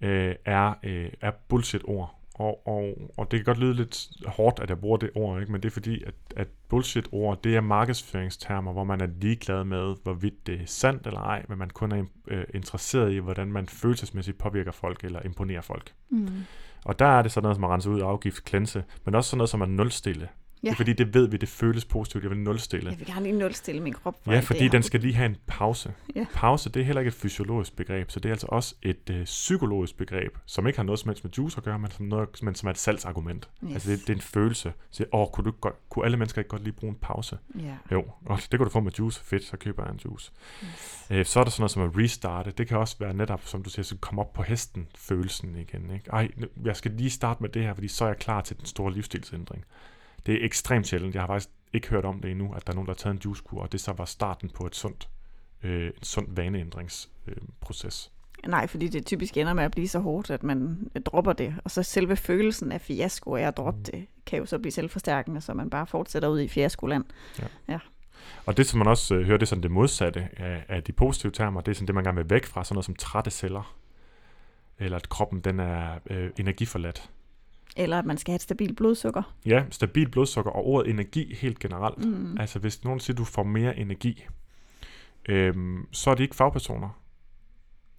øh, 0.00 0.34
er, 0.44 0.74
øh, 0.82 1.10
er 1.20 1.30
bullshit-ord. 1.48 2.16
Og, 2.34 2.66
og, 2.66 3.12
og 3.16 3.30
det 3.30 3.38
kan 3.38 3.44
godt 3.44 3.58
lyde 3.58 3.74
lidt 3.74 4.08
hårdt, 4.26 4.60
at 4.60 4.68
jeg 4.68 4.78
bruger 4.78 4.96
det 4.96 5.10
ord, 5.14 5.40
ikke? 5.40 5.52
men 5.52 5.62
det 5.62 5.68
er 5.68 5.72
fordi, 5.72 6.04
at, 6.04 6.14
at 6.36 6.48
bullshit-ord, 6.68 7.42
det 7.42 7.56
er 7.56 7.60
markedsføringstermer, 7.60 8.72
hvor 8.72 8.84
man 8.84 9.00
er 9.00 9.06
ligeglad 9.20 9.64
med, 9.64 9.94
hvorvidt 10.02 10.46
det 10.46 10.54
er 10.60 10.66
sandt 10.66 11.06
eller 11.06 11.20
ej, 11.20 11.44
men 11.48 11.58
man 11.58 11.70
kun 11.70 11.92
er 11.92 12.04
øh, 12.28 12.44
interesseret 12.54 13.12
i, 13.12 13.18
hvordan 13.18 13.52
man 13.52 13.66
følelsesmæssigt 13.66 14.38
påvirker 14.38 14.72
folk 14.72 15.04
eller 15.04 15.22
imponerer 15.22 15.60
folk. 15.60 15.92
Mm. 16.10 16.28
Og 16.84 16.98
der 16.98 17.06
er 17.06 17.22
det 17.22 17.32
sådan 17.32 17.42
noget 17.42 17.56
som 17.56 17.64
at 17.64 17.70
rense 17.70 17.90
ud, 17.90 18.00
afgift, 18.00 18.44
klænse, 18.44 18.84
men 19.04 19.14
også 19.14 19.30
sådan 19.30 19.38
noget 19.38 19.50
som 19.50 19.62
at 19.62 19.68
nulstille. 19.68 20.28
Ja. 20.62 20.68
Det 20.68 20.72
er 20.72 20.76
fordi, 20.76 20.92
det 20.92 21.14
ved 21.14 21.28
vi, 21.28 21.36
det 21.36 21.48
føles 21.48 21.84
positivt, 21.84 22.22
jeg 22.24 22.30
vil 22.30 22.38
nulstille. 22.38 22.90
Jeg 22.90 22.98
vil 22.98 23.06
gerne 23.06 23.22
lige 23.22 23.38
nulstille 23.38 23.80
min 23.80 23.92
krop. 23.92 24.16
For 24.24 24.32
ja, 24.32 24.40
fordi 24.40 24.68
den 24.68 24.82
skal 24.82 25.00
lige 25.00 25.14
have 25.14 25.26
en 25.26 25.36
pause. 25.46 25.92
Ja. 26.16 26.26
Pause, 26.34 26.70
det 26.70 26.80
er 26.80 26.84
heller 26.84 27.00
ikke 27.00 27.08
et 27.08 27.14
fysiologisk 27.14 27.76
begreb, 27.76 28.10
så 28.10 28.20
det 28.20 28.28
er 28.28 28.32
altså 28.32 28.46
også 28.50 28.74
et 28.82 29.10
øh, 29.10 29.24
psykologisk 29.24 29.96
begreb, 29.96 30.38
som 30.46 30.66
ikke 30.66 30.78
har 30.78 30.84
noget 30.84 30.98
som 30.98 31.08
helst 31.08 31.24
med 31.24 31.32
juice 31.38 31.56
at 31.56 31.64
gøre, 31.64 31.78
men 31.78 31.90
som, 31.90 32.06
noget, 32.06 32.28
men 32.42 32.54
som 32.54 32.66
er 32.66 32.70
et 32.70 32.78
salgsargument. 32.78 33.48
Yes. 33.64 33.72
Altså 33.72 33.90
det, 33.90 34.00
det 34.00 34.10
er 34.10 34.14
en 34.14 34.20
følelse. 34.20 34.72
Så, 34.90 35.04
åh, 35.12 35.26
kunne, 35.32 35.44
du 35.44 35.50
godt, 35.50 35.74
kunne 35.88 36.04
alle 36.04 36.16
mennesker 36.16 36.40
ikke 36.40 36.48
godt 36.48 36.64
lige 36.64 36.72
bruge 36.72 36.90
en 36.90 36.98
pause? 37.02 37.38
Ja. 37.60 37.76
Jo, 37.92 38.04
og 38.26 38.38
det 38.38 38.50
kan 38.50 38.58
du 38.58 38.68
få 38.68 38.80
med 38.80 38.92
juice. 38.98 39.24
Fedt, 39.24 39.44
så 39.44 39.56
køber 39.56 39.84
jeg 39.84 39.92
en 39.92 40.00
juice. 40.04 40.32
Yes. 40.64 41.06
Øh, 41.10 41.26
så 41.26 41.40
er 41.40 41.44
der 41.44 41.50
sådan 41.50 41.62
noget 41.62 41.70
som 41.70 41.82
at 41.82 41.90
restarte. 41.96 42.50
Det 42.50 42.68
kan 42.68 42.78
også 42.78 42.96
være 42.98 43.14
netop, 43.14 43.40
som 43.44 43.62
du 43.62 43.70
siger, 43.70 43.84
så 43.84 43.96
komme 44.00 44.20
op 44.20 44.32
på 44.32 44.42
hesten 44.42 44.88
følelsen 44.94 45.56
igen. 45.56 45.90
Ikke? 45.90 46.10
Ej, 46.10 46.28
jeg 46.64 46.76
skal 46.76 46.90
lige 46.90 47.10
starte 47.10 47.42
med 47.42 47.50
det 47.50 47.62
her, 47.62 47.74
fordi 47.74 47.88
så 47.88 48.04
er 48.04 48.08
jeg 48.08 48.16
klar 48.16 48.40
til 48.40 48.58
den 48.58 48.66
store 48.66 48.92
livsstilsændring. 48.92 49.64
Det 50.26 50.34
er 50.34 50.44
ekstremt 50.44 50.86
sjældent. 50.86 51.14
Jeg 51.14 51.22
har 51.22 51.26
faktisk 51.26 51.50
ikke 51.72 51.88
hørt 51.88 52.04
om 52.04 52.20
det 52.20 52.30
endnu, 52.30 52.52
at 52.52 52.66
der 52.66 52.72
er 52.72 52.74
nogen, 52.74 52.86
der 52.86 52.92
har 52.92 52.96
taget 52.96 53.14
en 53.14 53.20
juicekur, 53.24 53.62
og 53.62 53.72
det 53.72 53.80
så 53.80 53.92
var 53.92 54.04
starten 54.04 54.50
på 54.50 54.66
et 54.66 54.76
sundt, 54.76 55.08
øh, 55.62 55.86
en 55.86 56.02
sund 56.02 56.26
vaneændringsproces. 56.34 58.12
Øh, 58.14 58.20
Nej, 58.48 58.66
fordi 58.66 58.88
det 58.88 59.06
typisk 59.06 59.36
ender 59.36 59.52
med 59.52 59.64
at 59.64 59.70
blive 59.70 59.88
så 59.88 59.98
hårdt, 59.98 60.30
at 60.30 60.42
man 60.42 60.90
dropper 61.06 61.32
det. 61.32 61.54
Og 61.64 61.70
så 61.70 61.82
selve 61.82 62.16
følelsen 62.16 62.72
af 62.72 62.80
fiasko 62.80 63.34
af 63.34 63.42
at 63.42 63.56
droppe 63.56 63.78
mm. 63.78 63.84
det, 63.84 64.06
kan 64.26 64.38
jo 64.38 64.46
så 64.46 64.58
blive 64.58 64.72
selvforstærkende, 64.72 65.40
så 65.40 65.54
man 65.54 65.70
bare 65.70 65.86
fortsætter 65.86 66.28
ud 66.28 66.40
i 66.40 66.48
fiaskoland. 66.48 67.04
Ja. 67.38 67.46
ja. 67.68 67.78
Og 68.46 68.56
det, 68.56 68.66
som 68.66 68.78
man 68.78 68.86
også 68.88 69.14
øh, 69.14 69.26
hører, 69.26 69.38
det 69.38 69.42
er 69.42 69.48
sådan 69.48 69.62
det 69.62 69.70
modsatte 69.70 70.28
af, 70.36 70.64
af 70.68 70.82
de 70.82 70.92
positive 70.92 71.32
termer. 71.32 71.60
Det 71.60 71.70
er 71.70 71.74
sådan 71.74 71.86
det, 71.86 71.94
man 71.94 72.04
gerne 72.04 72.16
vil 72.16 72.30
væk 72.30 72.46
fra, 72.46 72.64
sådan 72.64 72.74
noget 72.74 72.84
som 72.84 72.94
trætte 72.94 73.30
celler. 73.30 73.76
Eller 74.78 74.96
at 74.96 75.08
kroppen 75.08 75.40
den 75.40 75.60
er 75.60 75.98
øh, 76.10 76.30
energiforladt. 76.38 77.10
Eller 77.76 77.98
at 77.98 78.06
man 78.06 78.18
skal 78.18 78.32
have 78.32 78.36
et 78.36 78.42
stabilt 78.42 78.76
blodsukker. 78.76 79.34
Ja, 79.46 79.64
stabilt 79.70 80.10
blodsukker 80.10 80.50
og 80.50 80.66
ordet 80.66 80.90
energi 80.90 81.34
helt 81.34 81.58
generelt. 81.58 82.04
Mm. 82.04 82.36
Altså 82.40 82.58
hvis 82.58 82.84
nogen 82.84 83.00
siger, 83.00 83.14
at 83.14 83.18
du 83.18 83.24
får 83.24 83.42
mere 83.42 83.78
energi, 83.78 84.26
øhm, 85.28 85.86
så 85.92 86.10
er 86.10 86.14
det 86.14 86.22
ikke 86.22 86.36
fagpersoner. 86.36 87.00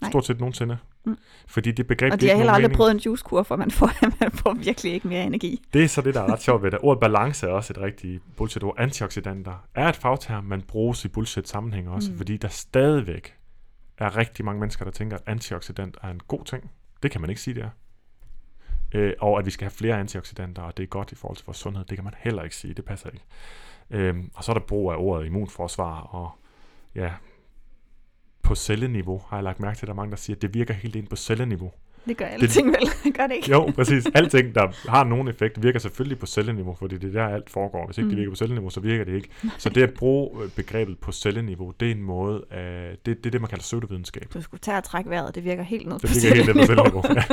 Nej. 0.01 0.09
Stort 0.09 0.25
set 0.25 0.39
nogensinde. 0.39 0.77
Mm. 1.05 1.17
Fordi 1.47 1.71
det 1.71 1.87
begreb... 1.87 2.13
Og 2.13 2.21
de 2.21 2.29
har 2.29 2.35
heller 2.35 2.53
aldrig 2.53 2.69
mening. 2.69 2.77
prøvet 2.77 2.91
en 2.91 2.97
juicekur, 2.97 3.43
for 3.43 3.55
man 3.55 3.71
får, 3.71 3.91
man 4.21 4.31
får 4.31 4.53
virkelig 4.53 4.93
ikke 4.93 5.07
mere 5.07 5.23
energi. 5.23 5.61
Det 5.73 5.83
er 5.83 5.87
så 5.87 6.01
det, 6.01 6.13
der 6.13 6.21
er 6.21 6.33
ret 6.33 6.41
sjovt 6.41 6.63
ved 6.63 6.71
det. 6.71 6.79
Ordet 6.81 6.99
balance 6.99 7.47
er 7.47 7.51
også 7.51 7.73
et 7.73 7.81
rigtigt 7.81 8.23
bullshit-ord. 8.37 8.75
Antioxidanter 8.77 9.67
er 9.75 9.89
et 9.89 9.95
fagterm, 9.95 10.43
man 10.43 10.61
bruges 10.61 11.05
i 11.05 11.07
bullshit-sammenhæng 11.07 11.89
også, 11.89 12.11
mm. 12.11 12.17
fordi 12.17 12.37
der 12.37 12.47
stadigvæk 12.47 13.35
er 13.97 14.17
rigtig 14.17 14.45
mange 14.45 14.59
mennesker, 14.59 14.85
der 14.85 14.91
tænker, 14.91 15.17
at 15.17 15.23
antioxidant 15.25 15.97
er 16.03 16.09
en 16.09 16.19
god 16.27 16.45
ting. 16.45 16.71
Det 17.03 17.11
kan 17.11 17.21
man 17.21 17.29
ikke 17.29 17.41
sige, 17.41 17.53
det 17.53 17.63
er 17.63 17.69
øh, 18.93 19.13
og 19.19 19.39
at 19.39 19.45
vi 19.45 19.51
skal 19.51 19.65
have 19.65 19.71
flere 19.71 19.99
antioxidanter, 19.99 20.61
og 20.61 20.77
det 20.77 20.83
er 20.83 20.87
godt 20.87 21.11
i 21.11 21.15
forhold 21.15 21.37
til 21.37 21.45
vores 21.45 21.57
sundhed. 21.57 21.85
Det 21.85 21.97
kan 21.97 22.03
man 22.03 22.13
heller 22.17 22.43
ikke 22.43 22.55
sige, 22.55 22.73
det 22.73 22.85
passer 22.85 23.09
ikke. 23.09 23.25
Øh, 23.89 24.15
og 24.33 24.43
så 24.43 24.51
er 24.51 24.53
der 24.53 24.65
brug 24.65 24.91
af 24.91 24.95
ordet 24.97 25.25
immunforsvar, 25.25 25.99
og 26.01 26.31
ja, 26.95 27.13
på 28.41 28.55
celleniveau 28.55 29.21
har 29.27 29.37
jeg 29.37 29.43
lagt 29.43 29.59
mærke 29.59 29.77
til, 29.77 29.85
at 29.85 29.87
der 29.87 29.93
er 29.93 29.95
mange, 29.95 30.11
der 30.11 30.17
siger, 30.17 30.35
at 30.35 30.41
det 30.41 30.53
virker 30.53 30.73
helt 30.73 30.95
ind 30.95 31.07
på 31.07 31.15
celleniveau. 31.15 31.71
Det 32.05 32.17
gør 32.17 32.25
alting 32.25 32.67
det, 32.67 32.79
vel, 32.79 33.13
gør 33.17 33.27
det 33.27 33.35
ikke? 33.35 33.51
Jo, 33.51 33.71
præcis. 33.75 34.05
Alting, 34.15 34.55
der 34.55 34.89
har 34.89 35.03
nogen 35.03 35.27
effekt, 35.27 35.63
virker 35.63 35.79
selvfølgelig 35.79 36.19
på 36.19 36.25
celleniveau, 36.25 36.75
fordi 36.75 36.97
det 36.97 37.15
er 37.15 37.27
der 37.27 37.35
alt 37.35 37.49
foregår. 37.49 37.85
Hvis 37.85 37.97
ikke 37.97 38.05
mm. 38.05 38.09
det 38.09 38.17
virker 38.17 38.31
på 38.31 38.35
celleniveau, 38.35 38.69
så 38.69 38.79
virker 38.79 39.03
det 39.03 39.15
ikke. 39.15 39.29
Så 39.57 39.69
det 39.69 39.83
at 39.83 39.93
bruge 39.93 40.43
øh, 40.43 40.49
begrebet 40.49 40.99
på 40.99 41.11
celleniveau, 41.11 41.73
det 41.79 41.87
er 41.87 41.91
en 41.91 42.03
måde, 42.03 42.43
af, 42.51 42.97
det, 43.05 43.17
det 43.17 43.25
er 43.25 43.31
det, 43.31 43.41
man 43.41 43.49
kalder 43.49 43.61
pseudovidenskab. 43.61 44.27
Du 44.33 44.41
skulle 44.41 44.61
tage 44.61 44.77
og 44.77 44.83
trække 44.83 45.09
vejret, 45.09 45.35
det 45.35 45.43
virker 45.43 45.63
helt 45.63 45.87
ned 45.87 45.99
det 45.99 46.09
på 46.09 46.15
virker 46.23 46.43
helt 46.43 46.55
ned 46.55 46.63
på 46.63 46.65
celleniveau. 46.65 47.03
Ja. 47.15 47.23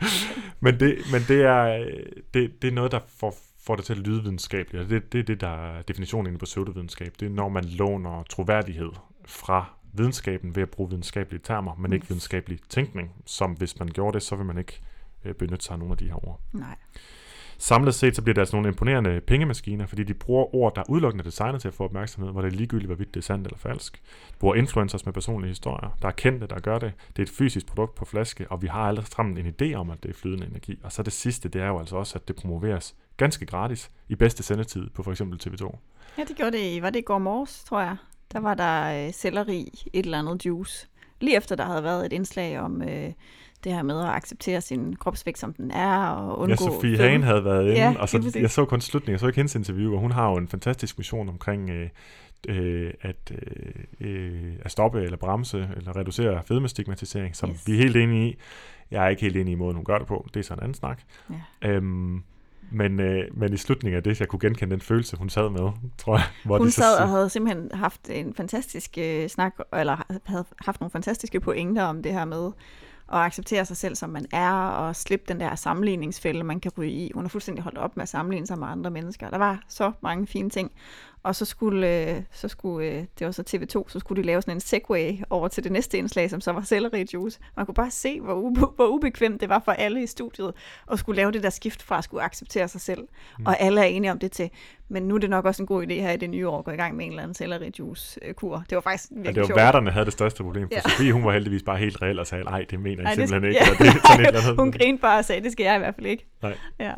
men 0.64 0.80
det, 0.80 0.98
men 1.12 1.22
det, 1.28 1.42
er, 1.42 1.88
det, 2.34 2.62
det 2.62 2.68
er 2.68 2.72
noget, 2.72 2.92
der 2.92 3.00
får, 3.18 3.34
får 3.66 3.76
det 3.76 3.84
til 3.84 3.92
at 3.92 3.98
lyde 3.98 4.22
videnskabeligt. 4.22 4.90
Det, 4.90 5.12
det 5.12 5.18
er 5.18 5.24
det, 5.24 5.40
der 5.40 5.48
er 5.48 5.82
definitionen 5.82 6.26
inden 6.26 6.38
på 6.38 6.44
pseudovidenskab. 6.44 7.12
Det 7.20 7.26
er, 7.26 7.30
når 7.30 7.48
man 7.48 7.64
låner 7.64 8.22
troværdighed 8.30 8.90
fra 9.26 9.74
videnskaben 9.94 10.56
ved 10.56 10.62
at 10.62 10.70
bruge 10.70 10.90
videnskabelige 10.90 11.40
termer, 11.44 11.74
men 11.74 11.88
mm. 11.88 11.92
ikke 11.92 12.08
videnskabelig 12.08 12.58
tænkning, 12.68 13.12
som 13.26 13.52
hvis 13.52 13.78
man 13.78 13.88
gjorde 13.88 14.14
det, 14.14 14.22
så 14.22 14.36
vil 14.36 14.46
man 14.46 14.58
ikke 14.58 14.80
øh, 15.24 15.34
benytte 15.34 15.64
sig 15.64 15.72
af 15.72 15.78
nogle 15.78 15.92
af 15.92 15.98
de 15.98 16.08
her 16.08 16.28
ord. 16.28 16.40
Nej. 16.52 16.76
Samlet 17.58 17.94
set 17.94 18.16
så 18.16 18.22
bliver 18.22 18.34
det 18.34 18.40
altså 18.40 18.56
nogle 18.56 18.68
imponerende 18.68 19.20
pengemaskiner, 19.20 19.86
fordi 19.86 20.04
de 20.04 20.14
bruger 20.14 20.54
ord, 20.54 20.74
der 20.74 20.80
er 20.80 20.84
udelukkende 20.88 21.24
designet 21.24 21.60
til 21.60 21.68
at 21.68 21.74
få 21.74 21.84
opmærksomhed, 21.84 22.32
hvor 22.32 22.42
det 22.42 22.52
er 22.52 22.56
ligegyldigt, 22.56 22.88
hvorvidt 22.88 23.14
det 23.14 23.20
er 23.20 23.24
sandt 23.24 23.46
eller 23.46 23.58
falsk. 23.58 24.02
De 24.30 24.36
bruger 24.38 24.54
influencers 24.54 25.04
med 25.04 25.12
personlige 25.12 25.48
historier. 25.48 25.96
Der 26.02 26.08
er 26.08 26.12
kendte, 26.12 26.46
der 26.46 26.60
gør 26.60 26.78
det. 26.78 26.92
Det 27.08 27.18
er 27.18 27.22
et 27.22 27.30
fysisk 27.30 27.66
produkt 27.66 27.94
på 27.94 28.04
flaske, 28.04 28.46
og 28.50 28.62
vi 28.62 28.66
har 28.66 28.88
alle 28.88 29.04
sammen 29.04 29.38
en 29.38 29.54
idé 29.60 29.74
om, 29.74 29.90
at 29.90 30.02
det 30.02 30.08
er 30.08 30.14
flydende 30.14 30.46
energi. 30.46 30.78
Og 30.82 30.92
så 30.92 31.02
det 31.02 31.12
sidste, 31.12 31.48
det 31.48 31.62
er 31.62 31.66
jo 31.66 31.78
altså 31.78 31.96
også, 31.96 32.18
at 32.18 32.28
det 32.28 32.36
promoveres 32.36 32.94
ganske 33.16 33.46
gratis 33.46 33.90
i 34.08 34.14
bedste 34.14 34.42
sendetid 34.42 34.90
på 34.90 35.02
for 35.02 35.10
eksempel 35.10 35.40
TV2. 35.48 35.76
Ja, 36.18 36.24
det 36.24 36.36
gjorde 36.36 36.52
det 36.52 36.76
i, 36.76 36.82
var 36.82 36.90
det 36.90 36.98
i 36.98 37.02
går 37.02 37.18
morges, 37.18 37.64
tror 37.64 37.80
jeg. 37.80 37.96
Der 38.32 38.40
var 38.40 38.54
der 38.54 39.06
øh, 39.06 39.12
selleri, 39.14 39.88
et 39.92 40.04
eller 40.04 40.18
andet 40.18 40.46
juice. 40.46 40.88
Lige 41.20 41.36
efter 41.36 41.56
der 41.56 41.64
havde 41.64 41.84
været 41.84 42.06
et 42.06 42.12
indslag 42.12 42.60
om 42.60 42.82
øh, 42.82 43.12
det 43.64 43.72
her 43.72 43.82
med 43.82 44.00
at 44.00 44.08
acceptere 44.08 44.60
sin 44.60 44.96
kropsvægt, 44.96 45.38
som 45.38 45.52
den 45.52 45.70
er, 45.70 45.98
og 46.08 46.38
undgå... 46.38 46.50
Ja, 46.50 46.56
Sofie 46.56 46.96
Hagen 46.96 47.22
havde 47.22 47.44
været 47.44 47.62
inde, 47.64 47.76
ja, 47.76 47.94
og 47.98 48.08
så, 48.08 48.32
jeg 48.40 48.50
så 48.50 48.64
kun 48.64 48.80
slutningen, 48.80 49.12
jeg 49.12 49.20
så 49.20 49.26
ikke 49.26 49.36
hendes 49.36 49.54
interview, 49.54 49.94
og 49.94 50.00
hun 50.00 50.10
har 50.12 50.30
jo 50.30 50.36
en 50.36 50.48
fantastisk 50.48 50.98
mission 50.98 51.28
omkring 51.28 51.70
øh, 51.70 51.88
øh, 52.48 52.92
at, 53.00 53.32
øh, 54.00 54.52
at 54.62 54.70
stoppe 54.70 55.02
eller 55.02 55.16
bremse 55.16 55.68
eller 55.76 55.96
reducere 55.96 56.42
fedmestigmatisering, 56.48 57.36
som 57.36 57.50
Yes. 57.50 57.66
vi 57.66 57.72
er 57.72 57.76
helt 57.78 57.96
enige 57.96 58.28
i. 58.30 58.36
Jeg 58.90 59.04
er 59.04 59.08
ikke 59.08 59.22
helt 59.22 59.36
enig 59.36 59.52
i 59.52 59.54
måden, 59.54 59.76
hun 59.76 59.84
gør 59.84 59.98
det 59.98 60.06
på. 60.06 60.26
Det 60.34 60.40
er 60.40 60.44
så 60.44 60.54
en 60.54 60.60
anden 60.60 60.74
snak. 60.74 61.02
Ja. 61.62 61.68
Øhm, 61.68 62.22
men, 62.74 63.00
øh, 63.00 63.24
men 63.32 63.52
i 63.52 63.56
slutningen 63.56 63.96
af 63.96 64.02
det, 64.02 64.20
jeg 64.20 64.28
kunne 64.28 64.40
genkende 64.40 64.72
den 64.72 64.80
følelse, 64.80 65.16
hun 65.16 65.28
sad 65.28 65.50
med, 65.50 65.70
tror 65.98 66.16
jeg. 66.16 66.24
Hvor 66.44 66.58
Hun 66.58 66.66
de 66.66 66.72
så 66.72 66.80
sad 66.80 66.98
og 66.98 67.08
havde 67.08 67.30
simpelthen 67.30 67.70
haft 67.74 68.10
en 68.10 68.34
fantastisk 68.34 68.98
øh, 68.98 69.28
snak, 69.28 69.54
eller 69.72 70.20
havde 70.24 70.44
haft 70.60 70.80
nogle 70.80 70.90
fantastiske 70.90 71.40
pointer 71.40 71.82
om 71.82 72.02
det 72.02 72.12
her 72.12 72.24
med 72.24 72.50
at 73.12 73.18
acceptere 73.18 73.64
sig 73.64 73.76
selv, 73.76 73.96
som 73.96 74.10
man 74.10 74.26
er, 74.32 74.52
og 74.52 74.96
slippe 74.96 75.24
den 75.28 75.40
der 75.40 75.54
sammenligningsfælde, 75.54 76.44
man 76.44 76.60
kan 76.60 76.72
ryge 76.78 76.92
i. 76.92 77.10
Hun 77.14 77.24
har 77.24 77.28
fuldstændig 77.28 77.64
holdt 77.64 77.78
op 77.78 77.96
med 77.96 78.02
at 78.02 78.08
sammenligne 78.08 78.46
sig 78.46 78.58
med 78.58 78.68
andre 78.68 78.90
mennesker. 78.90 79.30
Der 79.30 79.38
var 79.38 79.62
så 79.68 79.92
mange 80.00 80.26
fine 80.26 80.50
ting. 80.50 80.72
Og 81.24 81.34
så 81.36 81.44
skulle, 81.44 82.10
øh, 82.10 82.22
så 82.32 82.48
skulle 82.48 82.88
øh, 82.88 83.04
det 83.18 83.24
var 83.26 83.30
så 83.30 83.42
TV2, 83.50 83.88
så 83.92 83.98
skulle 83.98 84.22
de 84.22 84.26
lave 84.26 84.42
sådan 84.42 84.56
en 84.56 84.60
segway 84.60 85.12
over 85.30 85.48
til 85.48 85.64
det 85.64 85.72
næste 85.72 85.98
indslag, 85.98 86.30
som 86.30 86.40
så 86.40 86.52
var 86.52 86.60
sellerijuice. 86.62 87.38
Man 87.56 87.66
kunne 87.66 87.74
bare 87.74 87.90
se, 87.90 88.20
hvor, 88.20 88.34
ube, 88.34 88.60
hvor 88.76 88.86
ubekvemt 88.86 89.40
det 89.40 89.48
var 89.48 89.62
for 89.64 89.72
alle 89.72 90.02
i 90.02 90.06
studiet, 90.06 90.52
at 90.92 90.98
skulle 90.98 91.16
lave 91.16 91.32
det 91.32 91.42
der 91.42 91.50
skift 91.50 91.82
fra 91.82 91.98
at 91.98 92.04
skulle 92.04 92.22
acceptere 92.22 92.68
sig 92.68 92.80
selv. 92.80 93.00
Mm. 93.38 93.46
Og 93.46 93.60
alle 93.60 93.80
er 93.80 93.84
enige 93.84 94.10
om 94.10 94.18
det 94.18 94.32
til, 94.32 94.50
men 94.88 95.02
nu 95.02 95.14
er 95.14 95.18
det 95.18 95.30
nok 95.30 95.44
også 95.44 95.62
en 95.62 95.66
god 95.66 95.82
idé 95.86 95.92
her 95.92 96.10
i 96.10 96.16
det 96.16 96.30
nye 96.30 96.48
år 96.48 96.58
at 96.58 96.64
gå 96.64 96.70
i 96.70 96.76
gang 96.76 96.96
med 96.96 97.04
en 97.04 97.10
eller 97.10 97.22
anden 97.22 97.34
sellerijuice-kur. 97.34 98.64
Det 98.70 98.76
var 98.76 98.80
faktisk 98.82 99.10
Ja, 99.10 99.14
virkelig 99.16 99.34
det 99.34 99.40
var 99.40 99.46
sjovt. 99.46 99.56
værterne, 99.58 99.90
havde 99.90 100.04
det 100.04 100.12
største 100.12 100.42
problem. 100.42 100.68
For 100.68 100.74
Ja. 100.74 100.80
ja. 100.84 100.90
Sofie, 100.90 101.12
hun 101.12 101.24
var 101.24 101.32
heldigvis 101.32 101.62
bare 101.62 101.76
helt 101.78 102.02
reelt 102.02 102.20
og 102.20 102.26
sagde, 102.26 102.44
nej, 102.44 102.64
det 102.70 102.80
mener 102.80 103.02
jeg 103.02 103.08
Ej, 103.10 103.14
det 103.14 103.28
simpelthen 103.28 103.62
skal- 103.62 103.72
ikke. 103.72 103.84
ja. 103.84 103.92
det 103.92 104.02
sådan 104.06 104.20
et 104.20 104.26
eller 104.26 104.40
andet. 104.40 104.56
Hun 104.62 104.72
grinede 104.72 105.00
bare 105.00 105.18
og 105.18 105.24
sagde, 105.24 105.42
det 105.42 105.52
skal 105.52 105.64
jeg 105.64 105.76
i 105.76 105.78
hvert 105.78 105.94
fald 105.94 106.06
ikke. 106.06 106.26
Nej. 106.42 106.56
Ja. 106.80 106.92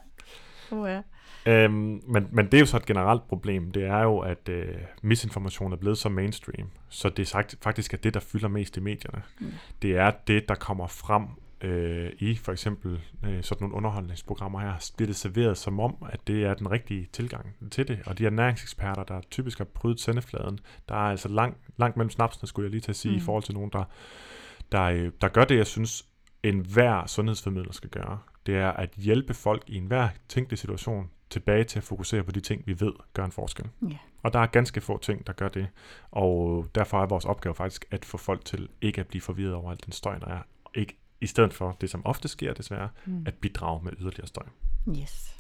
Oh, 0.70 0.90
ja. 0.90 1.00
Øhm, 1.46 2.02
men, 2.06 2.28
men 2.32 2.46
det 2.46 2.54
er 2.54 2.60
jo 2.60 2.66
så 2.66 2.76
et 2.76 2.86
generelt 2.86 3.28
problem. 3.28 3.70
Det 3.70 3.84
er 3.84 4.02
jo, 4.02 4.18
at 4.18 4.48
øh, 4.48 4.74
misinformation 5.02 5.72
er 5.72 5.76
blevet 5.76 5.98
så 5.98 6.08
mainstream. 6.08 6.70
Så 6.88 7.08
det 7.08 7.18
er 7.18 7.26
sagt, 7.26 7.56
faktisk 7.62 7.94
er 7.94 7.98
det, 7.98 8.14
der 8.14 8.20
fylder 8.20 8.48
mest 8.48 8.76
i 8.76 8.80
medierne. 8.80 9.22
Mm. 9.40 9.46
Det 9.82 9.96
er 9.96 10.12
det, 10.26 10.48
der 10.48 10.54
kommer 10.54 10.86
frem 10.86 11.22
øh, 11.60 12.12
i 12.18 12.36
for 12.36 12.52
eksempel 12.52 13.00
øh, 13.24 13.42
sådan 13.42 13.64
nogle 13.64 13.74
underholdningsprogrammer 13.74 14.60
her. 14.60 14.90
Bliver 14.96 15.06
det 15.06 15.16
serveret 15.16 15.58
som 15.58 15.80
om, 15.80 15.96
at 16.10 16.20
det 16.26 16.44
er 16.44 16.54
den 16.54 16.70
rigtige 16.70 17.08
tilgang 17.12 17.56
til 17.70 17.88
det. 17.88 17.98
Og 18.06 18.18
de 18.18 18.26
ernæringseksperter, 18.26 19.04
der 19.04 19.20
typisk 19.30 19.58
har 19.58 19.64
brydet 19.64 20.00
sendefladen, 20.00 20.58
der 20.88 20.94
er 20.94 21.10
altså 21.10 21.28
langt, 21.28 21.58
langt 21.78 21.96
mellem 21.96 22.10
snapsene, 22.10 22.48
skulle 22.48 22.66
jeg 22.66 22.70
lige 22.70 22.80
til 22.80 22.92
at 22.92 22.96
sige, 22.96 23.12
mm. 23.12 23.18
i 23.18 23.20
forhold 23.20 23.42
til 23.42 23.54
nogen, 23.54 23.70
der, 23.72 23.84
der, 24.72 24.82
øh, 24.82 25.12
der 25.20 25.28
gør 25.28 25.44
det, 25.44 25.56
jeg 25.56 25.66
synes, 25.66 26.06
enhver 26.42 27.06
sundhedsformidler 27.06 27.72
skal 27.72 27.90
gøre. 27.90 28.18
Det 28.46 28.56
er 28.56 28.70
at 28.70 28.90
hjælpe 28.96 29.34
folk 29.34 29.62
i 29.66 29.76
enhver 29.76 30.08
tænkelig 30.28 30.58
situation 30.58 31.10
tilbage 31.30 31.64
til 31.64 31.78
at 31.78 31.84
fokusere 31.84 32.22
på 32.24 32.30
de 32.30 32.40
ting, 32.40 32.62
vi 32.66 32.80
ved 32.80 32.92
gør 33.12 33.24
en 33.24 33.32
forskel. 33.32 33.66
Ja. 33.90 33.96
Og 34.22 34.32
der 34.32 34.38
er 34.38 34.46
ganske 34.46 34.80
få 34.80 34.98
ting, 34.98 35.26
der 35.26 35.32
gør 35.32 35.48
det. 35.48 35.66
Og 36.10 36.66
derfor 36.74 37.02
er 37.02 37.06
vores 37.06 37.24
opgave 37.24 37.54
faktisk 37.54 37.84
at 37.90 38.04
få 38.04 38.16
folk 38.16 38.44
til 38.44 38.68
ikke 38.80 39.00
at 39.00 39.06
blive 39.06 39.22
forvirret 39.22 39.54
over 39.54 39.70
al 39.70 39.78
den 39.84 39.92
støj, 39.92 40.18
der 40.18 40.26
er. 40.26 40.42
Og 40.64 40.70
Ikke, 40.74 40.96
I 41.20 41.26
stedet 41.26 41.54
for 41.54 41.76
det, 41.80 41.90
som 41.90 42.06
ofte 42.06 42.28
sker 42.28 42.54
desværre, 42.54 42.88
Mm. 43.06 43.22
at 43.26 43.34
bidrage 43.34 43.84
med 43.84 43.92
yderligere 44.00 44.26
støj. 44.26 44.46
Yes. 45.02 45.36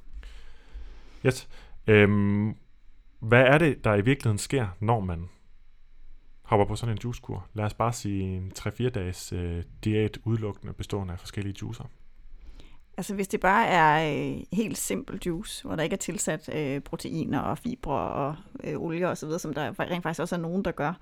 Yes. 1.26 1.48
Øhm, 1.86 2.56
hvad 3.18 3.42
er 3.42 3.58
det, 3.58 3.84
der 3.84 3.94
i 3.94 4.00
virkeligheden 4.00 4.38
sker, 4.38 4.68
når 4.80 5.00
man 5.00 5.28
hopper 6.42 6.66
på 6.66 6.76
sådan 6.76 6.94
en 6.94 7.00
juicekur? 7.04 7.46
Lad 7.54 7.64
os 7.64 7.74
bare 7.74 7.92
sige 7.92 8.22
en 8.36 8.52
3-4 8.58 8.88
dages 8.88 9.32
øh, 9.32 9.62
diæt 9.84 10.18
udelukkende 10.24 10.72
bestående 10.72 11.12
af 11.12 11.20
forskellige 11.20 11.54
juicer. 11.62 11.84
Altså 12.96 13.14
hvis 13.14 13.28
det 13.28 13.40
bare 13.40 13.66
er 13.66 14.14
øh, 14.14 14.42
helt 14.52 14.78
simpel 14.78 15.20
juice, 15.26 15.64
hvor 15.64 15.76
der 15.76 15.82
ikke 15.82 15.94
er 15.94 15.98
tilsat 15.98 16.54
øh, 16.54 16.80
proteiner 16.80 17.40
og 17.40 17.58
fibre 17.58 17.98
og 17.98 18.36
øh, 18.64 18.80
olie 18.82 19.08
osv., 19.08 19.30
som 19.38 19.54
der 19.54 19.80
rent 19.80 20.02
faktisk 20.02 20.20
også 20.20 20.34
er 20.34 20.40
nogen, 20.40 20.64
der 20.64 20.70
gør. 20.70 20.98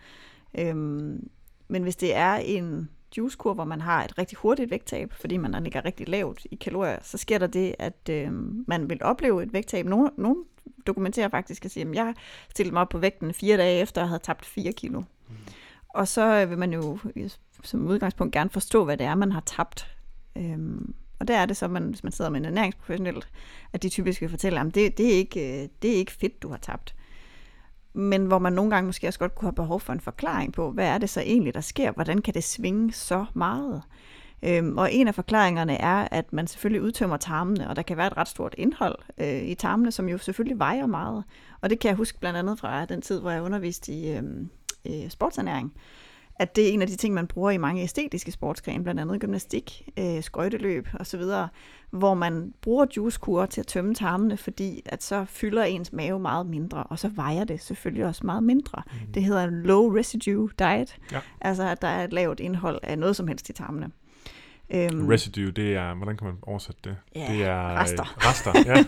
Øhm, 0.58 1.28
men 1.68 1.82
hvis 1.82 1.96
det 1.96 2.14
er 2.14 2.34
en 2.34 2.90
juicekur, 3.16 3.54
hvor 3.54 3.64
man 3.64 3.80
har 3.80 4.04
et 4.04 4.18
rigtig 4.18 4.38
hurtigt 4.38 4.70
vægttab, 4.70 5.12
fordi 5.12 5.36
man 5.36 5.62
ligger 5.62 5.84
rigtig 5.84 6.08
lavt 6.08 6.46
i 6.50 6.54
kalorier, 6.54 6.98
så 7.02 7.18
sker 7.18 7.38
der 7.38 7.46
det, 7.46 7.74
at 7.78 8.08
øh, 8.10 8.32
man 8.68 8.90
vil 8.90 9.02
opleve 9.02 9.42
et 9.42 9.52
vægttab. 9.52 9.86
Nogle, 9.86 10.10
nogle 10.16 10.44
dokumenterer 10.86 11.28
faktisk 11.28 11.64
at 11.64 11.70
sige, 11.70 11.88
at 11.88 11.94
jeg 11.94 12.14
stillede 12.50 12.72
mig 12.72 12.80
op 12.80 12.88
på 12.88 12.98
vægten 12.98 13.34
fire 13.34 13.56
dage 13.56 13.80
efter 13.80 14.02
at 14.02 14.08
have 14.08 14.18
tabt 14.18 14.46
4 14.46 14.72
kilo. 14.72 15.02
Og 15.88 16.08
så 16.08 16.42
øh, 16.42 16.50
vil 16.50 16.58
man 16.58 16.72
jo 16.72 16.98
øh, 17.16 17.30
som 17.62 17.86
udgangspunkt 17.86 18.32
gerne 18.32 18.50
forstå, 18.50 18.84
hvad 18.84 18.96
det 18.96 19.06
er, 19.06 19.14
man 19.14 19.32
har 19.32 19.42
tabt. 19.46 19.96
Øhm, 20.36 20.94
og 21.24 21.28
der 21.28 21.36
er 21.36 21.46
det 21.46 21.56
så, 21.56 21.68
man, 21.68 21.88
hvis 21.88 22.02
man 22.02 22.12
sidder 22.12 22.30
med 22.30 22.40
en 22.40 22.44
ernæringsprofessionel, 22.44 23.24
at 23.72 23.82
de 23.82 23.88
typisk 23.88 24.20
vil 24.20 24.28
fortælle, 24.28 24.60
at 24.60 24.74
det, 24.74 24.98
det, 24.98 25.14
er 25.14 25.16
ikke, 25.16 25.62
øh, 25.62 25.68
det 25.82 25.90
er 25.90 25.96
ikke 25.96 26.12
fedt, 26.12 26.42
du 26.42 26.48
har 26.48 26.56
tabt. 26.56 26.94
Men 27.92 28.26
hvor 28.26 28.38
man 28.38 28.52
nogle 28.52 28.70
gange 28.70 28.86
måske 28.86 29.06
også 29.06 29.18
godt 29.18 29.34
kunne 29.34 29.46
have 29.46 29.54
behov 29.54 29.80
for 29.80 29.92
en 29.92 30.00
forklaring 30.00 30.52
på, 30.52 30.70
hvad 30.70 30.86
er 30.86 30.98
det 30.98 31.10
så 31.10 31.20
egentlig, 31.20 31.54
der 31.54 31.60
sker? 31.60 31.92
Hvordan 31.92 32.22
kan 32.22 32.34
det 32.34 32.44
svinge 32.44 32.92
så 32.92 33.24
meget? 33.34 33.82
Øhm, 34.42 34.78
og 34.78 34.92
en 34.92 35.08
af 35.08 35.14
forklaringerne 35.14 35.74
er, 35.74 36.08
at 36.10 36.32
man 36.32 36.46
selvfølgelig 36.46 36.82
udtømmer 36.82 37.16
tarmene, 37.16 37.68
og 37.68 37.76
der 37.76 37.82
kan 37.82 37.96
være 37.96 38.06
et 38.06 38.16
ret 38.16 38.28
stort 38.28 38.54
indhold 38.58 38.98
øh, 39.18 39.42
i 39.42 39.54
tarmene, 39.54 39.92
som 39.92 40.08
jo 40.08 40.18
selvfølgelig 40.18 40.58
vejer 40.58 40.86
meget. 40.86 41.24
Og 41.60 41.70
det 41.70 41.78
kan 41.78 41.88
jeg 41.88 41.96
huske 41.96 42.20
blandt 42.20 42.38
andet 42.38 42.58
fra 42.58 42.84
den 42.84 43.02
tid, 43.02 43.20
hvor 43.20 43.30
jeg 43.30 43.42
underviste 43.42 43.92
i 43.92 44.16
øh, 44.16 44.22
øh, 44.86 45.10
sportsernæring, 45.10 45.72
at 46.36 46.56
det 46.56 46.68
er 46.68 46.72
en 46.72 46.82
af 46.82 46.88
de 46.88 46.96
ting, 46.96 47.14
man 47.14 47.26
bruger 47.26 47.50
i 47.50 47.56
mange 47.58 47.82
æstetiske 47.82 48.32
sportsgrene, 48.32 48.82
blandt 48.84 49.00
andet 49.00 49.20
gymnastik, 49.20 49.88
øh, 49.98 50.22
skøjteløb 50.22 50.88
osv., 51.00 51.22
hvor 51.90 52.14
man 52.14 52.54
bruger 52.62 52.86
juicekurer 52.96 53.46
til 53.46 53.60
at 53.60 53.66
tømme 53.66 53.94
tarmene, 53.94 54.36
fordi 54.36 54.82
at 54.86 55.02
så 55.02 55.24
fylder 55.28 55.64
ens 55.64 55.92
mave 55.92 56.18
meget 56.20 56.46
mindre, 56.46 56.82
og 56.82 56.98
så 56.98 57.08
vejer 57.08 57.44
det 57.44 57.60
selvfølgelig 57.62 58.06
også 58.06 58.26
meget 58.26 58.42
mindre. 58.42 58.82
Mm. 59.06 59.12
Det 59.12 59.24
hedder 59.24 59.46
low 59.46 59.96
residue 59.96 60.50
diet, 60.58 60.96
Ja. 61.12 61.20
altså 61.40 61.62
at 61.62 61.82
der 61.82 61.88
er 61.88 62.04
et 62.04 62.12
lavt 62.12 62.40
indhold 62.40 62.80
af 62.82 62.98
noget 62.98 63.16
som 63.16 63.28
helst 63.28 63.48
i 63.48 63.52
tarmene. 63.52 63.90
Øhm, 64.70 65.06
Residue, 65.08 65.50
det 65.50 65.74
er, 65.74 65.94
hvordan 65.94 66.16
kan 66.16 66.26
man 66.26 66.36
oversætte 66.42 66.80
det? 66.84 66.96
Ja, 67.14 67.26
det 67.32 67.42
er 67.42 67.68
øh, 67.68 67.78
rester. 67.78 68.16
rester, 68.28 68.52
ja. 68.66 68.84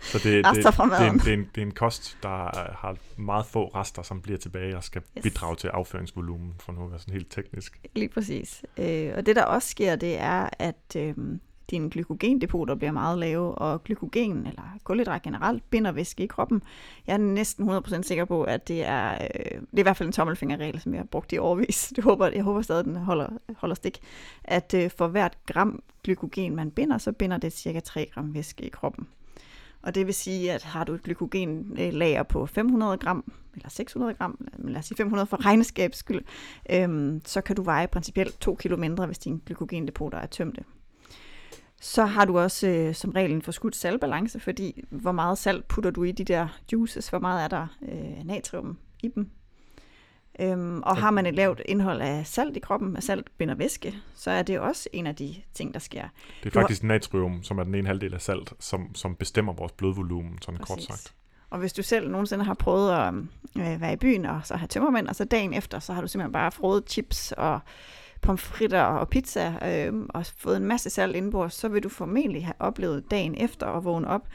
Så 0.00 0.18
det, 0.18 0.46
Rester 0.46 0.70
det, 0.70 0.74
fra 0.74 0.84
det, 0.84 0.92
er 0.92 0.96
en, 0.96 1.00
maden. 1.00 1.18
det, 1.18 1.28
er 1.28 1.34
en, 1.34 1.48
det 1.54 1.60
er 1.60 1.66
en 1.66 1.74
kost, 1.74 2.18
der 2.22 2.44
øh, 2.44 2.74
har 2.74 2.96
meget 3.16 3.46
få 3.46 3.66
rester, 3.66 4.02
som 4.02 4.22
bliver 4.22 4.38
tilbage 4.38 4.76
og 4.76 4.84
skal 4.84 5.02
yes. 5.18 5.22
bidrage 5.22 5.56
til 5.56 5.68
afføringsvolumen, 5.68 6.54
for 6.60 6.72
nu 6.72 6.84
at 6.84 6.90
være 6.90 7.00
sådan 7.00 7.14
helt 7.14 7.30
teknisk. 7.30 7.80
Lige 7.94 8.08
præcis. 8.08 8.62
Øh, 8.76 9.12
og 9.16 9.26
det, 9.26 9.36
der 9.36 9.44
også 9.44 9.68
sker, 9.68 9.96
det 9.96 10.20
er, 10.20 10.48
at 10.58 10.96
øh, 10.96 11.14
dine 11.72 11.90
glykogendepoter 11.90 12.74
bliver 12.74 12.92
meget 12.92 13.18
lave, 13.18 13.54
og 13.54 13.84
glykogen, 13.84 14.46
eller 14.46 14.62
kulhydrat 14.84 15.22
generelt, 15.22 15.70
binder 15.70 15.92
væske 15.92 16.24
i 16.24 16.26
kroppen. 16.26 16.62
Jeg 17.06 17.12
er 17.12 17.18
næsten 17.18 17.70
100% 17.70 18.02
sikker 18.02 18.24
på, 18.24 18.42
at 18.42 18.68
det 18.68 18.84
er, 18.84 19.12
øh, 19.12 19.60
det 19.60 19.72
er 19.72 19.78
i 19.78 19.82
hvert 19.82 19.96
fald 19.96 20.08
en 20.08 20.12
tommelfingerregel, 20.12 20.80
som 20.80 20.94
jeg 20.94 21.00
har 21.00 21.06
brugt 21.06 21.32
i 21.32 21.38
årvis. 21.38 21.92
Det 21.96 22.04
håber, 22.08 22.26
jeg 22.26 22.42
håber 22.42 22.62
stadig, 22.62 22.80
at 22.80 22.84
den 22.84 22.96
holder, 22.96 23.28
holder 23.56 23.74
stik. 23.74 23.98
At 24.44 24.74
øh, 24.74 24.90
for 24.90 25.08
hvert 25.08 25.38
gram 25.46 25.82
glykogen, 26.04 26.56
man 26.56 26.70
binder, 26.70 26.98
så 26.98 27.12
binder 27.12 27.36
det 27.36 27.52
cirka 27.52 27.80
3 27.80 28.10
gram 28.14 28.34
væske 28.34 28.64
i 28.64 28.68
kroppen. 28.68 29.06
Og 29.82 29.94
det 29.94 30.06
vil 30.06 30.14
sige, 30.14 30.52
at 30.52 30.62
har 30.62 30.84
du 30.84 30.94
et 30.94 31.02
glykogenlager 31.02 32.22
på 32.22 32.46
500 32.46 32.96
gram, 32.96 33.32
eller 33.54 33.68
600 33.68 34.14
gram, 34.14 34.48
lad 34.58 34.78
os 34.78 34.84
sige 34.84 34.96
500 34.96 35.26
for 35.26 35.44
regnskabs 35.44 35.98
skyld, 35.98 36.22
øhm, 36.70 37.20
så 37.24 37.40
kan 37.40 37.56
du 37.56 37.62
veje 37.62 37.88
principielt 37.88 38.40
2 38.40 38.54
kilo 38.54 38.76
mindre, 38.76 39.06
hvis 39.06 39.18
dine 39.18 39.40
glykogendepoter 39.46 40.18
er 40.18 40.26
tømte. 40.26 40.64
Så 41.84 42.04
har 42.04 42.24
du 42.24 42.38
også 42.38 42.66
øh, 42.68 42.94
som 42.94 43.10
regel 43.10 43.32
en 43.32 43.42
forskudt 43.42 43.76
saltbalance, 43.76 44.40
fordi 44.40 44.84
hvor 44.90 45.12
meget 45.12 45.38
salt 45.38 45.68
putter 45.68 45.90
du 45.90 46.02
i 46.04 46.12
de 46.12 46.24
der 46.24 46.48
juices, 46.72 47.08
hvor 47.08 47.18
meget 47.18 47.44
er 47.44 47.48
der 47.48 47.66
øh, 47.88 48.24
natrium 48.26 48.78
i 49.02 49.08
dem. 49.08 49.30
Øhm, 50.40 50.82
og 50.82 50.96
har 50.96 51.10
man 51.10 51.26
et 51.26 51.34
lavt 51.34 51.60
indhold 51.66 52.00
af 52.00 52.26
salt 52.26 52.56
i 52.56 52.60
kroppen, 52.60 52.96
af 52.96 53.02
salt 53.02 53.26
binder 53.38 53.54
væske, 53.54 53.94
så 54.14 54.30
er 54.30 54.42
det 54.42 54.60
også 54.60 54.88
en 54.92 55.06
af 55.06 55.16
de 55.16 55.34
ting, 55.54 55.74
der 55.74 55.80
sker. 55.80 56.02
Det 56.40 56.46
er 56.46 56.50
Du 56.50 56.58
har- 56.58 56.62
faktisk 56.64 56.82
natrium, 56.82 57.42
som 57.42 57.58
er 57.58 57.64
den 57.64 57.74
ene 57.74 57.86
halvdel 57.86 58.14
af 58.14 58.20
salt, 58.20 58.52
som, 58.60 58.94
som 58.94 59.14
bestemmer 59.14 59.52
vores 59.52 59.72
blodvolumen, 59.72 60.38
sådan 60.42 60.58
kort 60.58 60.68
Præcis. 60.78 60.84
sagt. 60.86 61.14
Og 61.50 61.58
hvis 61.58 61.72
du 61.72 61.82
selv 61.82 62.10
nogensinde 62.10 62.44
har 62.44 62.54
prøvet 62.54 62.92
at 62.92 63.14
øh, 63.74 63.80
være 63.80 63.92
i 63.92 63.96
byen 63.96 64.26
og 64.26 64.40
så 64.44 64.56
have 64.56 64.68
tømmermænd, 64.68 65.08
og 65.08 65.16
så 65.16 65.24
dagen 65.24 65.54
efter, 65.54 65.78
så 65.78 65.92
har 65.92 66.00
du 66.00 66.06
simpelthen 66.08 66.32
bare 66.32 66.50
frået 66.52 66.84
chips 66.88 67.32
og 67.32 67.60
pomfritter 68.22 68.82
og 68.82 69.08
pizza 69.08 69.52
øh, 69.68 70.06
og 70.08 70.26
fået 70.26 70.56
en 70.56 70.64
masse 70.64 70.90
salt 70.90 71.16
indbord, 71.16 71.50
så 71.50 71.68
vil 71.68 71.82
du 71.82 71.88
formentlig 71.88 72.46
have 72.46 72.54
oplevet 72.58 73.10
dagen 73.10 73.34
efter 73.34 73.66
at 73.66 73.84
vågne 73.84 74.08
op 74.08 74.28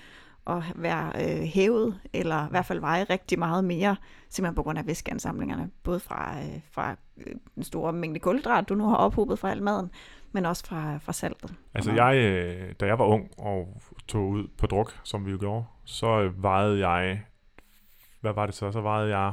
og 0.46 0.64
være 0.76 1.12
øh, 1.16 1.44
hævet, 1.44 2.00
eller 2.14 2.48
i 2.48 2.50
hvert 2.50 2.66
fald 2.66 2.80
veje 2.80 3.04
rigtig 3.04 3.40
meget 3.40 3.64
mere, 3.64 3.96
simpelthen 4.30 4.56
på 4.56 4.64
grund 4.64 4.80
af 4.80 4.88
væskeansamlingerne, 4.88 5.70
både 5.84 6.00
fra, 6.00 6.36
øh, 6.40 6.60
fra 6.72 6.96
øh, 7.18 7.36
den 7.56 7.64
store 7.64 7.94
mængde 7.94 8.20
kulhydrat, 8.20 8.70
du 8.70 8.76
nu 8.76 8.88
har 8.88 8.96
ophobet 8.96 9.40
fra 9.40 9.52
al 9.52 9.64
maden, 9.64 9.92
men 10.32 10.46
også 10.46 10.66
fra, 10.66 10.98
fra 10.98 11.14
saltet. 11.14 11.54
Altså 11.74 11.92
jeg, 11.92 12.16
øh, 12.16 12.74
da 12.80 12.86
jeg 12.86 13.00
var 13.00 13.06
ung 13.06 13.30
og 13.38 13.82
tog 14.08 14.30
ud 14.30 14.48
på 14.58 14.68
druk, 14.68 15.00
som 15.04 15.26
vi 15.26 15.32
jo 15.32 15.38
gjorde, 15.40 15.66
så 15.86 16.22
øh, 16.22 16.44
vejede 16.44 16.88
jeg, 16.88 17.24
hvad 18.22 18.34
var 18.34 18.46
det 18.46 18.56
så? 18.56 18.72
Så 18.72 18.82
vejede 18.82 19.18
jeg 19.18 19.32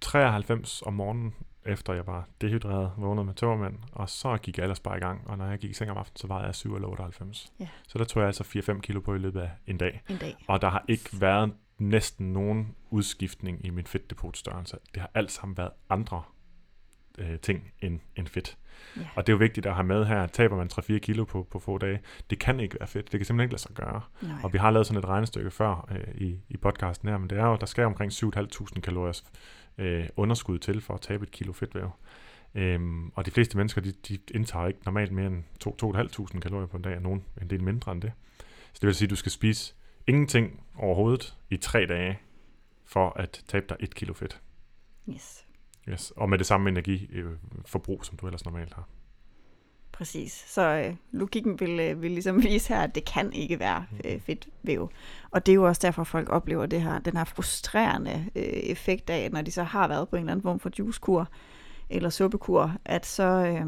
93 0.00 0.82
om 0.82 0.92
morgenen, 0.92 1.34
efter 1.68 1.92
jeg 1.92 2.06
var 2.06 2.28
dehydreret, 2.40 2.92
vågnet 2.96 3.26
med 3.26 3.34
tømmermænd, 3.34 3.78
og 3.92 4.08
så 4.08 4.36
gik 4.36 4.58
jeg 4.58 4.62
ellers 4.62 4.80
bare 4.80 4.96
i 4.96 5.00
gang, 5.00 5.22
og 5.26 5.38
når 5.38 5.46
jeg 5.46 5.58
gik 5.58 5.70
i 5.70 5.74
seng 5.74 5.90
om 5.90 5.96
aftenen, 5.96 6.16
så 6.16 6.26
vejede 6.26 6.46
jeg 6.46 6.54
7 6.54 6.74
eller 6.74 6.88
98. 6.88 7.52
Ja. 7.60 7.68
Så 7.88 7.98
der 7.98 8.04
tog 8.04 8.20
jeg 8.20 8.26
altså 8.26 8.72
4-5 8.74 8.80
kilo 8.80 9.00
på 9.00 9.14
i 9.14 9.18
løbet 9.18 9.40
af 9.40 9.50
en 9.66 9.78
dag. 9.78 10.02
En 10.08 10.16
dag. 10.16 10.36
Og 10.48 10.62
der 10.62 10.68
har 10.68 10.84
ikke 10.88 11.10
været 11.20 11.52
næsten 11.78 12.32
nogen 12.32 12.74
udskiftning 12.90 13.66
i 13.66 13.70
min 13.70 13.86
fedtdepotstørrelse. 13.86 14.76
Det 14.94 15.00
har 15.00 15.10
alt 15.14 15.32
sammen 15.32 15.56
været 15.56 15.70
andre 15.90 16.22
øh, 17.18 17.38
ting 17.38 17.72
end, 17.80 18.00
end 18.16 18.26
fedt. 18.26 18.58
Ja. 18.96 19.00
Og 19.16 19.26
det 19.26 19.32
er 19.32 19.34
jo 19.34 19.38
vigtigt 19.38 19.66
at 19.66 19.74
have 19.74 19.86
med 19.86 20.04
her, 20.04 20.26
taber 20.26 20.56
man 20.56 20.70
3-4 20.72 20.98
kilo 20.98 21.24
på, 21.24 21.46
på 21.50 21.58
få 21.58 21.78
dage. 21.78 22.00
Det 22.30 22.38
kan 22.38 22.60
ikke 22.60 22.76
være 22.80 22.88
fedt. 22.88 23.12
Det 23.12 23.20
kan 23.20 23.26
simpelthen 23.26 23.44
ikke 23.44 23.52
lade 23.52 23.62
sig 23.62 23.74
gøre. 23.74 24.00
Nej. 24.22 24.32
Og 24.44 24.52
vi 24.52 24.58
har 24.58 24.70
lavet 24.70 24.86
sådan 24.86 24.98
et 24.98 25.08
regnestykke 25.08 25.50
før 25.50 25.88
øh, 25.90 26.14
i, 26.14 26.40
i 26.48 26.56
podcasten 26.56 27.08
her, 27.08 27.18
men 27.18 27.30
det 27.30 27.38
er 27.38 27.46
jo, 27.46 27.56
der 27.56 27.66
skal 27.66 27.84
omkring 27.84 28.12
7.500 28.12 28.80
kalorier 28.80 29.20
øh, 29.78 30.08
underskud 30.16 30.58
til 30.58 30.80
for 30.80 30.94
at 30.94 31.00
tabe 31.00 31.22
et 31.22 31.30
kilo 31.30 31.52
fedtvæv. 31.52 31.90
Øhm, 32.54 33.12
og 33.14 33.26
de 33.26 33.30
fleste 33.30 33.56
mennesker, 33.56 33.80
de, 33.80 33.92
de 33.92 34.18
indtager 34.34 34.66
ikke 34.66 34.80
normalt 34.84 35.12
mere 35.12 35.26
end 35.26 35.44
2.500 36.34 36.40
kalorier 36.40 36.66
på 36.66 36.76
en 36.76 36.82
dag, 36.82 36.96
og 36.96 37.02
nogen 37.02 37.24
en 37.42 37.50
del 37.50 37.62
mindre 37.62 37.92
end 37.92 38.02
det. 38.02 38.12
Så 38.72 38.78
det 38.80 38.86
vil 38.86 38.94
sige, 38.94 39.06
at 39.06 39.10
du 39.10 39.16
skal 39.16 39.32
spise 39.32 39.74
ingenting 40.06 40.60
overhovedet 40.76 41.36
i 41.50 41.56
tre 41.56 41.86
dage, 41.86 42.20
for 42.84 43.10
at 43.10 43.44
tabe 43.48 43.66
dig 43.68 43.76
et 43.80 43.94
kilo 43.94 44.12
fedt. 44.12 44.40
Yes. 45.10 45.46
Yes. 45.88 46.12
Og 46.16 46.28
med 46.28 46.38
det 46.38 46.46
samme 46.46 46.70
energiforbrug, 46.70 48.04
som 48.04 48.16
du 48.16 48.26
ellers 48.26 48.44
normalt 48.44 48.74
har. 48.74 48.88
Præcis. 49.96 50.44
Så 50.48 50.62
øh, 50.62 50.94
logikken 51.12 51.60
vil, 51.60 51.80
øh, 51.80 52.02
vil 52.02 52.10
ligesom 52.10 52.42
vise 52.42 52.74
her, 52.74 52.80
at 52.80 52.94
det 52.94 53.04
kan 53.04 53.32
ikke 53.32 53.58
være 53.58 53.84
øh, 54.04 54.20
fedt 54.20 54.48
væv. 54.62 54.90
Og 55.30 55.46
det 55.46 55.52
er 55.52 55.54
jo 55.54 55.66
også 55.66 55.80
derfor, 55.84 56.04
folk 56.04 56.28
oplever 56.30 56.66
det 56.66 56.82
her, 56.82 56.98
den 56.98 57.16
her 57.16 57.24
frustrerende 57.24 58.26
øh, 58.36 58.42
effekt 58.42 59.10
af, 59.10 59.30
når 59.32 59.42
de 59.42 59.50
så 59.50 59.62
har 59.62 59.88
været 59.88 60.08
på 60.08 60.16
en 60.16 60.20
eller 60.20 60.32
anden 60.32 60.42
form 60.42 60.60
for 60.60 60.70
juicekur 60.78 61.28
eller 61.90 62.10
suppekur, 62.10 62.72
at 62.84 63.06
så, 63.06 63.22
øh, 63.22 63.66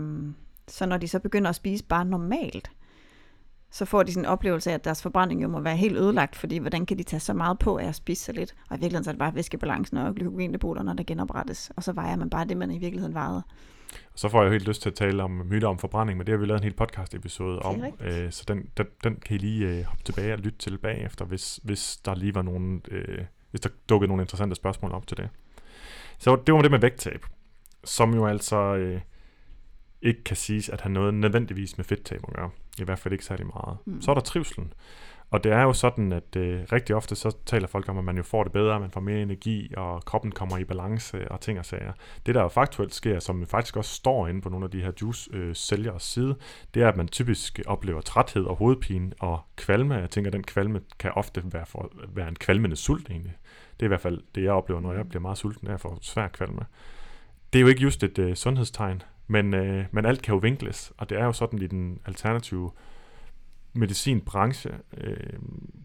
så 0.68 0.86
når 0.86 0.96
de 0.96 1.08
så 1.08 1.18
begynder 1.18 1.48
at 1.48 1.54
spise 1.54 1.84
bare 1.84 2.04
normalt, 2.04 2.70
så 3.70 3.84
får 3.84 4.02
de 4.02 4.12
sådan 4.12 4.24
en 4.24 4.30
oplevelse 4.30 4.70
af, 4.70 4.74
at 4.74 4.84
deres 4.84 5.02
forbrænding 5.02 5.42
jo 5.42 5.48
må 5.48 5.60
være 5.60 5.76
helt 5.76 5.96
ødelagt, 5.96 6.36
fordi 6.36 6.58
hvordan 6.58 6.86
kan 6.86 6.98
de 6.98 7.02
tage 7.02 7.20
så 7.20 7.34
meget 7.34 7.58
på 7.58 7.78
af 7.78 7.88
at 7.88 7.94
spise 7.94 8.24
så 8.24 8.32
lidt? 8.32 8.54
Og 8.70 8.76
i 8.76 8.80
virkeligheden 8.80 9.04
så 9.04 9.10
er 9.10 9.12
det 9.12 9.18
bare 9.18 9.34
væskebalancen 9.34 9.96
og 9.96 10.14
glykogendepoterne, 10.14 10.96
der 10.96 11.04
genoprettes, 11.04 11.70
og 11.76 11.82
så 11.82 11.92
vejer 11.92 12.16
man 12.16 12.30
bare 12.30 12.44
det, 12.44 12.56
man 12.56 12.70
i 12.70 12.78
virkeligheden 12.78 13.14
vejede. 13.14 13.42
Og 14.12 14.18
så 14.18 14.28
får 14.28 14.42
jeg 14.42 14.46
jo 14.46 14.52
helt 14.52 14.68
lyst 14.68 14.82
til 14.82 14.90
at 14.90 14.94
tale 14.94 15.22
om 15.22 15.30
myter 15.30 15.68
om 15.68 15.78
forbrænding, 15.78 16.18
men 16.18 16.26
det 16.26 16.32
har 16.32 16.38
vi 16.38 16.46
lavet 16.46 16.60
en 16.60 16.64
hel 16.64 16.76
podcast 16.76 17.14
episode 17.14 17.58
om, 17.58 17.84
øh, 18.00 18.32
så 18.32 18.44
den, 18.48 18.70
den, 18.76 18.86
den 19.04 19.16
kan 19.16 19.34
I 19.34 19.38
lige 19.38 19.66
øh, 19.66 19.84
hoppe 19.84 20.04
tilbage 20.04 20.32
og 20.32 20.38
lytte 20.38 20.58
til 20.58 20.78
bagefter, 20.78 21.24
hvis, 21.24 21.60
hvis 21.62 21.96
der 21.96 22.14
lige 22.14 22.34
var 22.34 22.42
nogen, 22.42 22.82
øh, 22.90 23.24
hvis 23.50 23.60
der 23.60 23.68
dukkede 23.88 24.08
nogle 24.08 24.22
interessante 24.22 24.56
spørgsmål 24.56 24.92
op 24.92 25.06
til 25.06 25.16
det. 25.16 25.28
Så 26.18 26.38
det 26.46 26.54
var 26.54 26.62
det 26.62 26.70
med 26.70 26.78
vægttab, 26.78 27.26
som 27.84 28.14
jo 28.14 28.26
altså 28.26 28.56
øh, 28.56 29.00
ikke 30.02 30.24
kan 30.24 30.36
siges 30.36 30.68
at 30.68 30.80
have 30.80 30.92
noget 30.92 31.14
nødvendigvis 31.14 31.76
med 31.76 31.84
fedttab 31.84 32.20
at 32.28 32.34
gøre. 32.34 32.50
I 32.78 32.84
hvert 32.84 32.98
fald 32.98 33.12
ikke 33.12 33.24
særlig 33.24 33.46
meget. 33.46 33.78
Mm. 33.84 34.00
Så 34.00 34.10
er 34.10 34.14
der 34.14 34.20
trivselen. 34.20 34.72
Og 35.30 35.44
det 35.44 35.52
er 35.52 35.62
jo 35.62 35.72
sådan, 35.72 36.12
at 36.12 36.36
øh, 36.36 36.60
rigtig 36.72 36.96
ofte 36.96 37.16
så 37.16 37.36
taler 37.46 37.66
folk 37.66 37.88
om, 37.88 37.98
at 37.98 38.04
man 38.04 38.16
jo 38.16 38.22
får 38.22 38.42
det 38.42 38.52
bedre, 38.52 38.80
man 38.80 38.90
får 38.90 39.00
mere 39.00 39.22
energi, 39.22 39.74
og 39.76 40.04
kroppen 40.04 40.32
kommer 40.32 40.58
i 40.58 40.64
balance 40.64 41.30
og 41.30 41.40
ting 41.40 41.58
og 41.58 41.66
sager. 41.66 41.92
Det 42.26 42.34
der 42.34 42.42
jo 42.42 42.48
faktuelt 42.48 42.94
sker, 42.94 43.18
som 43.18 43.46
faktisk 43.46 43.76
også 43.76 43.94
står 43.94 44.26
inde 44.26 44.40
på 44.40 44.48
nogle 44.48 44.64
af 44.64 44.70
de 44.70 44.82
her 44.82 44.92
juice-sælgeres 45.02 46.02
side, 46.02 46.36
det 46.74 46.82
er, 46.82 46.88
at 46.88 46.96
man 46.96 47.08
typisk 47.08 47.60
oplever 47.66 48.00
træthed 48.00 48.44
og 48.44 48.56
hovedpine 48.56 49.12
og 49.20 49.40
kvalme. 49.56 49.94
Jeg 49.94 50.10
tænker, 50.10 50.28
at 50.28 50.32
den 50.32 50.44
kvalme 50.44 50.80
kan 50.98 51.12
ofte 51.14 51.42
være, 51.52 51.66
for, 51.66 51.92
være 52.08 52.28
en 52.28 52.36
kvalmende 52.36 52.76
sult 52.76 53.10
egentlig. 53.10 53.36
Det 53.72 53.82
er 53.82 53.86
i 53.86 53.88
hvert 53.88 54.00
fald 54.00 54.22
det, 54.34 54.42
jeg 54.42 54.52
oplever, 54.52 54.80
når 54.80 54.92
jeg 54.92 55.08
bliver 55.08 55.22
meget 55.22 55.38
sulten, 55.38 55.68
er 55.68 55.74
at 55.74 55.80
få 55.80 55.98
svær 56.00 56.28
kvalme. 56.28 56.60
Det 57.52 57.58
er 57.58 57.62
jo 57.62 57.68
ikke 57.68 57.82
just 57.82 58.02
et 58.02 58.18
øh, 58.18 58.34
sundhedstegn, 58.34 59.02
men, 59.26 59.54
øh, 59.54 59.84
men 59.90 60.06
alt 60.06 60.22
kan 60.22 60.34
jo 60.34 60.38
vinkles, 60.38 60.92
og 60.98 61.10
det 61.10 61.18
er 61.18 61.24
jo 61.24 61.32
sådan 61.32 61.62
i 61.62 61.66
den 61.66 61.98
alternative 62.06 62.70
medicinbranche, 63.72 64.70
øh, 64.96 65.16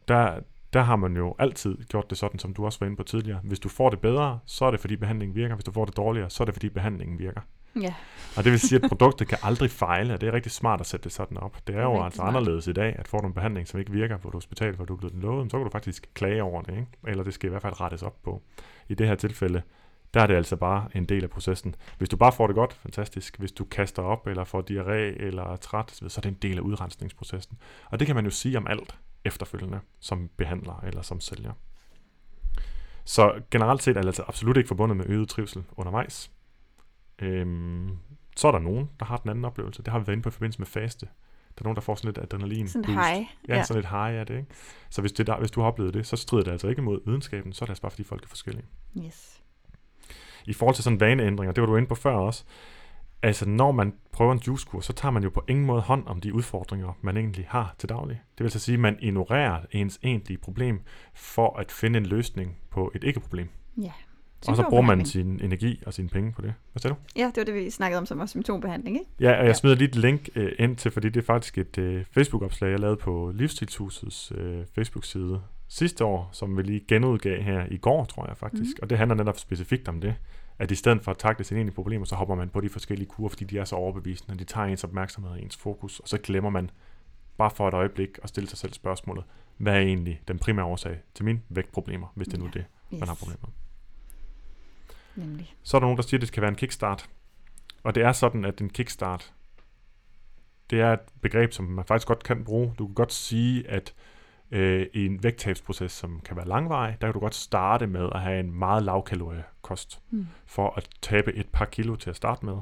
der, 0.08 0.40
der 0.74 0.82
har 0.82 0.96
man 0.96 1.16
jo 1.18 1.36
altid 1.40 1.78
gjort 1.90 2.10
det 2.10 2.18
sådan, 2.18 2.40
som 2.40 2.54
du 2.54 2.66
også 2.66 2.80
var 2.80 2.86
inde 2.88 2.98
på 2.98 3.04
tidligere. 3.04 3.40
Hvis 3.44 3.60
du 3.60 3.70
får 3.70 3.90
det 3.90 4.00
bedre, 4.00 4.40
så 4.46 4.66
er 4.66 4.72
det 4.72 4.80
fordi 4.80 4.96
behandlingen 4.96 5.36
virker. 5.36 5.56
Hvis 5.56 5.64
du 5.66 5.72
får 5.72 5.86
det 5.86 5.98
dårligere, 5.98 6.30
så 6.30 6.44
er 6.44 6.46
det 6.46 6.56
fordi 6.56 6.70
behandlingen 6.70 7.20
virker. 7.20 7.42
Ja, 7.82 7.94
Og 8.38 8.44
det 8.44 8.52
vil 8.52 8.60
sige, 8.60 8.84
at 8.84 8.90
produktet 8.90 9.28
kan 9.28 9.38
aldrig 9.44 9.72
fejle, 9.72 10.14
og 10.14 10.22
det 10.22 10.30
er 10.30 10.34
rigtig 10.34 10.52
smart 10.52 10.80
at 10.80 10.86
sætte 10.86 11.04
det 11.04 11.12
sådan 11.12 11.38
op. 11.38 11.58
Det 11.68 11.76
er 11.76 11.82
jo 11.82 11.92
Rigtig 11.94 12.06
altså 12.06 12.16
smart. 12.16 12.28
anderledes 12.28 12.68
i 12.68 12.74
dag, 12.74 12.96
at 13.00 13.08
får 13.08 13.18
du 13.20 13.28
en 13.28 13.34
behandling, 13.34 13.68
som 13.68 13.80
ikke 13.80 13.92
virker 13.92 14.18
på 14.18 14.28
et 14.28 14.34
hospital, 14.34 14.76
hvor 14.76 14.86
du 14.86 14.94
er 14.94 14.98
blevet 14.98 15.14
den 15.14 15.22
lovet, 15.22 15.52
så 15.52 15.58
kan 15.58 15.64
du 15.66 15.70
faktisk 15.72 16.08
klage 16.14 16.44
over 16.44 16.62
det, 16.62 16.72
ikke? 16.72 16.88
eller 17.08 17.24
det 17.24 17.34
skal 17.34 17.48
i 17.48 17.50
hvert 17.50 17.62
fald 17.62 17.82
rettes 17.82 18.04
op 18.04 18.24
på. 18.24 18.42
I 18.90 18.94
det 18.94 19.08
her 19.08 19.16
tilfælde, 19.16 19.62
der 20.14 20.22
er 20.22 20.28
det 20.28 20.36
altså 20.36 20.56
bare 20.56 20.90
en 20.96 21.06
del 21.06 21.24
af 21.24 21.30
processen. 21.30 21.76
Hvis 21.98 22.10
du 22.10 22.18
bare 22.18 22.32
får 22.32 22.48
det 22.48 22.56
godt, 22.56 22.74
fantastisk. 22.74 23.40
Hvis 23.40 23.52
du 23.52 23.66
kaster 23.66 24.02
op, 24.02 24.28
eller 24.28 24.44
får 24.44 24.62
diarré, 24.62 25.24
eller 25.24 25.44
er 25.44 25.56
træt, 25.56 25.92
så 25.92 26.20
er 26.20 26.22
det 26.22 26.30
en 26.30 26.38
del 26.42 26.58
af 26.58 26.62
udrensningsprocessen. 26.62 27.58
Og 27.86 28.00
det 28.00 28.08
kan 28.08 28.16
man 28.16 28.26
jo 28.26 28.32
sige 28.32 28.58
om 28.58 28.68
alt 28.68 28.98
efterfølgende, 29.26 29.80
som 30.00 30.30
behandler 30.38 30.84
eller 30.84 31.02
som 31.02 31.20
sælger. 31.20 31.54
Så 33.06 33.42
generelt 33.52 33.84
set 33.84 33.98
er 33.98 34.02
det 34.02 34.08
altså 34.08 34.24
absolut 34.28 34.58
ikke 34.58 34.68
forbundet 34.68 34.98
med 34.98 35.06
øget 35.10 35.30
trivsel 35.30 35.64
undervejs. 35.72 36.32
Øhm, 37.20 37.98
så 38.38 38.48
er 38.48 38.52
der 38.52 38.60
nogen, 38.60 38.90
der 39.00 39.06
har 39.06 39.18
den 39.18 39.30
anden 39.30 39.46
oplevelse. 39.46 39.84
Det 39.84 39.92
har 39.92 40.00
vi 40.00 40.08
været 40.08 40.16
inde 40.16 40.24
på 40.24 40.30
i 40.30 40.32
forbindelse 40.32 40.60
med 40.60 40.68
faste. 40.68 41.06
Der 41.58 41.62
er 41.62 41.64
nogen, 41.64 41.76
der 41.76 41.82
får 41.82 41.96
sådan 41.96 42.08
lidt 42.08 42.18
adrenalin 42.18 42.68
sådan 42.68 42.84
boost. 42.86 42.96
hej. 42.96 43.28
Ja, 43.48 43.56
ja, 43.56 43.64
sådan 43.64 43.82
lidt 43.82 43.90
high 43.90 44.16
er 44.16 44.24
det, 44.24 44.38
ikke? 44.38 44.50
Så 44.90 45.02
hvis, 45.02 45.12
det 45.12 45.28
der, 45.28 45.40
hvis 45.40 45.52
du 45.52 45.62
har 45.62 45.68
oplevet 45.68 45.94
det, 45.94 46.08
så 46.08 46.16
strider 46.16 46.44
det 46.44 46.52
altså 46.52 46.68
ikke 46.68 46.82
mod 46.82 47.00
videnskaben, 47.06 47.54
så 47.54 47.66
er 47.66 47.66
det 47.66 47.72
altså 47.72 47.82
bare, 47.82 47.92
fordi 47.92 48.04
folk 48.04 48.24
er 48.24 48.28
forskellige. 48.28 48.66
Yes. 49.06 49.43
I 50.46 50.54
forhold 50.54 50.76
til 50.76 50.84
sådan 50.84 51.00
vaneændringer, 51.00 51.54
det 51.54 51.62
var 51.62 51.68
du 51.68 51.76
inde 51.76 51.88
på 51.88 51.96
før 51.96 52.16
også, 52.16 52.44
altså 53.22 53.50
når 53.50 53.72
man 53.72 53.94
prøver 54.12 54.32
en 54.32 54.40
juicekur, 54.48 54.82
så 54.82 54.94
tager 54.94 55.12
man 55.12 55.24
jo 55.24 55.30
på 55.30 55.44
ingen 55.48 55.66
måde 55.66 55.82
hånd 55.82 56.08
om 56.08 56.22
de 56.22 56.34
udfordringer, 56.34 56.98
man 57.02 57.18
egentlig 57.18 57.46
har 57.50 57.76
til 57.78 57.90
daglig. 57.90 58.22
Det 58.38 58.44
vil 58.44 58.52
så 58.52 58.60
sige, 58.60 58.74
at 58.74 58.80
man 58.80 58.98
ignorerer 59.00 59.60
ens 59.72 60.00
egentlige 60.04 60.38
problem 60.38 60.82
for 61.14 61.58
at 61.60 61.72
finde 61.72 61.98
en 61.98 62.06
løsning 62.06 62.58
på 62.70 62.92
et 62.96 63.04
ikke-problem. 63.04 63.50
Ja. 63.78 63.92
Og 64.48 64.56
så 64.56 64.66
bruger 64.70 64.84
man 64.84 65.06
sin 65.06 65.40
energi 65.44 65.80
og 65.86 65.94
sine 65.94 66.10
penge 66.10 66.32
på 66.32 66.42
det. 66.42 66.54
Hvad 66.72 66.80
siger 66.80 66.94
du? 66.94 67.00
Ja, 67.16 67.26
det 67.26 67.38
var 67.38 67.44
det, 67.44 67.54
vi 67.54 67.70
snakkede 67.70 67.98
om, 67.98 68.06
som 68.06 68.20
var 68.20 68.26
symptombehandling, 68.26 68.98
ikke? 68.98 69.10
Ja, 69.20 69.32
og 69.32 69.38
jeg 69.38 69.46
Ja. 69.46 69.54
smider 69.54 69.76
lige 69.76 69.88
et 69.88 69.96
link 69.96 70.30
øh, 70.36 70.52
ind 70.60 70.76
til, 70.78 70.92
fordi 70.92 71.10
det 71.10 71.22
er 71.22 71.26
faktisk 71.26 71.58
et 71.58 71.78
øh, 71.78 72.06
Facebook-opslag, 72.12 72.70
jeg 72.72 72.80
lavede 72.80 72.98
på 72.98 73.32
Livsstilshusets 73.36 74.32
øh, 74.36 74.66
Facebook-side 74.76 75.42
sidste 75.74 76.06
år, 76.06 76.30
som 76.32 76.58
vi 76.58 76.62
lige 76.62 76.80
genudgav 76.88 77.42
her 77.42 77.66
i 77.72 77.78
går, 77.78 78.06
tror 78.06 78.28
jeg 78.28 78.38
faktisk. 78.38 78.78
Mm. 78.78 78.80
Og 78.82 78.90
det 78.90 78.98
handler 78.98 79.16
netop 79.16 79.40
specifikt 79.40 79.88
om 79.88 80.02
det, 80.02 80.16
at 80.60 80.72
i 80.72 80.76
stedet 80.76 81.02
for 81.02 81.12
at 81.12 81.18
takle 81.18 81.44
sine 81.46 81.58
egentlige 81.60 81.76
problemer, 81.76 82.06
så 82.06 82.16
hopper 82.16 82.36
man 82.36 82.50
på 82.50 82.62
de 82.62 82.70
forskellige 82.70 83.08
kurer, 83.08 83.30
fordi 83.30 83.46
de 83.46 83.58
er 83.60 83.64
så 83.66 83.76
overbevisende, 83.76 84.40
de 84.40 84.44
tager 84.44 84.68
ens 84.68 84.84
opmærksomhed 84.84 85.32
og 85.32 85.42
ens 85.42 85.58
fokus, 85.58 86.00
og 86.00 86.08
så 86.08 86.18
glemmer 86.18 86.50
man 86.50 86.70
bare 87.38 87.52
for 87.52 87.68
et 87.68 87.74
øjeblik 87.74 88.10
at 88.24 88.30
stille 88.30 88.50
sig 88.50 88.58
selv 88.58 88.74
spørgsmålet, 88.74 89.24
hvad 89.58 89.74
er 89.74 89.80
egentlig 89.80 90.22
den 90.28 90.40
primære 90.40 90.66
årsag 90.66 91.00
til 91.16 91.26
mine 91.26 91.42
vægtproblemer, 91.50 92.08
hvis 92.16 92.28
det 92.28 92.40
nu 92.40 92.46
er 92.46 92.52
det, 92.52 92.66
Yes. 92.94 93.00
man 93.00 93.08
har 93.08 93.16
problemer 93.16 93.48
med. 93.48 95.26
Nemlig. 95.26 95.56
Så 95.64 95.78
er 95.78 95.80
der 95.80 95.86
nogen, 95.86 95.98
der 95.98 96.04
siger, 96.04 96.18
at 96.18 96.22
det 96.22 96.28
skal 96.28 96.42
være 96.42 96.50
en 96.50 96.56
kickstart. 96.56 97.10
Og 97.84 97.96
det 97.96 98.04
er 98.04 98.12
sådan, 98.12 98.46
at 98.46 98.62
en 98.62 98.70
kickstart, 98.70 99.34
det 100.70 100.82
er 100.82 100.94
et 100.94 101.00
begreb, 101.22 101.52
som 101.54 101.66
man 101.66 101.86
faktisk 101.86 102.08
godt 102.08 102.24
kan 102.24 102.44
bruge. 102.44 102.74
Du 102.78 102.86
kan 102.86 102.94
godt 102.94 103.14
sige, 103.14 103.70
at 103.70 103.94
øh, 104.54 104.88
i 104.94 105.06
en 105.06 105.24
vægttabsproces, 105.24 105.92
som 105.92 106.20
kan 106.26 106.38
være 106.38 106.48
langvarig, 106.48 106.98
der 107.02 107.08
kan 107.08 107.14
du 107.14 107.20
godt 107.20 107.36
starte 107.36 107.88
med 107.88 108.10
at 108.16 108.22
have 108.22 108.40
en 108.40 108.52
meget 108.60 108.84
lavkalorie 108.84 109.44
kost, 109.62 110.00
Mm. 110.10 110.28
for 110.46 110.74
at 110.78 110.90
tabe 111.02 111.34
et 111.34 111.48
par 111.52 111.66
kilo 111.66 111.96
til 111.96 112.10
at 112.10 112.16
starte 112.16 112.46
med, 112.46 112.58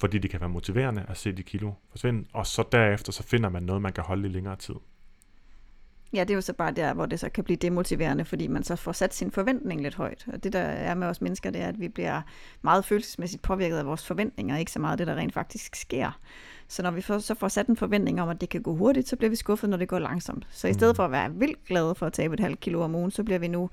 fordi 0.00 0.18
det 0.18 0.30
kan 0.30 0.40
være 0.40 0.48
motiverende 0.48 1.04
at 1.08 1.16
se 1.16 1.32
de 1.32 1.42
kilo 1.42 1.72
forsvinde, 1.90 2.24
og 2.32 2.46
så 2.46 2.64
derefter 2.72 3.12
så 3.12 3.22
finder 3.22 3.48
man 3.48 3.62
noget, 3.62 3.82
man 3.82 3.92
kan 3.92 4.04
holde 4.04 4.28
i 4.28 4.32
længere 4.32 4.56
tid. 4.56 4.74
Ja, 6.14 6.20
det 6.20 6.30
er 6.30 6.34
jo 6.34 6.40
så 6.40 6.52
bare 6.52 6.72
der, 6.72 6.94
hvor 6.94 7.06
det 7.06 7.20
så 7.20 7.28
kan 7.28 7.44
blive 7.44 7.56
demotiverende, 7.56 8.24
fordi 8.24 8.46
man 8.46 8.62
så 8.64 8.76
får 8.76 8.92
sat 8.92 9.14
sin 9.14 9.30
forventning 9.30 9.82
lidt 9.82 9.94
højt. 9.94 10.26
Og 10.32 10.44
det, 10.44 10.52
der 10.52 10.58
er 10.60 10.94
med 10.94 11.06
os 11.06 11.20
mennesker, 11.20 11.50
det 11.50 11.60
er, 11.60 11.68
at 11.68 11.80
vi 11.80 11.88
bliver 11.88 12.20
meget 12.62 12.84
følelsesmæssigt 12.84 13.42
påvirket 13.42 13.76
af 13.78 13.86
vores 13.86 14.06
forventninger, 14.06 14.56
ikke 14.56 14.72
så 14.72 14.78
meget 14.78 14.98
det, 14.98 15.06
der 15.06 15.14
rent 15.14 15.34
faktisk 15.34 15.76
sker. 15.76 16.18
Så 16.68 16.82
når 16.82 16.90
vi 16.90 17.00
får, 17.00 17.18
så 17.18 17.34
får 17.34 17.48
sat 17.48 17.66
en 17.66 17.76
forventning 17.76 18.20
om, 18.22 18.28
at 18.28 18.40
det 18.40 18.48
kan 18.48 18.62
gå 18.62 18.74
hurtigt, 18.76 19.08
så 19.08 19.16
bliver 19.16 19.30
vi 19.30 19.36
skuffet, 19.36 19.70
når 19.70 19.76
det 19.76 19.88
går 19.88 19.98
langsomt. 19.98 20.46
Så 20.50 20.68
i 20.68 20.72
stedet 20.72 20.92
Mm. 20.92 20.96
for 20.96 21.04
at 21.04 21.10
være 21.10 21.32
vildt 21.34 21.64
glade 21.64 21.94
for 21.94 22.06
at 22.06 22.12
tabe 22.12 22.34
et 22.34 22.40
halvt 22.40 22.60
kilo 22.60 22.80
om 22.82 22.94
ugen, 22.94 23.10
så 23.10 23.22
bliver 23.24 23.38
vi 23.38 23.48
nu 23.48 23.70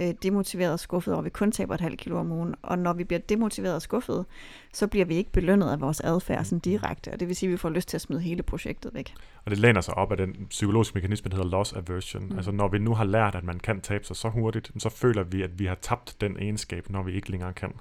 øh, 0.00 0.14
demotiveret 0.22 0.72
og 0.72 0.80
skuffet 0.80 1.14
over, 1.14 1.20
at 1.20 1.24
vi 1.24 1.30
kun 1.30 1.52
taber 1.52 1.74
et 1.74 1.80
halvt 1.80 1.98
kilo 1.98 2.18
om 2.18 2.32
ugen. 2.32 2.54
Og 2.62 2.78
når 2.78 2.92
vi 2.92 3.04
bliver 3.04 3.20
demotiveret 3.20 3.74
og 3.74 3.82
skuffet, 3.82 4.24
så 4.72 4.86
bliver 4.86 5.04
vi 5.04 5.14
ikke 5.14 5.32
belønnet 5.32 5.70
af 5.70 5.80
vores 5.80 6.00
adfærd 6.00 6.44
sådan 6.44 6.58
direkte. 6.58 7.12
Og 7.12 7.20
det 7.20 7.28
vil 7.28 7.36
sige, 7.36 7.48
at 7.48 7.52
vi 7.52 7.56
får 7.56 7.70
lyst 7.70 7.88
til 7.88 7.96
at 7.96 8.00
smide 8.00 8.20
hele 8.20 8.42
projektet 8.42 8.94
væk. 8.94 9.14
Og 9.44 9.50
det 9.50 9.58
læner 9.58 9.80
sig 9.80 9.94
op 9.94 10.10
af 10.10 10.16
den 10.16 10.46
psykologiske 10.48 10.94
mekanisme, 10.94 11.30
der 11.30 11.36
hedder 11.36 11.50
loss 11.50 11.72
aversion. 11.72 12.26
Mm. 12.26 12.36
Altså 12.36 12.52
når 12.52 12.68
vi 12.68 12.78
nu 12.78 12.94
har 12.94 13.04
lært, 13.04 13.34
at 13.34 13.44
man 13.44 13.58
kan 13.58 13.80
tabe 13.80 14.04
sig 14.04 14.16
så 14.16 14.28
hurtigt, 14.28 14.70
så 14.78 14.88
føler 14.88 15.22
vi, 15.22 15.42
at 15.42 15.58
vi 15.58 15.66
har 15.66 15.74
tabt 15.74 16.16
den 16.20 16.36
egenskab, 16.38 16.90
når 16.90 17.02
vi 17.02 17.12
ikke 17.12 17.30
længere 17.30 17.52
kan. 17.52 17.72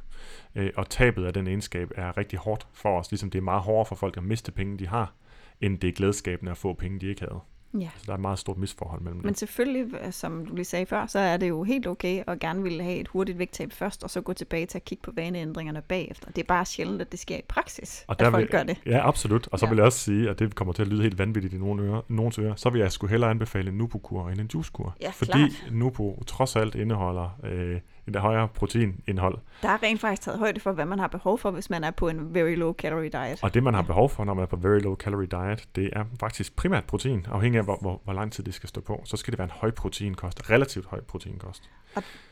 Øh, 0.56 0.70
og 0.78 0.90
tabet 0.90 1.26
af 1.26 1.34
den 1.34 1.48
egenskab 1.48 1.92
er 1.96 2.18
rigtig 2.18 2.40
hårdt 2.40 2.68
for 2.74 3.00
os, 3.00 3.12
ligesom 3.12 3.30
det 3.30 3.40
er 3.40 3.44
meget 3.44 3.62
hårdere 3.62 3.86
for 3.86 3.96
folk 3.96 4.18
at 4.18 4.24
miste 4.24 4.52
penge, 4.52 4.78
de 4.78 4.88
har, 4.88 5.14
end 5.62 5.80
det 5.80 5.88
er 5.88 5.92
glædskabende 5.92 6.52
at 6.52 6.58
få 6.58 6.74
penge, 6.74 7.00
de 7.00 7.08
ikke 7.08 7.22
havde. 7.22 7.40
Ja. 7.80 7.90
Så 7.98 8.04
der 8.06 8.12
er 8.12 8.16
et 8.16 8.22
meget 8.22 8.40
stort 8.40 8.58
misforhold 8.58 9.02
mellem 9.02 9.22
Men 9.22 9.30
det. 9.30 9.40
selvfølgelig, 9.40 9.86
øh, 10.06 10.12
som 10.12 10.46
du 10.46 10.56
lige 10.56 10.66
sagde 10.66 10.86
før, 10.86 11.06
så 11.08 11.20
er 11.20 11.38
det 11.38 11.50
jo 11.50 11.64
helt 11.64 11.88
okay 11.88 12.24
at 12.28 12.40
gerne 12.40 12.64
ville 12.64 12.84
have 12.84 12.96
et 12.96 13.08
hurtigt 13.08 13.40
vægttab 13.40 13.72
først, 13.72 14.04
og 14.04 14.10
så 14.10 14.22
gå 14.22 14.34
tilbage 14.34 14.66
til 14.66 14.78
at 14.78 14.86
kigge 14.86 15.02
på 15.02 15.12
vaneændringerne 15.16 15.82
bagefter. 15.82 16.32
Det 16.32 16.38
er 16.42 16.48
bare 16.48 16.66
sjældent, 16.66 17.02
at 17.02 17.12
det 17.12 17.20
sker 17.20 17.38
i 17.38 17.42
praksis, 17.48 18.06
Og 18.08 18.12
at 18.12 18.20
der 18.20 18.32
folk 18.32 18.42
vil, 18.42 18.50
gør 18.52 18.64
det. 18.64 18.78
Ja, 18.86 19.08
absolut. 19.08 19.48
Og 19.52 19.60
så 19.60 19.66
Ja. 19.66 19.70
vil 19.70 19.76
jeg 19.78 19.86
også 19.86 20.00
sige, 20.00 20.30
at 20.30 20.40
det 20.40 20.56
kommer 20.56 20.74
til 20.74 20.82
at 20.82 20.88
lyde 20.88 21.02
helt 21.02 21.18
vanvittigt 21.18 21.54
i 21.54 21.58
nogle 21.58 21.84
ører, 21.84 22.02
nogens 22.08 22.40
ører, 22.40 22.56
så 22.56 22.70
vil 22.70 22.80
jeg 22.82 22.92
sgu 22.92 23.08
hellere 23.08 23.30
anbefale 23.30 23.70
en 23.72 23.78
Nubo-kur 23.78 24.30
end 24.30 24.40
en 24.40 24.50
juicekur. 24.54 24.96
Ja, 25.02 25.10
fordi 25.10 25.32
klart. 25.32 25.52
Nubo 25.72 26.24
trods 26.28 26.56
alt 26.56 26.76
indeholder 26.76 27.40
øh, 27.44 27.80
et 28.16 28.22
højere 28.22 28.48
proteinindhold. 28.48 29.38
Der 29.62 29.70
er 29.70 29.84
rent 29.84 30.02
faktisk 30.02 30.22
taget 30.22 30.40
højde 30.40 30.60
for, 30.60 30.72
hvad 30.72 30.86
man 30.86 31.00
har 31.00 31.08
behov 31.08 31.38
for, 31.38 31.52
hvis 31.52 31.70
man 31.70 31.84
er 31.84 31.92
på 31.92 32.08
en 32.08 32.34
very 32.34 32.56
low 32.56 32.74
calorie 32.74 33.10
diet. 33.10 33.40
Og 33.44 33.54
det, 33.54 33.64
man 33.64 33.74
har 33.74 33.82
Ja. 33.82 33.88
behov 33.88 34.10
for, 34.10 34.24
når 34.26 34.34
man 34.34 34.42
er 34.44 34.48
på 34.48 34.56
very 34.56 34.80
low 34.80 34.96
calorie 34.96 35.28
diet, 35.28 35.68
det 35.76 35.90
er 35.94 36.04
faktisk 36.20 36.56
primært 36.56 36.84
protein, 36.86 37.26
afhængig 37.32 37.58
af, 37.60 37.64
hvor, 37.64 37.78
hvor, 37.82 38.02
hvor 38.04 38.14
lang 38.14 38.32
tid 38.32 38.44
det 38.44 38.54
skal 38.54 38.70
stå 38.70 38.82
på. 38.82 39.02
Så 39.06 39.18
skal 39.18 39.32
det 39.32 39.38
være 39.40 39.46
en 39.46 39.52
høj 39.56 39.72
proteinkost, 39.72 40.50
relativt 40.50 40.86
høj 40.86 41.02
proteinkost. 41.02 41.70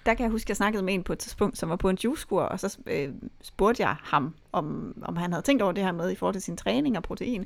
Der 0.06 0.14
kan 0.14 0.24
jeg 0.24 0.32
huske, 0.32 0.46
at 0.46 0.50
jeg 0.50 0.58
snakkede 0.58 0.84
med 0.84 0.94
en 0.94 1.04
på 1.04 1.14
et 1.14 1.20
tidspunkt, 1.20 1.58
som 1.58 1.70
var 1.70 1.76
på 1.76 1.90
en 1.90 1.98
juicekur, 2.04 2.42
og 2.42 2.60
så 2.60 2.78
øh, 2.88 3.10
spurgte 3.42 3.84
jeg 3.84 3.96
ham, 4.04 4.36
om, 4.52 4.94
om 5.02 5.16
han 5.18 5.32
havde 5.34 5.44
tænkt 5.44 5.62
over 5.64 5.72
det 5.72 5.84
her 5.84 5.92
med 5.92 6.12
i 6.12 6.16
forhold 6.16 6.36
til 6.36 6.42
sin 6.42 6.58
træning 6.58 6.98
og 6.98 7.04
protein. 7.04 7.46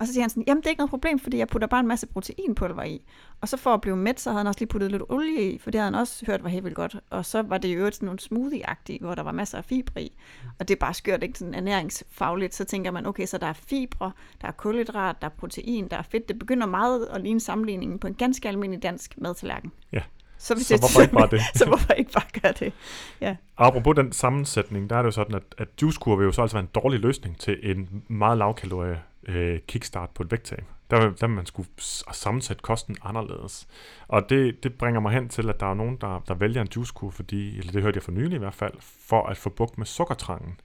Og 0.00 0.06
så 0.06 0.12
siger 0.12 0.22
han 0.22 0.30
sådan, 0.30 0.44
jamen 0.46 0.60
det 0.60 0.66
er 0.66 0.70
ikke 0.70 0.80
noget 0.80 0.90
problem, 0.90 1.18
fordi 1.18 1.38
jeg 1.38 1.48
putter 1.48 1.68
bare 1.68 1.80
en 1.80 1.86
masse 1.86 2.06
proteinpulver 2.06 2.82
i. 2.82 3.02
Og 3.40 3.48
så 3.48 3.56
for 3.56 3.74
at 3.74 3.80
blive 3.80 3.96
mæt, 3.96 4.20
så 4.20 4.30
havde 4.30 4.38
han 4.38 4.46
også 4.46 4.60
lige 4.60 4.68
puttet 4.68 4.90
lidt 4.90 5.02
olie 5.08 5.52
i, 5.52 5.58
for 5.58 5.70
det 5.70 5.80
havde 5.80 5.92
han 5.92 6.00
også 6.00 6.26
hørt 6.26 6.44
var 6.44 6.48
helt 6.48 6.64
vildt 6.64 6.76
godt. 6.76 6.96
Og 7.10 7.24
så 7.24 7.42
var 7.42 7.58
det 7.58 7.68
i 7.68 7.72
øvrigt 7.72 7.96
sådan 7.96 8.06
nogle 8.06 8.20
smoothie-agtige, 8.20 8.98
hvor 9.00 9.14
der 9.14 9.22
var 9.22 9.32
masser 9.32 9.58
af 9.58 9.64
fibre 9.64 10.02
i. 10.02 10.18
Og 10.58 10.68
det 10.68 10.74
er 10.74 10.78
bare 10.78 10.94
skørt, 10.94 11.22
ikke 11.22 11.38
sådan 11.38 11.54
ernæringsfagligt. 11.54 12.54
Så 12.54 12.64
tænker 12.64 12.90
man, 12.90 13.06
okay, 13.06 13.26
så 13.26 13.38
der 13.38 13.46
er 13.46 13.52
fibre, 13.52 14.12
der 14.40 14.48
er 14.48 14.52
kulhydrat, 14.52 15.16
der 15.20 15.26
er 15.26 15.30
protein, 15.38 15.88
der 15.88 15.96
er 15.96 16.02
fedt. 16.02 16.28
Det 16.28 16.38
begynder 16.38 16.66
meget 16.66 17.06
at 17.06 17.20
ligne 17.20 17.40
sammenligningen 17.40 17.98
på 17.98 18.06
en 18.06 18.14
ganske 18.14 18.48
almindelig 18.48 18.82
dansk 18.82 19.14
madtallerken. 19.18 19.72
Ja. 19.92 20.02
Så, 20.38 20.54
hvis 20.54 20.66
Så 20.66 20.78
hvorfor 20.78 21.00
ikke 21.00 21.14
bare 21.14 21.28
det? 21.30 21.40
så 21.58 21.66
hvorfor 21.66 21.92
ikke 21.92 22.12
bare 22.12 22.40
gøre 22.42 22.52
det? 22.52 22.72
Ja. 23.20 23.36
Apropos 23.56 23.96
den 23.96 24.12
sammensætning, 24.12 24.90
der 24.90 24.96
er 24.96 25.02
det 25.02 25.06
jo 25.06 25.10
sådan, 25.10 25.34
at, 25.34 25.42
at 25.58 25.68
juicekur 25.82 26.16
vil 26.16 26.24
jo 26.24 26.32
så 26.32 26.42
altså 26.42 26.56
være 26.56 26.62
en 26.62 26.82
dårlig 26.82 27.00
løsning 27.00 27.38
til 27.38 27.70
en 27.70 28.02
meget 28.08 28.38
lavkalorie 28.38 29.00
øh, 29.28 29.58
kickstart 29.68 30.10
på 30.10 30.22
et 30.22 30.30
vægttab. 30.30 30.64
Der, 30.90 31.10
der 31.10 31.26
man 31.26 31.46
skulle 31.46 31.68
sammensætte 32.12 32.62
kosten 32.62 32.96
anderledes. 33.02 33.68
Og 34.08 34.30
det, 34.30 34.62
det 34.62 34.74
bringer 34.74 35.00
mig 35.00 35.12
hen 35.12 35.28
til, 35.28 35.48
at 35.48 35.60
der 35.60 35.66
er 35.66 35.74
nogen, 35.74 35.96
der, 36.00 36.18
der 36.28 36.34
vælger 36.34 36.60
en 36.62 36.68
juicekur, 36.76 37.10
fordi, 37.10 37.58
eller 37.58 37.72
det 37.72 37.82
hørte 37.82 37.96
jeg 37.96 38.02
for 38.02 38.12
nylig 38.12 38.34
i 38.34 38.38
hvert 38.38 38.54
fald, 38.54 38.72
for 38.80 39.26
at 39.26 39.36
få 39.36 39.50
bugt 39.50 39.78
med 39.78 39.86
sukkertrangen. 39.86 40.60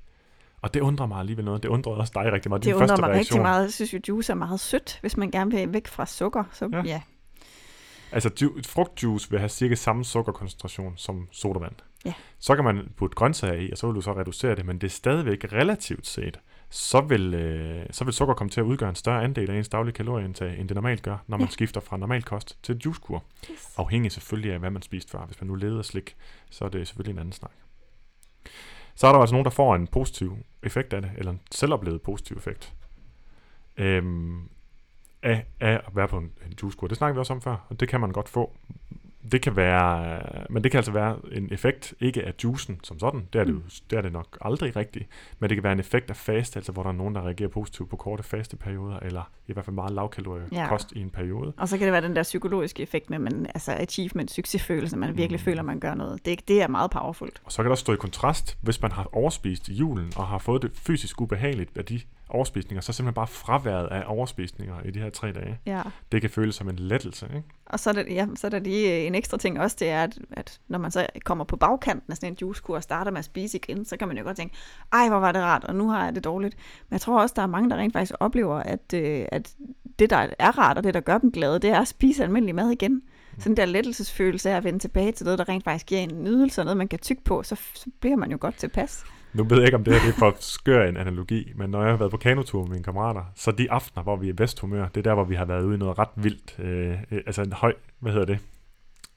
Og 0.62 0.74
det 0.74 0.80
undrer 0.80 1.06
mig 1.06 1.18
alligevel 1.20 1.46
noget. 1.46 1.64
Det 1.64 1.70
undrede 1.70 1.98
også 1.98 2.12
dig 2.16 2.32
rigtig 2.32 2.50
meget. 2.50 2.64
Det 2.64 2.74
Din 2.74 2.82
undrer 2.82 2.98
mig 2.98 3.04
reaktion. 3.10 3.18
rigtig 3.20 3.42
meget. 3.42 3.64
Jeg 3.64 3.72
synes 3.74 3.94
jo, 3.94 4.00
juice 4.08 4.32
er 4.32 4.36
meget 4.36 4.60
sødt, 4.60 4.98
hvis 5.02 5.18
man 5.18 5.32
gerne 5.32 5.52
vil 5.52 5.74
væk 5.74 5.88
fra 5.88 6.06
sukker. 6.06 6.44
Så 6.54 6.70
Ja. 6.74 6.78
ja. 6.78 6.84
ja. 6.84 7.02
Altså, 8.12 8.30
ju- 8.42 8.62
frugtjuice 8.68 9.30
vil 9.30 9.40
have 9.40 9.50
cirka 9.50 9.76
samme 9.76 10.06
sukkerkoncentration 10.06 10.94
som 10.98 11.28
sodavand. 11.32 11.76
Ja. 12.06 12.14
Så 12.40 12.56
kan 12.56 12.64
man 12.64 12.90
putte 12.98 13.16
grøntsager 13.16 13.54
i, 13.54 13.72
og 13.72 13.78
så 13.78 13.88
vil 13.88 13.96
du 13.96 14.02
så 14.02 14.14
reducere 14.14 14.56
det, 14.56 14.66
men 14.66 14.78
det 14.78 14.88
er 14.88 14.92
stadigvæk 14.92 15.46
relativt 15.54 16.08
set, 16.08 16.40
så 16.76 17.02
vil, 17.02 17.34
øh, 17.34 17.86
så 17.92 18.04
vil 18.04 18.14
sukker 18.14 18.34
komme 18.36 18.52
til 18.52 18.60
at 18.60 18.64
udgøre 18.64 18.90
en 18.90 18.96
større 18.96 19.24
andel 19.24 19.52
af 19.52 19.58
ens 19.58 19.70
daglige 19.70 19.94
kalorieindtag, 19.94 20.60
end 20.60 20.70
det 20.70 20.76
normalt 20.76 21.02
gør, 21.04 21.18
når 21.28 21.38
man 21.38 21.48
Ja. 21.48 21.52
skifter 21.52 21.82
fra 21.82 21.98
normal 21.98 22.24
kost 22.24 22.64
til 22.64 22.78
juicekur. 22.86 23.24
Yes. 23.52 23.74
Afhængig 23.78 24.12
selvfølgelig 24.12 24.54
af, 24.54 24.60
hvad 24.60 24.72
man 24.72 24.82
spiste 24.82 25.12
før. 25.12 25.26
Hvis 25.26 25.42
man 25.42 25.48
nu 25.48 25.56
leder 25.56 25.82
slik, 25.82 26.16
så 26.50 26.66
er 26.66 26.70
det 26.70 26.88
selvfølgelig 26.88 27.14
en 27.14 27.20
anden 27.20 27.32
snak. 27.32 27.52
Så 28.96 29.08
er 29.08 29.12
der 29.12 29.20
altså 29.20 29.34
nogen, 29.34 29.46
der 29.46 29.52
får 29.52 29.76
en 29.76 29.88
positiv 29.88 30.38
effekt 30.64 30.94
af 30.94 31.02
det, 31.02 31.12
eller 31.18 31.32
en 31.32 31.42
selvoplevet 31.52 32.02
positiv 32.02 32.38
effekt. 32.38 32.74
Øhm, 33.78 34.50
af, 35.24 35.46
af 35.60 35.74
at 35.88 35.96
være 35.96 36.08
på 36.08 36.18
en, 36.18 36.32
en 36.46 36.54
juicekur. 36.62 36.88
Det 36.88 36.98
snakker 36.98 37.14
vi 37.14 37.20
også 37.20 37.34
om 37.34 37.42
før, 37.42 37.66
og 37.70 37.80
det 37.80 37.90
kan 37.90 38.00
man 38.02 38.12
godt 38.12 38.30
få. 38.30 38.56
Det 39.32 39.42
kan 39.42 39.56
være, 39.56 40.20
men 40.50 40.64
det 40.64 40.72
kan 40.72 40.78
altså 40.78 40.92
være 40.92 41.18
en 41.32 41.48
effekt, 41.52 41.94
ikke 42.00 42.24
af 42.24 42.34
juicen 42.44 42.80
som 42.84 43.00
sådan, 43.00 43.28
det 43.34 43.40
er 43.42 43.44
det, 43.46 43.52
jo, 43.54 43.60
det 43.90 43.98
er 43.98 44.02
det 44.02 44.12
nok 44.12 44.38
aldrig 44.42 44.76
rigtigt, 44.76 45.06
men 45.40 45.50
det 45.50 45.56
kan 45.58 45.64
være 45.64 45.74
en 45.74 45.80
effekt 45.80 46.10
af 46.10 46.16
faste, 46.16 46.58
altså 46.58 46.72
hvor 46.72 46.84
der 46.84 46.90
er 46.90 46.94
nogen, 46.94 47.16
der 47.16 47.22
reagerer 47.22 47.50
positivt 47.50 47.90
på 47.90 47.96
korte 47.96 48.24
fasteperioder, 48.24 49.00
eller 49.00 49.32
i 49.48 49.54
hvert 49.54 49.66
fald 49.66 49.76
meget 49.76 49.92
lavkalorie 49.92 50.44
Ja. 50.52 50.68
kost 50.70 50.92
i 50.92 51.02
en 51.02 51.10
periode. 51.10 51.54
Og 51.58 51.68
så 51.70 51.78
kan 51.78 51.86
det 51.86 51.92
være 51.94 52.02
den 52.02 52.16
der 52.16 52.24
psykologiske 52.24 52.84
effekt 52.84 53.10
med, 53.10 53.20
man, 53.20 53.46
altså 53.54 53.72
achievement, 53.72 54.32
succesfølelse, 54.32 54.98
man 54.98 55.18
virkelig 55.18 55.40
Mm. 55.40 55.46
føler, 55.46 55.62
man 55.62 55.80
gør 55.80 55.94
noget. 55.94 56.26
Det, 56.26 56.48
det 56.48 56.62
er 56.62 56.68
meget 56.68 56.92
powerfult. 56.92 57.42
Og 57.46 57.52
så 57.52 57.62
kan 57.62 57.72
også 57.72 57.82
stå 57.82 57.94
i 57.94 57.98
kontrast, 57.98 58.58
hvis 58.62 58.82
man 58.82 58.92
har 58.92 59.10
overspist 59.16 59.70
i 59.70 59.74
julen, 59.74 60.12
og 60.16 60.28
har 60.28 60.38
fået 60.38 60.62
det 60.62 60.72
fysisk 60.74 61.22
ubehageligt 61.22 61.78
af 61.78 61.86
de 61.86 62.02
overspisninger, 62.30 62.82
så 62.82 62.94
simpelthen 62.94 63.14
bare 63.14 63.28
fraværet 63.28 63.88
af 63.88 64.04
overspisninger 64.08 64.76
i 64.86 64.92
de 64.92 65.00
her 65.00 65.10
tre 65.10 65.32
dage. 65.32 65.60
Ja. 65.66 65.82
Det 66.12 66.22
kan 66.22 66.30
føles 66.30 66.56
som 66.56 66.70
en 66.70 66.76
lettelse, 66.76 67.26
ikke? 67.36 67.44
Og 67.66 67.80
så 67.80 67.90
er, 67.90 67.94
der, 67.94 68.04
ja, 68.10 68.28
så 68.36 68.48
er 68.48 68.52
der 68.52 68.60
lige 68.60 69.00
øh, 69.00 69.08
en 69.08 69.16
ekstra 69.16 69.38
ting 69.38 69.60
også, 69.60 69.76
det 69.80 69.90
er, 69.90 70.04
at, 70.04 70.20
at 70.32 70.60
når 70.68 70.80
man 70.80 70.92
så 70.92 71.08
kommer 71.24 71.46
på 71.46 71.56
bagkanten 71.56 72.12
af 72.12 72.18
sådan 72.18 72.34
en 72.34 72.38
juicekur 72.42 72.76
og 72.76 72.84
starter 72.84 73.12
med 73.12 73.20
at 73.20 73.26
spise 73.26 73.58
igen, 73.58 73.86
så 73.86 73.98
kan 73.98 74.08
man 74.08 74.18
jo 74.18 74.24
godt 74.24 74.38
tænke, 74.38 74.56
ej, 74.94 75.10
hvor 75.10 75.20
var 75.20 75.32
det 75.32 75.42
rart, 75.42 75.64
og 75.64 75.76
nu 75.76 75.90
har 75.90 76.04
jeg 76.04 76.16
det 76.16 76.24
dårligt. 76.24 76.56
Men 76.90 76.94
jeg 76.94 77.02
tror 77.02 77.22
også, 77.22 77.34
der 77.36 77.42
er 77.42 77.48
mange, 77.48 77.70
der 77.70 77.76
rent 77.76 77.94
faktisk 77.94 78.14
oplever, 78.20 78.56
at, 78.56 78.94
øh, 78.94 79.26
at 79.32 79.56
det, 80.00 80.10
der 80.10 80.28
er 80.40 80.58
rart, 80.58 80.78
og 80.78 80.84
det, 80.84 80.94
der 80.94 81.00
gør 81.00 81.18
dem 81.18 81.32
glade, 81.32 81.60
det 81.60 81.70
er 81.70 81.80
at 81.80 81.88
spise 81.88 82.24
almindelig 82.24 82.56
mad 82.56 82.70
igen. 82.70 83.02
Sådan 83.40 83.58
der 83.58 83.66
lettelsesfølelse 83.66 84.50
af 84.50 84.58
at 84.58 84.64
vende 84.64 84.80
tilbage 84.80 85.12
til 85.12 85.24
noget, 85.24 85.40
der 85.40 85.50
rent 85.50 85.64
faktisk 85.64 85.86
giver 85.86 86.02
en 86.02 86.24
nydelse, 86.24 86.62
og 86.62 86.66
noget, 86.66 86.78
man 86.78 86.88
kan 86.88 87.00
tygge 87.00 87.22
på, 87.26 87.44
så, 87.44 87.56
så 87.74 87.86
bliver 88.00 88.16
man 88.16 88.32
jo 88.32 88.38
godt 88.42 88.58
tilpas. 88.58 89.04
Nu 89.36 89.44
ved 89.44 89.58
jeg 89.58 89.66
ikke, 89.66 89.78
om 89.78 89.84
det 89.84 89.94
her 89.94 90.02
det 90.02 90.10
er 90.10 90.20
for 90.20 90.36
skør 90.40 90.88
en 90.88 90.98
analogi, 90.98 91.52
men 91.56 91.70
når 91.70 91.82
jeg 91.82 91.90
har 91.90 91.98
været 91.98 92.12
på 92.12 92.18
kanotur 92.18 92.62
med 92.62 92.70
mine 92.70 92.84
kammerater, 92.84 93.24
så 93.36 93.52
de 93.52 93.72
aftener, 93.72 94.04
hvor 94.04 94.16
vi 94.16 94.30
er 94.30 94.34
i 94.34 94.36
vesthumør, 94.38 94.88
det 94.88 94.98
er 94.98 95.02
der, 95.02 95.14
hvor 95.14 95.24
vi 95.24 95.36
har 95.36 95.46
været 95.46 95.64
ude 95.64 95.76
i 95.76 95.78
noget 95.78 96.00
ret 96.00 96.10
vildt. 96.16 96.56
Øh, 96.60 96.92
øh, 97.12 97.22
altså 97.26 97.42
en 97.42 97.54
høj, 97.54 97.74
hvad 98.00 98.12
hedder 98.12 98.26
det? 98.26 98.40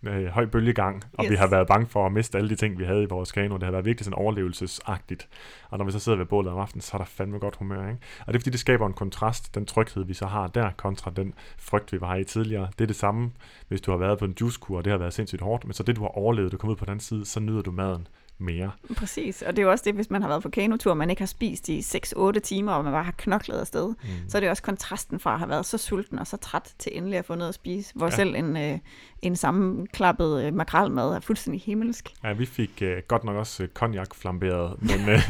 Øh, 0.03 0.27
høj 0.27 0.47
bølgegang, 0.47 1.05
og 1.13 1.25
yes. 1.25 1.31
vi 1.31 1.37
har 1.37 1.47
været 1.47 1.69
bange 1.69 1.87
for 1.87 2.07
at 2.07 2.13
miste 2.13 2.39
alle 2.39 2.51
de 2.51 2.55
ting, 2.55 2.79
vi 2.79 2.85
havde 2.85 3.03
i 3.03 3.07
vores 3.07 3.33
kano. 3.33 3.55
Det 3.55 3.63
har 3.63 3.71
været 3.71 3.85
virkelig 3.85 4.05
sådan 4.05 4.19
overlevelsesagtigt. 4.19 5.29
Og 5.71 5.79
når 5.79 5.85
vi 5.85 5.93
så 5.93 5.99
sidder 5.99 6.19
ved 6.19 6.27
bålet 6.27 6.53
om 6.53 6.59
aftenen, 6.59 6.81
så 6.81 6.91
er 6.95 6.99
der 6.99 7.05
fandme 7.05 7.39
godt 7.39 7.57
humør, 7.57 7.89
ikke? 7.89 8.01
Og 8.21 8.27
det 8.27 8.35
er 8.35 8.41
fordi, 8.41 8.51
det 8.51 8.61
skaber 8.61 8.87
en 8.87 8.93
kontrast, 8.93 9.55
den 9.55 9.67
tryghed, 9.67 10.05
vi 10.05 10.15
så 10.15 10.27
har 10.27 10.47
der, 10.47 10.71
kontra 10.77 11.11
den 11.17 11.35
frygt, 11.59 11.93
vi 11.93 12.01
var 12.01 12.17
i 12.17 12.25
tidligere. 12.25 12.69
Det 12.79 12.85
er 12.85 12.87
det 12.87 12.97
samme, 12.97 13.31
hvis 13.69 13.81
du 13.81 13.91
har 13.91 13.99
været 13.99 14.19
på 14.19 14.25
en 14.25 14.35
juicekur, 14.41 14.79
og 14.79 14.85
det 14.85 14.91
har 14.91 14.99
været 14.99 15.13
sindssygt 15.13 15.43
hårdt, 15.43 15.65
men 15.65 15.73
så 15.73 15.83
det, 15.83 15.97
du 15.97 16.01
har 16.01 16.09
overlevet, 16.09 16.53
du 16.53 16.57
kommer 16.57 16.73
ud 16.73 16.77
på 16.77 16.85
den 16.85 16.91
anden 16.91 17.05
side, 17.05 17.25
så 17.25 17.41
nyder 17.41 17.63
du 17.63 17.71
maden 17.71 18.07
mere. 18.39 18.71
Præcis, 18.97 19.43
og 19.43 19.57
det 19.57 19.59
er 19.59 19.67
jo 19.67 19.71
også 19.71 19.85
det, 19.87 19.95
hvis 19.95 20.11
man 20.11 20.23
har 20.23 20.29
været 20.29 20.43
på 20.43 20.49
kanotur, 20.49 20.91
og 20.91 20.97
man 20.97 21.11
ikke 21.11 21.23
har 21.23 21.27
spist 21.27 21.69
i 21.69 21.79
6-8 21.81 22.39
timer, 22.39 22.73
og 22.73 22.85
man 22.85 22.93
bare 22.93 23.05
har 23.05 23.15
knoklet 23.19 23.59
afsted, 23.61 23.89
Mm. 23.89 23.95
så 24.29 24.39
er 24.39 24.41
det 24.41 24.51
også 24.51 24.63
kontrasten 24.63 25.21
fra 25.21 25.33
at 25.33 25.39
have 25.39 25.49
været 25.49 25.67
så 25.67 25.79
sulten 25.79 26.19
og 26.19 26.27
så 26.27 26.37
træt 26.37 26.75
til 26.79 26.93
endelig 26.95 27.19
at 27.19 27.25
få 27.25 27.35
noget 27.35 27.49
at 27.49 27.55
spise, 27.55 27.93
hvor 27.95 28.07
Ja. 28.07 28.11
selv 28.17 28.35
en, 28.35 28.57
øh, 28.57 28.79
en 29.23 29.37
sammenklappet 29.37 30.45
øh, 30.45 30.55
makrelmad 30.55 31.09
er 31.15 31.21
fuldstændig 31.21 31.63
himmelsk. 31.63 32.09
Ja, 32.25 32.33
vi 32.33 32.47
fik 32.47 32.83
øh, 32.83 33.03
godt 33.09 33.25
nok 33.25 33.37
også 33.37 33.63
øh, 33.63 33.69
cognac 33.69 34.07
flamberet, 34.15 34.83
men 34.83 35.09
øh, 35.09 35.21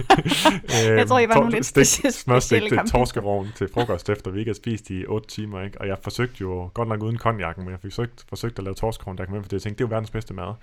Jeg 0.98 1.08
tror, 1.08 1.18
I 1.18 1.28
var 1.28 1.34
nogle 1.34 1.50
lidt 1.50 1.66
specielle 1.66 2.40
til 2.40 2.68
camping. 2.70 2.90
torskerovn 2.90 3.48
til 3.56 3.68
frokost, 3.74 4.08
efter 4.08 4.30
vi 4.30 4.38
ikke 4.38 4.48
havde 4.48 4.58
spist 4.58 4.90
i 4.90 5.06
8 5.06 5.28
timer, 5.28 5.62
ikke? 5.62 5.80
Og 5.80 5.86
jeg 5.88 5.96
forsøgte 6.02 6.36
jo, 6.40 6.70
godt 6.74 6.88
nok 6.88 7.02
uden 7.02 7.18
cognacken, 7.18 7.64
men 7.64 7.72
jeg 7.72 7.80
fik 7.80 7.90
forsøgt, 7.92 8.24
forsøgt 8.28 8.58
at 8.58 8.64
lave 8.64 8.74
torskerovn, 8.74 9.18
der 9.18 9.24
kom 9.24 9.34
hjem, 9.34 9.42
fordi 9.42 9.54
jeg 9.54 9.62
tænkte, 9.62 9.78
det 9.78 9.84
er 9.84 9.88
jo 9.88 9.94
verdens 9.94 10.10
bedste 10.10 10.34
mad. 10.34 10.54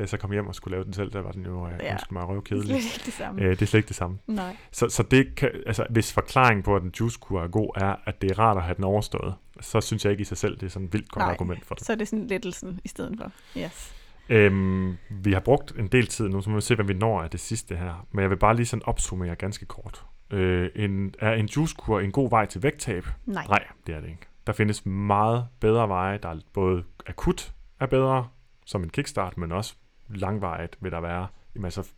Da 0.00 0.02
jeg 0.02 0.08
så 0.08 0.16
kom 0.16 0.32
hjem 0.32 0.46
og 0.46 0.54
skulle 0.54 0.72
lave 0.76 0.84
den 0.84 0.92
selv, 0.92 1.12
der 1.12 1.20
var 1.20 1.32
den 1.32 1.44
jo, 1.44 1.66
øh, 1.66 1.72
Ja. 1.80 1.96
mig, 2.10 2.20
Det 2.20 2.28
er 2.28 2.32
røvkedelig. 2.34 2.66
slet 2.82 2.94
ikke 2.94 3.04
det 3.06 3.12
samme. 3.14 3.42
Øh, 3.42 3.50
det 3.50 3.62
er 3.62 3.66
slet 3.66 3.78
ikke 3.78 3.88
det 3.88 3.96
samme. 3.96 4.18
Nej. 4.26 4.56
Så, 4.72 4.88
så 4.88 5.02
det 5.02 5.34
kan, 5.36 5.50
altså, 5.66 5.86
hvis 5.90 6.12
forklaringen 6.12 6.62
på, 6.62 6.76
at 6.76 6.82
en 6.82 6.92
juicekur 7.00 7.42
er 7.42 7.48
god, 7.48 7.70
er, 7.76 7.96
at 8.06 8.22
det 8.22 8.30
er 8.30 8.38
rart 8.38 8.56
at 8.56 8.62
have 8.62 8.74
den 8.74 8.84
overstået, 8.84 9.34
så 9.60 9.80
synes 9.80 10.04
jeg 10.04 10.10
ikke 10.10 10.20
i 10.20 10.24
sig 10.24 10.36
selv, 10.36 10.56
det 10.56 10.66
er 10.66 10.70
sådan 10.70 10.86
et 10.86 10.92
vildt 10.92 11.10
godt 11.10 11.22
Nej. 11.24 11.32
argument 11.32 11.64
for 11.66 11.74
det. 11.74 11.86
Så 11.86 11.92
er 11.92 11.96
det 11.96 12.08
sådan 12.08 12.26
lettelsen 12.26 12.80
i 12.84 12.88
stedet 12.88 13.18
for. 13.22 13.32
Yes. 13.60 13.94
Øhm, 14.28 14.96
vi 15.10 15.32
har 15.32 15.40
brugt 15.40 15.72
en 15.78 15.86
del 15.86 16.06
tid 16.06 16.28
nu, 16.28 16.40
så 16.40 16.50
må 16.50 16.56
vi 16.56 16.62
se, 16.62 16.74
hvad 16.74 16.84
vi 16.84 16.94
når 16.94 17.22
af 17.22 17.30
det 17.30 17.40
sidste 17.40 17.76
her. 17.76 18.06
Men 18.12 18.22
jeg 18.22 18.30
vil 18.30 18.36
bare 18.36 18.56
lige 18.56 18.66
sådan 18.66 18.82
opsummere 18.86 19.34
ganske 19.34 19.66
kort. 19.66 20.04
Øh, 20.30 20.68
en, 20.76 21.14
er 21.18 21.32
en 21.32 21.46
juicekur 21.46 22.00
en 22.00 22.12
god 22.12 22.30
vej 22.30 22.46
til 22.46 22.62
vægttab? 22.62 23.06
Nej. 23.26 23.46
Nej, 23.48 23.64
det 23.86 23.94
er 23.94 24.00
det 24.00 24.08
ikke. 24.08 24.26
Der 24.46 24.52
findes 24.52 24.86
meget 24.86 25.46
bedre 25.60 25.88
veje, 25.88 26.18
der 26.22 26.28
er 26.28 26.36
både 26.52 26.82
akut 27.06 27.52
er 27.80 27.86
bedre, 27.86 28.28
som 28.66 28.82
en 28.82 28.88
kickstart, 28.90 29.38
men 29.38 29.52
også 29.52 29.74
langvarigt 30.14 30.76
vil 30.80 30.92
der 30.92 31.00
være, 31.00 31.26
jamen 31.54 31.64
altså 31.64 31.88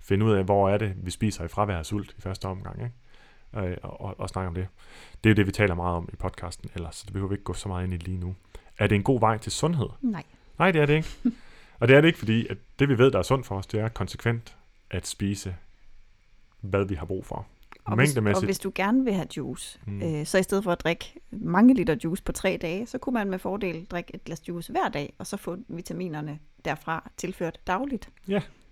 finde 0.00 0.24
ud 0.24 0.32
af, 0.32 0.44
hvor 0.44 0.70
er 0.70 0.78
det, 0.78 0.94
vi 0.96 1.10
spiser 1.10 1.44
i 1.44 1.48
fravær 1.48 1.78
af 1.78 1.86
sult 1.86 2.14
i 2.18 2.20
første 2.20 2.46
omgang, 2.46 2.82
ikke? 2.82 3.68
Øh, 3.68 3.76
og, 3.82 4.00
og, 4.00 4.20
og 4.20 4.28
snakke 4.28 4.48
om 4.48 4.54
det. 4.54 4.68
Det 5.24 5.30
er 5.30 5.34
jo 5.34 5.36
det, 5.36 5.46
vi 5.46 5.52
taler 5.52 5.74
meget 5.74 5.96
om 5.96 6.08
i 6.12 6.16
podcasten, 6.16 6.70
ellers 6.74 6.96
så 6.96 7.02
det 7.04 7.12
behøver 7.12 7.28
vi 7.28 7.34
ikke 7.34 7.44
gå 7.44 7.52
så 7.52 7.68
meget 7.68 7.84
ind 7.84 7.94
i 7.94 7.96
lige 7.96 8.18
nu. 8.18 8.34
Er 8.78 8.86
det 8.86 8.96
en 8.96 9.02
god 9.02 9.20
vej 9.20 9.38
til 9.38 9.52
sundhed? 9.52 9.88
Nej. 10.00 10.22
Nej, 10.58 10.70
det 10.70 10.80
er 10.80 10.86
det 10.86 10.94
ikke. 10.94 11.08
og 11.80 11.88
det 11.88 11.96
er 11.96 12.00
det 12.00 12.08
ikke, 12.08 12.18
fordi 12.18 12.46
at 12.46 12.58
det 12.78 12.88
vi 12.88 12.98
ved, 12.98 13.10
der 13.10 13.18
er 13.18 13.22
sundt 13.22 13.46
for 13.46 13.58
os, 13.58 13.66
det 13.66 13.80
er 13.80 13.88
konsekvent 13.88 14.56
at 14.90 15.06
spise, 15.06 15.56
hvad 16.60 16.84
vi 16.84 16.94
har 16.94 17.06
brug 17.06 17.26
for. 17.26 17.46
Og 17.84 17.96
hvis, 17.96 18.16
og 18.16 18.44
hvis 18.44 18.58
du 18.58 18.72
gerne 18.74 19.04
vil 19.04 19.14
have 19.14 19.26
juice, 19.36 19.80
mm. 19.86 20.02
øh, 20.02 20.26
så 20.26 20.38
i 20.38 20.42
stedet 20.42 20.64
for 20.64 20.72
at 20.72 20.80
drikke 20.80 21.14
mange 21.30 21.74
liter 21.74 21.96
juice 22.04 22.22
på 22.22 22.32
tre 22.32 22.58
dage, 22.62 22.86
så 22.86 22.98
kunne 22.98 23.14
man 23.14 23.30
med 23.30 23.38
fordel 23.38 23.84
drikke 23.84 24.14
et 24.14 24.24
glas 24.24 24.48
juice 24.48 24.72
hver 24.72 24.88
dag, 24.88 25.14
og 25.18 25.26
så 25.26 25.36
få 25.36 25.56
vitaminerne 25.68 26.38
derfra 26.68 27.10
tilført 27.16 27.58
dagligt. 27.66 28.08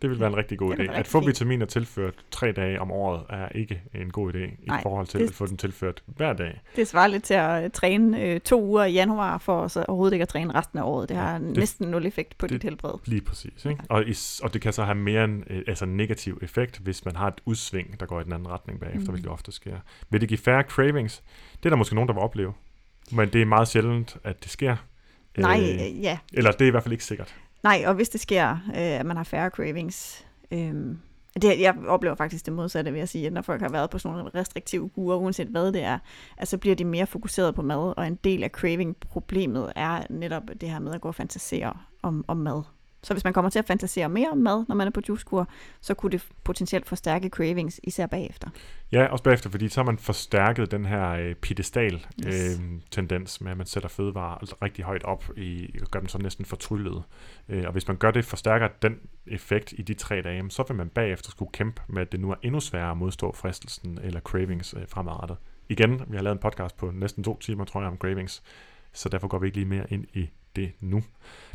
Det 0.03 0.11
vil 0.11 0.21
være 0.21 0.29
en 0.29 0.37
rigtig 0.37 0.59
god 0.59 0.75
idé. 0.75 0.93
At 0.93 1.07
få 1.07 1.21
vitaminer 1.27 1.67
tilført 1.67 2.15
tre 2.31 2.53
dage 2.53 2.81
om 2.81 2.91
året 2.91 3.23
er 3.31 3.49
ikke 3.49 3.83
en 3.95 4.11
god 4.11 4.33
idé 4.35 4.39
i 4.39 4.67
Nej, 4.67 4.83
forhold 4.83 5.07
til 5.07 5.21
det- 5.21 5.29
at 5.29 5.35
få 5.35 5.47
den 5.47 5.57
tilført 5.57 6.03
hver 6.07 6.33
dag. 6.33 6.61
Det 6.77 6.89
svarer 6.89 7.07
lidt 7.07 7.23
til 7.25 7.35
at 7.35 7.65
øh, 7.65 7.71
træne 7.71 8.23
øh, 8.23 8.41
to 8.41 8.63
uger 8.63 8.85
i 8.85 8.93
januar, 8.93 9.39
for 9.39 9.69
så 9.69 9.85
overhovedet 9.89 10.13
ikke 10.15 10.23
at 10.23 10.29
træne 10.29 10.55
resten 10.55 10.79
af 10.79 10.83
året. 10.83 11.09
Det 11.09 11.17
har 11.17 11.33
Ja, 11.33 11.39
det- 11.39 11.57
næsten 11.57 11.89
nul 11.89 12.07
effekt 12.07 12.39
på 12.39 12.47
det- 12.47 12.53
dit 12.55 12.63
helbred. 12.63 12.93
Lige 13.05 13.21
præcis. 13.21 13.65
Ikke? 13.65 13.81
Og, 13.89 14.07
is, 14.09 14.41
og 14.45 14.55
det 14.55 14.61
kan 14.63 14.73
så 14.73 14.85
have 14.85 14.95
mere 14.95 15.25
en 15.25 15.45
øh, 15.51 15.63
altså 15.67 15.87
negativ 15.87 16.39
effekt, 16.43 16.79
hvis 16.79 17.05
man 17.05 17.17
har 17.17 17.27
et 17.29 17.41
udsving, 17.45 18.01
der 18.01 18.07
går 18.07 18.21
i 18.21 18.25
den 18.25 18.33
anden 18.33 18.49
retning 18.49 18.81
bagefter, 18.81 19.01
mm. 19.01 19.11
hvilket 19.11 19.33
ofte 19.33 19.53
sker. 19.53 19.77
Vil 20.11 20.21
det 20.21 20.29
give 20.29 20.39
færre 20.39 20.63
cravings? 20.63 21.23
Det 21.59 21.67
er 21.67 21.71
der 21.71 21.77
måske 21.77 21.95
nogen, 21.95 22.09
der 22.09 22.15
vil 22.15 22.23
opleve. 22.23 22.53
Men 23.13 23.29
det 23.33 23.43
er 23.43 23.47
meget 23.47 23.69
sjældent, 23.69 24.17
at 24.25 24.43
det 24.43 24.51
sker. 24.51 24.77
Nej, 25.39 25.61
Øh, 25.61 25.69
øh, 25.87 26.03
ja. 26.03 26.19
eller 26.33 26.53
det 26.53 26.63
er 26.63 26.67
i 26.67 26.71
hvert 26.71 26.83
fald 26.83 26.93
ikke 26.93 27.05
sikkert. 27.05 27.35
Nej, 27.63 27.85
og 27.87 27.95
hvis 27.95 28.09
det 28.09 28.21
sker, 28.21 28.51
øh, 28.51 29.01
at 29.01 29.07
man 29.07 29.17
har 29.17 29.25
færre 29.25 29.51
cravings, 29.51 30.27
øh, 30.51 30.75
det, 31.43 31.61
jeg 31.61 31.75
oplever 31.87 32.15
faktisk 32.15 32.47
det 32.47 32.53
modsatte, 32.53 32.93
vil 32.93 32.99
jeg 32.99 33.09
sige, 33.09 33.27
at 33.27 33.33
når 33.33 33.43
folk 33.43 33.61
har 33.61 33.69
været 33.69 33.91
på 33.91 33.99
sådan 33.99 34.17
nogle 34.17 34.31
restriktive 34.35 34.91
uger, 34.99 35.17
uanset 35.17 35.49
hvad 35.49 35.73
det 35.73 35.83
er, 35.83 35.99
at 36.37 36.49
så 36.49 36.59
bliver 36.59 36.77
de 36.77 36.85
mere 36.85 37.07
fokuseret 37.07 37.55
på 37.55 37.63
mad, 37.63 37.95
og 37.97 38.07
en 38.07 38.19
del 38.25 38.45
af 38.45 38.51
craving-problemet 38.51 39.73
er 39.77 40.03
netop 40.11 40.43
det 40.61 40.71
her 40.71 40.79
med 40.79 40.95
at 40.95 41.01
gå 41.01 41.09
og 41.09 41.15
fantasere 41.15 41.73
om, 42.03 42.25
om 42.29 42.37
mad. 42.37 42.63
Så 43.07 43.15
hvis 43.15 43.25
man 43.25 43.33
kommer 43.33 43.51
til 43.51 43.59
at 43.59 43.65
fantasere 43.65 44.09
mere 44.09 44.29
om 44.29 44.39
mad, 44.39 44.65
når 44.69 44.75
man 44.75 44.87
er 44.87 44.91
på 44.91 45.01
juicekur, 45.09 45.49
så 45.81 45.95
kunne 45.95 46.13
det 46.13 46.29
potentielt 46.45 46.87
forstærke 46.87 47.29
cravings, 47.29 47.81
især 47.83 48.07
bagefter. 48.07 48.49
Ja, 48.93 49.07
også 49.07 49.25
bagefter, 49.25 49.51
fordi 49.51 49.69
så 49.69 49.81
har 49.81 49.85
man 49.85 49.99
forstærket 49.99 50.71
den 50.71 50.85
her 50.85 51.11
øh, 51.11 51.35
pedestal 51.35 52.07
Yes. 52.27 52.59
øh, 52.59 52.65
tendens 52.91 53.41
med, 53.41 53.51
at 53.51 53.57
man 53.57 53.67
sætter 53.67 53.89
fødevarer 53.89 54.63
rigtig 54.63 54.85
højt 54.85 55.03
op 55.05 55.25
i, 55.37 55.79
og 55.83 55.89
gør 55.91 56.01
dem 56.01 56.09
så 56.09 56.19
næsten 56.19 56.45
fortryllede. 56.45 57.03
Øh, 57.49 57.65
og 57.67 57.73
hvis 57.73 57.89
man 57.89 57.97
gør 57.97 58.11
det, 58.11 58.25
forstærker 58.25 58.69
den 58.83 58.97
effekt 59.27 59.75
i 59.77 59.83
de 59.83 59.95
tre 59.95 60.23
dage, 60.23 60.51
så 60.51 60.65
vil 60.69 60.77
man 60.77 60.89
bagefter 60.89 61.31
skulle 61.31 61.53
kæmpe 61.53 61.83
med, 61.89 62.03
at 62.03 62.13
det 62.13 62.21
nu 62.21 62.31
er 62.31 62.37
endnu 62.43 62.61
sværere 62.61 62.91
at 62.91 62.97
modstå 62.97 63.33
fristelsen 63.33 63.99
eller 64.03 64.21
cravings 64.21 64.75
øh, 64.75 64.89
fremadrettet. 64.89 65.37
Igen, 65.69 66.03
vi 66.09 66.17
har 66.17 66.23
lavet 66.23 66.35
en 66.35 66.41
podcast 66.41 66.77
på 66.77 66.91
næsten 66.91 67.25
to 67.25 67.39
timer, 67.39 67.65
tror 67.65 67.81
jeg, 67.81 67.91
om 67.91 67.97
cravings, 67.99 68.43
så 68.93 69.09
derfor 69.09 69.29
går 69.29 69.39
vi 69.39 69.47
ikke 69.47 69.57
lige 69.57 69.69
mere 69.69 69.87
ind 69.91 70.05
i 70.15 70.31
det 70.57 70.73
nu. 70.81 71.03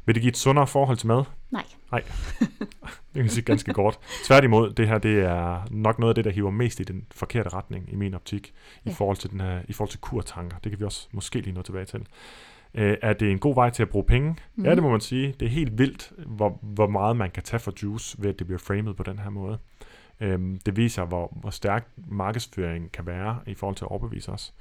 Vil 0.05 0.15
det 0.15 0.21
give 0.21 0.29
et 0.29 0.37
sundere 0.37 0.67
forhold 0.67 0.97
til 0.97 1.07
mad? 1.07 1.23
Nej. 1.51 1.63
Nej. 1.91 2.03
Det 2.39 3.15
kan 3.15 3.23
jeg 3.23 3.31
sige 3.31 3.43
ganske 3.43 3.73
kort. 3.73 3.99
Tværtimod, 4.25 4.71
det 4.73 4.87
her 4.87 4.97
det 4.97 5.19
er 5.19 5.67
nok 5.71 5.99
noget 5.99 6.11
af 6.11 6.15
det, 6.15 6.25
der 6.25 6.31
hiver 6.31 6.51
mest 6.51 6.79
i 6.79 6.83
den 6.83 7.05
forkerte 7.11 7.49
retning 7.49 7.89
i 7.91 7.95
min 7.95 8.13
optik, 8.13 8.47
i 8.47 8.89
Ja. 8.89 8.91
forhold 8.91 9.17
til 9.17 9.29
den 9.31 9.41
her, 9.41 9.61
i 9.67 9.73
forhold 9.73 9.89
til 9.89 9.99
kurtanker. 9.99 10.57
Det 10.63 10.71
kan 10.71 10.79
vi 10.79 10.85
også 10.85 11.07
måske 11.11 11.39
lige 11.41 11.53
nå 11.53 11.61
tilbage 11.61 11.85
til. 11.85 12.05
Øh, 12.75 12.97
er 13.01 13.13
det 13.13 13.31
en 13.31 13.39
god 13.39 13.55
vej 13.55 13.69
til 13.69 13.83
at 13.83 13.89
bruge 13.89 14.05
penge? 14.05 14.35
Mm. 14.55 14.65
Ja, 14.65 14.75
det 14.75 14.83
må 14.83 14.91
man 14.91 15.01
sige. 15.01 15.35
Det 15.39 15.45
er 15.45 15.49
helt 15.49 15.77
vildt, 15.77 16.11
hvor, 16.25 16.59
hvor 16.61 16.87
meget 16.87 17.15
man 17.17 17.31
kan 17.31 17.43
tage 17.43 17.59
for 17.59 17.73
juice, 17.83 18.17
ved 18.21 18.29
at 18.29 18.39
det 18.39 18.47
bliver 18.47 18.59
framet 18.59 18.95
på 18.97 19.03
den 19.03 19.19
her 19.19 19.29
måde. 19.29 19.57
Øhm, 20.19 20.59
det 20.65 20.77
viser, 20.77 21.05
hvor, 21.05 21.37
hvor 21.41 21.49
stærk 21.49 21.87
markedsføring 22.07 22.91
kan 22.91 23.05
være 23.05 23.39
i 23.47 23.53
forhold 23.53 23.75
til 23.75 23.85
at 23.85 23.91
overbevise 23.91 24.31
os. 24.31 24.53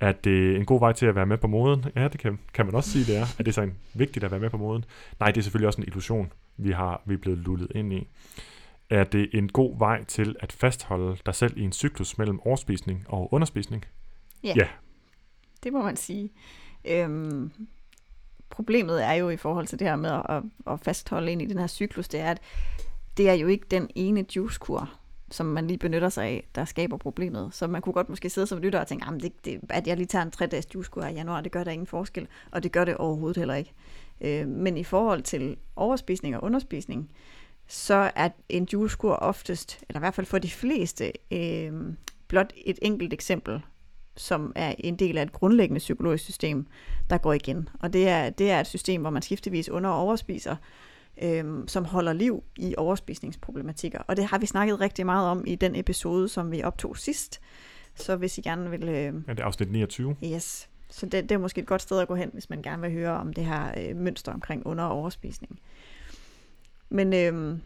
Er 0.00 0.12
det 0.12 0.56
en 0.56 0.64
god 0.64 0.80
vej 0.80 0.92
til 0.92 1.06
at 1.06 1.14
være 1.14 1.26
med 1.26 1.38
på 1.38 1.46
moden? 1.46 1.84
Ja, 1.96 2.08
det 2.08 2.20
kan, 2.20 2.38
kan 2.54 2.66
man 2.66 2.74
også 2.74 2.90
sige, 2.90 3.04
det 3.04 3.16
er. 3.16 3.26
Er 3.38 3.42
det 3.42 3.54
så 3.54 3.62
en, 3.62 3.74
vigtigt 3.94 4.24
at 4.24 4.30
være 4.30 4.40
med 4.40 4.50
på 4.50 4.56
moden? 4.56 4.84
Nej, 5.20 5.30
det 5.30 5.38
er 5.38 5.42
selvfølgelig 5.42 5.66
også 5.66 5.80
en 5.80 5.86
illusion, 5.86 6.32
vi, 6.56 6.70
har, 6.70 7.02
vi 7.06 7.14
er 7.14 7.18
blevet 7.18 7.38
lullet 7.38 7.72
ind 7.74 7.92
i. 7.92 8.08
Er 8.90 9.04
det 9.04 9.30
en 9.32 9.48
god 9.48 9.78
vej 9.78 10.04
til 10.04 10.36
at 10.40 10.52
fastholde 10.52 11.16
dig 11.26 11.34
selv 11.34 11.58
i 11.58 11.62
en 11.62 11.72
cyklus 11.72 12.18
mellem 12.18 12.40
overspisning 12.40 13.04
og 13.08 13.34
underspisning? 13.34 13.84
Ja. 14.44 14.52
Ja. 14.56 14.68
Det 15.62 15.72
må 15.72 15.82
man 15.82 15.96
sige. 15.96 16.30
Øhm, 16.84 17.52
problemet 18.50 19.04
er 19.04 19.12
jo 19.12 19.30
i 19.30 19.36
forhold 19.36 19.66
til 19.66 19.78
det 19.78 19.88
her 19.88 19.96
med 19.96 20.10
at, 20.10 20.42
at 20.66 20.80
fastholde 20.80 21.32
ind 21.32 21.42
i 21.42 21.46
den 21.46 21.58
her 21.58 21.66
cyklus, 21.66 22.08
det 22.08 22.20
er, 22.20 22.30
at 22.30 22.40
det 23.16 23.28
er 23.28 23.34
jo 23.34 23.46
ikke 23.46 23.66
den 23.70 23.90
ene 23.94 24.24
juicekur, 24.36 24.99
som 25.30 25.46
man 25.46 25.66
lige 25.66 25.78
benytter 25.78 26.08
sig 26.08 26.24
af, 26.24 26.48
der 26.54 26.64
skaber 26.64 26.96
problemet. 26.96 27.48
Så 27.52 27.66
man 27.66 27.82
kunne 27.82 27.92
godt 27.92 28.08
måske 28.08 28.30
sidde 28.30 28.46
som 28.46 28.58
lytter 28.58 28.80
og 28.80 28.86
tænke, 28.86 29.06
det, 29.20 29.44
det, 29.44 29.60
at 29.68 29.86
jeg 29.86 29.96
lige 29.96 30.06
tager 30.06 30.24
en 30.24 30.32
3-dages 30.36 30.74
juicekur 30.74 31.02
i 31.02 31.12
januar, 31.12 31.40
det 31.40 31.52
gør 31.52 31.64
der 31.64 31.70
ingen 31.70 31.86
forskel, 31.86 32.28
og 32.50 32.62
det 32.62 32.72
gør 32.72 32.84
det 32.84 32.96
overhovedet 32.96 33.36
heller 33.36 33.54
ikke. 33.54 33.72
Øh, 34.20 34.48
men 34.48 34.76
i 34.76 34.84
forhold 34.84 35.22
til 35.22 35.56
overspisning 35.76 36.36
og 36.36 36.44
underspisning, 36.44 37.10
så 37.66 38.10
er 38.14 38.28
en 38.48 38.68
juicekur 38.72 39.12
oftest, 39.12 39.80
eller 39.88 40.00
i 40.00 40.02
hvert 40.02 40.14
fald 40.14 40.26
for 40.26 40.38
de 40.38 40.50
fleste, 40.50 41.12
øh, 41.30 41.72
blot 42.28 42.52
et 42.56 42.78
enkelt 42.82 43.12
eksempel 43.12 43.60
som 44.16 44.52
er 44.56 44.74
en 44.78 44.96
del 44.96 45.18
af 45.18 45.22
et 45.22 45.32
grundlæggende 45.32 45.78
psykologisk 45.78 46.24
system, 46.24 46.66
der 47.10 47.18
går 47.18 47.32
igen. 47.32 47.68
Og 47.80 47.92
det 47.92 48.08
er, 48.08 48.30
det 48.30 48.50
er 48.50 48.60
et 48.60 48.66
system, 48.66 49.00
hvor 49.00 49.10
man 49.10 49.22
skiftevis 49.22 49.68
under- 49.68 49.90
og 49.90 49.98
overspiser, 49.98 50.56
øhm, 51.22 51.68
som 51.68 51.84
holder 51.84 52.12
liv 52.12 52.42
i 52.56 52.74
overspisningsproblematikker. 52.78 53.98
Og 53.98 54.16
det 54.16 54.24
har 54.24 54.38
vi 54.38 54.46
snakket 54.46 54.80
rigtig 54.80 55.06
meget 55.06 55.28
om 55.28 55.44
i 55.46 55.54
den 55.54 55.76
episode, 55.76 56.28
som 56.28 56.50
vi 56.52 56.62
optog 56.62 56.96
sidst. 56.96 57.40
Så 57.94 58.16
hvis 58.16 58.38
I 58.38 58.40
gerne 58.40 58.70
vil... 58.70 58.88
Øh, 58.88 59.14
Er 59.28 59.34
det 59.34 59.40
afsnit 59.40 59.70
29? 59.72 60.16
yes. 60.24 60.68
Så 60.90 61.06
det, 61.06 61.22
det 61.22 61.32
er 61.32 61.38
måske 61.38 61.60
et 61.60 61.66
godt 61.66 61.82
sted 61.82 61.98
at 62.00 62.08
gå 62.08 62.14
hen, 62.14 62.30
hvis 62.32 62.50
man 62.50 62.62
gerne 62.62 62.82
vil 62.82 62.92
høre 62.92 63.10
om 63.16 63.32
det 63.32 63.44
her 63.44 63.72
øh, 63.78 63.96
mønster 63.96 64.32
omkring 64.32 64.66
under- 64.66 64.84
og 64.84 64.90
overspisning. 64.98 65.60
Men 66.88 67.12
øhm, 67.14 67.60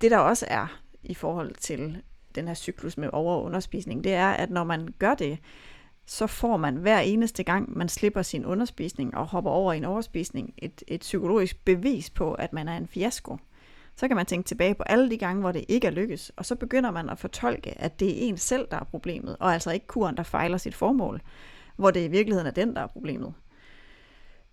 det 0.00 0.10
der 0.10 0.18
også 0.18 0.46
er 0.48 0.80
i 1.02 1.14
forhold 1.14 1.54
til 1.54 2.02
den 2.34 2.46
her 2.48 2.54
cyklus 2.54 2.96
med 2.96 3.08
over- 3.12 3.34
og 3.34 3.44
underspisning, 3.44 4.04
det 4.04 4.12
er, 4.14 4.28
at 4.28 4.50
når 4.50 4.64
man 4.64 4.88
gør 4.98 5.14
det, 5.14 5.38
så 6.06 6.26
får 6.26 6.56
man 6.56 6.76
hver 6.76 6.98
eneste 6.98 7.42
gang, 7.42 7.78
man 7.78 7.88
slipper 7.88 8.22
sin 8.22 8.44
underspisning 8.44 9.16
og 9.16 9.26
hopper 9.26 9.50
over 9.50 9.72
i 9.72 9.76
en 9.76 9.84
overspisning, 9.84 10.54
et, 10.58 10.82
et 10.88 11.00
psykologisk 11.00 11.64
bevis 11.64 12.10
på, 12.10 12.34
at 12.34 12.52
man 12.52 12.68
er 12.68 12.76
en 12.76 12.86
fiasko. 12.86 13.38
Så 13.96 14.08
kan 14.08 14.16
man 14.16 14.26
tænke 14.26 14.46
tilbage 14.46 14.74
på 14.74 14.82
alle 14.82 15.10
de 15.10 15.18
gange, 15.18 15.40
hvor 15.40 15.52
det 15.52 15.64
ikke 15.68 15.86
er 15.86 15.90
lykkes, 15.90 16.32
og 16.36 16.46
så 16.46 16.54
begynder 16.54 16.90
man 16.90 17.10
at 17.10 17.18
fortolke, 17.18 17.80
at 17.80 18.00
det 18.00 18.08
er 18.08 18.28
en 18.28 18.36
selv, 18.36 18.68
der 18.70 18.76
er 18.76 18.84
problemet, 18.84 19.36
og 19.40 19.52
altså 19.52 19.70
ikke 19.70 19.86
kuren, 19.86 20.16
der 20.16 20.22
fejler 20.22 20.58
sit 20.58 20.74
formål, 20.74 21.20
hvor 21.76 21.90
det 21.90 22.04
i 22.04 22.08
virkeligheden 22.08 22.46
er 22.46 22.50
den, 22.50 22.74
der 22.76 22.82
er 22.82 22.86
problemet. 22.86 23.34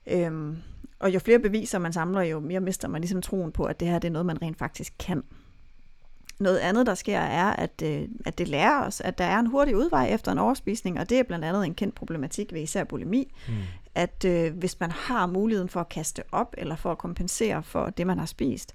Øhm, 0.07 0.57
og 0.99 1.13
jo 1.13 1.19
flere 1.19 1.39
beviser 1.39 1.79
man 1.79 1.93
samler, 1.93 2.21
jo 2.21 2.39
mere 2.39 2.59
mister 2.59 2.87
man 2.87 3.01
ligesom 3.01 3.21
troen 3.21 3.51
på, 3.51 3.63
at 3.63 3.79
det 3.79 3.87
her 3.87 3.99
det 3.99 4.07
er 4.07 4.11
noget, 4.11 4.25
man 4.25 4.41
rent 4.41 4.57
faktisk 4.57 4.93
kan. 4.99 5.23
Noget 6.39 6.57
andet, 6.57 6.85
der 6.85 6.95
sker, 6.95 7.19
er, 7.19 7.49
at, 7.49 7.81
øh, 7.83 8.07
at 8.25 8.37
det 8.37 8.47
lærer 8.47 8.85
os, 8.85 9.01
at 9.01 9.17
der 9.17 9.25
er 9.25 9.39
en 9.39 9.45
hurtig 9.47 9.75
udvej 9.77 10.07
efter 10.13 10.31
en 10.31 10.37
overspisning, 10.37 10.99
og 10.99 11.09
det 11.09 11.19
er 11.19 11.23
blandt 11.23 11.45
andet 11.45 11.65
en 11.65 11.73
kendt 11.75 11.95
problematik 11.95 12.53
ved 12.53 12.61
især 12.61 12.83
bulimi, 12.83 13.33
Mm. 13.47 13.53
at 13.95 14.25
øh, 14.25 14.57
hvis 14.57 14.79
man 14.79 14.91
har 14.91 15.25
muligheden 15.25 15.69
for 15.69 15.79
at 15.79 15.89
kaste 15.89 16.23
op, 16.31 16.55
eller 16.57 16.75
for 16.75 16.91
at 16.91 16.97
kompensere 16.97 17.63
for 17.63 17.89
det, 17.89 18.07
man 18.07 18.19
har 18.19 18.25
spist, 18.25 18.73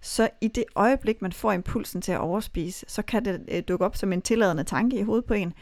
så 0.00 0.28
i 0.40 0.48
det 0.48 0.64
øjeblik, 0.74 1.22
man 1.22 1.32
får 1.32 1.52
impulsen 1.52 2.02
til 2.02 2.12
at 2.12 2.18
overspise, 2.20 2.84
så 2.88 3.02
kan 3.02 3.24
det 3.24 3.40
øh, 3.48 3.62
dukke 3.68 3.84
op 3.84 3.96
som 3.96 4.12
en 4.12 4.22
tilladende 4.22 4.64
tanke 4.64 4.98
i 4.98 5.02
hovedet 5.02 5.24
på 5.24 5.34
en, 5.34 5.52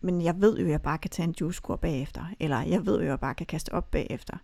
men 0.00 0.22
jeg 0.22 0.34
ved 0.40 0.58
jo, 0.58 0.64
at 0.64 0.70
jeg 0.70 0.82
bare 0.82 0.98
kan 0.98 1.10
tage 1.10 1.24
en 1.28 1.34
juicekur 1.40 1.76
bagefter, 1.76 2.24
eller 2.40 2.62
jeg 2.62 2.86
ved 2.86 2.94
jo, 2.96 3.02
at 3.02 3.08
jeg 3.08 3.20
bare 3.20 3.34
kan 3.34 3.46
kaste 3.46 3.72
op 3.74 3.90
bagefter. 3.90 4.36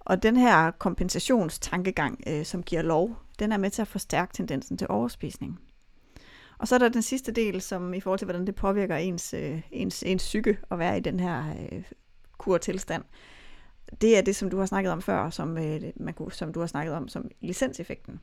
Og 0.00 0.22
den 0.22 0.36
her 0.36 0.70
kompensationstankegang, 0.70 2.20
øh, 2.26 2.44
som 2.44 2.62
giver 2.62 2.82
lov, 2.82 3.16
den 3.38 3.52
er 3.52 3.56
med 3.56 3.70
til 3.70 3.82
at 3.82 3.88
forstærke 3.88 4.32
tendensen 4.34 4.78
til 4.78 4.86
overspisning. 4.90 5.60
Og 6.58 6.68
så 6.68 6.74
er 6.74 6.78
der 6.78 6.88
den 6.88 7.02
sidste 7.02 7.32
del, 7.32 7.60
som 7.60 7.94
i 7.94 8.00
forhold 8.00 8.18
til, 8.18 8.26
hvordan 8.26 8.46
det 8.46 8.54
påvirker 8.54 8.96
ens, 8.96 9.34
øh, 9.34 9.60
ens, 9.70 10.02
ens 10.02 10.22
psyke 10.22 10.58
at 10.70 10.78
være 10.78 10.96
i 10.96 11.00
den 11.00 11.20
her 11.20 11.44
øh, 11.72 11.82
kurtilstand. 12.38 13.04
Det 14.00 14.18
er 14.18 14.22
det, 14.22 14.36
som 14.36 14.50
du 14.50 14.58
har 14.58 14.66
snakket 14.66 14.92
om 14.92 15.02
før, 15.02 15.30
som, 15.30 15.58
øh, 15.58 15.82
man 15.96 16.14
kunne, 16.14 16.32
som 16.32 16.52
du 16.52 16.60
har 16.60 16.66
snakket 16.66 16.94
om 16.94 17.08
som 17.08 17.30
licenseffekten. 17.40 18.20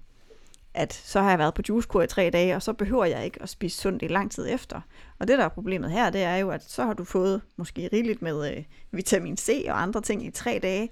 At 0.74 0.94
så 0.94 1.22
har 1.22 1.30
jeg 1.30 1.40
været 1.40 1.54
på 1.54 1.62
juicekur 1.70 2.02
i 2.02 2.08
tre 2.08 2.30
dage, 2.30 2.56
og 2.56 2.62
så 2.62 2.74
behøver 2.74 3.06
jeg 3.06 3.26
ikke 3.26 3.42
at 3.42 3.50
spise 3.50 3.78
sundt 3.78 4.04
i 4.04 4.08
lang 4.08 4.32
tid 4.32 4.48
efter. 4.50 4.82
Og 5.20 5.28
det, 5.28 5.38
der 5.38 5.46
er 5.46 5.50
problemet 5.50 5.92
her, 5.92 6.10
det 6.10 6.24
er 6.24 6.36
jo, 6.36 6.50
at 6.50 6.64
så 6.64 6.84
har 6.84 6.94
du 6.94 7.04
fået 7.04 7.42
måske 7.58 7.90
rigeligt 7.94 8.22
med 8.22 8.52
øh, 8.52 8.64
vitamin 8.92 9.38
C 9.38 9.66
og 9.68 9.82
andre 9.82 10.02
ting 10.02 10.26
i 10.26 10.32
tre 10.32 10.60
dage, 10.64 10.90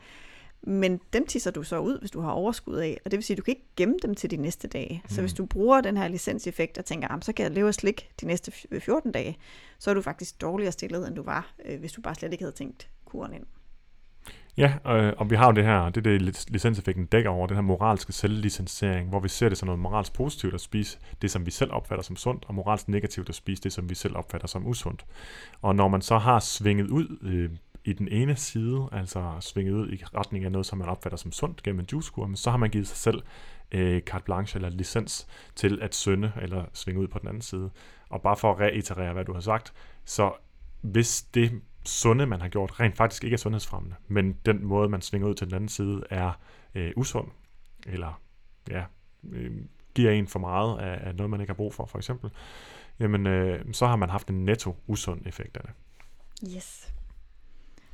men 0.63 0.99
dem 1.13 1.27
tisser 1.27 1.51
du 1.51 1.63
så 1.63 1.79
ud, 1.79 1.99
hvis 1.99 2.11
du 2.11 2.21
har 2.21 2.31
overskud 2.31 2.75
af, 2.75 2.97
og 3.05 3.11
det 3.11 3.17
vil 3.17 3.23
sige, 3.23 3.35
at 3.35 3.37
du 3.37 3.43
kan 3.43 3.51
ikke 3.51 3.67
gemme 3.75 3.95
dem 4.01 4.15
til 4.15 4.31
de 4.31 4.37
næste 4.37 4.67
dage. 4.67 5.01
Så 5.07 5.21
Mm. 5.21 5.23
hvis 5.23 5.33
du 5.33 5.45
bruger 5.45 5.81
den 5.81 5.97
her 5.97 6.07
licenseffekt 6.07 6.77
og 6.77 6.85
tænker, 6.85 7.07
"Jamen, 7.11 7.21
så 7.21 7.33
kan 7.33 7.43
jeg 7.43 7.51
leve 7.51 7.67
af 7.67 7.73
slik 7.73 8.09
de 8.21 8.25
næste 8.27 8.51
f- 8.51 8.79
14 8.79 9.11
dage, 9.11 9.37
så 9.79 9.89
er 9.89 9.93
du 9.93 10.01
faktisk 10.01 10.41
dårligere 10.41 10.71
stillet, 10.71 11.07
end 11.07 11.15
du 11.15 11.23
var, 11.23 11.53
øh, 11.65 11.79
hvis 11.79 11.91
du 11.91 12.01
bare 12.01 12.15
slet 12.15 12.31
ikke 12.31 12.43
havde 12.43 12.55
tænkt 12.55 12.89
kuren 13.05 13.33
ind. 13.33 13.43
Ja, 14.57 14.73
øh, 14.87 15.13
og 15.17 15.29
vi 15.29 15.35
har 15.35 15.45
jo 15.45 15.51
det 15.51 15.63
her, 15.63 15.89
det 15.89 15.97
er 15.97 16.01
det 16.01 16.21
lic- 16.21 16.45
licenseffekten 16.47 17.05
dækker 17.05 17.29
over, 17.29 17.47
den 17.47 17.55
her 17.57 17.61
moralske 17.61 18.13
selvlicensering, 18.13 19.09
hvor 19.09 19.19
vi 19.19 19.29
ser 19.29 19.49
det 19.49 19.57
som 19.57 19.65
noget 19.65 19.79
moralsk 19.79 20.13
positivt 20.13 20.53
at 20.53 20.61
spise 20.61 20.97
det, 21.21 21.31
som 21.31 21.45
vi 21.45 21.51
selv 21.51 21.71
opfatter 21.73 22.03
som 22.03 22.15
sundt, 22.15 22.45
og 22.47 22.55
moralsk 22.55 22.87
negativt 22.87 23.29
at 23.29 23.35
spise 23.35 23.61
det, 23.63 23.73
som 23.73 23.89
vi 23.89 23.95
selv 23.95 24.15
opfatter 24.17 24.47
som 24.47 24.67
usundt. 24.67 25.05
Og 25.61 25.75
når 25.75 25.87
man 25.87 26.01
så 26.01 26.17
har 26.17 26.39
svinget 26.39 26.87
ud 26.87 27.17
øh, 27.21 27.49
i 27.85 27.93
den 27.93 28.07
ene 28.07 28.35
side, 28.35 28.89
altså 28.91 29.37
svinget 29.39 29.73
ud 29.73 29.91
i 29.91 30.03
retning 30.15 30.45
af 30.45 30.51
noget, 30.51 30.65
som 30.65 30.77
man 30.77 30.89
opfatter 30.89 31.17
som 31.17 31.31
sundt 31.31 31.63
gennem 31.63 31.79
en 31.79 31.87
juicekur, 31.91 32.27
men 32.27 32.35
så 32.35 32.49
har 32.49 32.57
man 32.57 32.69
givet 32.69 32.87
sig 32.87 32.97
selv 32.97 33.23
øh, 33.71 34.01
carte 34.01 34.25
blanche 34.25 34.57
eller 34.57 34.69
licens 34.69 35.27
til 35.55 35.79
at 35.81 35.95
synde 35.95 36.31
eller 36.41 36.65
svinge 36.73 37.01
ud 37.01 37.07
på 37.07 37.19
den 37.19 37.27
anden 37.27 37.41
side. 37.41 37.69
Og 38.09 38.21
bare 38.21 38.37
for 38.37 38.51
at 38.51 38.59
reiterere, 38.59 39.13
hvad 39.13 39.25
du 39.25 39.33
har 39.33 39.41
sagt, 39.41 39.73
så 40.05 40.33
hvis 40.81 41.21
det 41.21 41.61
sunde, 41.85 42.25
man 42.25 42.41
har 42.41 42.49
gjort, 42.49 42.79
rent 42.79 42.97
faktisk 42.97 43.23
ikke 43.23 43.33
er 43.33 43.37
sundhedsfremmende, 43.37 43.95
men 44.07 44.33
den 44.45 44.65
måde, 44.65 44.89
man 44.89 45.01
svinger 45.01 45.27
ud 45.27 45.35
til 45.35 45.47
den 45.47 45.55
anden 45.55 45.69
side, 45.69 46.03
er 46.09 46.31
øh, 46.75 46.91
usund, 46.95 47.27
eller 47.85 48.21
ja, 48.69 48.83
øh, 49.31 49.51
giver 49.95 50.11
en 50.11 50.27
for 50.27 50.39
meget 50.39 50.79
af, 50.79 51.07
af 51.07 51.15
noget, 51.15 51.29
man 51.29 51.41
ikke 51.41 51.51
har 51.51 51.55
brug 51.55 51.73
for, 51.73 51.85
for 51.85 51.97
eksempel, 51.97 52.31
jamen 52.99 53.27
øh, 53.27 53.73
så 53.73 53.87
har 53.87 53.95
man 53.95 54.09
haft 54.09 54.29
en 54.29 54.45
netto 54.45 54.75
usund 54.87 55.21
effekt 55.25 55.57
af 55.57 55.63
det. 55.63 55.73
Yes. 56.55 56.93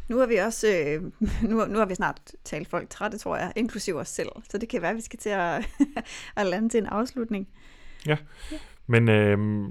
Nu 0.07 0.17
har 0.17 0.25
vi 0.25 0.35
også, 0.35 0.67
øh, 0.67 1.03
nu, 1.49 1.65
nu 1.65 1.77
har 1.77 1.85
vi 1.85 1.95
snart 1.95 2.31
talt 2.43 2.67
folk 2.67 2.89
trætte, 2.89 3.17
tror 3.17 3.37
jeg, 3.37 3.53
inklusive 3.55 3.99
os 3.99 4.07
selv. 4.07 4.29
Så 4.49 4.57
det 4.57 4.69
kan 4.69 4.81
være, 4.81 4.91
at 4.91 4.97
vi 4.97 5.01
skal 5.01 5.19
til 5.19 5.29
at, 5.29 5.69
at 6.37 6.45
lande 6.45 6.69
til 6.69 6.77
en 6.77 6.85
afslutning. 6.85 7.47
Ja, 8.05 8.17
ja. 8.51 8.57
men 8.87 9.09
øh, 9.09 9.67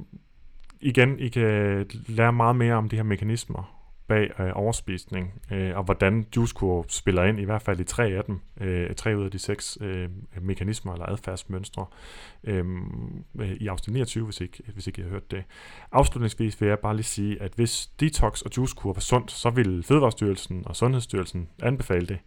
igen, 0.80 1.18
I 1.18 1.28
kan 1.28 1.86
lære 2.06 2.32
meget 2.32 2.56
mere 2.56 2.74
om 2.74 2.88
de 2.88 2.96
her 2.96 3.02
mekanismer 3.02 3.73
bag 4.08 4.40
øh, 4.40 4.50
overspisning, 4.54 5.42
øh, 5.52 5.76
og 5.76 5.84
hvordan 5.84 6.26
juicekurve 6.36 6.84
spiller 6.88 7.24
ind, 7.24 7.40
i 7.40 7.44
hvert 7.44 7.62
fald 7.62 7.80
i 7.80 7.84
tre 7.84 8.06
af 8.06 8.24
dem, 8.24 8.40
øh, 8.60 8.94
tre 8.94 9.16
ud 9.16 9.24
af 9.24 9.30
de 9.30 9.38
seks 9.38 9.78
øh, 9.80 10.08
mekanismer 10.40 10.92
eller 10.92 11.06
adfærdsmønstre, 11.06 11.86
øh, 12.44 12.64
øh 13.40 13.52
i 13.52 13.66
afsnit 13.66 13.94
29, 13.94 14.24
hvis 14.24 14.40
ikke, 14.40 14.62
hvis 14.72 14.86
ikke 14.86 15.00
I 15.00 15.02
har 15.02 15.10
hørt 15.10 15.30
det. 15.30 15.44
Afslutningsvis 15.92 16.60
vil 16.60 16.68
jeg 16.68 16.78
bare 16.78 16.96
lige 16.96 17.04
sige, 17.04 17.42
at 17.42 17.52
hvis 17.56 17.86
detox 18.00 18.42
og 18.42 18.50
juicekurve 18.56 18.96
var 18.96 19.00
sundt, 19.00 19.30
så 19.30 19.50
ville 19.50 19.82
Fødevarestyrelsen 19.82 20.62
og 20.66 20.76
Sundhedsstyrelsen 20.76 21.48
anbefale 21.62 22.06
det. 22.06 22.18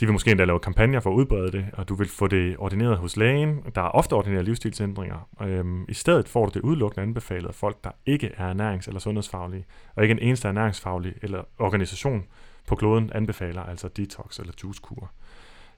De 0.00 0.06
vil 0.06 0.12
måske 0.12 0.30
endda 0.30 0.44
lave 0.44 0.60
kampagner 0.60 1.00
for 1.00 1.10
at 1.10 1.14
udbrede 1.14 1.52
det, 1.52 1.66
og 1.72 1.88
du 1.88 1.94
vil 1.94 2.08
få 2.08 2.26
det 2.26 2.56
ordineret 2.58 2.98
hos 2.98 3.16
lægen. 3.16 3.62
Der 3.74 3.80
er 3.82 3.88
ofte 3.88 4.12
ordinære 4.12 4.42
livsstilsændringer. 4.42 5.28
Øhm, 5.42 5.84
I 5.88 5.94
stedet 5.94 6.28
får 6.28 6.46
du 6.46 6.50
det 6.54 6.60
udelukkende 6.60 7.02
anbefalet 7.02 7.48
af 7.48 7.54
folk, 7.54 7.84
der 7.84 7.90
ikke 8.06 8.30
er 8.36 8.54
ernærings- 8.54 8.86
eller 8.86 9.00
sundhedsfaglige, 9.00 9.66
og 9.94 10.02
ikke 10.02 10.12
en 10.12 10.18
eneste 10.18 10.48
ernæringsfaglig 10.48 11.14
eller 11.22 11.42
organisation 11.58 12.26
på 12.66 12.76
kloden 12.76 13.10
anbefaler 13.14 13.62
altså 13.62 13.88
detox 13.88 14.38
eller 14.38 14.52
juicekur. 14.64 15.10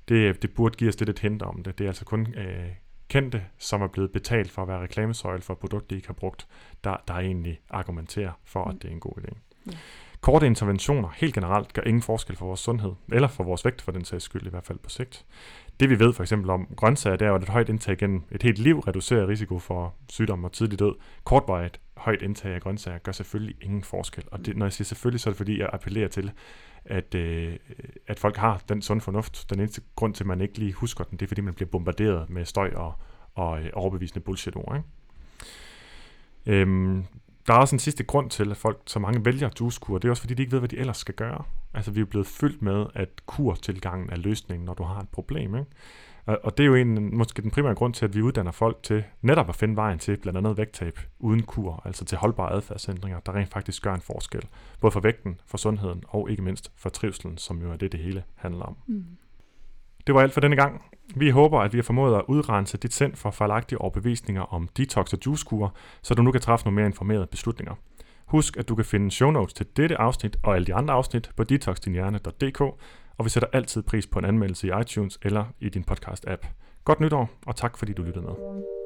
Det, 0.09 0.43
det 0.43 0.55
burde 0.55 0.77
give 0.77 0.89
os 0.89 1.01
lidt 1.01 1.11
et 1.11 1.19
hint 1.19 1.43
om 1.43 1.63
det. 1.63 1.79
Det 1.79 1.85
er 1.85 1.89
altså 1.89 2.05
kun 2.05 2.35
øh, 2.37 2.69
kendte, 3.09 3.43
som 3.59 3.83
er 3.83 3.89
blevet 3.89 4.13
betalt 4.13 4.51
for 4.51 4.63
at 4.63 4.69
være 4.69 4.83
reklamesøjle 4.83 5.43
for 5.43 5.53
et 5.53 5.59
produkt, 5.59 5.91
de 5.91 5.95
ikke 5.95 6.09
har 6.09 6.15
brugt, 6.15 6.47
der, 6.85 6.97
der 7.09 7.15
egentlig 7.15 7.61
argumenterer 7.71 8.33
for, 8.45 8.65
at 8.65 8.75
det 8.83 8.89
er 8.89 8.93
en 8.93 9.01
god 9.01 9.13
idé. 9.19 9.39
Ja. 9.67 9.73
Korte 10.23 10.47
interventioner 10.47 11.09
helt 11.17 11.35
generelt 11.35 11.73
gør 11.73 11.83
ingen 11.83 12.03
forskel 12.03 12.37
for 12.37 12.47
vores 12.47 12.61
sundhed, 12.61 12.93
eller 13.13 13.29
for 13.29 13.45
vores 13.45 13.65
vægt 13.65 13.83
for 13.83 13.93
den 13.93 14.05
sags 14.05 14.25
skyld, 14.25 14.47
i 14.47 14.49
hvert 14.49 14.67
fald 14.67 14.79
på 14.79 14.91
sigt. 14.91 15.27
Det 15.81 15.91
vi 15.91 15.99
ved 15.99 16.13
for 16.13 16.23
eksempel 16.23 16.51
om 16.51 16.67
grøntsager, 16.77 17.17
det 17.17 17.25
er 17.25 17.29
jo, 17.29 17.35
at 17.35 17.43
et 17.43 17.49
højt 17.49 17.69
indtag 17.69 17.99
gennem 17.99 18.23
et 18.31 18.43
helt 18.43 18.59
liv 18.59 18.79
reducerer 18.79 19.29
risiko 19.29 19.59
for 19.59 19.95
sygdom 20.09 20.45
og 20.45 20.53
tidlig 20.53 20.79
død. 20.79 20.95
Kortvarigt 21.25 21.81
højt 21.97 22.23
indtag 22.23 22.55
af 22.55 22.61
grøntsager 22.61 22.99
gør 22.99 23.13
selvfølgelig 23.13 23.57
ingen 23.61 23.83
forskel. 23.83 24.25
Og 24.31 24.47
det, 24.47 24.57
når 24.57 24.67
jeg 24.67 24.73
siger 24.73 24.85
selvfølgelig, 24.85 25.21
så 25.21 25.31
er 25.31 25.33
det 25.33 25.37
fordi, 25.37 25.59
jeg 25.59 25.71
appellerer 25.73 26.09
til, 26.09 26.33
at, 26.85 27.15
øh, 27.15 27.57
at 28.07 28.19
folk 28.19 28.37
har 28.37 28.63
den 28.69 28.83
sund 28.83 29.01
fornuft. 29.01 29.51
Den 29.51 29.61
eneste 29.61 29.81
grund 29.97 30.15
til, 30.15 30.23
at 30.23 30.29
man 30.29 30.41
ikke 30.41 30.59
lige 30.59 30.73
husker 30.73 31.05
den, 31.05 31.19
det 31.19 31.27
er 31.27 31.29
fordi, 31.29 31.41
man 31.41 31.55
bliver 31.55 31.69
bombarderet 31.69 32.31
med 32.31 32.45
støj 32.45 32.73
og, 32.75 32.95
og 33.35 33.63
øh, 33.63 33.71
overbevisende 33.73 34.21
bullshit-ord. 34.21 34.77
Ikke? 34.77 36.61
Øhm, 36.61 37.05
der 37.47 37.55
er 37.55 37.59
også 37.59 37.75
en 37.75 37.81
sidste 37.81 38.05
grund 38.05 38.31
til, 38.31 38.51
at 38.51 38.57
folk, 38.57 38.81
så 38.87 38.99
mange 38.99 39.25
vælger 39.25 39.49
juicekur. 39.61 39.99
Det 39.99 40.09
er 40.09 40.11
også 40.11 40.23
fordi, 40.23 40.35
de 40.35 40.43
ikke 40.43 40.53
ved, 40.53 40.59
hvad 40.59 40.69
de 40.69 40.79
ellers 40.79 40.97
skal 40.97 41.15
gøre. 41.15 41.45
Altså, 41.75 41.91
vi 41.91 42.01
er 42.01 42.05
blevet 42.05 42.27
fyldt 42.27 42.63
med, 42.63 42.87
at 42.95 43.09
kurtilgangen 43.27 44.11
er 44.11 44.17
løsningen, 44.17 44.65
når 44.65 44.75
du 44.75 44.83
har 44.83 45.01
et 45.01 45.09
problem. 45.09 45.55
Ikke? 45.55 45.71
Og 46.27 46.59
det 46.59 46.65
er 46.65 46.67
jo 46.67 46.75
en, 46.75 47.17
måske 47.17 47.43
den 47.43 47.51
primære 47.51 47.75
grund 47.75 47.95
til, 47.95 48.05
at 48.05 48.15
vi 48.15 48.23
uddanner 48.23 48.53
folk 48.53 48.83
til 48.83 49.05
netop 49.23 49.49
at 49.49 49.57
finde 49.57 49.77
vejen 49.77 49.99
til 49.99 50.17
blandt 50.17 50.39
andet 50.39 50.57
vægttab 50.57 51.01
uden 51.19 51.43
kur, 51.43 51.83
altså 51.85 52.05
til 52.05 52.19
holdbare 52.19 52.53
adfærdsændringer, 52.53 53.21
der 53.21 53.35
rent 53.35 53.51
faktisk 53.51 53.83
gør 53.83 53.95
en 53.95 54.01
forskel. 54.01 54.43
Både 54.81 54.91
for 54.91 55.01
vægten, 55.01 55.41
for 55.47 55.59
sundheden 55.59 56.05
og 56.09 56.31
ikke 56.31 56.43
mindst 56.43 56.73
for 56.77 56.89
trivselen, 56.89 57.39
som 57.39 57.63
jo 57.63 57.73
er 57.73 57.77
det, 57.77 57.93
det 57.93 58.01
hele 58.01 58.25
handler 58.35 58.65
om. 58.65 58.77
Mm. 58.87 59.05
Det 60.07 60.15
var 60.15 60.21
alt 60.21 60.33
for 60.33 60.41
denne 60.41 60.57
gang. 60.57 60.83
Vi 61.17 61.31
håber, 61.31 61.61
at 61.61 61.73
vi 61.73 61.79
har 61.79 61.83
formået 61.83 62.17
at 62.17 62.25
udrense 62.29 62.79
dit 62.79 62.95
sind 62.95 63.15
for 63.15 63.31
fejlagtige 63.31 63.81
overbevisninger 63.81 64.43
om 64.43 64.69
detox 64.69 65.13
og 65.13 65.19
juicekur, 65.27 65.75
så 66.03 66.15
du 66.15 66.23
nu 66.23 66.33
kan 66.33 66.41
træffe 66.41 66.67
nogle 66.67 66.77
mere 66.77 66.87
informerede 66.87 67.27
beslutninger. 67.27 67.75
Husk, 68.27 68.57
at 68.57 68.69
du 68.69 68.75
kan 68.75 68.85
finde 68.85 69.11
show 69.11 69.31
notes 69.31 69.55
til 69.55 69.67
dette 69.77 69.97
afsnit 69.97 70.37
og 70.43 70.55
alle 70.55 70.67
de 70.67 70.75
andre 70.75 70.95
afsnit 70.95 71.31
på 71.37 71.45
detoxdinhjerne.dk, 71.45 72.61
og 73.19 73.25
vi 73.25 73.29
sætter 73.29 73.49
altid 73.53 73.83
pris 73.83 74.07
på 74.07 74.19
en 74.19 74.25
anmeldelse 74.25 74.69
i 74.69 74.71
iTunes 74.81 75.19
eller 75.23 75.45
i 75.61 75.69
din 75.69 75.85
podcast-app. 75.91 76.47
Godt 76.85 77.01
nytår, 77.01 77.31
og 77.47 77.57
tak 77.57 77.79
fordi 77.79 77.93
du 77.93 78.03
lyttede 78.03 78.25
med. 78.25 78.82